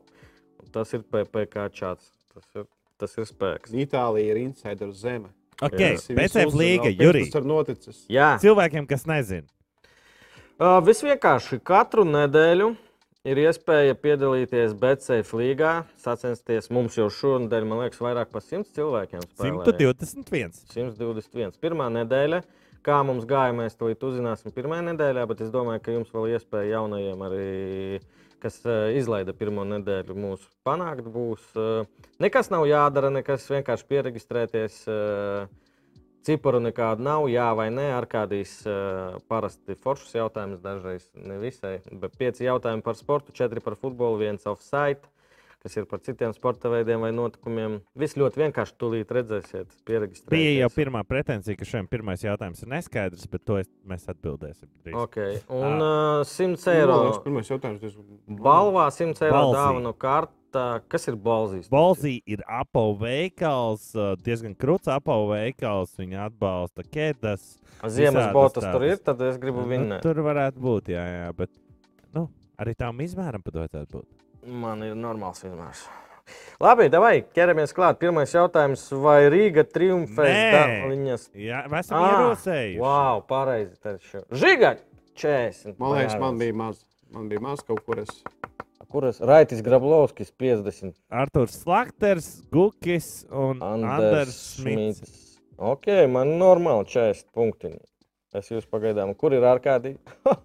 tas 0.72 0.94
ir 0.96 1.04
PPC 1.04 1.68
čats. 1.76 2.14
Tas 2.32 2.48
ir, 2.56 2.66
tas 3.02 3.18
ir 3.18 3.28
spēks. 3.28 3.76
Itālija 3.76 4.32
ir 4.36 4.42
insideru 4.46 4.94
zeme. 4.96 5.34
Ok, 5.58 5.74
Visi 5.74 6.14
visu 6.14 6.18
PCF 6.22 6.54
līga, 6.56 6.90
Jurijs. 6.94 7.32
Tas 7.34 7.42
ir 7.42 7.48
noticis. 7.50 8.02
Jā, 8.14 8.36
Cilvēkiem, 8.42 8.86
kas 8.88 9.08
nezina. 9.10 9.48
Visvienkārši 10.58 11.60
katru 11.62 12.02
nedēļu 12.10 12.72
ir 13.30 13.40
iespēja 13.44 13.94
piedalīties 14.02 14.72
BCF 14.80 15.36
līgā, 15.38 15.74
sacensties. 16.02 16.72
Mums 16.74 16.96
jau 16.98 17.06
šonadēļ, 17.14 17.68
man 17.70 17.84
liekas, 17.84 18.02
vairāk 18.02 18.32
par 18.34 18.42
100 18.42 18.74
cilvēkiem 18.74 19.22
spēlē. 19.28 19.68
121. 19.68 20.56
121. 20.74 21.60
Pirmā 21.62 21.92
nedēļa. 22.00 22.42
Kā 22.88 22.98
mums 23.06 23.28
gāja, 23.30 23.54
mēs 23.54 23.78
to 23.78 23.92
uzzināsim 23.92 24.54
pirmajā 24.56 24.88
nedēļā, 24.88 25.28
bet 25.30 25.44
es 25.46 25.54
domāju, 25.54 25.84
ka 25.84 25.94
jums 25.94 26.10
vēl 26.16 26.30
iespēja 26.38 26.78
jaunajiem, 26.78 27.24
arī, 27.28 28.00
kas 28.42 28.62
izlaida 28.98 29.36
pirmo 29.38 29.66
nedēļu, 29.68 30.16
mūsu 30.18 30.50
panākt. 30.66 31.06
Būs. 31.12 31.52
Nekas 32.24 32.50
nav 32.54 32.66
jādara, 32.70 33.14
nekas 33.14 33.46
vienkārši 33.52 33.90
pieregistrēties. 33.92 34.82
Ciparu 36.26 36.60
nekādu 36.64 37.06
nav, 37.06 37.28
jā 37.32 37.48
vai 37.56 37.68
nē. 37.72 37.90
Ar 37.96 38.08
kādīs 38.10 38.60
uh, 38.68 39.20
parasti 39.32 39.78
foršus 39.80 40.16
jautājumus, 40.18 40.64
dažreiz 40.64 41.06
ne 41.16 41.38
visai. 41.42 41.78
Bet 41.92 42.18
pieci 42.20 42.48
jautājumi 42.48 42.84
par 42.86 42.98
sportu, 43.00 43.36
četri 43.36 43.64
par 43.64 43.78
futbolu, 43.80 44.20
viens 44.24 44.50
offside, 44.50 45.06
kas 45.68 45.76
ir 45.78 45.86
par 45.92 46.00
citiem 46.00 46.32
sporta 46.34 46.72
veidiem 46.72 47.04
vai 47.04 47.12
notikumiem. 47.12 47.82
Viss 48.00 48.16
ļoti 48.18 48.40
vienkārši 48.46 48.76
tūlīt 48.80 49.12
redzēsiet, 49.20 49.76
pieregistrēties. 49.88 50.32
Bija 50.32 50.54
jau 50.64 50.70
pirmā 50.74 51.04
pretenzija, 51.08 51.60
ka 51.60 51.68
šiem 51.68 51.90
pirmais 51.92 52.24
jautājums 52.24 52.64
ir 52.64 52.72
neskaidrs, 52.72 53.28
bet 53.36 53.44
to 53.46 53.60
es, 53.60 53.68
mēs 53.88 54.08
atbildēsim. 54.08 54.72
drīz. 54.88 54.96
Okay. 55.04 55.42
Un 55.52 55.78
uh, 55.84 56.24
100 56.24 56.72
eiro 56.74 56.96
Man 56.96 57.06
liekas, 57.10 57.24
Pirmais 57.28 57.52
jautājums. 57.52 57.84
diezgan- 57.84 58.42
balvā, 58.48 58.88
100 58.96 59.28
eiro 59.28 59.44
dāvanu 59.54 59.92
kartā. 60.00 60.34
Kas 60.90 61.04
ir 61.12 61.18
balzīs? 61.20 61.68
Bolzī 61.70 62.22
ir 62.26 62.40
Apple 62.48 62.96
veikals, 63.02 63.90
uh, 64.00 64.16
diezgan 64.24 64.56
krūts 64.58 64.88
Apple 64.90 65.28
veikals. 65.30 65.92
Viņa 66.00 66.30
atbalsta 66.32 66.86
kēdes. 66.88 67.58
Ziemas 67.92 68.32
botas 68.34 68.64
tur 68.64 68.80
tādas. 68.80 68.96
ir, 68.96 69.04
tad 69.06 69.22
es 69.28 69.38
gribu 69.38 69.62
Nu, 69.66 69.68
vinnēt. 69.70 70.02
tur 70.02 70.16
varētu 70.26 70.64
būt, 70.64 70.94
jā, 70.96 71.04
jā. 71.04 71.28
Bet 71.38 71.52
nu, 72.16 72.30
arī 72.58 72.74
tam 72.80 72.98
izmēram 73.04 73.44
pat 73.44 73.54
vajadzētu 73.60 73.92
būt. 74.00 74.08
Man 74.48 74.84
ir 74.88 74.96
normāls 74.96 75.44
izmērs. 75.44 75.86
Labi, 76.64 76.88
vai 76.92 77.22
ķeramies 77.36 77.74
klāt. 77.76 78.00
Pirmais 78.02 78.32
jautājums. 78.34 78.86
Vai 79.04 79.28
Rīga 79.32 79.64
triumfēs 79.68 80.34
Nē. 80.34 80.48
Dāviņas? 80.56 81.26
Jā, 81.36 81.62
mēs 81.72 81.88
esam 81.88 82.04
Ah, 82.04 82.10
ierosējuši. 82.16 82.80
Wow, 82.82 83.22
pareizi. 83.28 83.76
taču. 83.84 84.24
Žiga! 84.32 84.78
40. 85.18 85.78
Man 85.80 85.96
liekas, 85.98 86.18
man 86.22 86.38
bija 86.38 86.54
maz. 86.54 86.84
Man 87.12 87.30
bija 87.30 87.42
maz 87.42 87.64
kaut 87.66 87.80
kur. 87.86 88.00
Es... 88.04 88.24
Kuras? 88.88 89.20
Raitis 89.20 89.62
Grablovskis 89.66 90.32
50. 90.32 90.94
Arthurs 91.12 91.58
Slakters, 91.64 92.28
Gukis 92.52 93.26
un 93.32 93.60
Anders 93.62 93.98
Anders. 94.00 94.38
Šmits. 94.62 95.40
Ok, 95.58 95.90
man 96.08 96.36
normāli 96.40 96.86
40 96.88 97.26
punktiņi. 97.36 97.82
Es 98.38 98.50
jūs 98.52 98.68
pagaidām, 98.70 99.14
kur 99.18 99.34
ir 99.38 99.46
ārkārtīgi? 99.48 99.98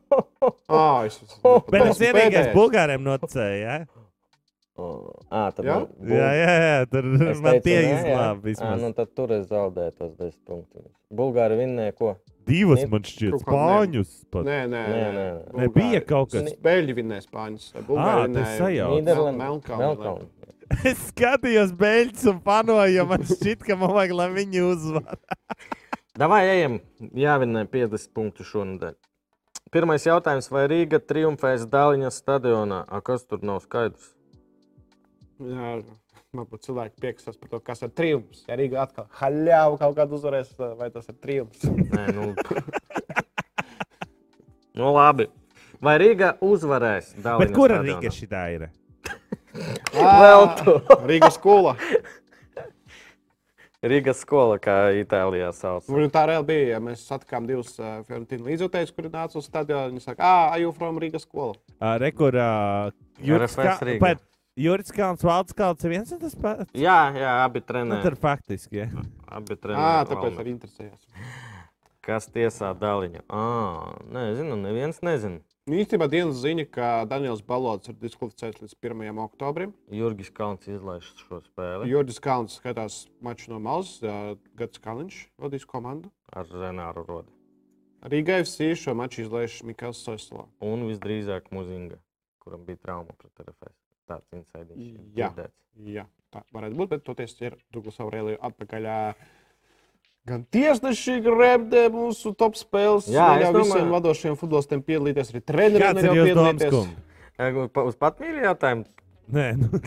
Ah, 0.72 1.04
es 1.06 1.18
Bet 1.72 1.84
es 1.84 2.00
esmu 2.00 2.08
vienīgais 2.16 2.48
bulgāriem 2.56 3.02
noticēju. 3.06 3.58
Ja? 3.62 3.76
Ah, 5.30 5.50
tad 5.54 5.66
Jā? 5.68 5.74
man 5.76 6.08
Jā, 6.10 6.28
jā, 6.34 6.52
jā, 6.64 6.76
tur 6.90 7.06
Es 7.28 7.40
man 7.44 7.58
teicu, 7.58 7.64
tie 7.68 7.76
izglāba 7.92 8.32
Ā, 8.32 8.42
vismaz. 8.46 8.80
nu 8.82 8.88
tad 8.96 9.10
tur 9.14 9.34
es 9.36 9.44
zaudēju 9.50 9.92
tos 10.00 10.14
10 10.18 10.38
punktus. 10.48 10.86
Bulgāri 11.12 11.58
vinnēja 11.60 11.94
ko? 11.98 12.14
Divas 12.48 12.80
Nē, 12.80 12.88
man 12.90 13.04
šķiet, 13.06 13.36
spāņus. 13.44 14.14
pat. 14.32 14.46
Nē, 14.48 14.56
nē, 14.72 14.80
Nē, 14.88 14.96
nē. 14.96 15.10
nē. 15.18 15.60
Nebija 15.60 16.00
kaut 16.08 16.32
kas. 16.32 16.48
Beļģi 16.64 16.96
vinnēja 16.98 17.26
Spāņus. 17.28 17.68
Ā, 17.76 17.84
Bulgāri 17.86 18.24
tu 18.24 18.32
vinnēja 18.32 18.56
sajauc. 18.58 18.96
Nīderlanda. 18.96 19.38
Melnkalni. 19.44 20.26
Es 20.88 20.98
skatījos 21.12 21.74
beigās 21.76 22.24
un 22.32 22.38
panoju, 22.40 22.94
jo 22.96 23.04
man 23.10 23.22
šķiet, 23.28 23.60
ka 23.68 23.76
man 23.76 23.92
vajag, 23.92 24.14
lai 24.16 24.28
viņi 24.40 24.62
uzvar. 24.72 25.18
Davai, 26.12 26.42
ejam. 26.44 26.74
Jāvinnē 27.16 27.62
50 27.72 28.10
punktu 28.12 28.44
šonadēļ. 28.44 28.96
Pirmais 29.72 30.04
jautājums. 30.04 30.50
Vai 30.52 30.66
Rīga 30.68 30.98
triumfēs 31.00 31.64
Dāļņas 31.72 32.18
stadionā? 32.20 32.82
A, 32.84 33.00
kas 33.00 33.24
tur 33.24 33.40
nav 33.48 33.62
skaidrs? 33.64 34.10
Jā, 35.40 35.78
man 36.36 36.50
pat 36.50 36.68
cilvēki 36.68 37.00
pieksās 37.00 37.40
par 37.40 37.54
to, 37.54 37.62
kas 37.64 37.80
ir 37.86 37.94
triumfs. 37.96 38.44
Ja 38.44 38.60
Rīga 38.60 38.82
atkal 38.84 39.08
haļāvu 39.22 39.80
kaut 39.80 39.96
kādu 39.96 40.20
uzvarēs, 40.20 40.52
vai 40.76 40.90
tas 40.92 41.08
ir 41.08 41.16
triumfs? 41.16 41.64
Nē, 41.64 42.04
nu. 42.12 42.28
nu 44.82 44.92
labi. 44.92 45.30
Vai 45.82 45.96
Rīga 46.04 46.34
uzvarēs 46.44 47.14
Dāļņas 47.16 47.46
Bet 47.46 47.56
kura 47.56 47.80
stadionā? 47.80 48.02
Rīga 48.02 48.16
šitā 48.20 48.44
ir? 48.52 48.68
Vēl 49.96 50.50
tu. 50.60 50.76
Rīgas 51.08 51.40
skola. 51.40 51.78
Rīgas 53.82 54.20
skola, 54.22 54.58
kā 54.62 54.74
Itālijā 54.94 55.48
sauc. 55.58 55.88
Nu, 55.90 56.04
tā 56.14 56.22
reāli 56.30 56.46
bija. 56.46 56.66
Ja 56.76 56.80
mēs 56.82 57.00
satikām 57.08 57.48
divus 57.48 57.72
uh, 57.82 58.00
Fiorentīnu 58.06 58.46
līdzjutējus, 58.46 58.92
kuri 58.94 59.10
nāca 59.10 59.40
uz 59.40 59.48
stadionu. 59.48 59.90
Viņi 59.90 60.04
saka, 60.04 60.22
ah, 60.22 60.52
aju 60.54 60.70
from 60.76 61.00
Rīgas 61.02 61.24
skola. 61.26 61.56
Uh, 61.80 61.96
Rekur, 61.98 62.38
uh, 62.38 62.92
Juris 63.18 63.56
Rīga. 63.58 63.98
bet 64.04 64.22
Juris 64.54 64.92
Kalns, 64.94 65.24
Valds 65.26 65.56
Kalns 65.56 65.82
ir 65.88 65.94
viens 65.96 66.12
un 66.14 66.20
tas 66.22 66.34
pats. 66.38 66.70
Jā, 66.78 66.98
jā, 67.16 67.32
abi 67.42 67.58
Nu, 67.62 67.66
trenēri. 67.72 68.02
tad 68.06 68.18
faktiski, 68.22 68.84
jā. 68.84 68.88
Abi 69.32 69.56
Ah, 69.56 69.62
trenēri. 69.66 70.10
tāpēc 70.12 70.38
arī 70.44 70.54
interesējās. 70.54 71.06
Kas 72.02 72.26
tiesā 72.34 72.74
Dāļņu? 72.78 73.22
Ah, 73.30 73.96
nezinu, 74.12 74.56
neviens 74.62 75.02
nezina. 75.02 75.40
Nu, 75.72 75.78
Īstenībā 75.80 76.04
dienas 76.12 76.36
ziņa, 76.42 76.66
ka 76.68 76.86
Daniels 77.08 77.40
Balots 77.48 77.88
ir 77.88 77.94
diskvalificēts 77.96 78.60
līdz 78.60 78.74
1. 78.76 79.20
oktobrim. 79.22 79.70
Jurgis 79.88 80.28
Kalns 80.36 80.66
izlaiž 80.68 81.06
šo 81.16 81.38
spēli 81.46 81.88
Jurgis 81.88 82.20
Kalns 82.20 82.58
skatās 82.58 82.98
maču 83.24 83.54
no 83.54 83.60
malas, 83.64 83.94
uh, 84.04 84.34
Gats 84.60 84.82
Kaliņš 84.84 85.22
vadīs 85.40 85.64
komandu. 85.64 86.10
ar 86.28 86.44
Renāru 86.52 87.06
Rodi. 87.08 87.32
Rīgai 88.04 88.42
FC 88.44 88.74
šo 88.76 88.92
maču 89.00 89.24
izlaiž 89.24 89.62
Mikls 89.64 90.04
Soislo. 90.04 90.50
Un 90.60 90.84
visdrīzāk 90.90 91.48
Muzinga, 91.56 91.96
kuram 92.44 92.68
bija 92.68 92.76
trauma 92.84 93.16
pret 93.16 93.32
RFS. 93.40 93.78
Tāds 94.12 94.28
insaidiņš. 94.42 94.92
Jā. 95.16 95.32
Jā, 95.88 96.04
tā 96.28 96.44
varētu 96.52 96.82
būt, 96.82 96.92
bet 96.92 97.08
toties 97.08 97.32
ir 97.40 97.56
Douglas 97.72 97.96
Aurēlija 98.04 98.44
atpakaļ. 98.44 98.92
ā, 98.92 99.00
Gan 100.28 100.44
tiesneši 100.54 101.16
gribē 101.24 101.88
mūsu 101.90 102.30
top 102.38 102.54
spēles. 102.54 103.08
Jā, 103.10 103.40
jau 103.42 103.48
visiem 103.56 103.88
domāju- 103.88 103.90
vadošiem 103.96 104.36
futbolistiem 104.38 104.82
piedalīties, 104.86 105.32
arī 105.34 105.40
treneriem 105.42 105.98
ir 105.98 106.34
domas, 106.36 106.62
piedalīties. 106.62 107.72
pa- 107.74 107.82
Uz 107.88 107.96
patmīļu 107.98 108.44
jautājumu? 108.46 108.84
Nē, 109.32 109.46
nu, 109.58 109.80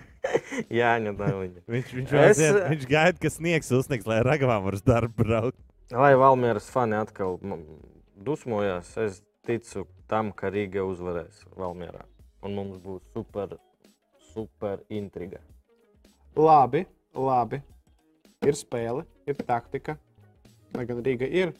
Jāņa 0.80 1.14
Dāviņa. 1.16 1.62
viņš, 1.64 1.94
viņš, 1.96 2.12
Es- 2.28 2.38
es... 2.44 2.58
viņš 2.74 2.84
gaida, 2.90 3.18
ka 3.22 3.30
sniegs 3.32 3.70
uzsniegs, 3.72 4.06
lai 4.06 4.20
ragavām 4.26 4.64
var 4.68 4.76
uz 4.76 4.82
darbu 4.84 5.24
braukt. 5.24 5.56
Lai 5.90 6.12
Valmieras 6.14 6.68
fani 6.70 6.94
atkal 7.00 7.38
dusmojās, 8.20 8.92
es 9.00 9.22
ticu 9.48 9.86
tam, 10.12 10.28
ka 10.32 10.50
Rīga 10.52 10.84
uzvarēs 10.84 11.40
Valmierā. 11.56 12.04
Un 12.44 12.54
mums 12.54 12.76
būs 12.84 13.00
super, 13.14 13.56
super 14.34 14.84
intriga. 14.90 15.40
Labi, 16.36 16.84
labi. 17.16 17.62
Ir 18.44 18.56
spēle, 18.56 19.02
ir 19.32 19.40
taktika. 19.46 19.96
Lai 20.76 20.84
gan 20.86 21.02
Rīga 21.04 21.26
ir. 21.26 21.54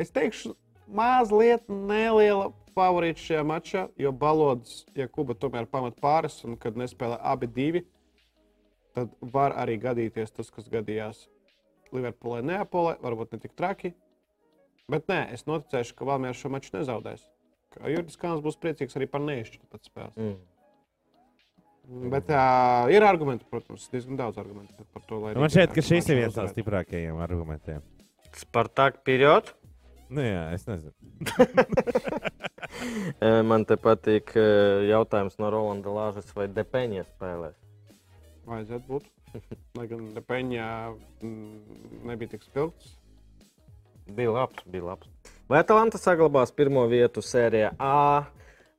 Es 0.00 0.12
teikšu, 0.12 0.54
mazliet 0.92 1.68
neliela 1.68 2.50
favorīta 2.76 3.20
šajā 3.20 3.42
mačā, 3.46 3.86
jo 4.00 4.12
Balods, 4.16 4.82
ja 4.96 5.08
Kuba 5.08 5.36
tomēr 5.36 5.68
pamat 5.68 5.98
pāris 6.00 6.38
un 6.46 6.56
kad 6.60 6.78
nespēlē 6.80 7.18
abi 7.32 7.48
divi, 7.48 7.84
tad 8.96 9.12
var 9.34 9.56
arī 9.60 9.78
gadīties 9.80 10.32
tas, 10.36 10.50
kas 10.52 10.68
gadījās 10.72 11.26
Liverpoolē, 11.92 12.40
Neapolē. 12.48 12.96
Varbūt 13.04 13.34
ne 13.34 13.42
tik 13.42 13.56
traki. 13.56 13.92
Bet 14.92 15.08
nē, 15.08 15.26
es 15.36 15.46
noticēšu, 15.48 15.96
ka 15.96 16.08
Valmērs 16.08 16.40
šo 16.40 16.50
maču 16.52 16.72
nezaudēs. 16.76 17.24
Jurgis 17.88 18.18
Kāns 18.20 18.42
būs 18.44 18.58
priecīgs 18.60 18.96
arī 18.98 19.08
par 19.08 19.22
neizšķirtu 19.24 19.68
pēc 19.72 19.88
spēles. 19.88 20.16
Mm. 20.18 20.40
Bet 22.12 22.30
uh, 22.30 22.90
ir 22.94 23.04
argumenti, 23.04 23.46
protams, 23.50 23.88
diezgan 23.92 24.20
daudz 24.20 24.38
argumentu 24.40 24.86
par 24.94 25.02
to. 25.08 25.18
lai 25.24 25.34
Man 25.34 25.50
šķiet, 25.52 25.74
ka 25.74 25.84
šis 25.84 26.12
ir 26.12 26.22
viens 26.22 26.38
no 26.38 26.46
stiprākajiem 26.50 27.18
argumentiem. 27.24 27.82
Spartak 28.38 29.02
period. 29.06 29.50
Nu, 30.12 30.22
jā, 30.24 30.44
es 30.54 30.68
nezinu. 30.68 30.94
Man 33.50 33.66
te 33.68 33.76
patīk 33.80 34.34
jautājums 34.88 35.38
no 35.42 35.50
Rolanda 35.52 35.92
Lāžas, 35.92 36.30
vai 36.36 36.48
Depeņa 36.52 37.04
spēlēs. 37.08 37.58
Vajadzētu 38.48 38.88
būt. 38.88 39.08
Lai 39.78 39.86
gan 39.88 40.08
Peņā 40.28 40.68
mm, 41.22 42.02
nebija 42.08 42.34
tik 42.34 42.44
spilgts. 42.46 42.96
Bija 44.12 44.32
labs, 44.34 44.64
bija 44.66 44.84
labs. 44.90 45.08
Vai 45.48 45.60
Atalanta 45.62 45.98
saglabās 46.00 46.50
pirmo 46.54 46.82
vietu 46.90 47.22
sērijā 47.22 47.70
A? 47.78 48.26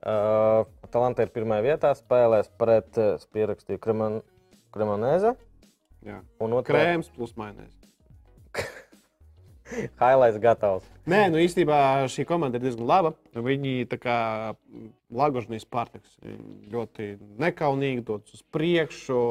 Uh, 0.03 0.65
Atalanta 0.83 1.23
ir 1.23 1.31
pirmā 1.31 1.61
vietā, 1.63 1.93
spēlēs 1.95 2.49
pret 2.59 2.97
uh, 2.99 3.13
Spierakstīju 3.21 3.79
Kreman, 3.79 4.19
Kremonēze. 4.75 5.31
Jā. 6.03 6.19
Un 6.43 6.55
otrā 6.57 6.81
Krēms 6.81 7.07
plus 7.15 7.31
mainēs. 7.39 7.71
Highlights 10.01 10.41
gatavs. 10.43 10.89
Nē, 11.09 11.21
nu 11.31 11.39
īstenībā 11.39 11.77
šī 12.11 12.25
komanda 12.27 12.59
ir 12.59 12.65
diezgan 12.65 12.87
laba. 12.89 13.13
Viņi 13.31 13.87
tā 13.91 13.99
kā 14.01 14.17
Lagožnijas 15.13 15.65
pārtiks. 15.71 16.17
Ļoti 16.73 17.13
nekaunīgi 17.41 18.03
dodas 18.05 18.35
uz 18.35 18.43
priekšu. 18.53 19.21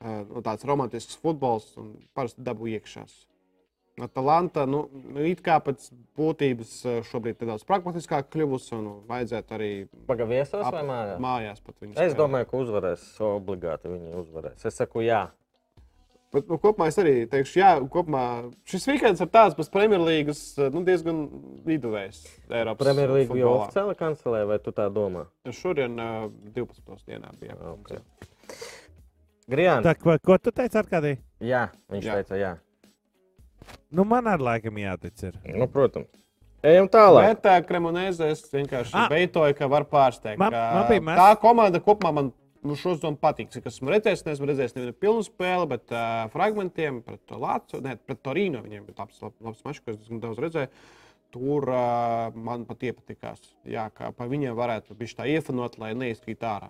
Nu, 0.00 0.44
tāds 0.46 0.64
romantisks 0.64 1.18
futbols 1.20 1.74
un 1.80 1.92
parasti 2.16 2.46
dabū 2.46 2.70
iekšās. 2.78 3.12
Atalanta, 4.06 4.66
nu, 4.68 4.84
nu, 4.92 5.24
it 5.26 5.40
kā 5.44 5.56
pēc 5.64 5.88
būtības 6.18 6.70
eh, 6.86 7.00
šobrīd 7.10 7.36
ir 7.40 7.48
nedaudz 7.48 7.66
pragmatiskāk 7.68 8.28
kļuvusi 8.32 8.72
un 8.78 8.84
nu, 8.86 8.94
vajadzētu 9.10 9.56
arī 9.58 9.72
Pagaviesos 10.08 10.64
ap- 10.64 10.74
vai 10.78 10.84
mājās? 10.88 11.20
mājās 11.24 11.60
pat 11.66 11.76
viņu 11.84 11.98
Es 12.06 12.16
domāju, 12.18 12.48
ka 12.50 12.62
uzvarēs. 12.64 13.04
Obligāti 13.30 13.92
viņi 13.92 14.16
uzvarēs. 14.22 14.64
Es 14.66 14.80
saku, 14.80 15.04
jā. 15.06 15.28
Bet, 16.30 16.46
nu, 16.46 16.60
kopumā 16.62 16.86
es 16.86 16.98
arī 17.02 17.14
teikšu, 17.26 17.56
jā, 17.58 17.70
kopumā 17.90 18.22
šis 18.70 18.84
weekends 18.86 19.18
ir 19.24 19.26
tāds 19.34 19.56
pēc 19.58 19.66
Premjerlīgas 19.74 20.42
nu, 20.70 20.84
diezgan 20.86 21.24
viduvējs. 21.66 22.20
Eiropas 22.54 22.86
Premjerlīga 22.86 23.34
jau 23.40 23.54
oficiāli 23.56 23.96
kancelē, 23.98 24.44
vai 24.46 24.60
tu 24.62 24.70
tā 24.70 24.86
domā? 24.94 25.24
Šodien 25.50 25.98
uh, 25.98 26.28
12. 26.54 27.02
dienā 27.08 27.32
bija. 27.40 27.58
Ok. 27.72 27.96
Grijāns. 29.50 29.90
Ko, 30.22 30.38
tu 30.38 30.52
teici, 30.54 30.78
Arkādī? 30.78 31.16
Jā, 31.42 31.64
viņš 31.90 32.06
jā. 32.06 32.18
teica, 32.20 32.38
jā. 32.38 32.52
Nu, 33.90 34.04
man 34.04 34.26
ar 34.30 34.38
laikam 34.38 34.74
jātic. 34.78 35.22
Ir. 35.28 35.38
Nu, 35.56 35.66
protams. 35.66 36.08
Ejam 36.62 36.88
tālāk. 36.92 37.24
Bet 37.30 37.42
tā 37.42 37.54
Kremonēze 37.64 38.26
es 38.30 38.42
vienkārši 38.52 38.92
Ah. 38.94 39.08
beitoju, 39.08 39.56
ka 39.56 39.66
var 39.66 39.84
pārsteigt. 39.88 40.38
Man- 40.38 40.52
ka 40.52 40.64
man 40.74 40.88
bija 40.90 41.00
mēs- 41.00 41.16
Tā 41.18 41.40
komanda 41.40 41.80
kopumā 41.80 42.12
man 42.12 42.32
nu, 42.62 42.74
šo 42.76 42.92
sezonu 42.94 43.16
patīk. 43.16 43.48
Cik 43.50 43.64
esmu 43.64 43.88
redzējis, 43.88 44.24
neesmu 44.26 44.46
redzējis 44.50 44.74
nevienu 44.76 44.92
pilnu 44.92 45.24
spēli, 45.24 45.66
bet 45.68 45.90
uh, 45.90 46.28
fragmentiem 46.28 47.02
pret 47.02 47.20
to 47.26 47.34
Lācu, 47.40 47.80
ne, 47.82 47.96
pret 47.96 48.22
Torīnu 48.22 48.60
viņiem 48.62 48.84
bija 48.84 48.98
labs, 48.98 49.22
labs, 49.22 49.40
labs 49.40 49.62
mačs, 49.64 49.80
ko 49.80 49.90
es 49.92 49.96
diezgan 49.96 50.20
daudz 50.20 50.38
redzēju. 50.38 50.68
Tur 51.32 51.62
uh, 51.70 52.30
man 52.34 52.66
pat 52.66 52.78
iepatikās. 52.80 53.40
Jā, 53.64 53.88
kā 53.94 54.12
pa 54.14 54.26
viņiem 54.26 54.52
varētu 54.54 54.94
būt 54.98 55.14
tā 55.16 55.24
iefanot, 55.30 55.78
lai 55.78 55.94
neizkrīt 55.94 56.40
ārā. 56.44 56.68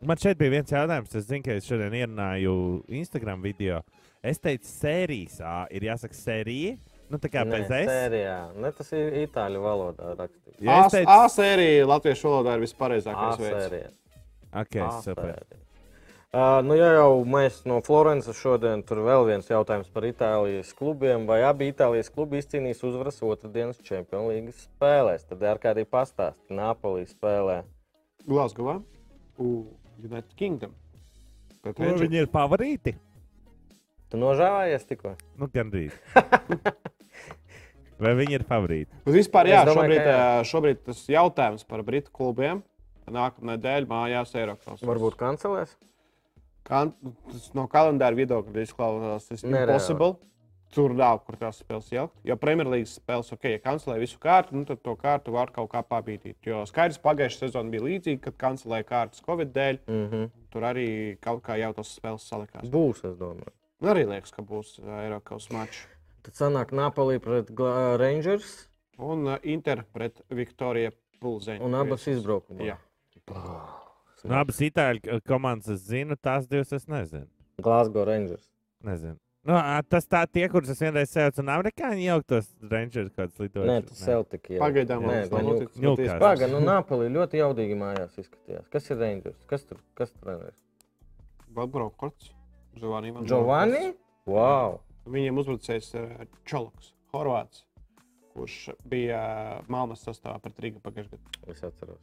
Man 0.00 0.16
šeit 0.16 0.38
bija 0.38 0.50
viens 0.50 0.70
jautājums. 0.72 1.14
Es 1.14 1.26
zinu, 1.28 1.44
ka 1.44 1.50
es 1.52 1.66
šodien 1.68 1.92
ierunāju 1.92 2.82
Instagram 2.88 3.42
video. 3.42 3.82
Es 4.22 4.38
teicu, 4.38 4.68
sērijas 4.70 5.40
A 5.42 5.64
ir 5.74 5.88
jāsaka 5.88 6.14
sērija. 6.14 6.76
Nu, 7.10 7.18
tā 7.20 7.28
kā 7.28 7.42
Nē, 7.44 7.56
bez 7.58 7.66
S. 7.66 7.88
sērijā. 7.90 8.36
Ne, 8.62 8.70
tas 8.72 8.92
ir 8.96 9.16
itāļu 9.26 9.60
valodā 9.64 10.12
rakstīts. 10.16 10.60
Ja 10.62 10.76
A, 10.78 10.86
es 10.86 10.94
teicu, 10.94 11.10
A 11.10 11.26
sērija 11.28 11.88
latviešu 11.90 12.30
valodā 12.30 12.54
ir 12.56 12.62
vispareizākais 12.62 13.42
veids. 13.42 13.58
sērija. 13.58 13.90
okay, 14.62 14.86
super. 15.04 15.42
Uh, 16.32 16.62
nu, 16.64 16.78
ja 16.78 16.94
jau 16.94 17.18
mēs 17.28 17.58
no 17.68 17.82
Florences 17.84 18.38
šodien 18.40 18.80
tur 18.88 19.02
vēl 19.04 19.26
viens 19.28 19.50
jautājums 19.50 19.90
par 19.92 20.06
Itālijas 20.08 20.70
klubiem, 20.78 21.26
vai 21.28 21.42
abi 21.44 21.68
Itālijas 21.68 22.08
klubi 22.08 22.40
izcīnīs 22.40 22.80
uzvaras 22.88 23.18
otrdienas 23.20 23.82
Champions 23.84 24.30
League 24.30 24.54
spēlēs, 24.56 25.26
tad 25.28 25.42
ar 25.44 25.60
kādī 25.60 25.84
pastāstīt 25.84 26.54
Napoli 26.56 27.04
spēlē. 27.10 27.58
Glasgowā, 28.24 28.78
U 29.36 29.50
United 30.00 30.32
Kingdom. 30.38 30.72
Rangers. 31.66 32.00
viņi 32.00 32.22
ir 32.24 32.32
favorīti? 32.32 32.96
Tu 34.12 34.18
nožēlājies 34.20 34.82
tikko? 34.84 35.14
Nu, 35.40 35.46
gandrīz. 35.48 35.94
Vai 38.02 38.10
viņi 38.18 38.36
ir 38.36 38.42
favorīti? 38.44 38.90
Bet 39.06 39.14
vispār, 39.14 39.48
jā, 39.48 39.62
domāju, 39.64 39.86
šobrīd, 39.86 40.00
jā. 40.04 40.16
ā, 40.18 40.42
šobrīd 40.50 40.82
tas 40.88 41.00
jautājums 41.08 41.64
par 41.64 41.84
Britu 41.86 42.12
klubiem. 42.12 42.60
Nākamā 43.08 43.54
nedēļa 43.54 43.88
mājās 43.88 44.34
Eiropas. 44.36 44.82
Varbūt 44.84 45.16
kancelēs? 45.20 45.72
Kan, 46.68 46.92
tas 47.30 47.46
no 47.56 47.64
kalendāra 47.72 48.18
viedokļa 48.18 48.66
izklausās, 48.66 49.30
tas 49.30 49.46
ir 49.46 49.56
impossible. 49.56 50.12
Tur 50.72 50.92
nav, 50.96 51.22
kur 51.24 51.36
tās 51.40 51.58
spēles 51.60 51.88
ielikt. 51.92 52.14
Jo 52.28 52.36
Premjerlīgas 52.40 52.94
spēles, 53.00 53.32
ok, 53.32 53.48
ja 53.54 53.62
kancelē 53.64 53.96
visu 54.00 54.20
kārtu, 54.20 54.56
nu, 54.56 54.66
tad 54.68 54.80
to 54.84 54.92
kārtu 55.00 55.32
var 55.34 55.52
kaut 55.56 55.72
kā 55.72 55.82
pabīdīt. 55.84 56.38
Jo 56.48 56.62
skaidrs, 56.68 57.00
pagājušā 57.00 57.46
sezona 57.46 57.72
bija 57.72 57.88
līdzīga, 57.88 58.22
kad 58.28 58.38
kancelēja 58.44 58.88
kārtas 58.92 59.24
Covid 59.24 59.56
dēļ. 59.56 59.82
Mm 59.88 60.06
-hmm. 60.06 60.30
Tur 60.52 60.68
arī 60.68 60.86
kaut 61.20 61.42
kā 61.48 61.60
jau 61.60 61.74
tas 61.80 61.96
spēles 61.96 62.28
salikās. 62.28 62.70
Būs, 62.72 63.04
es 63.08 63.18
domāju. 63.20 63.52
Nu, 63.82 63.90
arī 63.90 64.04
liekas, 64.06 64.30
ka 64.30 64.44
būs 64.46 64.76
Eiropas 64.78 65.48
mačs. 65.50 65.86
Tad 66.22 66.38
sanāk 66.38 66.70
Napoli 66.70 67.18
pret 67.18 67.48
Rangers 67.98 68.68
Un 69.02 69.26
ā, 69.26 69.38
Inter 69.48 69.84
pret 69.92 70.20
Viktoriju 70.30 70.92
Pulzeņu. 71.22 71.64
un 71.64 71.74
abas 71.78 72.06
izbraukumā. 72.10 72.66
Jā. 72.66 72.78
Nu, 74.22 74.36
abas 74.38 74.60
itāļu 74.62 75.18
komandas 75.26 75.72
es 75.76 75.84
zinu, 75.88 76.16
tās 76.16 76.46
divas 76.50 76.72
es 76.72 76.86
nezinu. 76.90 77.26
Glasgow 77.62 78.04
Rangers. 78.06 78.48
nezinu. 78.82 79.18
Nu, 79.42 79.56
tas 79.90 80.06
tā 80.06 80.22
tie, 80.30 80.44
kurus 80.48 80.68
es 80.70 80.78
vienreiz 80.78 81.10
sēju, 81.10 81.40
un 81.42 81.48
amerikāņi 81.50 82.04
jau 82.04 82.18
tos 82.22 82.46
Rangers 82.70 83.10
kāds 83.10 83.40
lidojuši. 83.42 83.70
Nē, 83.70 83.86
tas 83.88 84.04
Celtic. 84.04 84.44
jau. 84.46 84.60
Pagaidām 84.62 85.02
Nē, 85.02 85.16
vēl 85.32 85.48
nav 85.48 85.64
noticis. 85.82 86.18
Paga, 86.22 86.46
nu 86.46 86.60
Napoli 86.62 87.08
ļoti 87.10 87.40
jaudīgi 87.40 87.78
mājās 87.80 88.14
izskatījās. 88.22 88.68
Kas 88.70 88.86
ir 88.90 89.02
Rangers? 89.02 89.40
Kas 89.50 89.66
tur 89.66 89.82
kas 89.98 90.14
treneris? 90.20 90.62
Vēl 91.56 91.66
Brokorts. 91.74 92.30
Giovanni. 92.78 93.12
Van 93.14 93.28
Giovanni? 93.28 93.92
Wow! 94.30 94.80
Viņiem 95.12 95.40
uzbrucējs 95.42 95.88
ir 95.98 96.10
Čoloks, 96.46 96.92
Horvāts, 97.12 97.64
kurš 98.36 98.72
bija 98.88 99.22
Malmas 99.72 100.04
sastāvā 100.06 100.38
pret 100.44 100.60
Rīgu 100.62 100.82
pagājušajā 100.84 101.18
gadā. 101.18 101.52
Es 101.52 101.64
atceros. 101.66 102.02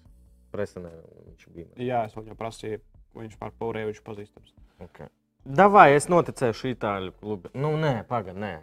Presenē 0.51 0.91
viņš 1.29 1.47
bija. 1.55 1.69
Jā, 1.77 2.03
es 2.09 2.17
viņam 2.17 2.37
prasīju, 2.39 2.81
vai 3.15 3.27
viņš 3.27 3.39
par 3.39 3.55
Paurēviču 3.61 4.03
pazīstams. 4.05 4.53
Okay. 4.83 5.07
Davai, 5.45 5.93
es 5.95 6.09
noticēšu 6.11 6.73
itāļu 6.73 7.15
klubu. 7.21 7.53
Nu, 7.55 7.75
nē, 7.79 8.01
pagaidi, 8.09 8.41
nē. 8.43 8.53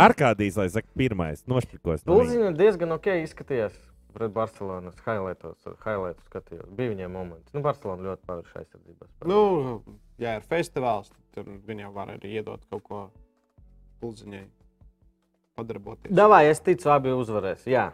Arkādijas, 0.00 0.56
lai 0.56 0.68
saka, 0.72 0.88
pirmais 0.96 1.42
nošpikos. 1.50 2.06
no 2.06 2.14
viņa. 2.14 2.20
Pulziņš 2.20 2.58
diezgan 2.60 2.94
ok 2.96 3.08
izskatījās 3.26 3.76
pret 4.14 4.32
Barcelonas 4.34 4.98
highlightos. 5.06 5.66
Highlightus 5.84 6.28
skatījos. 6.30 6.68
Bija 6.76 6.92
viņiem 6.94 7.12
moments. 7.14 7.52
Nu, 7.54 7.62
Barcelona 7.64 8.10
ļoti 8.10 8.26
pavirši 8.28 8.58
aizsardzībā. 8.62 9.08
Nu, 9.30 9.40
ja 10.22 10.36
ir 10.38 10.46
festivāls, 10.50 11.10
tad 11.12 11.44
tur 11.44 11.52
viņi 11.68 11.86
jau 11.86 11.92
var 11.96 12.14
arī 12.16 12.34
iedot 12.40 12.64
kaut 12.72 12.84
ko 12.86 13.02
Pulziņai 14.00 14.44
padarboties. 15.58 16.14
Davai, 16.16 16.46
es 16.50 16.62
ticu, 16.64 16.88
abi 16.92 17.12
uzvarēs. 17.12 17.66
Jā. 17.68 17.90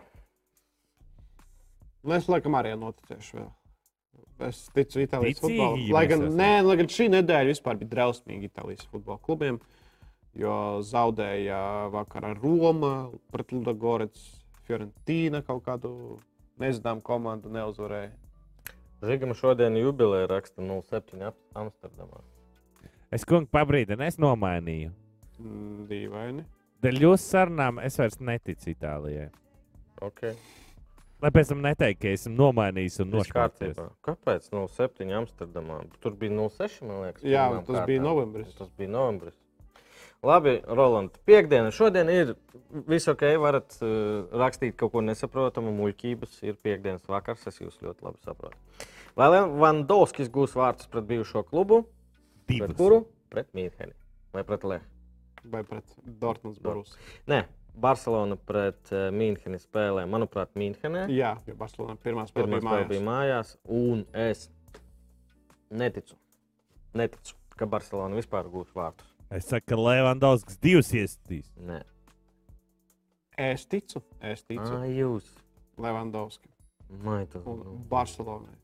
Nu, 2.06 2.14
es 2.14 2.28
laikam 2.30 2.54
arī 2.58 2.76
noticēšu 2.78 3.40
vēl. 3.40 3.48
Es 4.46 4.66
ticu 4.76 5.00
Itālijas 5.00 5.40
Ticīgi 5.40 5.56
futbolam. 5.56 5.88
Lai 5.96 6.04
gan, 6.10 6.22
nē, 6.36 6.52
lai 6.66 6.76
gan 6.82 6.90
šī 6.92 7.08
nedēļa 7.14 7.54
vispār 7.54 7.78
bija 7.80 7.94
drausmīga 7.94 8.50
Itālijas 8.50 8.86
futbola 8.92 9.18
klubiem. 9.24 9.58
jo 10.36 10.82
zaudēja 10.84 11.88
vakarā 11.94 12.34
Roma 12.36 13.08
pret 13.32 13.52
Ludogorets, 13.54 14.35
Fiorentīna 14.66 15.42
kaut 15.46 15.64
kādu 15.66 15.92
nezināmu 16.60 17.02
komandu 17.06 17.52
neuzvarēja. 17.52 18.12
Žigam 19.06 19.34
šodien 19.36 19.76
jubileja 19.78 20.26
raksta 20.32 20.62
07 20.64 21.22
Am- 21.28 21.40
Amsterdamā. 21.66 22.22
Es 23.12 23.24
kungu 23.28 23.46
pabrīdinu, 23.52 24.02
es 24.06 24.16
nomainīju. 24.18 24.90
Mm, 25.38 25.86
Dīvaini. 25.90 26.44
Dēļ 26.82 27.02
jūsu 27.04 27.22
sarunām 27.30 27.78
es 27.84 27.96
vairs 28.00 28.18
neticu 28.20 28.72
Itālijai. 28.72 29.28
Okay. 30.02 30.34
Lai 31.22 31.30
pēc 31.32 31.48
tam 31.48 31.62
neteiktu, 31.64 32.02
ka 32.02 32.10
esmu 32.12 32.34
nomainījis 32.36 32.98
un 33.04 33.14
kārtībā. 33.32 33.86
Kāpēc 34.04 34.50
07 34.52 35.14
Amsterdamā? 35.16 35.78
Tur 36.04 36.16
bija 36.20 36.34
06, 36.50 36.82
man 36.84 37.06
liekas. 37.06 37.24
Jā, 37.24 37.46
tas 37.64 37.86
bija 37.88 38.00
kārtām. 38.02 38.04
novembris. 38.04 38.52
Tas 38.58 38.68
bija 38.76 38.92
novembris. 38.92 39.38
Labi, 40.24 40.60
Roland, 40.66 41.18
piekdiena. 41.28 41.70
Šodien 41.74 42.08
ir 42.10 42.32
viss 42.88 43.08
ok, 43.10 43.22
varat 43.42 43.76
uh, 43.84 44.24
rakstīt 44.40 44.76
kaut 44.80 44.94
ko 44.94 45.02
nesaprotamu, 45.04 45.74
muļķības. 45.76 46.40
Ir 46.46 46.56
piekdienas 46.62 47.04
vakars, 47.10 47.44
es 47.50 47.60
jūs 47.60 47.76
ļoti 47.84 48.06
labi 48.06 48.22
saprotu. 48.24 48.88
Lai 49.16 49.28
Vandovskis 49.32 50.32
gūs 50.32 50.56
vārdus 50.56 50.90
pret 50.92 51.06
bijušo 51.08 51.44
klubu, 51.48 51.84
Divas. 52.48 52.72
pret 52.72 52.80
kuru? 52.80 53.04
Pret 53.32 53.48
Mīnheni 53.56 53.94
vai 54.36 54.42
pret 54.44 54.64
Lehu? 54.64 54.84
Vai 55.52 55.62
pret 55.64 55.94
Dortmunds 56.20 56.58
Borus. 56.60 56.96
Nē, 57.30 57.44
Barcelona 57.80 58.36
pret 58.36 58.92
uh, 58.92 59.08
Mīnheni 59.14 59.60
spēlē, 59.62 60.04
manuprāt, 60.10 60.52
Mīnhenē. 60.58 61.06
Jā, 61.14 61.36
jo 61.46 61.56
Barcelona 61.56 61.96
pirmā 62.02 62.26
spēle 62.28 62.50
Pirmā 62.50 62.60
bija 62.60 62.66
spēle 62.66 62.76
mājās. 62.76 62.92
bija 62.92 63.06
mājās, 63.08 63.56
un 63.78 64.04
es 64.26 64.46
neticu, 65.70 66.18
neticu 66.98 67.36
ka 67.56 67.68
Barcelona 67.70 68.18
vispār 68.18 68.50
gūs 68.52 68.72
vārdus. 68.76 69.15
Es 69.30 69.48
saku, 69.50 69.72
ka 69.72 69.78
Levandovskis 69.80 70.58
divas 70.62 70.92
iestīs. 70.94 71.48
Nē, 71.58 71.80
Es 73.36 73.66
ticu, 73.68 74.00
es 74.24 74.40
ticu 74.48 74.64
ah, 74.64 74.84
jūs. 74.88 75.26
Levandovskam 75.76 76.52
Mai, 77.04 77.26
tas, 77.28 77.42
un 77.44 77.82
Barcelonai. 77.90 78.54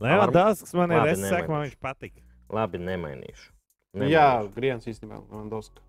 Levandovskis 0.00 0.76
man 0.78 0.92
ir, 0.94 1.00
Labi, 1.00 1.14
es 1.16 1.24
saku, 1.32 1.50
man 1.50 1.64
viņš 1.64 1.78
patīk. 1.82 2.20
labi, 2.50 2.78
nemainīšu. 2.78 3.48
Jā, 3.50 3.98
Nemainīšu. 3.98 4.52
Griens 4.54 4.86
īstenībā 4.86 5.18
Levandovska. 5.24 5.82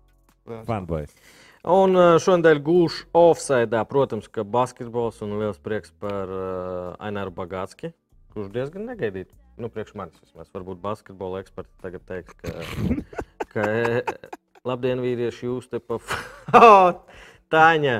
Fanboys. 0.66 1.14
Un 1.62 1.94
uh, 1.94 2.16
šodien 2.18 2.58
gūšu 2.66 3.06
offside, 3.14 3.84
protams, 3.86 4.26
ka 4.26 4.42
basketbols 4.42 5.22
un 5.22 5.36
liels 5.38 5.62
prieks 5.62 5.94
par 6.02 6.32
uh, 6.34 6.96
Aināru 6.98 7.30
Bagātski, 7.36 7.92
kurš 8.34 8.50
diezgan 8.50 8.88
negaidīt. 8.90 9.30
Nu, 9.60 9.70
priekš 9.70 9.94
manis 9.94 10.18
vismaz. 10.18 10.50
Varbūt 10.50 10.82
basketbola 10.82 11.44
eksperti 11.44 11.70
tagad 11.84 12.02
teiks, 12.08 12.34
ka, 12.42 12.50
ka 13.52 13.64
e, 13.68 14.02
labdien, 14.68 15.02
vīrieši, 15.04 15.46
jūs 15.50 15.68
te 15.72 15.80
pa... 15.80 15.98
Oh, 16.58 16.92
Tāņa, 17.52 17.96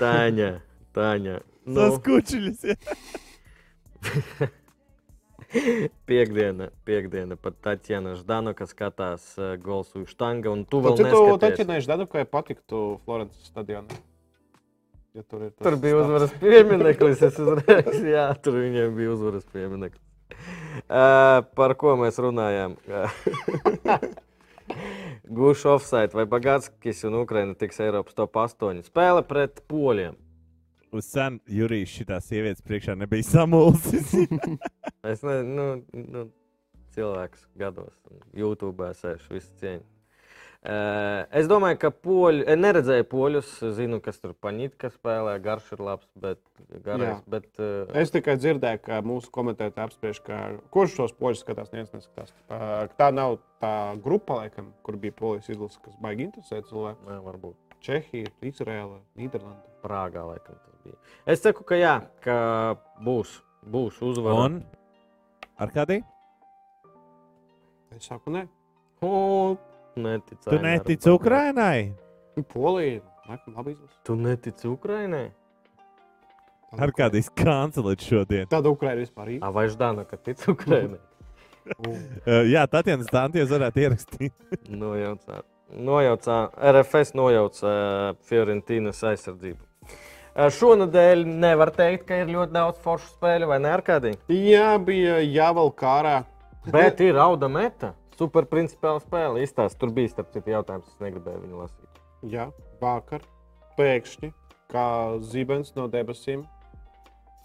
Tāņa, 0.00 0.50
Tāņa. 0.96 1.36
Nu. 1.70 1.76
Tas 1.80 2.00
kučuļus. 2.06 2.64
Ja. 4.40 4.48
Piektdiena, 6.06 6.68
piekdiena 6.86 7.34
pat 7.36 7.56
Tatjana 7.64 8.12
Ždanoka 8.14 8.68
skatās 8.70 9.24
uh, 9.34 9.56
Golsu 9.58 10.04
Štanga, 10.06 10.52
un 10.54 10.62
tu 10.62 10.78
vēl 10.84 10.94
Tad 10.94 11.08
tu 11.10 11.22
neskaties. 11.24 11.40
taķinēši 11.42 11.90
Danukai 11.90 12.22
patiktu 12.30 12.82
Florences 13.04 13.50
stadionā. 13.50 13.98
Ja 15.18 15.24
tur, 15.26 15.48
ir 15.48 15.50
tas 15.50 15.66
Tur 15.66 15.76
bija 15.82 15.96
stāsts. 15.96 16.06
uzvaras 16.06 16.36
piemineklis. 16.44 17.24
Es 17.26 17.40
uzreiz, 17.42 17.98
jā, 18.14 18.28
tur 18.46 18.60
viņiem 18.62 18.94
bija 18.94 19.10
uzvaras 19.16 19.48
piemineklis. 19.50 20.06
Uh, 20.86 21.42
par 21.58 21.74
ko 21.82 21.96
mēs 21.98 22.22
runājām? 22.22 22.78
Gūšu 25.40 25.74
offside 25.76 26.16
vai 26.16 26.26
Bagātskis 26.30 27.04
un 27.08 27.20
Ukraina 27.20 27.54
tiks 27.58 27.80
Eiropas 27.84 28.16
top 28.18 28.36
8 28.42 28.82
spēle 28.86 29.22
pret 29.26 29.62
poļiem. 29.70 30.18
Uz 30.90 31.06
sen 31.06 31.38
Jurijs 31.46 31.92
šitās 31.94 32.26
sievietes 32.26 32.64
priekšā 32.66 32.96
nebija 32.98 33.26
samulsis. 33.26 34.10
Es 35.10 35.22
nezinu, 35.24 35.54
nu, 35.56 36.02
nu, 36.12 36.24
cilvēks 36.92 37.46
gados, 37.58 37.94
YouTube 38.36 38.90
sēž 38.98 39.22
visu 39.32 39.54
cieņu. 39.62 39.86
Es 40.60 41.46
domāju, 41.48 41.78
ka 41.80 41.88
poļi, 42.04 42.42
es 42.52 42.58
neredzēju 42.60 43.06
poļus, 43.08 43.52
zinu, 43.78 43.96
kas 44.04 44.18
tur 44.20 44.34
paņītka 44.44 44.90
spēlē, 44.92 45.38
garš 45.40 45.70
ir 45.72 45.80
labs, 45.86 46.08
bet, 46.20 46.40
garais, 46.84 47.22
bet 47.32 47.48
uh, 47.56 47.88
Es 47.96 48.12
tikai 48.12 48.34
dzirdēju, 48.36 48.82
ka 48.84 48.98
mūsu 49.00 49.32
komentētāji 49.32 49.86
apspriež, 49.88 50.20
ka 50.26 50.40
kurš 50.74 50.98
šos 50.98 51.14
poļus 51.16 51.40
skatās, 51.46 51.70
neviens 51.72 51.94
neskatās. 51.96 52.34
Tā 53.00 53.08
nav 53.16 53.38
tā 53.62 53.72
grupa, 54.04 54.42
laikam, 54.42 54.68
kur 54.84 55.00
bija 55.00 55.16
polijas 55.16 55.48
izlase, 55.48 55.80
kas 55.86 55.96
baigi 56.04 56.28
interesē 56.28 56.60
cilvēku. 56.68 57.08
jā, 57.08 57.18
varbūt. 57.24 57.56
Čehija, 57.80 58.28
Izraela, 58.44 59.00
Nīderlanda. 59.16 59.64
Prāgā 59.80 60.26
laikam 60.28 60.60
tas 60.60 60.76
bija. 60.84 60.98
Es 61.24 61.40
saku, 61.40 61.64
ka 61.64 61.80
jā, 61.80 61.94
ka 62.20 62.36
būs, 63.00 63.38
būs 63.64 64.02
uzvara. 64.04 64.44
un 64.44 64.60
ar 65.56 65.72
kādiem? 65.72 66.04
Es 67.96 68.12
saku, 68.12 68.36
nē, 68.36 68.44
Un 69.00 69.56
neticu. 70.04 70.42
Tu 70.46 70.56
Aināram 70.56 70.70
netici. 70.70 71.12
Ukrainai? 71.12 71.92
Polija, 72.54 73.04
laikam, 73.28 73.54
labi 73.56 73.76
izlase. 73.76 74.00
Tu 74.06 74.16
netici 74.16 74.70
Ukrainai? 74.70 75.28
Ar 76.78 76.92
kādiem 76.94 77.30
kancelēt 77.34 78.02
šodien? 78.06 78.50
Tāda 78.50 78.70
Ukraina 78.70 79.00
vispār 79.02 79.36
ir. 79.36 79.40
A, 79.42 79.50
vai 79.54 79.66
Ždana, 79.70 80.06
ka 80.06 80.18
tic 80.20 80.42
Ukrainai? 80.48 81.00
Uh, 82.26 82.44
jā, 82.48 82.64
Tatjana 82.70 83.04
Stānties 83.06 83.50
varētu 83.52 83.82
ierakstīt. 83.84 84.32
Nojaucā, 84.82 85.42
nojaucā, 85.76 86.38
RFS 86.72 87.14
nojauca 87.18 87.66
uh, 87.68 88.16
Fiorentīnas 88.26 89.02
aizsardzību. 89.06 89.60
Uh, 90.30 90.48
šonadēļ 90.56 91.24
nevar 91.28 91.72
teikt, 91.74 92.06
ka 92.08 92.20
ir 92.22 92.32
ļoti 92.32 92.54
daudz 92.56 92.82
foršu 92.84 93.12
spēļu, 93.14 93.50
vai 93.50 93.60
ne 93.62 93.72
ar 93.76 93.84
kādiem? 93.86 94.18
Jā, 94.32 94.74
bija 94.82 95.20
jāvelk 95.24 95.78
kārā. 95.80 96.20
Bet 96.70 97.00
ir 97.04 97.18
auda 97.20 97.48
meta. 97.48 97.94
Super 98.20 98.44
principāla 98.44 99.00
spēle. 99.00 99.40
Izstāst, 99.40 99.78
tur 99.80 99.94
bija 99.96 100.10
starp 100.12 100.34
citu 100.34 100.52
jautājums, 100.52 100.90
es 100.92 101.00
negribēju 101.00 101.40
viņu 101.40 101.60
lasīt. 101.62 102.00
Jā, 102.28 102.50
vakar 102.82 103.22
pēkšņi, 103.78 104.28
kā 104.68 104.88
zibens 105.24 105.72
no 105.72 105.86
debesīm, 105.88 106.42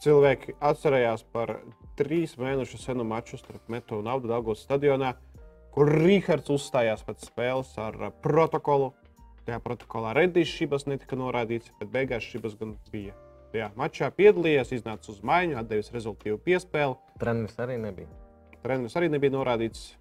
cilvēki 0.04 0.58
atcerējās 0.60 1.24
par 1.32 1.54
trīs 1.96 2.36
mēnešu 2.36 2.82
senu 2.82 3.06
maču 3.08 3.40
starp 3.40 3.72
Metu 3.72 4.02
un 4.02 4.12
Audu 4.12 4.28
Dāngos 4.28 4.66
stadionā, 4.66 5.14
kur 5.72 5.94
Rīgards 5.96 6.52
uzstājās 6.52 7.08
pēc 7.08 7.24
spēles 7.30 7.72
ar 7.80 8.10
protokolu. 8.26 8.92
Tajā 9.48 9.62
protokolā 9.64 10.12
Redīs 10.18 10.52
šibas 10.52 10.90
netika 10.92 11.16
norādīts, 11.16 11.72
bet 11.80 11.94
beigās 11.94 12.28
šibas 12.28 12.58
gan 12.60 12.76
bija. 12.92 13.16
Jā, 13.56 13.70
mačā 13.80 14.10
piedalījās, 14.12 14.76
iznāca 14.76 15.14
uz 15.14 15.24
maiņu, 15.24 15.56
atdevis 15.62 15.94
rezultātu 15.96 16.36
piespēli. 16.44 16.98
Treneris 17.22 17.62
arī 17.64 17.80
nebija. 17.80 18.12
Treneris 18.66 18.98
arī 19.00 19.08
nebija 19.14 19.38
norādīts, 19.38 19.94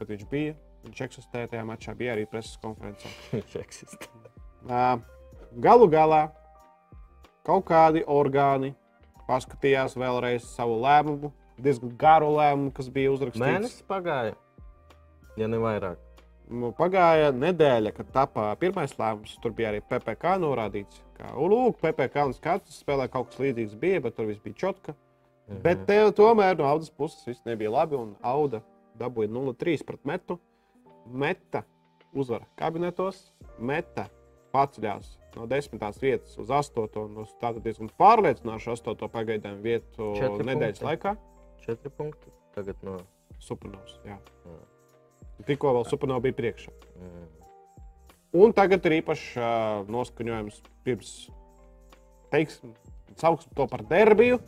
bet 0.00 0.12
viņš 0.14 0.26
bija. 0.32 0.56
Viņš 0.86 1.00
eksistēja 1.04 1.52
tajā 1.52 1.62
mačā, 1.68 1.94
bija 1.96 2.14
arī 2.16 2.26
preses 2.28 2.56
konferencē. 2.62 3.10
Viņš 3.34 3.56
eksistē. 3.60 4.08
Ā, 4.64 4.84
Galu 5.60 5.88
galā 5.90 6.22
kaut 7.44 7.66
kādi 7.68 8.04
orgāni 8.08 8.72
paskatījās 9.28 9.96
vēlreiz 9.98 10.46
savu 10.56 10.78
lēmumu, 10.82 11.32
diezgan 11.60 11.92
garu 12.00 12.30
lēmumu, 12.36 12.72
kas 12.76 12.88
bija 12.92 13.12
uzrakstīts. 13.14 13.44
Mēnesis 13.44 13.84
pagāja, 13.88 14.36
ja 15.40 15.50
ne 15.50 15.60
vairāk. 15.60 15.98
Nu, 16.50 16.72
Pagāja 16.74 17.28
nedēļa, 17.30 17.92
kad 17.94 18.08
tapā 18.10 18.48
pirmais 18.58 18.96
lēmums. 18.98 19.36
Tur 19.42 19.52
bija 19.54 19.68
arī 19.70 19.84
PPC 19.86 20.32
norādīts, 20.42 20.98
ka, 21.14 21.30
lūk, 21.38 21.78
PPC 21.78 22.24
un 22.26 22.34
skats 22.34 22.80
spēlē 22.82 23.06
kaut 23.12 23.30
kas 23.30 23.38
līdzīgs 23.44 23.76
bija, 23.78 24.00
bet 24.02 24.16
tur 24.16 24.26
viss 24.26 24.42
bija 24.42 24.58
čotka. 24.64 24.96
Bet 25.62 25.84
tev 25.86 26.12
tomēr 26.18 26.58
no 26.58 26.66
audas 26.66 26.90
puses 26.94 27.22
viss 27.26 27.46
nebija 27.46 27.70
labi, 27.74 27.98
un 27.98 28.16
auda 28.22 28.60
dabūja 29.00 29.32
0-3 29.32 29.86
pret 29.88 30.06
metu. 30.08 30.38
Meta 31.10 31.64
uzvara 32.12 32.46
kabinetos, 32.60 33.30
meta 33.58 34.08
paceļās 34.54 35.14
no 35.36 35.46
10. 35.50 35.80
vietas 36.02 36.36
uz 36.42 36.50
8. 36.50 36.86
un 37.04 37.22
uz 37.24 37.32
tādu 37.42 37.62
diezgan 37.64 37.90
pārliecinošu 38.00 38.74
8. 38.76 39.08
pagaidām 39.12 39.62
vietu 39.64 40.12
Četri 40.18 40.46
nedēļas 40.50 40.82
punkti. 40.82 40.88
laikā. 40.90 41.14
Četri 41.64 41.92
punkti. 41.96 42.34
Tagad 42.54 42.86
no. 42.86 42.98
Supernovs. 43.40 43.96
jā. 44.04 44.18
Jā. 44.44 44.56
Tikko 45.48 45.72
vēl 45.78 45.86
Supernovs 45.88 46.24
bija 46.26 46.36
priekšā. 46.36 46.72
Mm. 47.00 47.28
Un 48.40 48.52
tagad 48.54 48.84
ir 48.86 48.98
īpašs 49.00 49.26
uh, 49.40 49.88
noskaņojums 49.90 50.60
pirms, 50.86 51.12
teiksim, 52.30 52.74
sauksim 53.18 53.54
to 53.56 53.66
par 53.70 53.82
derbiju, 53.88 54.38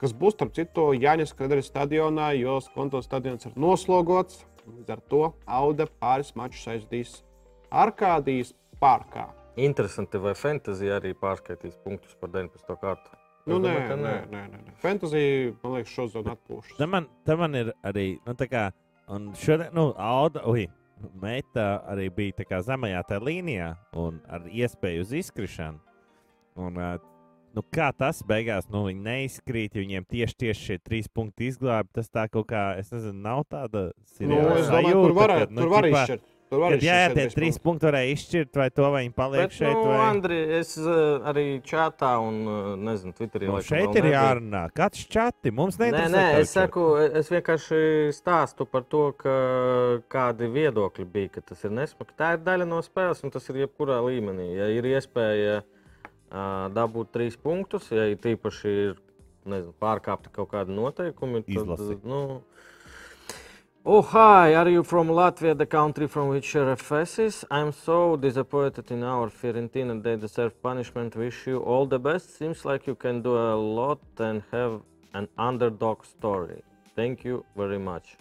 kas 0.00 0.14
būs, 0.16 0.36
starp 0.36 0.54
citu, 0.56 0.90
Jānis 0.96 1.34
Kredera 1.36 1.64
stadionā, 1.64 2.30
jo 2.38 2.58
Skonto 2.64 3.02
stadions 3.04 3.46
ir 3.48 3.56
noslogots. 3.60 4.44
Līdz 4.70 4.92
ar 4.94 5.00
to 5.10 5.22
Auda 5.48 5.86
pāris 6.00 6.34
mačus 6.38 6.66
aizdīs 6.70 7.14
Arkādijas 7.70 8.52
parkā. 8.80 9.30
Interesanti, 9.60 10.20
vai 10.22 10.34
fantāzija 10.38 11.00
arī 11.00 11.12
pārskaitīs 11.18 11.78
punktus 11.84 12.14
par 12.20 12.30
19. 12.32 12.76
kārtu. 12.80 13.16
Nu, 13.48 13.56
nē, 13.58 13.72
domāju, 13.72 13.96
nē, 14.02 14.12
nē, 14.30 14.42
nē, 14.52 14.60
nē. 14.66 14.74
Fantasija, 14.82 15.54
man 15.62 15.78
liekas, 15.78 15.94
šo 15.96 16.06
zonu 16.12 16.34
atpūšas. 16.34 16.76
Te 16.78 16.86
man, 16.86 17.08
te 17.26 17.36
man 17.40 17.56
ir 17.56 17.72
arī, 17.86 18.06
nu, 18.26 18.34
tā 18.38 18.46
kā, 18.50 18.66
un 19.10 19.30
šodien, 19.38 19.72
nu, 19.76 19.90
Auda, 19.96 20.44
ui, 20.48 20.68
Meta 21.20 21.80
arī 21.88 22.10
bija 22.12 22.36
tā 22.40 22.44
kā 22.44 22.58
zemajā 22.64 23.00
tajā 23.08 23.24
līnijā 23.24 23.70
un 23.96 24.18
ar 24.28 24.44
iespēju 24.44 25.06
uz 25.06 25.14
izkrišanu. 25.22 25.80
Un, 26.60 26.76
uh, 26.76 26.98
nu, 27.56 27.64
kā 27.74 27.90
tas 27.96 28.22
beigās, 28.26 28.68
nu, 28.72 28.84
viņi 28.88 29.04
neizkrīt, 29.06 29.76
ja 29.76 29.84
viņiem 29.84 30.08
tieši, 30.10 30.36
tieši 30.44 30.66
šie 30.68 30.80
trīs 30.82 31.08
punkti 31.12 31.50
izglāba. 31.50 31.88
Tas 31.98 32.10
tā 32.12 32.26
kā, 32.30 32.64
es 32.80 32.92
nezinu, 32.94 33.16
nav 33.24 33.46
tāda 33.50 33.90
Nu, 33.90 34.10
seriāla 34.16 34.58
es 34.58 34.68
domāju, 34.68 34.90
sajūta, 34.90 35.00
tur 35.06 35.16
var, 35.16 35.38
kad, 35.40 35.56
nu, 35.56 35.64
tur 35.64 35.72
var 35.72 35.88
ķipā, 35.88 36.04
izšķirt. 36.04 36.28
Tur 36.50 36.58
var 36.64 36.72
Kad, 36.74 36.82
jā, 36.82 36.94
tie 37.14 37.24
trīs 37.30 37.54
punkti. 37.54 37.62
punkti 37.62 37.86
varēja 37.86 38.14
izšķirt, 38.16 38.56
vai 38.58 38.64
to 38.74 38.86
vai 38.90 39.02
viņi 39.04 39.12
paliek 39.14 39.44
Bet, 39.44 39.52
šeit. 39.54 39.70
nu, 39.76 39.84
vai... 39.86 39.98
Andri, 40.08 40.38
es 40.56 40.72
uh, 40.82 40.96
arī 41.30 41.44
čatā 41.62 42.10
un, 42.18 42.40
uh, 42.50 42.70
nezinu, 42.74 43.14
Twitterī. 43.14 43.46
Nu, 43.46 43.54
laikam 43.54 43.68
šeit 43.70 43.98
ir 44.00 44.08
jārunā. 44.10 44.64
Kāds 44.74 45.04
čati 45.14 45.52
mums 45.54 45.78
Nē, 45.78 45.84
neinteresē? 45.92 46.16
nē, 46.16 46.40
es 46.42 46.54
saku, 46.58 46.86
es 47.06 47.30
vienkārši 47.30 47.82
stāstu 48.18 48.66
par 48.66 48.82
to, 48.90 49.04
ka 49.22 49.36
kādi 50.10 50.50
viedokļi 50.50 51.06
bija, 51.06 51.36
ka 51.36 51.46
tas 51.52 51.62
ir 51.62 51.70
nesmagi. 51.78 52.18
Tā 52.18 52.34
ir 52.34 52.42
daļa 52.50 52.66
no 52.66 52.82
spēles, 52.82 53.22
un 53.22 53.30
tas 53.30 53.46
ir 53.52 53.62
jebkurā 53.62 54.00
līmenī. 54.10 54.50
Ja 54.58 54.66
ir 54.74 54.90
iespēja 54.90 55.60
uh, 55.62 55.68
dabūt 56.30 57.10
trīs 57.12 57.36
punktus, 57.36 57.90
ja 57.90 58.06
ir 58.10 58.18
tīpaši 58.22 58.74
ir, 58.90 59.00
nezinu, 59.50 59.74
pārkāpti 59.80 60.30
kaut 60.32 60.52
kādi 60.52 60.76
noteikumi, 60.76 61.42
tad, 61.42 61.56
Izlasi. 61.56 61.98
nu, 62.04 62.42
Oh, 63.82 64.02
hi, 64.02 64.54
are 64.54 64.68
you 64.68 64.82
from 64.84 65.08
Latvia, 65.08 65.56
the 65.56 65.64
country 65.64 66.06
from 66.06 66.28
which 66.28 66.52
RFS 66.52 67.18
is? 67.18 67.44
I'm 67.50 67.72
so 67.72 68.14
disappointed 68.14 68.90
in 68.90 69.02
our 69.02 69.30
Fiorentina. 69.30 70.02
They 70.02 70.16
deserve 70.16 70.62
punishment. 70.62 71.16
Wish 71.16 71.46
you 71.46 71.60
all 71.60 71.86
the 71.86 71.98
best. 71.98 72.36
Seems 72.36 72.66
like 72.66 72.86
you 72.86 72.94
can 72.94 73.22
do 73.22 73.38
a 73.38 73.56
lot 73.56 74.00
and 74.18 74.42
have 74.52 74.82
an 75.14 75.28
underdog 75.38 76.04
story. 76.04 76.62
Thank 76.94 77.24
you 77.24 77.42
very 77.56 77.78
much. 77.78 78.18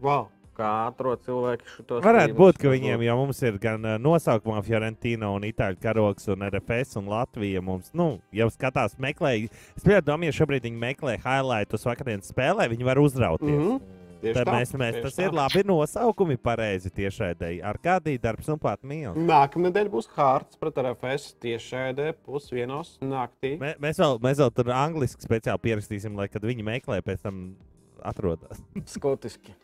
Wow. 0.00 0.28
Kā 0.58 0.70
atrod 0.88 1.22
cilvēki 1.22 1.68
šo 1.70 2.00
Varētu 2.02 2.34
būt, 2.34 2.56
ka 2.58 2.72
viņiem 2.72 3.04
jau 3.06 3.14
mums 3.20 3.42
ir 3.46 3.60
gan 3.62 3.84
nosaukumā 4.02 4.58
Fiorentina, 4.66 5.30
un 5.30 5.46
Itāļu 5.46 5.78
karoks, 5.82 6.26
un 6.34 6.42
RFS, 6.48 6.96
un 6.98 7.12
Latvija. 7.12 7.62
Mums, 7.62 7.92
nu, 7.94 8.08
jau 8.34 8.48
skatās, 8.50 8.96
meklē. 8.98 9.36
Es 9.78 9.86
ļoti 9.86 10.08
domāju, 10.08 10.32
ja 10.32 10.38
šobrīd 10.40 10.66
viņi 10.66 10.82
meklē 10.82 11.14
highlightus 11.22 11.86
vakardienas 11.86 12.32
spēlē, 12.34 12.66
viņi 12.74 12.90
var 12.90 12.98
uzrauties. 12.98 13.54
Mm 13.54 13.64
-hmm. 13.68 13.96
Tieši 14.18 14.34
Tad 14.34 14.48
tā, 14.48 14.54
mēs, 14.56 14.72
mēs, 14.74 14.96
tas 15.04 15.14
tā. 15.14 15.26
ir 15.28 15.34
labi 15.36 15.62
nosaukumi, 15.66 16.36
pareizi 16.42 16.90
tiešraidēji. 16.90 17.60
Ar 17.62 17.78
kādī 17.78 18.16
darbs 18.18 18.48
un 18.50 18.58
pat 18.58 18.82
mīl. 18.82 19.14
Nākamā 19.14 19.68
nedēļa 19.68 19.92
būs 19.92 20.10
Hārts 20.16 20.58
pret 20.58 20.80
RFS 20.82 21.36
šajā 21.68 22.08
pusdienos 22.26 22.96
naktī. 22.98 23.54
Mē, 23.62 23.76
mēs, 23.78 24.02
vēl, 24.02 24.18
mēs 24.24 24.42
vēl 24.42 24.50
tur 24.56 24.72
angliski 24.74 25.22
speciāli 25.22 25.62
pierakstīsim, 25.68 26.18
lai 26.18 26.26
kad 26.32 26.42
viņi 26.42 26.66
meklē, 26.66 26.98
pēc 27.06 27.22
tam 27.22 27.54
atrodas. 28.02 28.58
Skotiski. 28.90 29.54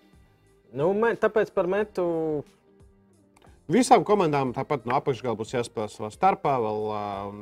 Nu, 0.75 0.91
me, 0.99 1.15
tāpēc 1.21 1.53
par 1.55 1.69
metu 1.71 2.05
Visām 3.71 4.03
komandām 4.05 4.51
tāpat 4.53 4.85
no 4.85 4.99
apakšgala 4.99 5.39
būs 5.39 5.55
jāspēlē 5.55 5.89
savā 5.89 6.11
starpā. 6.13 6.59
Vēl, 6.61 6.83
un, 7.31 7.39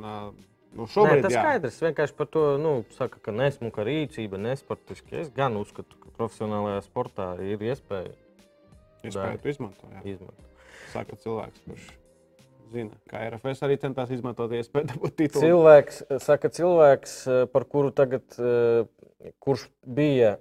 nu, 0.71 0.85
Nē, 0.85 0.91
šobrīd 0.93 1.25
tas 1.25 1.35
jā. 1.35 1.41
skaidrs. 1.43 1.79
Vienkārši 1.83 2.15
par 2.15 2.29
to 2.31 2.43
nu, 2.63 2.71
saka, 2.95 3.19
ka 3.25 3.33
nesmuka 3.35 3.83
rīcība, 3.83 4.39
nesportiski. 4.39 5.17
Es 5.19 5.33
gan 5.35 5.57
uzskatu, 5.59 5.99
ka 5.99 6.13
profesionālajā 6.15 6.85
sportā 6.85 7.33
ir 7.43 7.65
iespēja 7.67 8.13
Iespēju 9.03 9.41
to 9.43 9.51
izmantot. 9.51 9.91
jā. 9.91 10.05
izmantot. 10.13 10.63
Saka 10.93 11.19
cilvēks, 11.19 11.65
kurš 11.67 11.91
zina, 12.73 12.95
kā 13.11 13.25
RFS 13.27 13.65
arī 13.67 13.77
centās 13.81 14.13
izmantot 14.15 14.53
iespēju 14.55 14.89
dabūt 14.93 15.17
titulu. 15.19 15.43
Cilvēks, 15.43 15.99
saka, 16.23 16.53
cilvēks, 16.55 17.17
par 17.51 17.67
kuru 17.67 17.91
tagad, 17.95 18.23
kurš 19.43 19.67
bija 19.83 20.37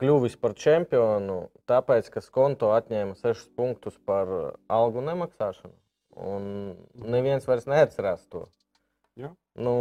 kļuvis 0.00 0.38
par 0.40 0.56
čempionu, 0.58 1.42
tāpēc, 1.70 2.08
ka 2.14 2.22
Skonto 2.24 2.72
atņēma 2.76 3.18
6 3.20 3.52
punktus 3.58 3.98
par 4.08 4.32
eh, 4.36 4.48
algu 4.72 5.04
nemaksāšanu. 5.04 5.76
Un 6.20 6.48
neviens 7.00 7.46
vairs 7.46 7.68
neatcerās 7.70 8.24
to. 8.32 8.48
Jā. 9.20 9.30
Nu, 9.60 9.74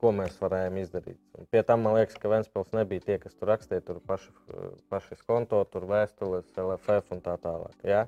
ko 0.00 0.12
mēs 0.14 0.36
varējām 0.40 0.78
izdarīt? 0.80 1.18
Un 1.38 1.48
pie 1.50 1.62
tam 1.66 1.82
man 1.86 1.96
liekas, 1.96 2.18
ka 2.20 2.30
Vēnspils 2.30 2.74
nebija 2.76 3.04
tie, 3.06 3.18
kas 3.22 3.34
tur 3.34 3.50
rakstīja, 3.52 3.84
tur 3.86 4.00
paši, 4.06 4.32
paši 4.92 5.18
Skonto, 5.20 5.62
tur 5.72 5.88
vēstules, 5.90 6.52
LFF 6.62 7.16
un 7.16 7.22
tā 7.24 7.36
tālāk. 7.42 7.76
Jā? 7.86 8.06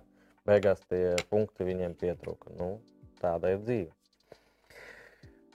Beigās 0.48 0.84
tie 0.88 1.16
punkti 1.32 1.66
viņiem 1.68 1.96
pietrūka. 2.00 2.54
Nu, 2.58 2.76
tāda 3.22 3.54
ir 3.54 3.64
dzīve. 3.64 3.97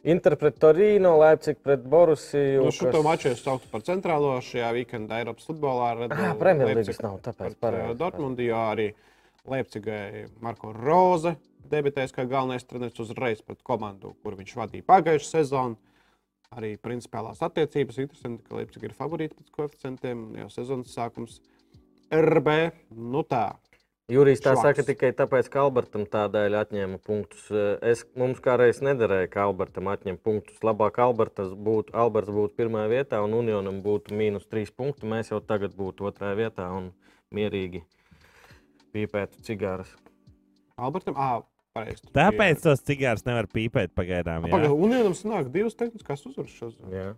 Inter 0.03 0.35
pret 0.35 0.57
Torino, 0.59 1.13
Leipzig 1.21 1.61
pret 1.63 1.85
Borusiju. 1.88 2.65
Nu, 2.65 2.71
šo 2.75 2.89
kas... 2.91 3.03
maču 3.05 3.30
es 3.31 3.43
saucu 3.43 3.69
par 3.71 3.85
centrālo 3.88 4.34
šajā 4.43 4.73
weekendā 4.75 5.21
Eiropas 5.23 5.47
futbolā. 5.47 5.93
Ah, 6.09 6.34
Premjerlīgas 6.39 6.99
nav, 7.05 7.21
tāpēc 7.23 7.55
pareizi. 7.61 7.95
Dortmundī, 8.01 8.49
jo 8.49 8.59
arī 8.59 8.89
Leipzigai 9.47 10.25
Marko 10.43 10.73
Roze 10.75 11.38
debitēs 11.71 12.11
kā 12.11 12.25
galvenais 12.27 12.67
treneris 12.67 12.99
uzreiz 12.99 13.41
pret 13.45 13.63
komandu, 13.65 14.13
kur 14.23 14.35
viņš 14.39 14.55
vadīja 14.59 14.88
pagājušā 14.91 15.30
sezonu. 15.38 15.80
Arī 16.53 16.75
principālās 16.77 17.39
attiecības 17.41 17.97
interesanti, 18.03 18.43
ka 18.45 18.59
Leipzig 18.59 18.84
ir 18.85 18.93
favorīti 18.93 19.39
pēc 19.39 19.55
koeficientiem. 19.55 20.27
Jau 20.43 20.51
sezonas 20.53 20.91
sākums 20.93 21.39
RB. 22.13 22.53
Nu 22.93 23.23
tā. 23.25 23.55
Jurijs 24.11 24.41
tā 24.43 24.51
Švaks. 24.51 24.63
saka 24.67 24.84
tikai 24.84 25.13
tāpēc, 25.15 25.47
ka 25.47 25.61
Albertam 25.63 26.03
tādēļ 26.11 26.57
atņēma 26.59 26.97
punktus. 27.07 27.45
Es, 27.88 28.01
mums 28.19 28.41
kādreiz 28.43 28.81
nederēja, 28.84 29.30
ka 29.31 29.45
Albertam 29.47 29.88
atņem 29.88 30.17
punktus. 30.19 30.59
Labāk 30.59 30.99
Albertas 30.99 31.53
būtu, 31.55 31.93
Alberts 31.95 32.34
būtu 32.35 32.51
pirmajā 32.59 32.89
vietā 32.91 33.21
un 33.23 33.38
Unionam 33.38 33.80
būtu 33.85 34.11
mīnus 34.19 34.43
trīs 34.51 34.73
punkti. 34.75 35.07
Mēs 35.07 35.31
jau 35.31 35.39
tagad 35.39 35.71
būtu 35.80 36.09
otrajā 36.11 36.35
vietā 36.35 36.67
un 36.75 36.91
mierīgi 37.31 37.85
pīpētu 38.93 39.39
cigāras. 39.47 39.95
Albertam, 40.75 41.15
ah, 41.15 41.39
pareizi. 41.73 42.03
Tāpēc 42.11 42.59
tos 42.67 42.84
cigārus 42.84 43.23
nevar 43.25 43.47
pīpēt 43.47 43.95
pagaidām. 43.95 44.43
bija- 44.43 44.51
jā. 44.51 44.57
Pagaid, 44.59 44.80
Unionam 44.84 45.15
sanāk 45.15 45.47
divas 45.49 45.75
tehniskās 45.80 46.25
uzvaras 46.27 46.51
šos. 46.51 46.75
Jā. 46.91 47.15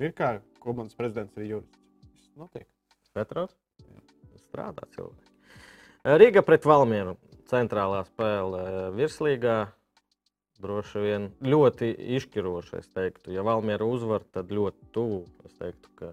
Ir 0.00 0.12
kā 0.16 0.40
komandas 0.64 0.94
prezidents 0.96 1.36
ir 1.36 1.44
jurists. 1.44 1.76
Viss 2.16 2.30
notiek. 2.38 2.66
Petros? 3.12 3.52
Strādā 4.50 4.86
cilvēki. 4.94 5.28
Riga 6.20 6.42
pret 6.42 6.64
Valmieru. 6.66 7.16
Centrālā 7.50 8.04
spēle 8.08 8.90
virslīgā. 8.96 9.58
Droši 10.60 11.00
vien 11.00 11.28
ļoti 11.40 11.88
izšķiroša. 12.18 12.82
Es 12.82 12.90
teiktu, 12.92 13.32
ja 13.32 13.44
Valmiera 13.46 13.86
uzvar, 13.88 14.26
tad 14.28 14.50
ļoti 14.52 14.90
tuvu. 14.92 15.22
Es 15.48 15.54
teiktu, 15.56 15.88
ka 15.96 16.10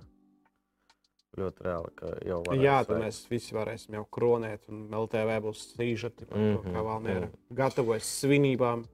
ļoti 1.38 1.66
reāli, 1.68 1.92
ka 2.00 2.12
jau 2.26 2.38
var. 2.46 2.62
Jā, 2.64 2.78
tad 2.88 3.02
mēs 3.04 3.20
visi 3.30 3.58
varēsim 3.58 3.98
jau 4.00 4.06
kronēt, 4.18 4.64
un 4.72 4.88
LTV 5.02 5.36
būs 5.44 5.66
sīžati 5.76 6.30
par 6.30 6.38
to, 6.40 6.62
Mhm, 6.64 6.74
kā 6.78 6.84
Valmiera 6.88 7.26
mhm. 7.28 7.36
gatavojas 7.60 8.08
svinībām. 8.22 8.86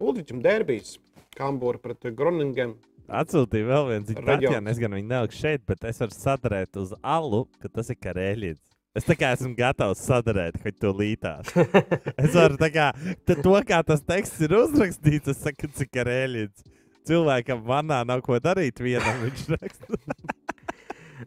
Ulričam 0.00 0.40
derbijas, 0.42 0.96
Kambūra 1.36 1.80
pret 1.82 2.08
Groningen. 2.14 2.76
Atsūtīja 3.04 3.68
vēl 3.68 3.88
vienu 3.90 4.06
ziņu. 4.08 4.22
Tatjana, 4.24 4.70
es 4.72 4.78
gan 4.80 4.94
viņu 4.96 5.10
nelikšu 5.10 5.40
šeit, 5.42 5.64
bet 5.68 5.84
es 5.90 6.00
varu 6.00 6.16
sadarēt 6.16 6.78
uz 6.80 6.94
alu, 7.02 7.44
ka 7.60 7.68
tas 7.68 7.92
ir 7.92 7.98
karēļiets. 8.00 8.62
Es 8.94 9.04
tā 9.04 9.16
kā 9.18 9.32
esmu 9.34 9.56
gatavs 9.58 10.04
sadarēt, 10.06 10.60
kad 10.62 10.76
to 10.78 10.92
lītās. 10.94 11.50
Es 12.24 12.32
varu 12.36 12.56
tā 12.60 12.70
kā, 12.72 12.88
to, 13.26 13.54
kā 13.66 13.82
tas 13.86 14.04
teksts 14.06 14.44
ir 14.46 14.54
uzrakstīts, 14.54 15.32
es 15.34 15.40
saku, 15.42 15.68
cik 15.74 15.90
karēļiets. 15.98 16.64
Cilvēkam 17.04 17.64
manā 17.66 18.00
nav 18.08 18.22
ko 18.24 18.38
darīt 18.40 18.80
vienam, 18.80 19.26
viņš 19.26 19.48
raksta. 19.56 19.98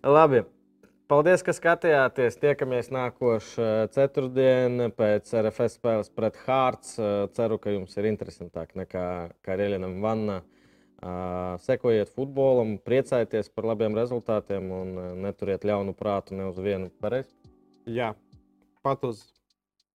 Labi. 0.02 0.46
Paldies, 1.08 1.44
ka 1.46 1.54
skatījāties. 1.56 2.40
Tiekamies 2.42 2.90
nākošais 2.92 3.94
ceturtdien 3.96 4.90
pēc 4.98 5.30
RFS 5.40 5.78
spēles 5.78 6.10
pret 6.12 6.40
Hārts. 6.48 6.98
Ceru, 7.36 7.60
ka 7.64 7.72
jums 7.72 7.96
ir 8.00 8.10
interesantāk 8.10 8.74
nekā 8.80 9.06
Karēļinam 9.48 10.02
Vanna. 10.04 10.42
Sekojiet 11.62 12.10
futbolam, 12.10 12.78
priecājieties 12.82 13.52
par 13.54 13.68
labiem 13.70 13.94
rezultātiem 13.94 14.72
un 14.74 14.94
uh, 14.98 15.10
neturiet 15.28 15.66
ļaunu 15.68 15.94
prātu 15.98 16.34
ne 16.38 16.48
uz 16.50 16.58
vienu 16.58 16.90
pareizi. 17.02 17.30
Jā, 17.86 18.16
pat 18.86 19.06
uz. 19.06 19.22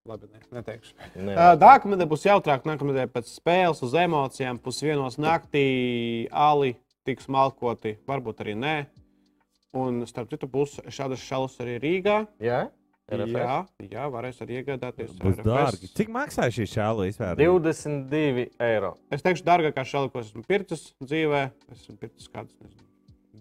Labi, 0.06 0.26
ne, 0.34 0.40
neteikšu. 0.50 0.94
Ā, 1.14 1.52
Nākamā 1.58 2.06
būs 2.10 2.24
jautrāk. 2.26 2.64
Nākamā 2.66 2.90
nedēļa 2.90 3.10
pēc 3.14 3.28
spēles 3.30 3.82
uz 3.86 3.92
emocijām. 3.94 4.58
Pusdienos 4.58 5.14
naktī 5.22 6.26
ali 6.30 6.72
tiks 7.06 7.28
malkoti, 7.30 7.96
varbūt 8.10 8.42
arī 8.42 8.56
nē. 8.58 8.76
Un 9.78 10.02
starp 10.10 10.32
citu, 10.34 10.48
būs 10.50 10.80
šādas 10.90 11.22
šalas 11.22 11.54
arī 11.62 11.78
Rīgā. 11.82 12.16
Jā, 12.42 12.64
RFS? 13.16 13.38
Jā, 13.38 13.88
jā, 13.92 14.04
varēs 14.12 14.40
arī 14.44 14.58
iegādāties. 14.60 15.12
Būs 15.18 15.36
RFS. 15.38 15.48
dārgi. 15.48 15.90
Cik 15.98 16.12
maksā 16.14 16.48
šī 16.54 16.66
šāla 16.72 17.08
vispār? 17.08 17.36
22 17.40 18.46
eiro. 18.68 18.94
Es 19.12 19.24
teikšu, 19.24 19.46
dārgākā 19.48 19.84
šāda, 19.88 20.12
ko 20.12 20.22
esmu 20.24 20.44
pircis 20.48 20.88
dzīvē. 21.02 21.42
Esmu 21.74 21.96
pircis 22.00 22.30
kādas, 22.32 22.54
nezinu, 22.62 22.86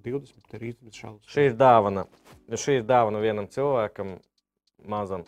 20, 0.07 0.47
30 0.55 1.01
šādas. 1.03 1.29
Šī 1.31 1.49
ir 1.51 1.59
dāvana. 1.59 2.07
Šī 2.51 2.79
ir 2.81 2.87
dāvana 2.89 3.21
vienam 3.23 3.47
cilvēkam, 3.51 4.17
mazam. 4.89 5.25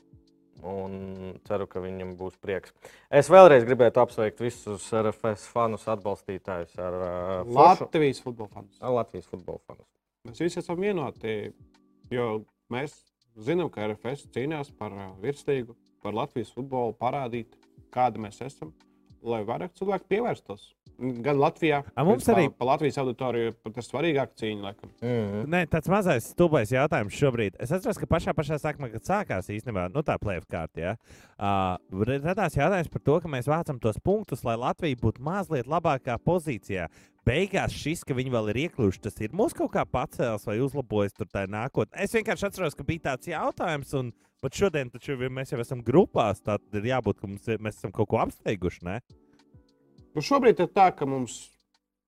Un 0.63 1.33
ceru, 1.43 1.65
ka 1.67 1.81
viņam 1.83 2.13
būs 2.15 2.37
prieks. 2.39 2.71
Es 3.11 3.27
vēlreiz 3.31 3.65
gribētu 3.67 3.99
apsveikt 3.99 4.39
visus 4.39 4.85
RFS 4.95 5.49
fanus, 5.51 5.83
atbalstītājus 5.91 6.77
ar 6.79 6.95
uh, 6.95 7.49
Latvijas 7.51 8.21
futbola 8.23 8.47
fans. 8.53 8.77
ar 8.79 8.93
Latvijas 8.95 9.27
futbola 9.27 9.59
fanus. 9.67 9.89
Mēs 10.29 10.39
visi 10.39 10.61
esam 10.61 10.79
vienoti, 10.79 11.51
jo 12.13 12.27
mēs 12.71 12.95
zinām, 13.37 13.69
ka 13.73 13.87
RFS 13.87 14.27
cīnās 14.33 14.71
par 14.77 14.91
uh, 14.93 15.11
virslīgu, 15.23 15.75
par 16.03 16.13
Latvijas 16.13 16.51
futbolu, 16.53 16.93
parādīt, 16.99 17.55
kāda 17.93 18.19
mēs 18.19 18.41
esam, 18.45 18.73
lai 19.23 19.43
vairāk 19.47 19.73
cilvēku 19.79 20.09
pievērstos. 20.11 20.73
Gan 20.99 21.39
Latvijā, 21.41 21.79
A, 21.97 22.03
mums 22.05 22.25
gan 22.27 22.35
arī- 22.35 22.49
pa, 22.51 22.55
pa 22.59 22.65
Latvijas 22.65 22.99
auditoriju 23.01 23.53
pat 23.63 23.77
ir 23.77 23.83
svarīgāka 23.83 24.35
cīņa. 24.37 24.61
Laikam. 24.61 24.91
Mhm. 25.01 25.47
Nē, 25.49 25.61
tāds 25.67 25.89
mazais 25.89 26.27
stulbais 26.35 26.69
jautājums 26.69 27.17
šobrīd. 27.17 27.55
Es 27.59 27.71
atceros, 27.73 27.97
ka 27.97 28.05
pašā, 28.05 28.33
pašā 28.37 28.59
sākumā, 28.61 28.91
kad 28.93 29.01
sākās 29.01 29.49
īstenībā 29.49 29.87
nu, 29.93 30.03
tā 30.05 30.19
plēsoņa 30.21 30.51
kārta, 30.53 30.77
ja, 30.83 30.93
uh, 31.39 31.77
radās 32.21 32.53
jautājums 32.59 32.91
par 32.93 33.01
to, 33.01 33.19
ka 33.21 33.27
mēs 33.33 33.49
vācam 33.49 33.79
tos 33.81 33.97
punktus, 34.03 34.43
lai 34.45 34.55
Latvija 34.55 34.95
būtu 35.01 35.19
mazliet 35.25 35.65
labākā 35.65 36.19
pozīcijā. 36.21 36.89
Beigās 37.23 37.71
šis, 37.71 38.01
ka 38.03 38.15
viņi 38.17 38.33
vēl 38.33 38.49
ir 38.51 38.57
iekļuvuši, 38.65 38.99
tas 39.05 39.21
ir 39.23 39.35
mūsu 39.35 39.55
kaut 39.61 39.71
kā 39.77 39.85
pacēlis 39.87 40.43
vai 40.43 40.57
uzlabojis 40.59 41.15
tur 41.15 41.29
tā 41.31 41.45
nākotnē. 41.47 42.01
Es 42.03 42.15
vienkārši 42.17 42.49
atceros, 42.49 42.75
ka 42.75 42.83
bija 42.87 43.05
tāds 43.05 43.29
jautājums, 43.31 43.93
un 43.95 44.09
pat 44.43 44.59
šodien 44.59 44.91
taču 44.91 45.15
mēs 45.31 45.53
jau 45.53 45.61
esam 45.63 45.85
grupās. 45.87 46.43
Tad 46.43 46.65
ir 46.75 46.89
jābūt, 46.91 47.21
ka 47.21 47.29
mums, 47.31 47.47
mēs 47.63 47.79
esam 47.79 47.95
kaut 47.95 48.11
ko 48.11 48.19
apsteiguši. 48.25 48.83
Ne? 48.89 48.99
Nu, 50.11 50.19
šobrīd 50.19 50.59
ir 50.65 50.67
tā, 50.75 50.89
ka 50.91 51.07
mums 51.07 51.39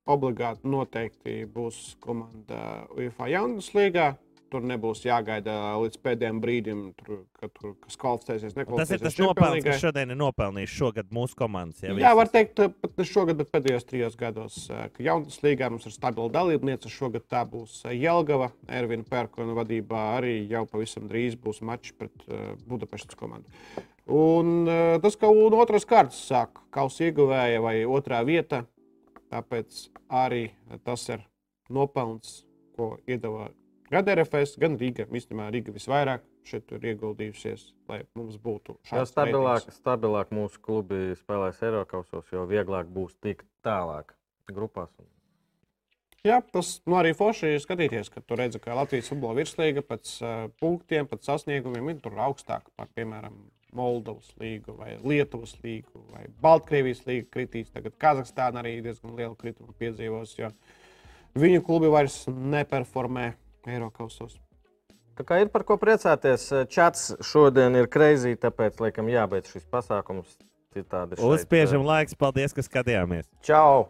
obligāti 0.06 0.68
noteikti 0.68 1.38
būs 1.50 1.96
komanda 2.04 2.84
UFO 2.94 3.32
jaunas 3.32 3.72
līgā. 3.78 4.12
Tur 4.56 4.64
nebūs 4.64 5.02
jāgaida 5.04 5.54
līdz 5.82 5.98
pēdējiem 6.00 6.38
brīdim, 6.40 6.82
tur, 6.96 7.26
kad 7.36 7.52
tur 7.58 7.74
kas 7.84 7.98
kvalificēsies. 8.00 8.54
Tas 8.56 8.92
ir 8.96 9.02
tas 9.04 9.18
nopelns, 9.20 9.66
kas 9.66 9.82
šodien 9.82 10.14
ir 10.14 10.18
nopelnījis 10.22 10.76
šogad 10.78 11.10
mūsu 11.12 11.36
komandas. 11.42 11.82
Ja, 11.84 11.92
Jā, 12.00 12.14
var 12.16 12.30
teikt, 12.32 12.62
pat 12.80 12.94
ne 12.96 13.06
šogad, 13.10 13.36
bet 13.42 13.50
pēdējos 13.52 13.88
trijos 13.90 14.16
gados, 14.16 14.60
ka 14.70 15.04
jaunas 15.04 15.42
līgā 15.44 15.68
mums 15.74 15.90
ir 15.90 15.96
stabila 15.98 16.32
dalībniece. 16.38 16.88
Šogad 16.94 17.26
tā 17.28 17.42
būs 17.52 17.82
Jelgava, 17.92 18.48
Ervina 18.72 19.04
Pērkona 19.10 19.58
vadībā. 19.58 20.06
Arī 20.22 20.38
jau 20.54 20.64
pavisam 20.72 21.12
drīz 21.12 21.36
būs 21.36 21.60
mačs 21.68 21.92
pret 22.00 22.24
Budapestas 22.70 23.20
komandu. 23.20 23.52
Un 24.08 24.72
tas, 25.04 25.20
ka 25.20 25.34
un 25.36 25.60
otras 25.60 25.84
kārtas 25.90 26.24
sāk 26.30 26.64
kausa 26.72 27.10
ieguvēja 27.10 27.60
vai 27.60 27.76
otrā 27.84 28.24
vieta, 28.24 28.64
tāpēc 29.36 29.84
arī 30.24 30.46
tas 30.88 31.10
ir 31.12 31.28
nopelns, 31.68 32.46
ko 32.80 32.96
iedeva 33.04 33.50
gan 33.92 34.12
RFS, 34.16 34.58
gan 34.62 34.78
Riga. 34.82 35.08
Visticamāk, 35.12 35.52
Riga 35.56 35.74
visvairāk 35.76 36.24
šeit 36.46 36.72
ir 36.76 36.86
ieguldījusies, 36.94 37.68
lai 37.90 38.04
mums 38.18 38.38
būtu 38.42 38.78
šāds 38.90 39.14
stabilāk, 39.14 39.64
reitings. 39.64 39.82
stabilāk 39.82 40.32
mūsu 40.36 40.62
klubi 40.62 41.02
spēlēs 41.20 41.64
Eiropasos, 41.66 42.30
jo 42.34 42.46
vieglāk 42.50 42.90
būs 42.94 43.18
tikt 43.24 43.48
tālāk 43.66 44.14
grupās. 44.52 44.94
Jā, 46.26 46.40
tas 46.54 46.80
nu, 46.90 46.96
arī 46.98 47.12
forši 47.14 47.54
skatīties, 47.62 48.10
ka 48.10 48.24
tur 48.26 48.40
redzat, 48.42 48.64
ka 48.64 48.78
Latvijas 48.78 49.12
futbola 49.12 49.38
virslīga 49.38 49.84
pēc 49.86 50.14
uh, 50.24 50.48
punktiem, 50.62 51.06
pēc 51.10 51.28
sasniegumiem 51.28 51.92
ir 51.92 52.00
tur 52.02 52.18
augstāk 52.26 52.66
par, 52.78 52.90
piemēram, 52.98 53.38
Moldovas 53.76 54.30
līgu, 54.40 54.72
vai 54.80 54.94
Lietuvas 55.04 55.52
līgu, 55.60 56.00
vai 56.14 56.26
Baltkrievijas 56.42 57.02
līgu 57.10 57.28
kritīs. 57.34 57.74
Tagad 57.74 57.98
Kazahstāna 58.00 58.62
arī 58.62 58.78
diezgan 58.86 59.18
lielu 59.18 59.36
kritumu 59.36 59.76
piedzīvos, 59.76 60.38
jo 60.40 60.50
viņu 61.36 61.64
klubi 61.68 61.92
vairs 61.92 62.22
neperformē 62.32 63.34
Eiropasos. 63.70 64.38
Tā 65.16 65.24
kā 65.24 65.40
ir 65.44 65.50
par 65.52 65.64
ko 65.64 65.78
priecāties, 65.80 66.50
čats 66.72 67.14
šodien 67.24 67.78
ir 67.80 67.88
kreizī, 67.92 68.36
tāpēc 68.40 68.82
laikam 68.84 69.08
jābeidz 69.12 69.54
šis 69.54 69.68
pasākums. 69.72 70.36
Citādi 70.76 71.16
šeit, 71.16 71.24
Uzspiežam 71.24 71.86
laiks, 71.88 72.18
paldies, 72.20 72.52
ka 72.52 72.66
skatījāmies! 72.66 73.30
Čau! 73.48 73.88